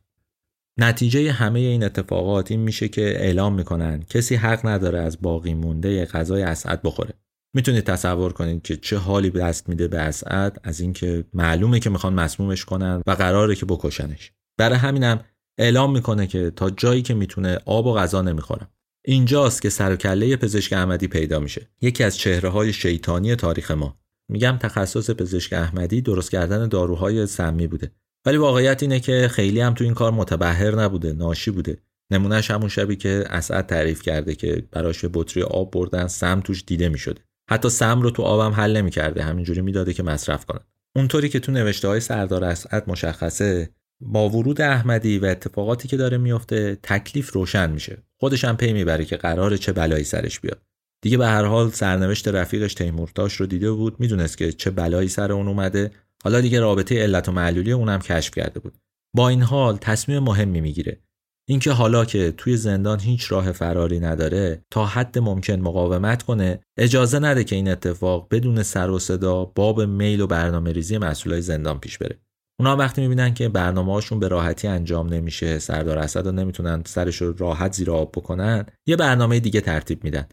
نتیجه 0.80 1.32
همه 1.32 1.60
این 1.60 1.84
اتفاقات 1.84 2.52
این 2.52 2.60
میشه 2.60 2.88
که 2.88 3.02
اعلام 3.02 3.56
می‌کنن 3.56 4.03
کسی 4.10 4.36
حق 4.36 4.65
نداره 4.65 4.99
از 4.99 5.22
باقی 5.22 5.53
مونده 5.53 6.06
غذای 6.06 6.41
اسعد 6.41 6.82
بخوره. 6.82 7.14
می‌تونید 7.53 7.84
تصور 7.84 8.34
کنید 8.34 8.61
که 8.61 8.77
چه 8.77 8.98
حالی 8.98 9.30
دست 9.30 9.69
میده 9.69 9.88
به 9.88 9.99
اسعد 9.99 10.60
از 10.64 10.80
اینکه 10.80 11.26
معلومه 11.34 11.80
که 11.80 11.90
می‌خوان 11.90 12.14
مسمومش 12.14 12.65
کنن 12.65 13.02
و 13.07 13.11
قراره 13.11 13.56
که 13.56 13.65
بکشنش. 13.65 14.32
برای 14.57 14.77
همینم 14.77 15.19
اعلام 15.57 15.91
می‌کنه 15.91 16.27
که 16.27 16.52
تا 16.56 16.69
جایی 16.69 17.02
که 17.02 17.14
می‌تونه 17.14 17.57
آب 17.65 17.86
و 17.86 17.94
غذا 17.94 18.22
نمی‌خورم. 18.22 18.69
اینجاست 19.06 19.61
که 19.61 19.69
سر 19.69 19.94
و 19.94 19.95
کله 19.95 20.36
پزشک 20.36 20.73
احمدی 20.73 21.07
پیدا 21.07 21.40
میشه. 21.40 21.68
یکی 21.82 22.03
از 22.03 22.18
چهره 22.18 22.49
های 22.49 22.73
شیطانی 22.73 23.36
تاریخ 23.36 23.72
ما. 23.72 23.98
میگم 24.30 24.57
تخصص 24.61 25.10
پزشک 25.10 25.53
احمدی 25.53 26.02
درست 26.02 26.32
کردن 26.32 26.68
داروهای 26.68 27.27
سمی 27.27 27.68
بوده. 27.68 27.91
ولی 28.26 28.38
واقعیت 28.38 28.84
اینه 28.84 28.99
که 28.99 29.27
خیلی 29.31 29.61
هم 29.61 29.73
تو 29.73 29.84
این 29.84 29.93
کار 29.93 30.11
متبهر 30.11 30.76
نبوده 30.76 31.14
ناشی 31.14 31.52
بوده. 31.52 31.77
نمونهش 32.11 32.52
همون 32.52 32.69
شبی 32.69 32.95
که 32.95 33.23
اسعد 33.30 33.65
تعریف 33.65 34.02
کرده 34.02 34.35
که 34.35 34.64
براش 34.72 35.06
بطری 35.14 35.43
آب 35.43 35.72
بردن 35.72 36.07
سم 36.07 36.39
توش 36.39 36.64
دیده 36.68 36.89
می‌شده. 36.89 37.22
حتی 37.49 37.69
سم 37.69 38.02
رو 38.02 38.11
تو 38.11 38.23
آبم 38.23 38.53
حل 38.53 38.77
نمی‌کرده 38.77 39.23
همینجوری 39.23 39.61
می‌داده 39.61 39.93
که 39.93 40.03
مصرف 40.03 40.45
کنن 40.45 40.60
اونطوری 40.95 41.30
که 41.30 41.39
تو 41.39 41.52
نوشته 41.52 41.88
های 41.88 41.99
سردار 41.99 42.43
اسعد 42.43 42.89
مشخصه 42.89 43.69
با 44.02 44.30
ورود 44.30 44.61
احمدی 44.61 45.19
و 45.19 45.26
اتفاقاتی 45.26 45.88
که 45.88 45.97
داره 45.97 46.18
میفته 46.18 46.77
تکلیف 46.84 47.34
روشن 47.34 47.72
میشه. 47.72 47.97
خودش 48.19 48.45
هم 48.45 48.57
پی 48.57 48.73
می‌بره 48.73 49.06
که 49.06 49.18
قرار 49.18 49.57
چه 49.57 49.72
بلایی 49.72 50.03
سرش 50.03 50.39
بیاد. 50.39 50.61
دیگه 51.02 51.18
به 51.18 51.27
هر 51.27 51.45
حال 51.45 51.69
سرنوشت 51.69 52.27
رفیقش 52.27 52.73
تیمورتاش 52.73 53.35
رو 53.35 53.45
دیده 53.45 53.72
بود 53.72 53.99
می‌دونست 53.99 54.38
که 54.38 54.52
چه 54.52 54.72
بلایی 54.72 55.10
سر 55.10 55.31
اون 55.31 55.47
اومده. 55.47 55.91
حالا 56.26 56.41
دیگه 56.41 56.60
رابطه 56.60 57.03
علت 57.03 57.30
و 57.30 57.31
معلولی 57.31 57.72
اونم 57.72 57.99
کشف 57.99 58.31
کرده 58.35 58.60
بود. 58.60 58.77
با 59.15 59.30
این 59.30 59.41
حال 59.41 59.77
تصمیم 59.77 60.19
مهمی 60.19 60.61
می‌گیره. 60.61 61.02
اینکه 61.49 61.72
حالا 61.72 62.06
که 62.06 62.31
توی 62.31 62.57
زندان 62.57 62.99
هیچ 62.99 63.31
راه 63.31 63.52
فراری 63.52 63.99
نداره 63.99 64.65
تا 64.72 64.85
حد 64.85 65.19
ممکن 65.19 65.53
مقاومت 65.53 66.23
کنه 66.23 66.60
اجازه 66.77 67.19
نده 67.19 67.43
که 67.43 67.56
این 67.56 67.69
اتفاق 67.69 68.27
بدون 68.31 68.64
سر 68.64 68.89
و 68.89 68.99
صدا 68.99 69.45
باب 69.45 69.81
میل 69.81 70.22
و 70.22 70.27
برنامه 70.27 70.72
ریزی 70.72 70.97
مسئولای 70.97 71.41
زندان 71.41 71.80
پیش 71.80 71.97
بره. 71.97 72.19
اونا 72.60 72.77
وقتی 72.77 73.02
می‌بینن 73.02 73.34
که 73.34 73.49
برنامه 73.49 73.93
هاشون 73.93 74.19
به 74.19 74.27
راحتی 74.27 74.68
انجام 74.68 75.14
نمیشه 75.14 75.60
سردار 75.60 75.97
اسد 75.97 76.27
نمی‌تونن 76.27 76.84
سرش 76.85 77.22
رو 77.22 77.34
راحت 77.38 77.73
زیر 77.73 77.91
آب 77.91 78.11
بکنن 78.11 78.65
یه 78.88 78.95
برنامه 78.95 79.39
دیگه 79.39 79.61
ترتیب 79.61 80.03
میدن. 80.03 80.27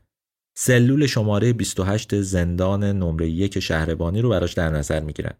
سلول 0.58 1.06
شماره 1.06 1.52
28 1.52 2.20
زندان 2.22 2.84
نمره 2.84 3.28
یک 3.28 3.60
شهربانی 3.60 4.20
رو 4.20 4.28
براش 4.28 4.52
در 4.52 4.70
نظر 4.70 5.00
می‌گیرن. 5.00 5.34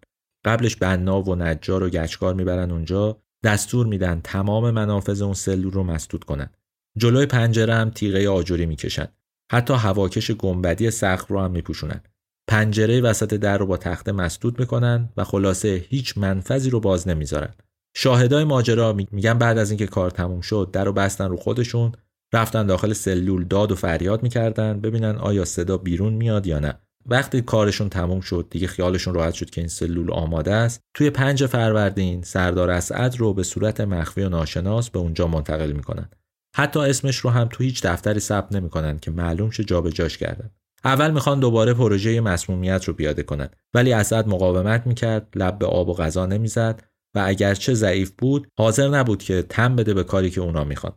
قبلش 0.44 0.76
بنا 0.76 1.22
و 1.22 1.34
نجار 1.34 1.82
و 1.82 1.88
گچکار 1.88 2.34
می‌برن 2.34 2.70
اونجا 2.70 3.22
دستور 3.44 3.86
میدن 3.86 4.20
تمام 4.24 4.70
منافذ 4.70 5.22
اون 5.22 5.34
سلول 5.34 5.72
رو 5.72 5.82
مسدود 5.82 6.24
کنن. 6.24 6.50
جلوی 6.98 7.26
پنجره 7.26 7.74
هم 7.74 7.90
تیغه 7.90 8.28
آجوری 8.28 8.66
می‌کشن. 8.66 9.08
حتی 9.52 9.74
هواکش 9.74 10.30
گنبدی 10.30 10.90
سقف 10.90 11.26
رو 11.26 11.40
هم 11.40 11.50
میپوشونن. 11.50 12.00
پنجره 12.48 13.00
وسط 13.00 13.34
در 13.34 13.58
رو 13.58 13.66
با 13.66 13.76
تخته 13.76 14.12
مسدود 14.12 14.60
می‌کنن 14.60 15.08
و 15.16 15.24
خلاصه 15.24 15.84
هیچ 15.88 16.18
منفذی 16.18 16.70
رو 16.70 16.80
باز 16.80 17.08
نمی‌ذارن. 17.08 17.54
شاهدای 17.96 18.44
ماجرا 18.44 18.92
میگن 18.92 19.38
بعد 19.38 19.58
از 19.58 19.70
اینکه 19.70 19.86
کار 19.86 20.10
تموم 20.10 20.40
شد 20.40 20.70
در 20.72 20.84
رو 20.84 20.92
بستن 20.92 21.28
رو 21.28 21.36
خودشون 21.36 21.92
رفتن 22.34 22.66
داخل 22.66 22.92
سلول 22.92 23.44
داد 23.44 23.72
و 23.72 23.74
فریاد 23.74 24.22
می‌کردن 24.22 24.80
ببینن 24.80 25.16
آیا 25.16 25.44
صدا 25.44 25.76
بیرون 25.76 26.12
میاد 26.12 26.46
یا 26.46 26.58
نه. 26.58 26.78
وقتی 27.06 27.42
کارشون 27.42 27.88
تموم 27.88 28.20
شد 28.20 28.46
دیگه 28.50 28.66
خیالشون 28.66 29.14
راحت 29.14 29.34
شد 29.34 29.50
که 29.50 29.60
این 29.60 29.68
سلول 29.68 30.12
آماده 30.12 30.54
است 30.54 30.80
توی 30.94 31.10
پنج 31.10 31.46
فروردین 31.46 32.22
سردار 32.22 32.70
اسعد 32.70 33.16
رو 33.16 33.34
به 33.34 33.42
صورت 33.42 33.80
مخفی 33.80 34.22
و 34.22 34.28
ناشناس 34.28 34.90
به 34.90 34.98
اونجا 34.98 35.26
منتقل 35.26 35.72
می‌کنن. 35.72 36.10
حتی 36.56 36.80
اسمش 36.80 37.16
رو 37.16 37.30
هم 37.30 37.48
تو 37.48 37.64
هیچ 37.64 37.86
دفتری 37.86 38.20
ثبت 38.20 38.52
نمی‌کنن 38.52 38.98
که 38.98 39.10
معلوم 39.10 39.50
شه 39.50 39.64
جابجاش 39.64 40.18
کردن. 40.18 40.50
اول 40.84 41.10
می‌خوان 41.10 41.40
دوباره 41.40 41.74
پروژه 41.74 42.20
مسمومیت 42.20 42.84
رو 42.84 42.94
پیاده 42.94 43.22
کنن 43.22 43.48
ولی 43.74 43.92
اسد 43.92 44.28
مقاومت 44.28 44.86
می‌کرد 44.86 45.28
لب 45.34 45.58
به 45.58 45.66
آب 45.66 45.88
و 45.88 45.94
غذا 45.94 46.26
نمی‌زد 46.26 46.82
و 47.14 47.22
اگرچه 47.26 47.74
ضعیف 47.74 48.12
بود 48.18 48.48
حاضر 48.58 48.88
نبود 48.88 49.22
که 49.22 49.42
تم 49.42 49.76
بده 49.76 49.94
به 49.94 50.04
کاری 50.04 50.30
که 50.30 50.40
اونا 50.40 50.64
می‌خوان. 50.64 50.92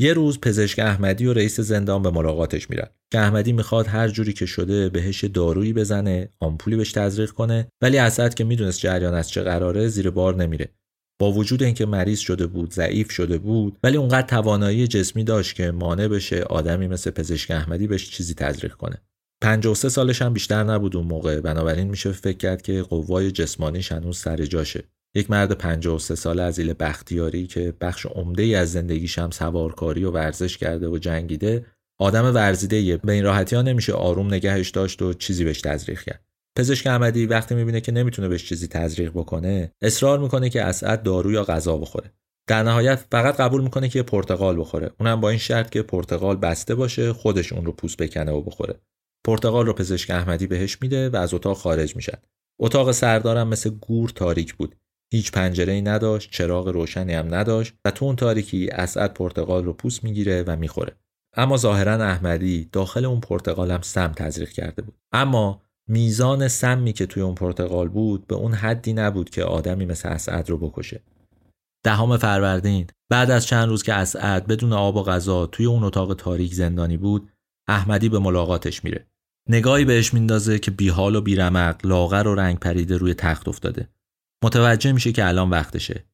یه 0.00 0.12
روز 0.12 0.40
پزشک 0.40 0.78
احمدی 0.78 1.26
و 1.26 1.32
رئیس 1.32 1.60
زندان 1.60 2.02
به 2.02 2.10
ملاقاتش 2.10 2.70
میرن. 2.70 2.88
که 3.12 3.18
احمدی 3.18 3.52
می‌خواد 3.52 3.86
هر 3.86 4.08
جوری 4.08 4.32
که 4.32 4.46
شده 4.46 4.88
بهش 4.88 5.24
دارویی 5.24 5.72
بزنه 5.72 6.28
آمپولی 6.40 6.76
بهش 6.76 6.92
تزریق 6.92 7.30
کنه 7.30 7.68
ولی 7.82 7.98
اسد 7.98 8.34
که 8.34 8.44
می‌دونست 8.44 8.80
جریان 8.80 9.14
از 9.14 9.30
چه 9.30 9.42
قراره 9.42 9.88
زیر 9.88 10.10
بار 10.10 10.36
نمیره. 10.36 10.68
با 11.20 11.32
وجود 11.32 11.62
اینکه 11.62 11.86
مریض 11.86 12.18
شده 12.18 12.46
بود 12.46 12.72
ضعیف 12.72 13.12
شده 13.12 13.38
بود 13.38 13.78
ولی 13.84 13.96
اونقدر 13.96 14.26
توانایی 14.26 14.86
جسمی 14.86 15.24
داشت 15.24 15.56
که 15.56 15.70
مانع 15.70 16.08
بشه 16.08 16.42
آدمی 16.42 16.88
مثل 16.88 17.10
پزشک 17.10 17.50
احمدی 17.50 17.86
بهش 17.86 18.10
چیزی 18.10 18.34
تزریق 18.34 18.74
کنه. 18.74 19.02
53 19.42 19.88
سالش 19.88 20.22
هم 20.22 20.32
بیشتر 20.32 20.64
نبود 20.64 20.96
اون 20.96 21.06
موقع. 21.06 21.40
بنابراین 21.40 21.88
میشه 21.88 22.12
فکر 22.12 22.36
کرد 22.36 22.62
که 22.62 22.82
قوای 22.82 23.30
جسمانیش 23.30 23.92
هنوز 23.92 24.18
سر 24.18 24.36
جاشه. 24.36 24.84
یک 25.14 25.30
مرد 25.30 25.52
53 25.52 26.14
ساله 26.14 26.42
از 26.42 26.58
ایل 26.58 26.74
بختیاری 26.80 27.46
که 27.46 27.74
بخش 27.80 28.06
عمده 28.06 28.42
ای 28.42 28.54
از 28.54 28.72
زندگیش 28.72 29.18
هم 29.18 29.30
سوارکاری 29.30 30.04
و 30.04 30.10
ورزش 30.10 30.58
کرده 30.58 30.88
و 30.88 30.98
جنگیده 30.98 31.66
آدم 31.98 32.34
ورزیده 32.34 32.96
به 32.96 33.12
این 33.12 33.24
راحتی 33.24 33.56
ها 33.56 33.62
نمیشه 33.62 33.92
آروم 33.92 34.34
نگهش 34.34 34.70
داشت 34.70 35.02
و 35.02 35.14
چیزی 35.14 35.44
بهش 35.44 35.60
تزریق 35.60 36.00
کرد. 36.00 36.24
پزشک 36.58 36.86
احمدی 36.86 37.26
وقتی 37.26 37.54
می‌بینه 37.54 37.80
که 37.80 37.92
نمی‌تونه 37.92 38.28
بهش 38.28 38.48
چیزی 38.48 38.68
تزریق 38.68 39.10
بکنه 39.10 39.72
اصرار 39.82 40.18
می‌کنه 40.18 40.50
که 40.50 40.62
اسعد 40.62 41.02
دارو 41.02 41.32
یا 41.32 41.44
غذا 41.44 41.76
بخوره. 41.76 42.12
در 42.48 42.62
نهایت 42.62 43.04
فقط 43.12 43.36
قبول 43.36 43.62
می‌کنه 43.62 43.88
که 43.88 44.02
پرتقال 44.02 44.60
بخوره. 44.60 44.90
اونم 45.00 45.20
با 45.20 45.30
این 45.30 45.38
شرط 45.38 45.70
که 45.70 45.82
پرتقال 45.82 46.36
بسته 46.36 46.74
باشه 46.74 47.12
خودش 47.12 47.52
اون 47.52 47.64
رو 47.64 47.72
پوست 47.72 47.96
بکنه 47.96 48.32
و 48.32 48.42
بخوره. 48.42 48.74
پرتقال 49.26 49.66
رو 49.66 49.72
پزشک 49.72 50.10
احمدی 50.10 50.46
بهش 50.46 50.78
میده 50.82 51.08
و 51.08 51.16
از 51.16 51.34
اتاق 51.34 51.56
خارج 51.56 51.96
میشن. 51.96 52.18
اتاق 52.60 52.92
سردارم 52.92 53.48
مثل 53.48 53.70
گور 53.70 54.10
تاریک 54.10 54.54
بود. 54.54 54.76
هیچ 55.12 55.32
پنجره 55.32 55.72
ای 55.72 55.82
نداشت 55.82 56.30
چراغ 56.30 56.68
روشنی 56.68 57.14
هم 57.14 57.34
نداشت 57.34 57.74
و 57.84 57.90
تو 57.90 58.04
اون 58.04 58.16
تاریکی 58.16 58.68
اسعد 58.68 59.14
پرتقال 59.14 59.64
رو 59.64 59.72
پوست 59.72 60.04
می‌گیره 60.04 60.44
و 60.46 60.56
می‌خوره. 60.56 60.96
اما 61.36 61.56
ظاهرا 61.56 62.04
احمدی 62.04 62.68
داخل 62.72 63.04
اون 63.04 63.20
پرتقال 63.20 63.70
هم 63.70 63.80
سم 63.82 64.12
تزریق 64.12 64.48
کرده 64.50 64.82
بود. 64.82 64.94
اما 65.12 65.62
میزان 65.88 66.48
سمی 66.48 66.92
که 66.92 67.06
توی 67.06 67.22
اون 67.22 67.34
پرتقال 67.34 67.88
بود 67.88 68.26
به 68.26 68.34
اون 68.34 68.52
حدی 68.52 68.92
نبود 68.92 69.30
که 69.30 69.44
آدمی 69.44 69.86
مثل 69.86 70.08
اسعد 70.08 70.50
رو 70.50 70.58
بکشه. 70.58 71.02
دهم 71.84 72.16
فروردین 72.16 72.86
بعد 73.10 73.30
از 73.30 73.46
چند 73.46 73.68
روز 73.68 73.82
که 73.82 73.94
اسعد 73.94 74.46
بدون 74.46 74.72
آب 74.72 74.96
و 74.96 75.02
غذا 75.02 75.46
توی 75.46 75.66
اون 75.66 75.84
اتاق 75.84 76.14
تاریک 76.14 76.54
زندانی 76.54 76.96
بود 76.96 77.28
احمدی 77.68 78.08
به 78.08 78.18
ملاقاتش 78.18 78.84
میره. 78.84 79.06
نگاهی 79.48 79.84
بهش 79.84 80.14
میندازه 80.14 80.58
که 80.58 80.70
بیحال 80.70 81.16
و 81.16 81.20
بیرمق 81.20 81.86
لاغر 81.86 82.28
و 82.28 82.34
رنگ 82.34 82.58
پریده 82.58 82.96
روی 82.96 83.14
تخت 83.14 83.48
افتاده. 83.48 83.88
متوجه 84.44 84.92
میشه 84.92 85.12
که 85.12 85.28
الان 85.28 85.50
وقتشه. 85.50 86.04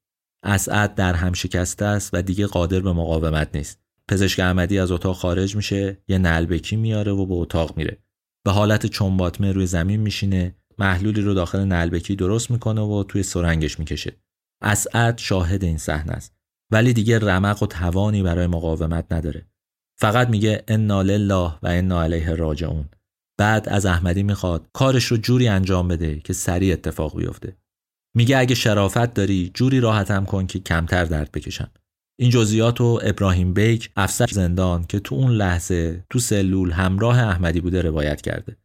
اسعد 0.43 0.95
در 0.95 1.15
هم 1.15 1.33
شکسته 1.33 1.85
است 1.85 2.11
و 2.13 2.23
دیگه 2.23 2.47
قادر 2.47 2.81
به 2.81 2.93
مقاومت 2.93 3.57
نیست. 3.57 3.81
پزشک 4.09 4.41
احمدی 4.41 4.79
از 4.79 4.91
اتاق 4.91 5.17
خارج 5.17 5.57
میشه 5.57 5.99
یه 6.09 6.19
نلبکی 6.19 6.77
میاره 6.77 7.13
و 7.13 7.27
به 7.27 7.35
اتاق 7.35 7.77
میره. 7.77 7.99
به 8.45 8.53
حالت 8.53 8.87
چنباتمه 8.87 9.53
روی 9.53 9.67
زمین 9.67 10.01
میشینه 10.01 10.55
محلولی 10.79 11.21
رو 11.21 11.35
داخل 11.35 11.65
نلبکی 11.65 12.17
درست 12.17 12.51
می‌کنه 12.51 12.81
و 12.81 13.05
توی 13.09 13.23
سرنگش 13.23 13.79
می‌کشه. 13.79 14.17
اسعد 14.63 15.19
شاهد 15.19 15.65
این 15.65 15.79
صحنه 15.79 16.13
است. 16.13 16.37
ولی 16.73 16.93
دیگه 16.93 17.19
رمق 17.19 17.63
و 17.63 17.67
توانی 17.67 18.23
برای 18.23 18.47
مقاومت 18.47 19.13
نداره. 19.13 19.47
فقط 19.99 20.29
میگه 20.29 20.65
انا 20.69 21.03
لله 21.03 21.35
و 21.35 21.67
انا 21.67 22.03
علیه 22.03 22.35
راجعون 22.35 22.89
بعد 23.39 23.69
از 23.69 23.87
احمدی 23.87 24.23
می‌خواد 24.23 24.69
کارش 24.73 25.05
رو 25.05 25.17
جوری 25.17 25.49
انجام 25.49 25.89
بده 25.89 26.21
که 26.21 26.33
سریع 26.33 26.73
اتفاق 26.73 27.17
بیفته. 27.17 27.57
میگه 28.17 28.39
اگه 28.39 28.55
شرافت 28.55 29.15
داری 29.15 29.51
جوری 29.55 29.81
راحتم 29.81 30.25
کن 30.25 30.47
که 30.47 30.59
کمتر 30.59 31.05
درد 31.05 31.33
بکشم. 31.33 31.71
این 32.19 32.31
جزئیات 32.31 32.81
رو 32.81 33.01
ابراهیم 33.03 33.55
بیک 33.55 33.91
افسر 33.97 34.27
زندان 34.27 34.85
که 34.85 35.01
تو 35.01 35.15
اون 35.15 35.31
لحظه 35.31 36.05
تو 36.11 36.19
سلول 36.19 36.71
همراه 36.71 37.19
احمدی 37.19 37.61
بوده 37.61 37.83
روایت 37.83 38.21
کرده. 38.21 38.57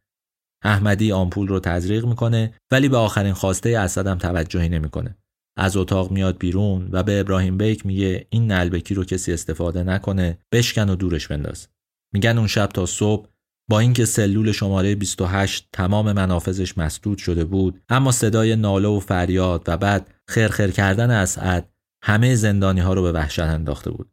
احمدی 0.64 1.12
آمپول 1.12 1.48
رو 1.48 1.60
تزریق 1.60 2.06
می‌کنه 2.06 2.54
ولی 2.70 2.88
به 2.88 2.96
آخرین 2.96 3.32
خواسته 3.32 3.78
اسدم 3.78 4.18
توجهی 4.18 4.68
نمی‌کنه. 4.68 5.16
از 5.56 5.76
اتاق 5.76 6.10
میاد 6.10 6.38
بیرون 6.38 6.88
و 6.92 7.02
به 7.02 7.20
ابراهیم 7.20 7.58
بیک 7.58 7.86
میگه 7.86 8.26
این 8.30 8.46
نلبکی 8.46 8.94
رو 8.94 9.04
کسی 9.04 9.32
استفاده 9.32 9.82
نکنه 9.82 10.38
بشکن 10.52 10.88
و 10.88 10.96
دورش 10.96 11.28
بنداز. 11.28 11.68
میگن 12.14 12.38
اون 12.38 12.46
شب 12.46 12.66
تا 12.66 12.86
صبح 12.86 13.28
با 13.72 13.78
اینکه 13.78 14.04
سلول 14.04 14.52
شماره 14.52 14.94
28 14.94 15.68
تمام 15.72 16.12
منافذش 16.12 16.78
مسدود 16.78 17.18
شده 17.18 17.44
بود 17.44 17.80
اما 17.88 18.12
صدای 18.12 18.56
ناله 18.56 18.88
و 18.88 19.00
فریاد 19.00 19.62
و 19.66 19.76
بعد 19.76 20.14
خرخر 20.28 20.70
کردن 20.70 21.10
اسعد 21.10 21.68
همه 22.04 22.34
زندانی 22.34 22.80
ها 22.80 22.94
رو 22.94 23.02
به 23.02 23.12
وحشت 23.12 23.38
انداخته 23.38 23.90
بود. 23.90 24.10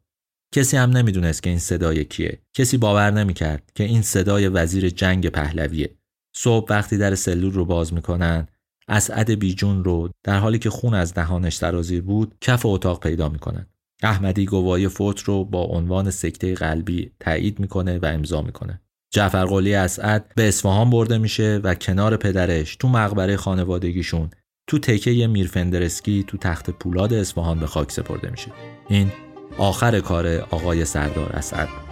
کسی 0.54 0.76
هم 0.76 0.90
نمی‌دونست 0.90 1.42
که 1.42 1.50
این 1.50 1.58
صدای 1.58 2.04
کیه. 2.04 2.38
کسی 2.54 2.76
باور 2.76 3.10
نمی‌کرد 3.10 3.72
که 3.74 3.84
این 3.84 4.02
صدای 4.02 4.48
وزیر 4.48 4.88
جنگ 4.88 5.28
پهلویه. 5.28 5.96
صبح 6.36 6.66
وقتی 6.70 6.98
در 6.98 7.14
سلول 7.14 7.52
رو 7.52 7.64
باز 7.64 7.94
می‌کنن 7.94 8.48
اسعد 8.88 9.30
بیجون 9.30 9.84
رو 9.84 10.10
در 10.24 10.38
حالی 10.38 10.58
که 10.58 10.70
خون 10.70 10.94
از 10.94 11.14
دهانش 11.14 11.56
سرازیر 11.56 12.02
بود 12.02 12.34
کف 12.40 12.66
اتاق 12.66 13.00
پیدا 13.00 13.28
می‌کنن. 13.28 13.66
احمدی 14.02 14.46
گواهی 14.46 14.88
فوت 14.88 15.20
رو 15.22 15.44
با 15.44 15.62
عنوان 15.62 16.10
سکته 16.10 16.54
قلبی 16.54 17.10
تایید 17.20 17.60
می‌کنه 17.60 17.98
و 17.98 18.06
امضا 18.06 18.42
می‌کنه. 18.42 18.80
جعفر 19.12 19.44
قلی 19.44 19.74
اسعد 19.74 20.32
به 20.36 20.48
اصفهان 20.48 20.90
برده 20.90 21.18
میشه 21.18 21.60
و 21.64 21.74
کنار 21.74 22.16
پدرش 22.16 22.76
تو 22.76 22.88
مقبره 22.88 23.36
خانوادگیشون 23.36 24.30
تو 24.66 24.78
تکه 24.78 25.26
میرفندرسکی 25.26 26.24
تو 26.26 26.38
تخت 26.38 26.70
پولاد 26.70 27.12
اصفهان 27.12 27.60
به 27.60 27.66
خاک 27.66 27.92
سپرده 27.92 28.30
میشه. 28.30 28.52
این 28.88 29.12
آخر 29.58 30.00
کار 30.00 30.26
آقای 30.26 30.84
سردار 30.84 31.32
اسعد. 31.32 31.89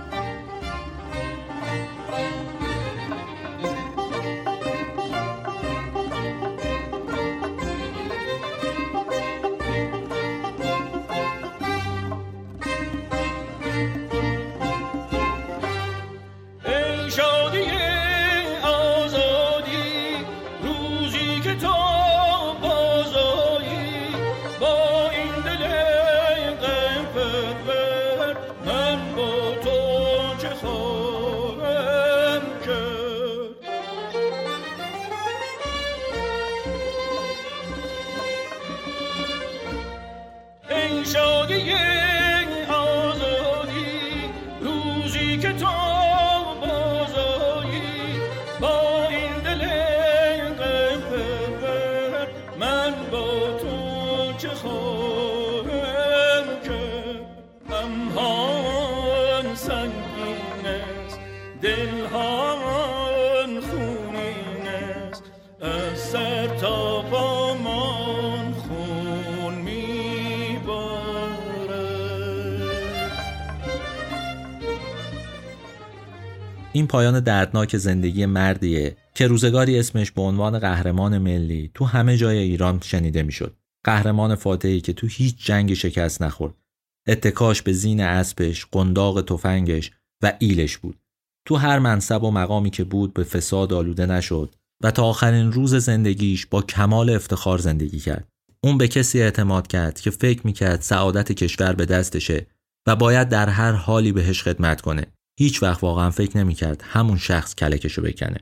پایان 76.89 77.21
دردناک 77.21 77.77
زندگی 77.77 78.27
مردیه 78.27 78.97
که 79.15 79.27
روزگاری 79.27 79.79
اسمش 79.79 80.11
به 80.11 80.23
عنوان 80.23 80.59
قهرمان 80.59 81.19
ملی 81.19 81.71
تو 81.75 81.85
همه 81.85 82.17
جای 82.17 82.39
ایران 82.39 82.81
شنیده 82.83 83.23
می‌شد. 83.23 83.57
قهرمان 83.85 84.35
فاتحی 84.35 84.81
که 84.81 84.93
تو 84.93 85.07
هیچ 85.07 85.47
جنگ 85.47 85.75
شکست 85.75 86.23
نخورد. 86.23 86.55
اتکاش 87.09 87.63
به 87.63 87.73
زین 87.73 88.01
اسبش، 88.01 88.67
قنداق 88.73 89.23
تفنگش 89.23 89.91
و 90.23 90.33
ایلش 90.39 90.77
بود. 90.77 90.99
تو 91.47 91.57
هر 91.57 91.79
منصب 91.79 92.23
و 92.23 92.31
مقامی 92.31 92.71
که 92.71 92.85
بود 92.85 93.15
به 93.15 93.25
فساد 93.25 93.73
آلوده 93.73 94.07
نشد 94.07 94.55
و 94.83 94.91
تا 94.91 95.05
آخرین 95.05 95.53
روز 95.53 95.75
زندگیش 95.75 96.47
با 96.47 96.63
کمال 96.63 97.11
افتخار 97.11 97.59
زندگی 97.59 97.99
کرد. 97.99 98.29
اون 98.65 98.79
به 98.79 98.89
کسی 98.89 99.23
اعتماد 99.23 99.67
کرد 99.67 100.01
که 100.01 100.11
فکر 100.11 100.41
می‌کرد 100.47 100.81
سعادت 100.81 101.33
کشور 101.33 101.73
به 101.73 101.87
دستشه 101.87 102.47
و 102.87 102.97
باید 102.97 103.29
در 103.29 103.49
هر 103.49 103.73
حالی 103.73 104.13
بهش 104.13 104.43
خدمت 104.43 104.81
کنه 104.81 105.07
هیچ 105.39 105.63
وقت 105.63 105.83
واقعا 105.83 106.11
فکر 106.11 106.39
نمی‌کرد 106.39 106.83
همون 106.85 107.19
شخص 107.19 107.55
کلکشو 107.55 108.03
بکنه. 108.03 108.39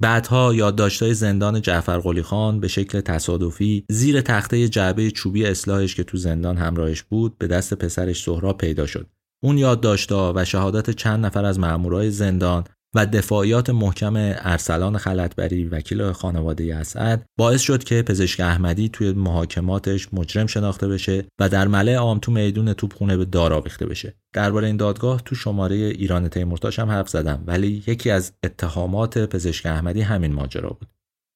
بعدها 0.00 0.54
یادداشت‌های 0.54 1.14
زندان 1.14 1.62
جعفر 1.62 1.98
قلی 1.98 2.22
خان 2.22 2.60
به 2.60 2.68
شکل 2.68 3.00
تصادفی 3.00 3.84
زیر 3.90 4.20
تخته 4.20 4.68
جعبه 4.68 5.10
چوبی 5.10 5.46
اصلاحش 5.46 5.94
که 5.94 6.04
تو 6.04 6.16
زندان 6.16 6.56
همراهش 6.56 7.02
بود 7.02 7.38
به 7.38 7.46
دست 7.46 7.74
پسرش 7.74 8.22
سهراب 8.22 8.58
پیدا 8.58 8.86
شد. 8.86 9.10
اون 9.42 9.58
یادداشت‌ها 9.58 10.32
و 10.36 10.44
شهادت 10.44 10.90
چند 10.90 11.26
نفر 11.26 11.44
از 11.44 11.58
مامورای 11.58 12.10
زندان 12.10 12.64
و 12.94 13.06
دفاعیات 13.06 13.70
محکم 13.70 14.16
ارسلان 14.16 14.98
خلطبری 14.98 15.64
وکیل 15.64 16.12
خانواده 16.12 16.76
اسعد 16.76 17.26
باعث 17.38 17.60
شد 17.60 17.84
که 17.84 18.02
پزشک 18.02 18.40
احمدی 18.40 18.88
توی 18.88 19.12
محاکماتش 19.12 20.08
مجرم 20.12 20.46
شناخته 20.46 20.88
بشه 20.88 21.24
و 21.40 21.48
در 21.48 21.68
مله 21.68 21.96
عام 21.96 22.18
تو 22.18 22.32
میدون 22.32 22.72
توپخونه 22.72 23.16
به 23.16 23.24
دار 23.24 23.52
آویخته 23.52 23.86
بشه. 23.86 24.14
درباره 24.34 24.66
این 24.66 24.76
دادگاه 24.76 25.22
تو 25.24 25.34
شماره 25.34 25.76
ایران 25.76 26.28
تیمورتاش 26.28 26.78
هم 26.78 26.90
حرف 26.90 27.08
زدم 27.08 27.44
ولی 27.46 27.84
یکی 27.86 28.10
از 28.10 28.32
اتهامات 28.44 29.18
پزشک 29.18 29.66
احمدی 29.66 30.00
همین 30.00 30.32
ماجرا 30.32 30.70
بود. 30.70 30.88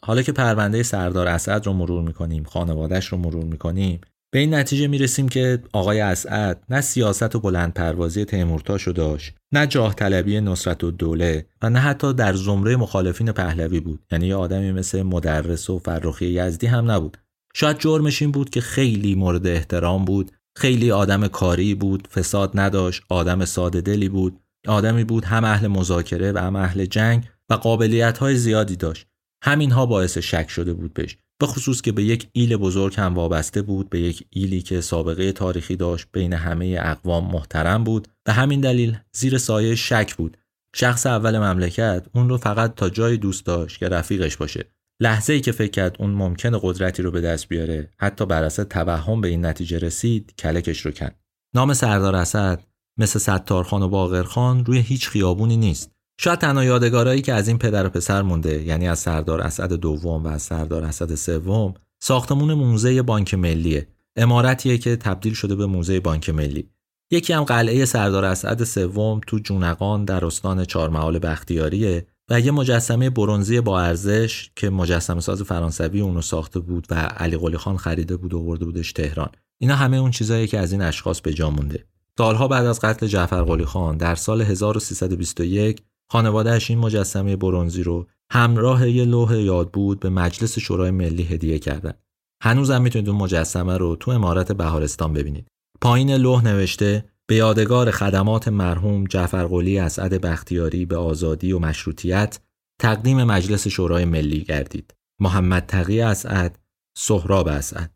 حالا 0.02 0.22
که 0.22 0.32
پرونده 0.32 0.82
سردار 0.82 1.28
اسد 1.28 1.66
رو 1.66 1.72
مرور 1.72 2.02
می‌کنیم 2.02 2.44
خانوادهش 2.44 3.06
رو 3.06 3.18
مرور 3.18 3.44
می‌کنیم 3.44 4.00
به 4.34 4.40
این 4.40 4.54
نتیجه 4.54 4.86
می‌رسیم 4.86 5.28
که 5.28 5.62
آقای 5.72 6.00
اسعد 6.00 6.64
نه 6.70 6.80
سیاست 6.80 7.36
و 7.36 7.40
بلند 7.40 7.74
پروازی 7.74 8.24
تیمورتاشو 8.24 8.92
داشت 8.92 9.34
نه 9.52 9.66
جاه 9.66 9.94
طلبی 9.94 10.40
نصرت 10.40 10.84
و 10.84 10.90
دوله 10.90 11.46
و 11.62 11.70
نه 11.70 11.78
حتی 11.78 12.12
در 12.12 12.34
زمره 12.34 12.76
مخالفین 12.76 13.32
پهلوی 13.32 13.80
بود. 13.80 14.00
یعنی 14.12 14.26
یه 14.26 14.34
آدمی 14.34 14.72
مثل 14.72 15.02
مدرس 15.02 15.70
و 15.70 15.78
فرخی 15.78 16.26
یزدی 16.26 16.66
هم 16.66 16.90
نبود. 16.90 17.16
شاید 17.54 17.78
جرمش 17.78 18.22
این 18.22 18.32
بود 18.32 18.50
که 18.50 18.60
خیلی 18.60 19.14
مورد 19.14 19.46
احترام 19.46 20.04
بود 20.04 20.32
خیلی 20.56 20.90
آدم 20.90 21.28
کاری 21.28 21.74
بود 21.74 22.08
فساد 22.08 22.50
نداشت 22.54 23.02
آدم 23.08 23.44
ساده 23.44 23.80
دلی 23.80 24.08
بود 24.08 24.40
آدمی 24.68 25.04
بود 25.04 25.24
هم 25.24 25.44
اهل 25.44 25.66
مذاکره 25.66 26.32
و 26.32 26.38
هم 26.38 26.56
اهل 26.56 26.84
جنگ 26.84 27.24
و 27.50 27.54
قابلیت 27.54 28.18
های 28.18 28.36
زیادی 28.36 28.76
داشت. 28.76 29.06
همینها 29.44 29.86
باعث 29.86 30.18
شک 30.18 30.50
شده 30.50 30.74
بود 30.74 30.94
بهش 30.94 31.16
به 31.40 31.46
خصوص 31.46 31.80
که 31.82 31.92
به 31.92 32.04
یک 32.04 32.28
ایل 32.32 32.56
بزرگ 32.56 32.94
هم 32.96 33.14
وابسته 33.14 33.62
بود 33.62 33.90
به 33.90 34.00
یک 34.00 34.26
ایلی 34.30 34.62
که 34.62 34.80
سابقه 34.80 35.32
تاریخی 35.32 35.76
داشت 35.76 36.06
بین 36.12 36.32
همه 36.32 36.78
اقوام 36.80 37.32
محترم 37.32 37.84
بود. 37.84 38.08
به 38.24 38.32
همین 38.32 38.60
دلیل 38.60 38.98
زیر 39.12 39.38
سایه 39.38 39.74
شک 39.74 40.14
بود. 40.14 40.36
شخص 40.74 41.06
اول 41.06 41.38
مملکت 41.38 42.06
اون 42.14 42.28
رو 42.28 42.36
فقط 42.36 42.74
تا 42.74 42.90
جای 42.90 43.16
دوست 43.16 43.46
داشت 43.46 43.78
که 43.78 43.88
رفیقش 43.88 44.36
باشه. 44.36 44.64
لحظه 45.00 45.32
ای 45.32 45.40
که 45.40 45.52
فکر 45.52 45.70
کرد 45.70 45.96
اون 45.98 46.10
ممکنه 46.10 46.58
قدرتی 46.62 47.02
رو 47.02 47.10
به 47.10 47.20
دست 47.20 47.48
بیاره 47.48 47.90
حتی 47.98 48.26
بر 48.26 48.42
اساس 48.44 48.66
توهم 48.70 49.20
به 49.20 49.28
این 49.28 49.46
نتیجه 49.46 49.78
رسید 49.78 50.34
کلکش 50.38 50.80
رو 50.80 50.92
کند. 50.92 51.18
نام 51.54 51.74
سردار 51.74 52.16
اسد 52.16 52.64
مثل 52.98 53.18
ستارخان 53.18 53.82
و 53.82 53.88
باقرخان 53.88 54.64
روی 54.64 54.78
هیچ 54.78 55.08
خیابونی 55.08 55.56
نیست. 55.56 55.93
شاید 56.18 56.38
تنها 56.38 56.64
یادگارایی 56.64 57.22
که 57.22 57.32
از 57.32 57.48
این 57.48 57.58
پدر 57.58 57.86
و 57.86 57.88
پسر 57.88 58.22
مونده 58.22 58.62
یعنی 58.62 58.88
از 58.88 58.98
سردار 58.98 59.40
اسد 59.40 59.72
دوم 59.72 60.24
و 60.24 60.28
از 60.28 60.42
سردار 60.42 60.84
اسد 60.84 61.14
سوم 61.14 61.74
ساختمون 62.02 62.54
موزه 62.54 63.02
بانک 63.02 63.34
ملیه. 63.34 63.88
امارتیه 64.16 64.78
که 64.78 64.96
تبدیل 64.96 65.34
شده 65.34 65.54
به 65.54 65.66
موزه 65.66 66.00
بانک 66.00 66.30
ملی. 66.30 66.70
یکی 67.10 67.32
هم 67.32 67.44
قلعه 67.44 67.84
سردار 67.84 68.24
اسد 68.24 68.64
سوم 68.64 69.20
تو 69.26 69.38
جونقان 69.38 70.04
در 70.04 70.24
استان 70.24 70.64
چهارمحال 70.64 71.18
بختیاریه 71.18 72.06
و 72.30 72.40
یه 72.40 72.50
مجسمه 72.50 73.10
برونزی 73.10 73.60
با 73.60 73.80
ارزش 73.80 74.50
که 74.56 74.70
مجسمه 74.70 75.20
ساز 75.20 75.42
فرانسوی 75.42 76.00
اونو 76.00 76.22
ساخته 76.22 76.60
بود 76.60 76.86
و 76.90 76.94
علی 76.94 77.36
قلی 77.36 77.56
خان 77.56 77.76
خریده 77.76 78.16
بود 78.16 78.34
و 78.34 78.38
آورده 78.38 78.64
بودش 78.64 78.92
تهران. 78.92 79.30
اینا 79.58 79.76
همه 79.76 79.96
اون 79.96 80.10
چیزایی 80.10 80.46
که 80.46 80.58
از 80.58 80.72
این 80.72 80.82
اشخاص 80.82 81.20
به 81.20 81.32
جا 81.32 81.50
مونده. 81.50 81.84
سالها 82.18 82.48
بعد 82.48 82.66
از 82.66 82.80
قتل 82.80 83.06
جعفر 83.06 83.42
قلی 83.42 83.64
خان 83.64 83.96
در 83.96 84.14
سال 84.14 84.42
1321 84.42 85.82
خانوادهش 86.10 86.70
این 86.70 86.78
مجسمه 86.78 87.36
برونزی 87.36 87.82
رو 87.82 88.06
همراه 88.30 88.90
یه 88.90 89.04
لوح 89.04 89.40
یاد 89.40 89.70
بود 89.70 90.00
به 90.00 90.08
مجلس 90.08 90.58
شورای 90.58 90.90
ملی 90.90 91.22
هدیه 91.22 91.58
کردن. 91.58 91.94
هنوزم 92.42 92.82
می‌تونید 92.82 93.08
اون 93.08 93.18
مجسمه 93.18 93.76
رو 93.76 93.96
تو 93.96 94.10
امارت 94.10 94.52
بهارستان 94.52 95.12
ببینید. 95.12 95.46
پایین 95.80 96.10
لوح 96.10 96.44
نوشته 96.44 97.04
به 97.26 97.34
یادگار 97.34 97.90
خدمات 97.90 98.48
مرحوم 98.48 99.04
جعفر 99.04 99.46
قلی 99.46 99.78
اسعد 99.78 100.20
بختیاری 100.20 100.86
به 100.86 100.96
آزادی 100.96 101.52
و 101.52 101.58
مشروطیت 101.58 102.40
تقدیم 102.80 103.24
مجلس 103.24 103.68
شورای 103.68 104.04
ملی 104.04 104.40
گردید. 104.40 104.94
محمد 105.20 105.66
تقی 105.66 106.00
اسعد، 106.00 106.58
سهراب 106.98 107.48
اسعد. 107.48 107.94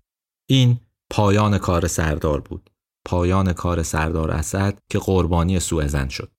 این 0.51 0.81
پایان 1.11 1.59
کار 1.59 1.87
سردار 1.87 2.41
بود. 2.41 2.71
پایان 3.07 3.53
کار 3.53 3.83
سردار 3.83 4.31
اسد 4.31 4.79
که 4.91 4.99
قربانی 4.99 5.61
سوء 5.61 6.09
شد. 6.09 6.33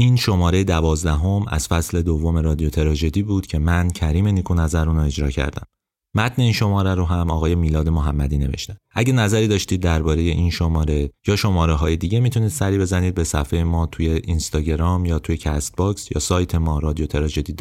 این 0.00 0.16
شماره 0.16 0.64
دوازدهم 0.64 1.44
از 1.48 1.68
فصل 1.68 2.02
دوم 2.02 2.36
رادیو 2.36 2.70
تراژدی 2.70 3.22
بود 3.22 3.46
که 3.46 3.58
من 3.58 3.90
کریم 3.90 4.28
نیکونظر 4.28 4.54
اون 4.54 4.96
رو 4.96 5.02
اجرا 5.02 5.30
کردم. 5.30 5.62
متن 6.14 6.42
این 6.42 6.52
شماره 6.52 6.94
رو 6.94 7.04
هم 7.04 7.30
آقای 7.30 7.54
میلاد 7.54 7.88
محمدی 7.88 8.38
نوشتن. 8.38 8.76
اگه 8.90 9.12
نظری 9.12 9.48
داشتید 9.48 9.80
درباره 9.80 10.22
این 10.22 10.50
شماره 10.50 11.10
یا 11.26 11.36
شماره 11.36 11.74
های 11.74 11.96
دیگه 11.96 12.20
می‌تونید 12.20 12.48
سری 12.48 12.78
بزنید 12.78 13.14
به 13.14 13.24
صفحه 13.24 13.64
ما 13.64 13.86
توی 13.86 14.08
اینستاگرام 14.08 15.04
یا 15.04 15.18
توی 15.18 15.36
Castbox 15.36 16.10
یا 16.12 16.20
سایت 16.20 16.54
ما 16.54 16.78
رادیو 16.78 17.06
تراژدی 17.06 17.54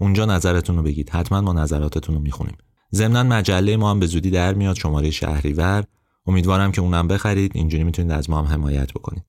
اونجا 0.00 0.24
نظرتون 0.24 0.76
رو 0.76 0.82
بگید. 0.82 1.10
حتما 1.10 1.40
ما 1.40 1.52
نظراتتون 1.52 2.14
رو 2.14 2.20
می‌خونیم. 2.20 2.56
ضمنا 2.94 3.22
مجله 3.22 3.76
ما 3.76 3.90
هم 3.90 4.00
به 4.00 4.06
زودی 4.06 4.30
در 4.30 4.54
میاد 4.54 4.76
شماره 4.76 5.10
شهریور. 5.10 5.84
امیدوارم 6.26 6.72
که 6.72 6.80
اونم 6.80 7.08
بخرید. 7.08 7.52
اینجوری 7.54 7.84
می‌تونید 7.84 8.12
از 8.12 8.30
ما 8.30 8.42
هم 8.42 8.44
حمایت 8.44 8.92
بکنید. 8.92 9.24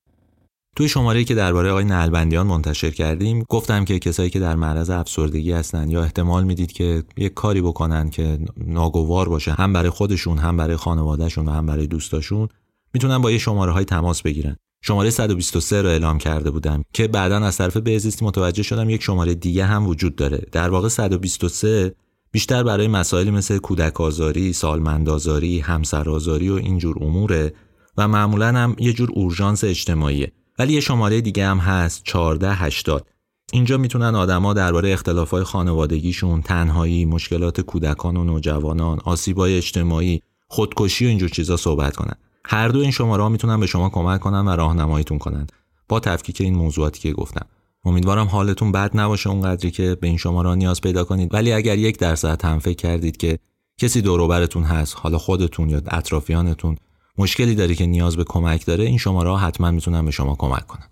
توی 0.75 0.89
شماره 0.89 1.23
که 1.23 1.35
درباره 1.35 1.71
آقای 1.71 1.85
نلبندیان 1.85 2.47
منتشر 2.47 2.89
کردیم 2.89 3.45
گفتم 3.49 3.85
که 3.85 3.99
کسایی 3.99 4.29
که 4.29 4.39
در 4.39 4.55
معرض 4.55 4.89
افسردگی 4.89 5.51
هستن 5.51 5.89
یا 5.89 6.03
احتمال 6.03 6.43
می‌دید 6.43 6.71
که 6.71 7.03
یک 7.17 7.33
کاری 7.33 7.61
بکنن 7.61 8.09
که 8.09 8.39
ناگوار 8.57 9.29
باشه 9.29 9.51
هم 9.53 9.73
برای 9.73 9.89
خودشون 9.89 10.37
هم 10.37 10.57
برای 10.57 10.75
خانوادهشون 10.75 11.47
و 11.47 11.51
هم 11.51 11.65
برای 11.65 11.87
دوستاشون 11.87 12.47
می‌تونن 12.93 13.17
با 13.17 13.31
یه 13.31 13.37
شماره 13.37 13.71
های 13.71 13.85
تماس 13.85 14.21
بگیرن. 14.21 14.55
شماره 14.81 15.09
123 15.09 15.81
رو 15.81 15.89
اعلام 15.89 16.17
کرده 16.17 16.51
بودم 16.51 16.83
که 16.93 17.07
بعدا 17.07 17.37
از 17.37 17.57
طرف 17.57 17.77
بهزیستی 17.77 18.25
متوجه 18.25 18.63
شدم 18.63 18.89
یک 18.89 19.03
شماره 19.03 19.35
دیگه 19.35 19.65
هم 19.65 19.87
وجود 19.87 20.15
داره. 20.15 20.41
در 20.51 20.69
واقع 20.69 20.87
123 20.87 21.95
بیشتر 22.31 22.63
برای 22.63 22.87
مسائلی 22.87 23.31
مثل 23.31 23.57
کودک 23.57 24.01
آزاری، 24.01 24.53
سالمند 24.53 25.09
آزاری، 25.09 25.59
همسر 25.59 26.09
آزاری 26.09 26.49
و 26.49 26.53
اینجور 26.53 27.03
اموره 27.03 27.53
و 27.97 28.07
معمولا 28.07 28.47
هم 28.47 28.75
یه 28.79 28.93
جور 28.93 29.09
اورژانس 29.13 29.63
اجتماعیه. 29.63 30.31
ولی 30.59 30.73
یه 30.73 30.79
شماره 30.79 31.21
دیگه 31.21 31.45
هم 31.45 31.57
هست 31.57 32.09
1480 32.09 33.07
اینجا 33.53 33.77
می‌تونن 33.77 34.15
آدما 34.15 34.53
درباره 34.53 34.93
اختلافای 34.93 35.43
خانوادگیشون، 35.43 36.41
تنهایی، 36.41 37.05
مشکلات 37.05 37.61
کودکان 37.61 38.17
و 38.17 38.23
نوجوانان، 38.23 38.99
آسیبای 38.99 39.57
اجتماعی، 39.57 40.21
خودکشی 40.47 41.05
و 41.05 41.07
اینجور 41.07 41.29
چیزا 41.29 41.57
صحبت 41.57 41.95
کنن. 41.95 42.15
هر 42.45 42.67
دو 42.67 42.79
این 42.79 42.91
شماره 42.91 43.23
ها 43.23 43.29
می‌تونن 43.29 43.59
به 43.59 43.67
شما 43.67 43.89
کمک 43.89 44.19
کنن 44.19 44.47
و 44.47 44.49
راهنماییتون 44.49 45.17
کنن 45.17 45.47
با 45.89 45.99
تفکیک 45.99 46.41
این 46.41 46.55
موضوعاتی 46.55 46.99
که 46.99 47.13
گفتم. 47.13 47.45
امیدوارم 47.85 48.27
حالتون 48.27 48.71
بد 48.71 48.97
نباشه 48.97 49.29
اونقدری 49.29 49.71
که 49.71 49.95
به 50.01 50.07
این 50.07 50.17
شماره 50.17 50.55
نیاز 50.55 50.81
پیدا 50.81 51.03
کنید 51.03 51.33
ولی 51.33 51.53
اگر 51.53 51.77
یک 51.77 51.99
درصد 51.99 52.45
هم 52.45 52.59
فکر 52.59 52.75
کردید 52.75 53.17
که 53.17 53.39
کسی 53.77 54.01
دوروبرتون 54.01 54.63
هست 54.63 54.95
حالا 54.97 55.17
خودتون 55.17 55.69
یا 55.69 55.81
اطرافیانتون 55.87 56.77
مشکلی 57.17 57.55
داری 57.55 57.75
که 57.75 57.85
نیاز 57.85 58.17
به 58.17 58.23
کمک 58.23 58.65
داره 58.65 58.83
این 58.83 58.97
شماره 58.97 59.29
ها 59.29 59.37
حتما 59.37 59.71
می‌تونن 59.71 60.05
به 60.05 60.11
شما 60.11 60.35
کمک 60.35 60.67
کنن. 60.67 60.87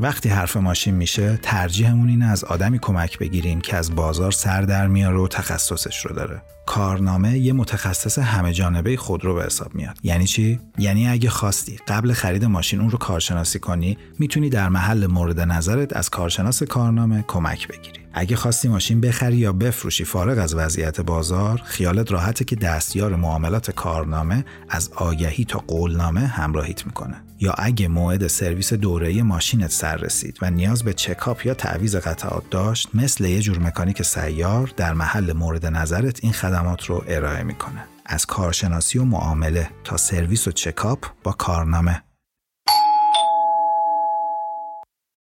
وقتی 0.00 0.28
حرف 0.28 0.56
ماشین 0.56 0.94
میشه 0.94 1.38
ترجیحمون 1.42 2.08
اینه 2.08 2.26
از 2.26 2.44
آدمی 2.44 2.78
کمک 2.78 3.18
بگیریم 3.18 3.60
که 3.60 3.76
از 3.76 3.94
بازار 3.94 4.32
سر 4.32 4.62
در 4.62 4.86
میاره 4.86 5.16
و 5.16 5.28
تخصصش 5.28 6.06
رو 6.06 6.14
داره. 6.14 6.42
کارنامه 6.66 7.38
یه 7.38 7.52
متخصص 7.52 8.18
همه 8.18 8.52
جانبه 8.52 8.96
خودرو 8.96 9.34
به 9.34 9.44
حساب 9.44 9.74
میاد. 9.74 9.98
یعنی 10.02 10.26
چی؟ 10.26 10.60
یعنی 10.78 11.08
اگه 11.08 11.30
خواستی 11.30 11.78
قبل 11.88 12.12
خرید 12.12 12.44
ماشین 12.44 12.80
اون 12.80 12.90
رو 12.90 12.98
کارشناسی 12.98 13.58
کنی 13.58 13.98
می‌تونی 14.18 14.48
در 14.48 14.68
محل 14.68 15.06
مورد 15.06 15.40
نظرت 15.40 15.96
از 15.96 16.10
کارشناس 16.10 16.62
کارنامه 16.62 17.24
کمک 17.28 17.68
بگیری. 17.68 18.00
اگه 18.12 18.36
خواستی 18.36 18.68
ماشین 18.68 19.00
بخری 19.00 19.36
یا 19.36 19.52
بفروشی 19.52 20.04
فارغ 20.04 20.38
از 20.38 20.54
وضعیت 20.54 21.00
بازار 21.00 21.62
خیالت 21.64 22.12
راحته 22.12 22.44
که 22.44 22.56
دستیار 22.56 23.16
معاملات 23.16 23.70
کارنامه 23.70 24.44
از 24.68 24.90
آگهی 24.96 25.44
تا 25.44 25.58
قولنامه 25.58 26.20
همراهیت 26.20 26.86
می‌کنه. 26.86 27.23
یا 27.44 27.52
اگه 27.58 27.88
موعد 27.88 28.26
سرویس 28.26 28.72
دوره‌ای 28.72 29.22
ماشینت 29.22 29.70
سر 29.70 29.96
رسید 29.96 30.38
و 30.42 30.50
نیاز 30.50 30.82
به 30.82 30.92
چکاپ 30.92 31.46
یا 31.46 31.54
تعویض 31.54 31.96
قطعات 31.96 32.50
داشت 32.50 32.88
مثل 32.94 33.24
یه 33.24 33.40
جور 33.40 33.58
مکانیک 33.58 34.02
سیار 34.02 34.72
در 34.76 34.94
محل 34.94 35.32
مورد 35.32 35.66
نظرت 35.66 36.18
این 36.22 36.32
خدمات 36.32 36.84
رو 36.84 37.04
ارائه 37.08 37.42
می‌کنه. 37.42 37.84
از 38.06 38.26
کارشناسی 38.26 38.98
و 38.98 39.04
معامله 39.04 39.70
تا 39.84 39.96
سرویس 39.96 40.48
و 40.48 40.52
چکاپ 40.52 41.06
با 41.22 41.32
کارنامه. 41.32 42.02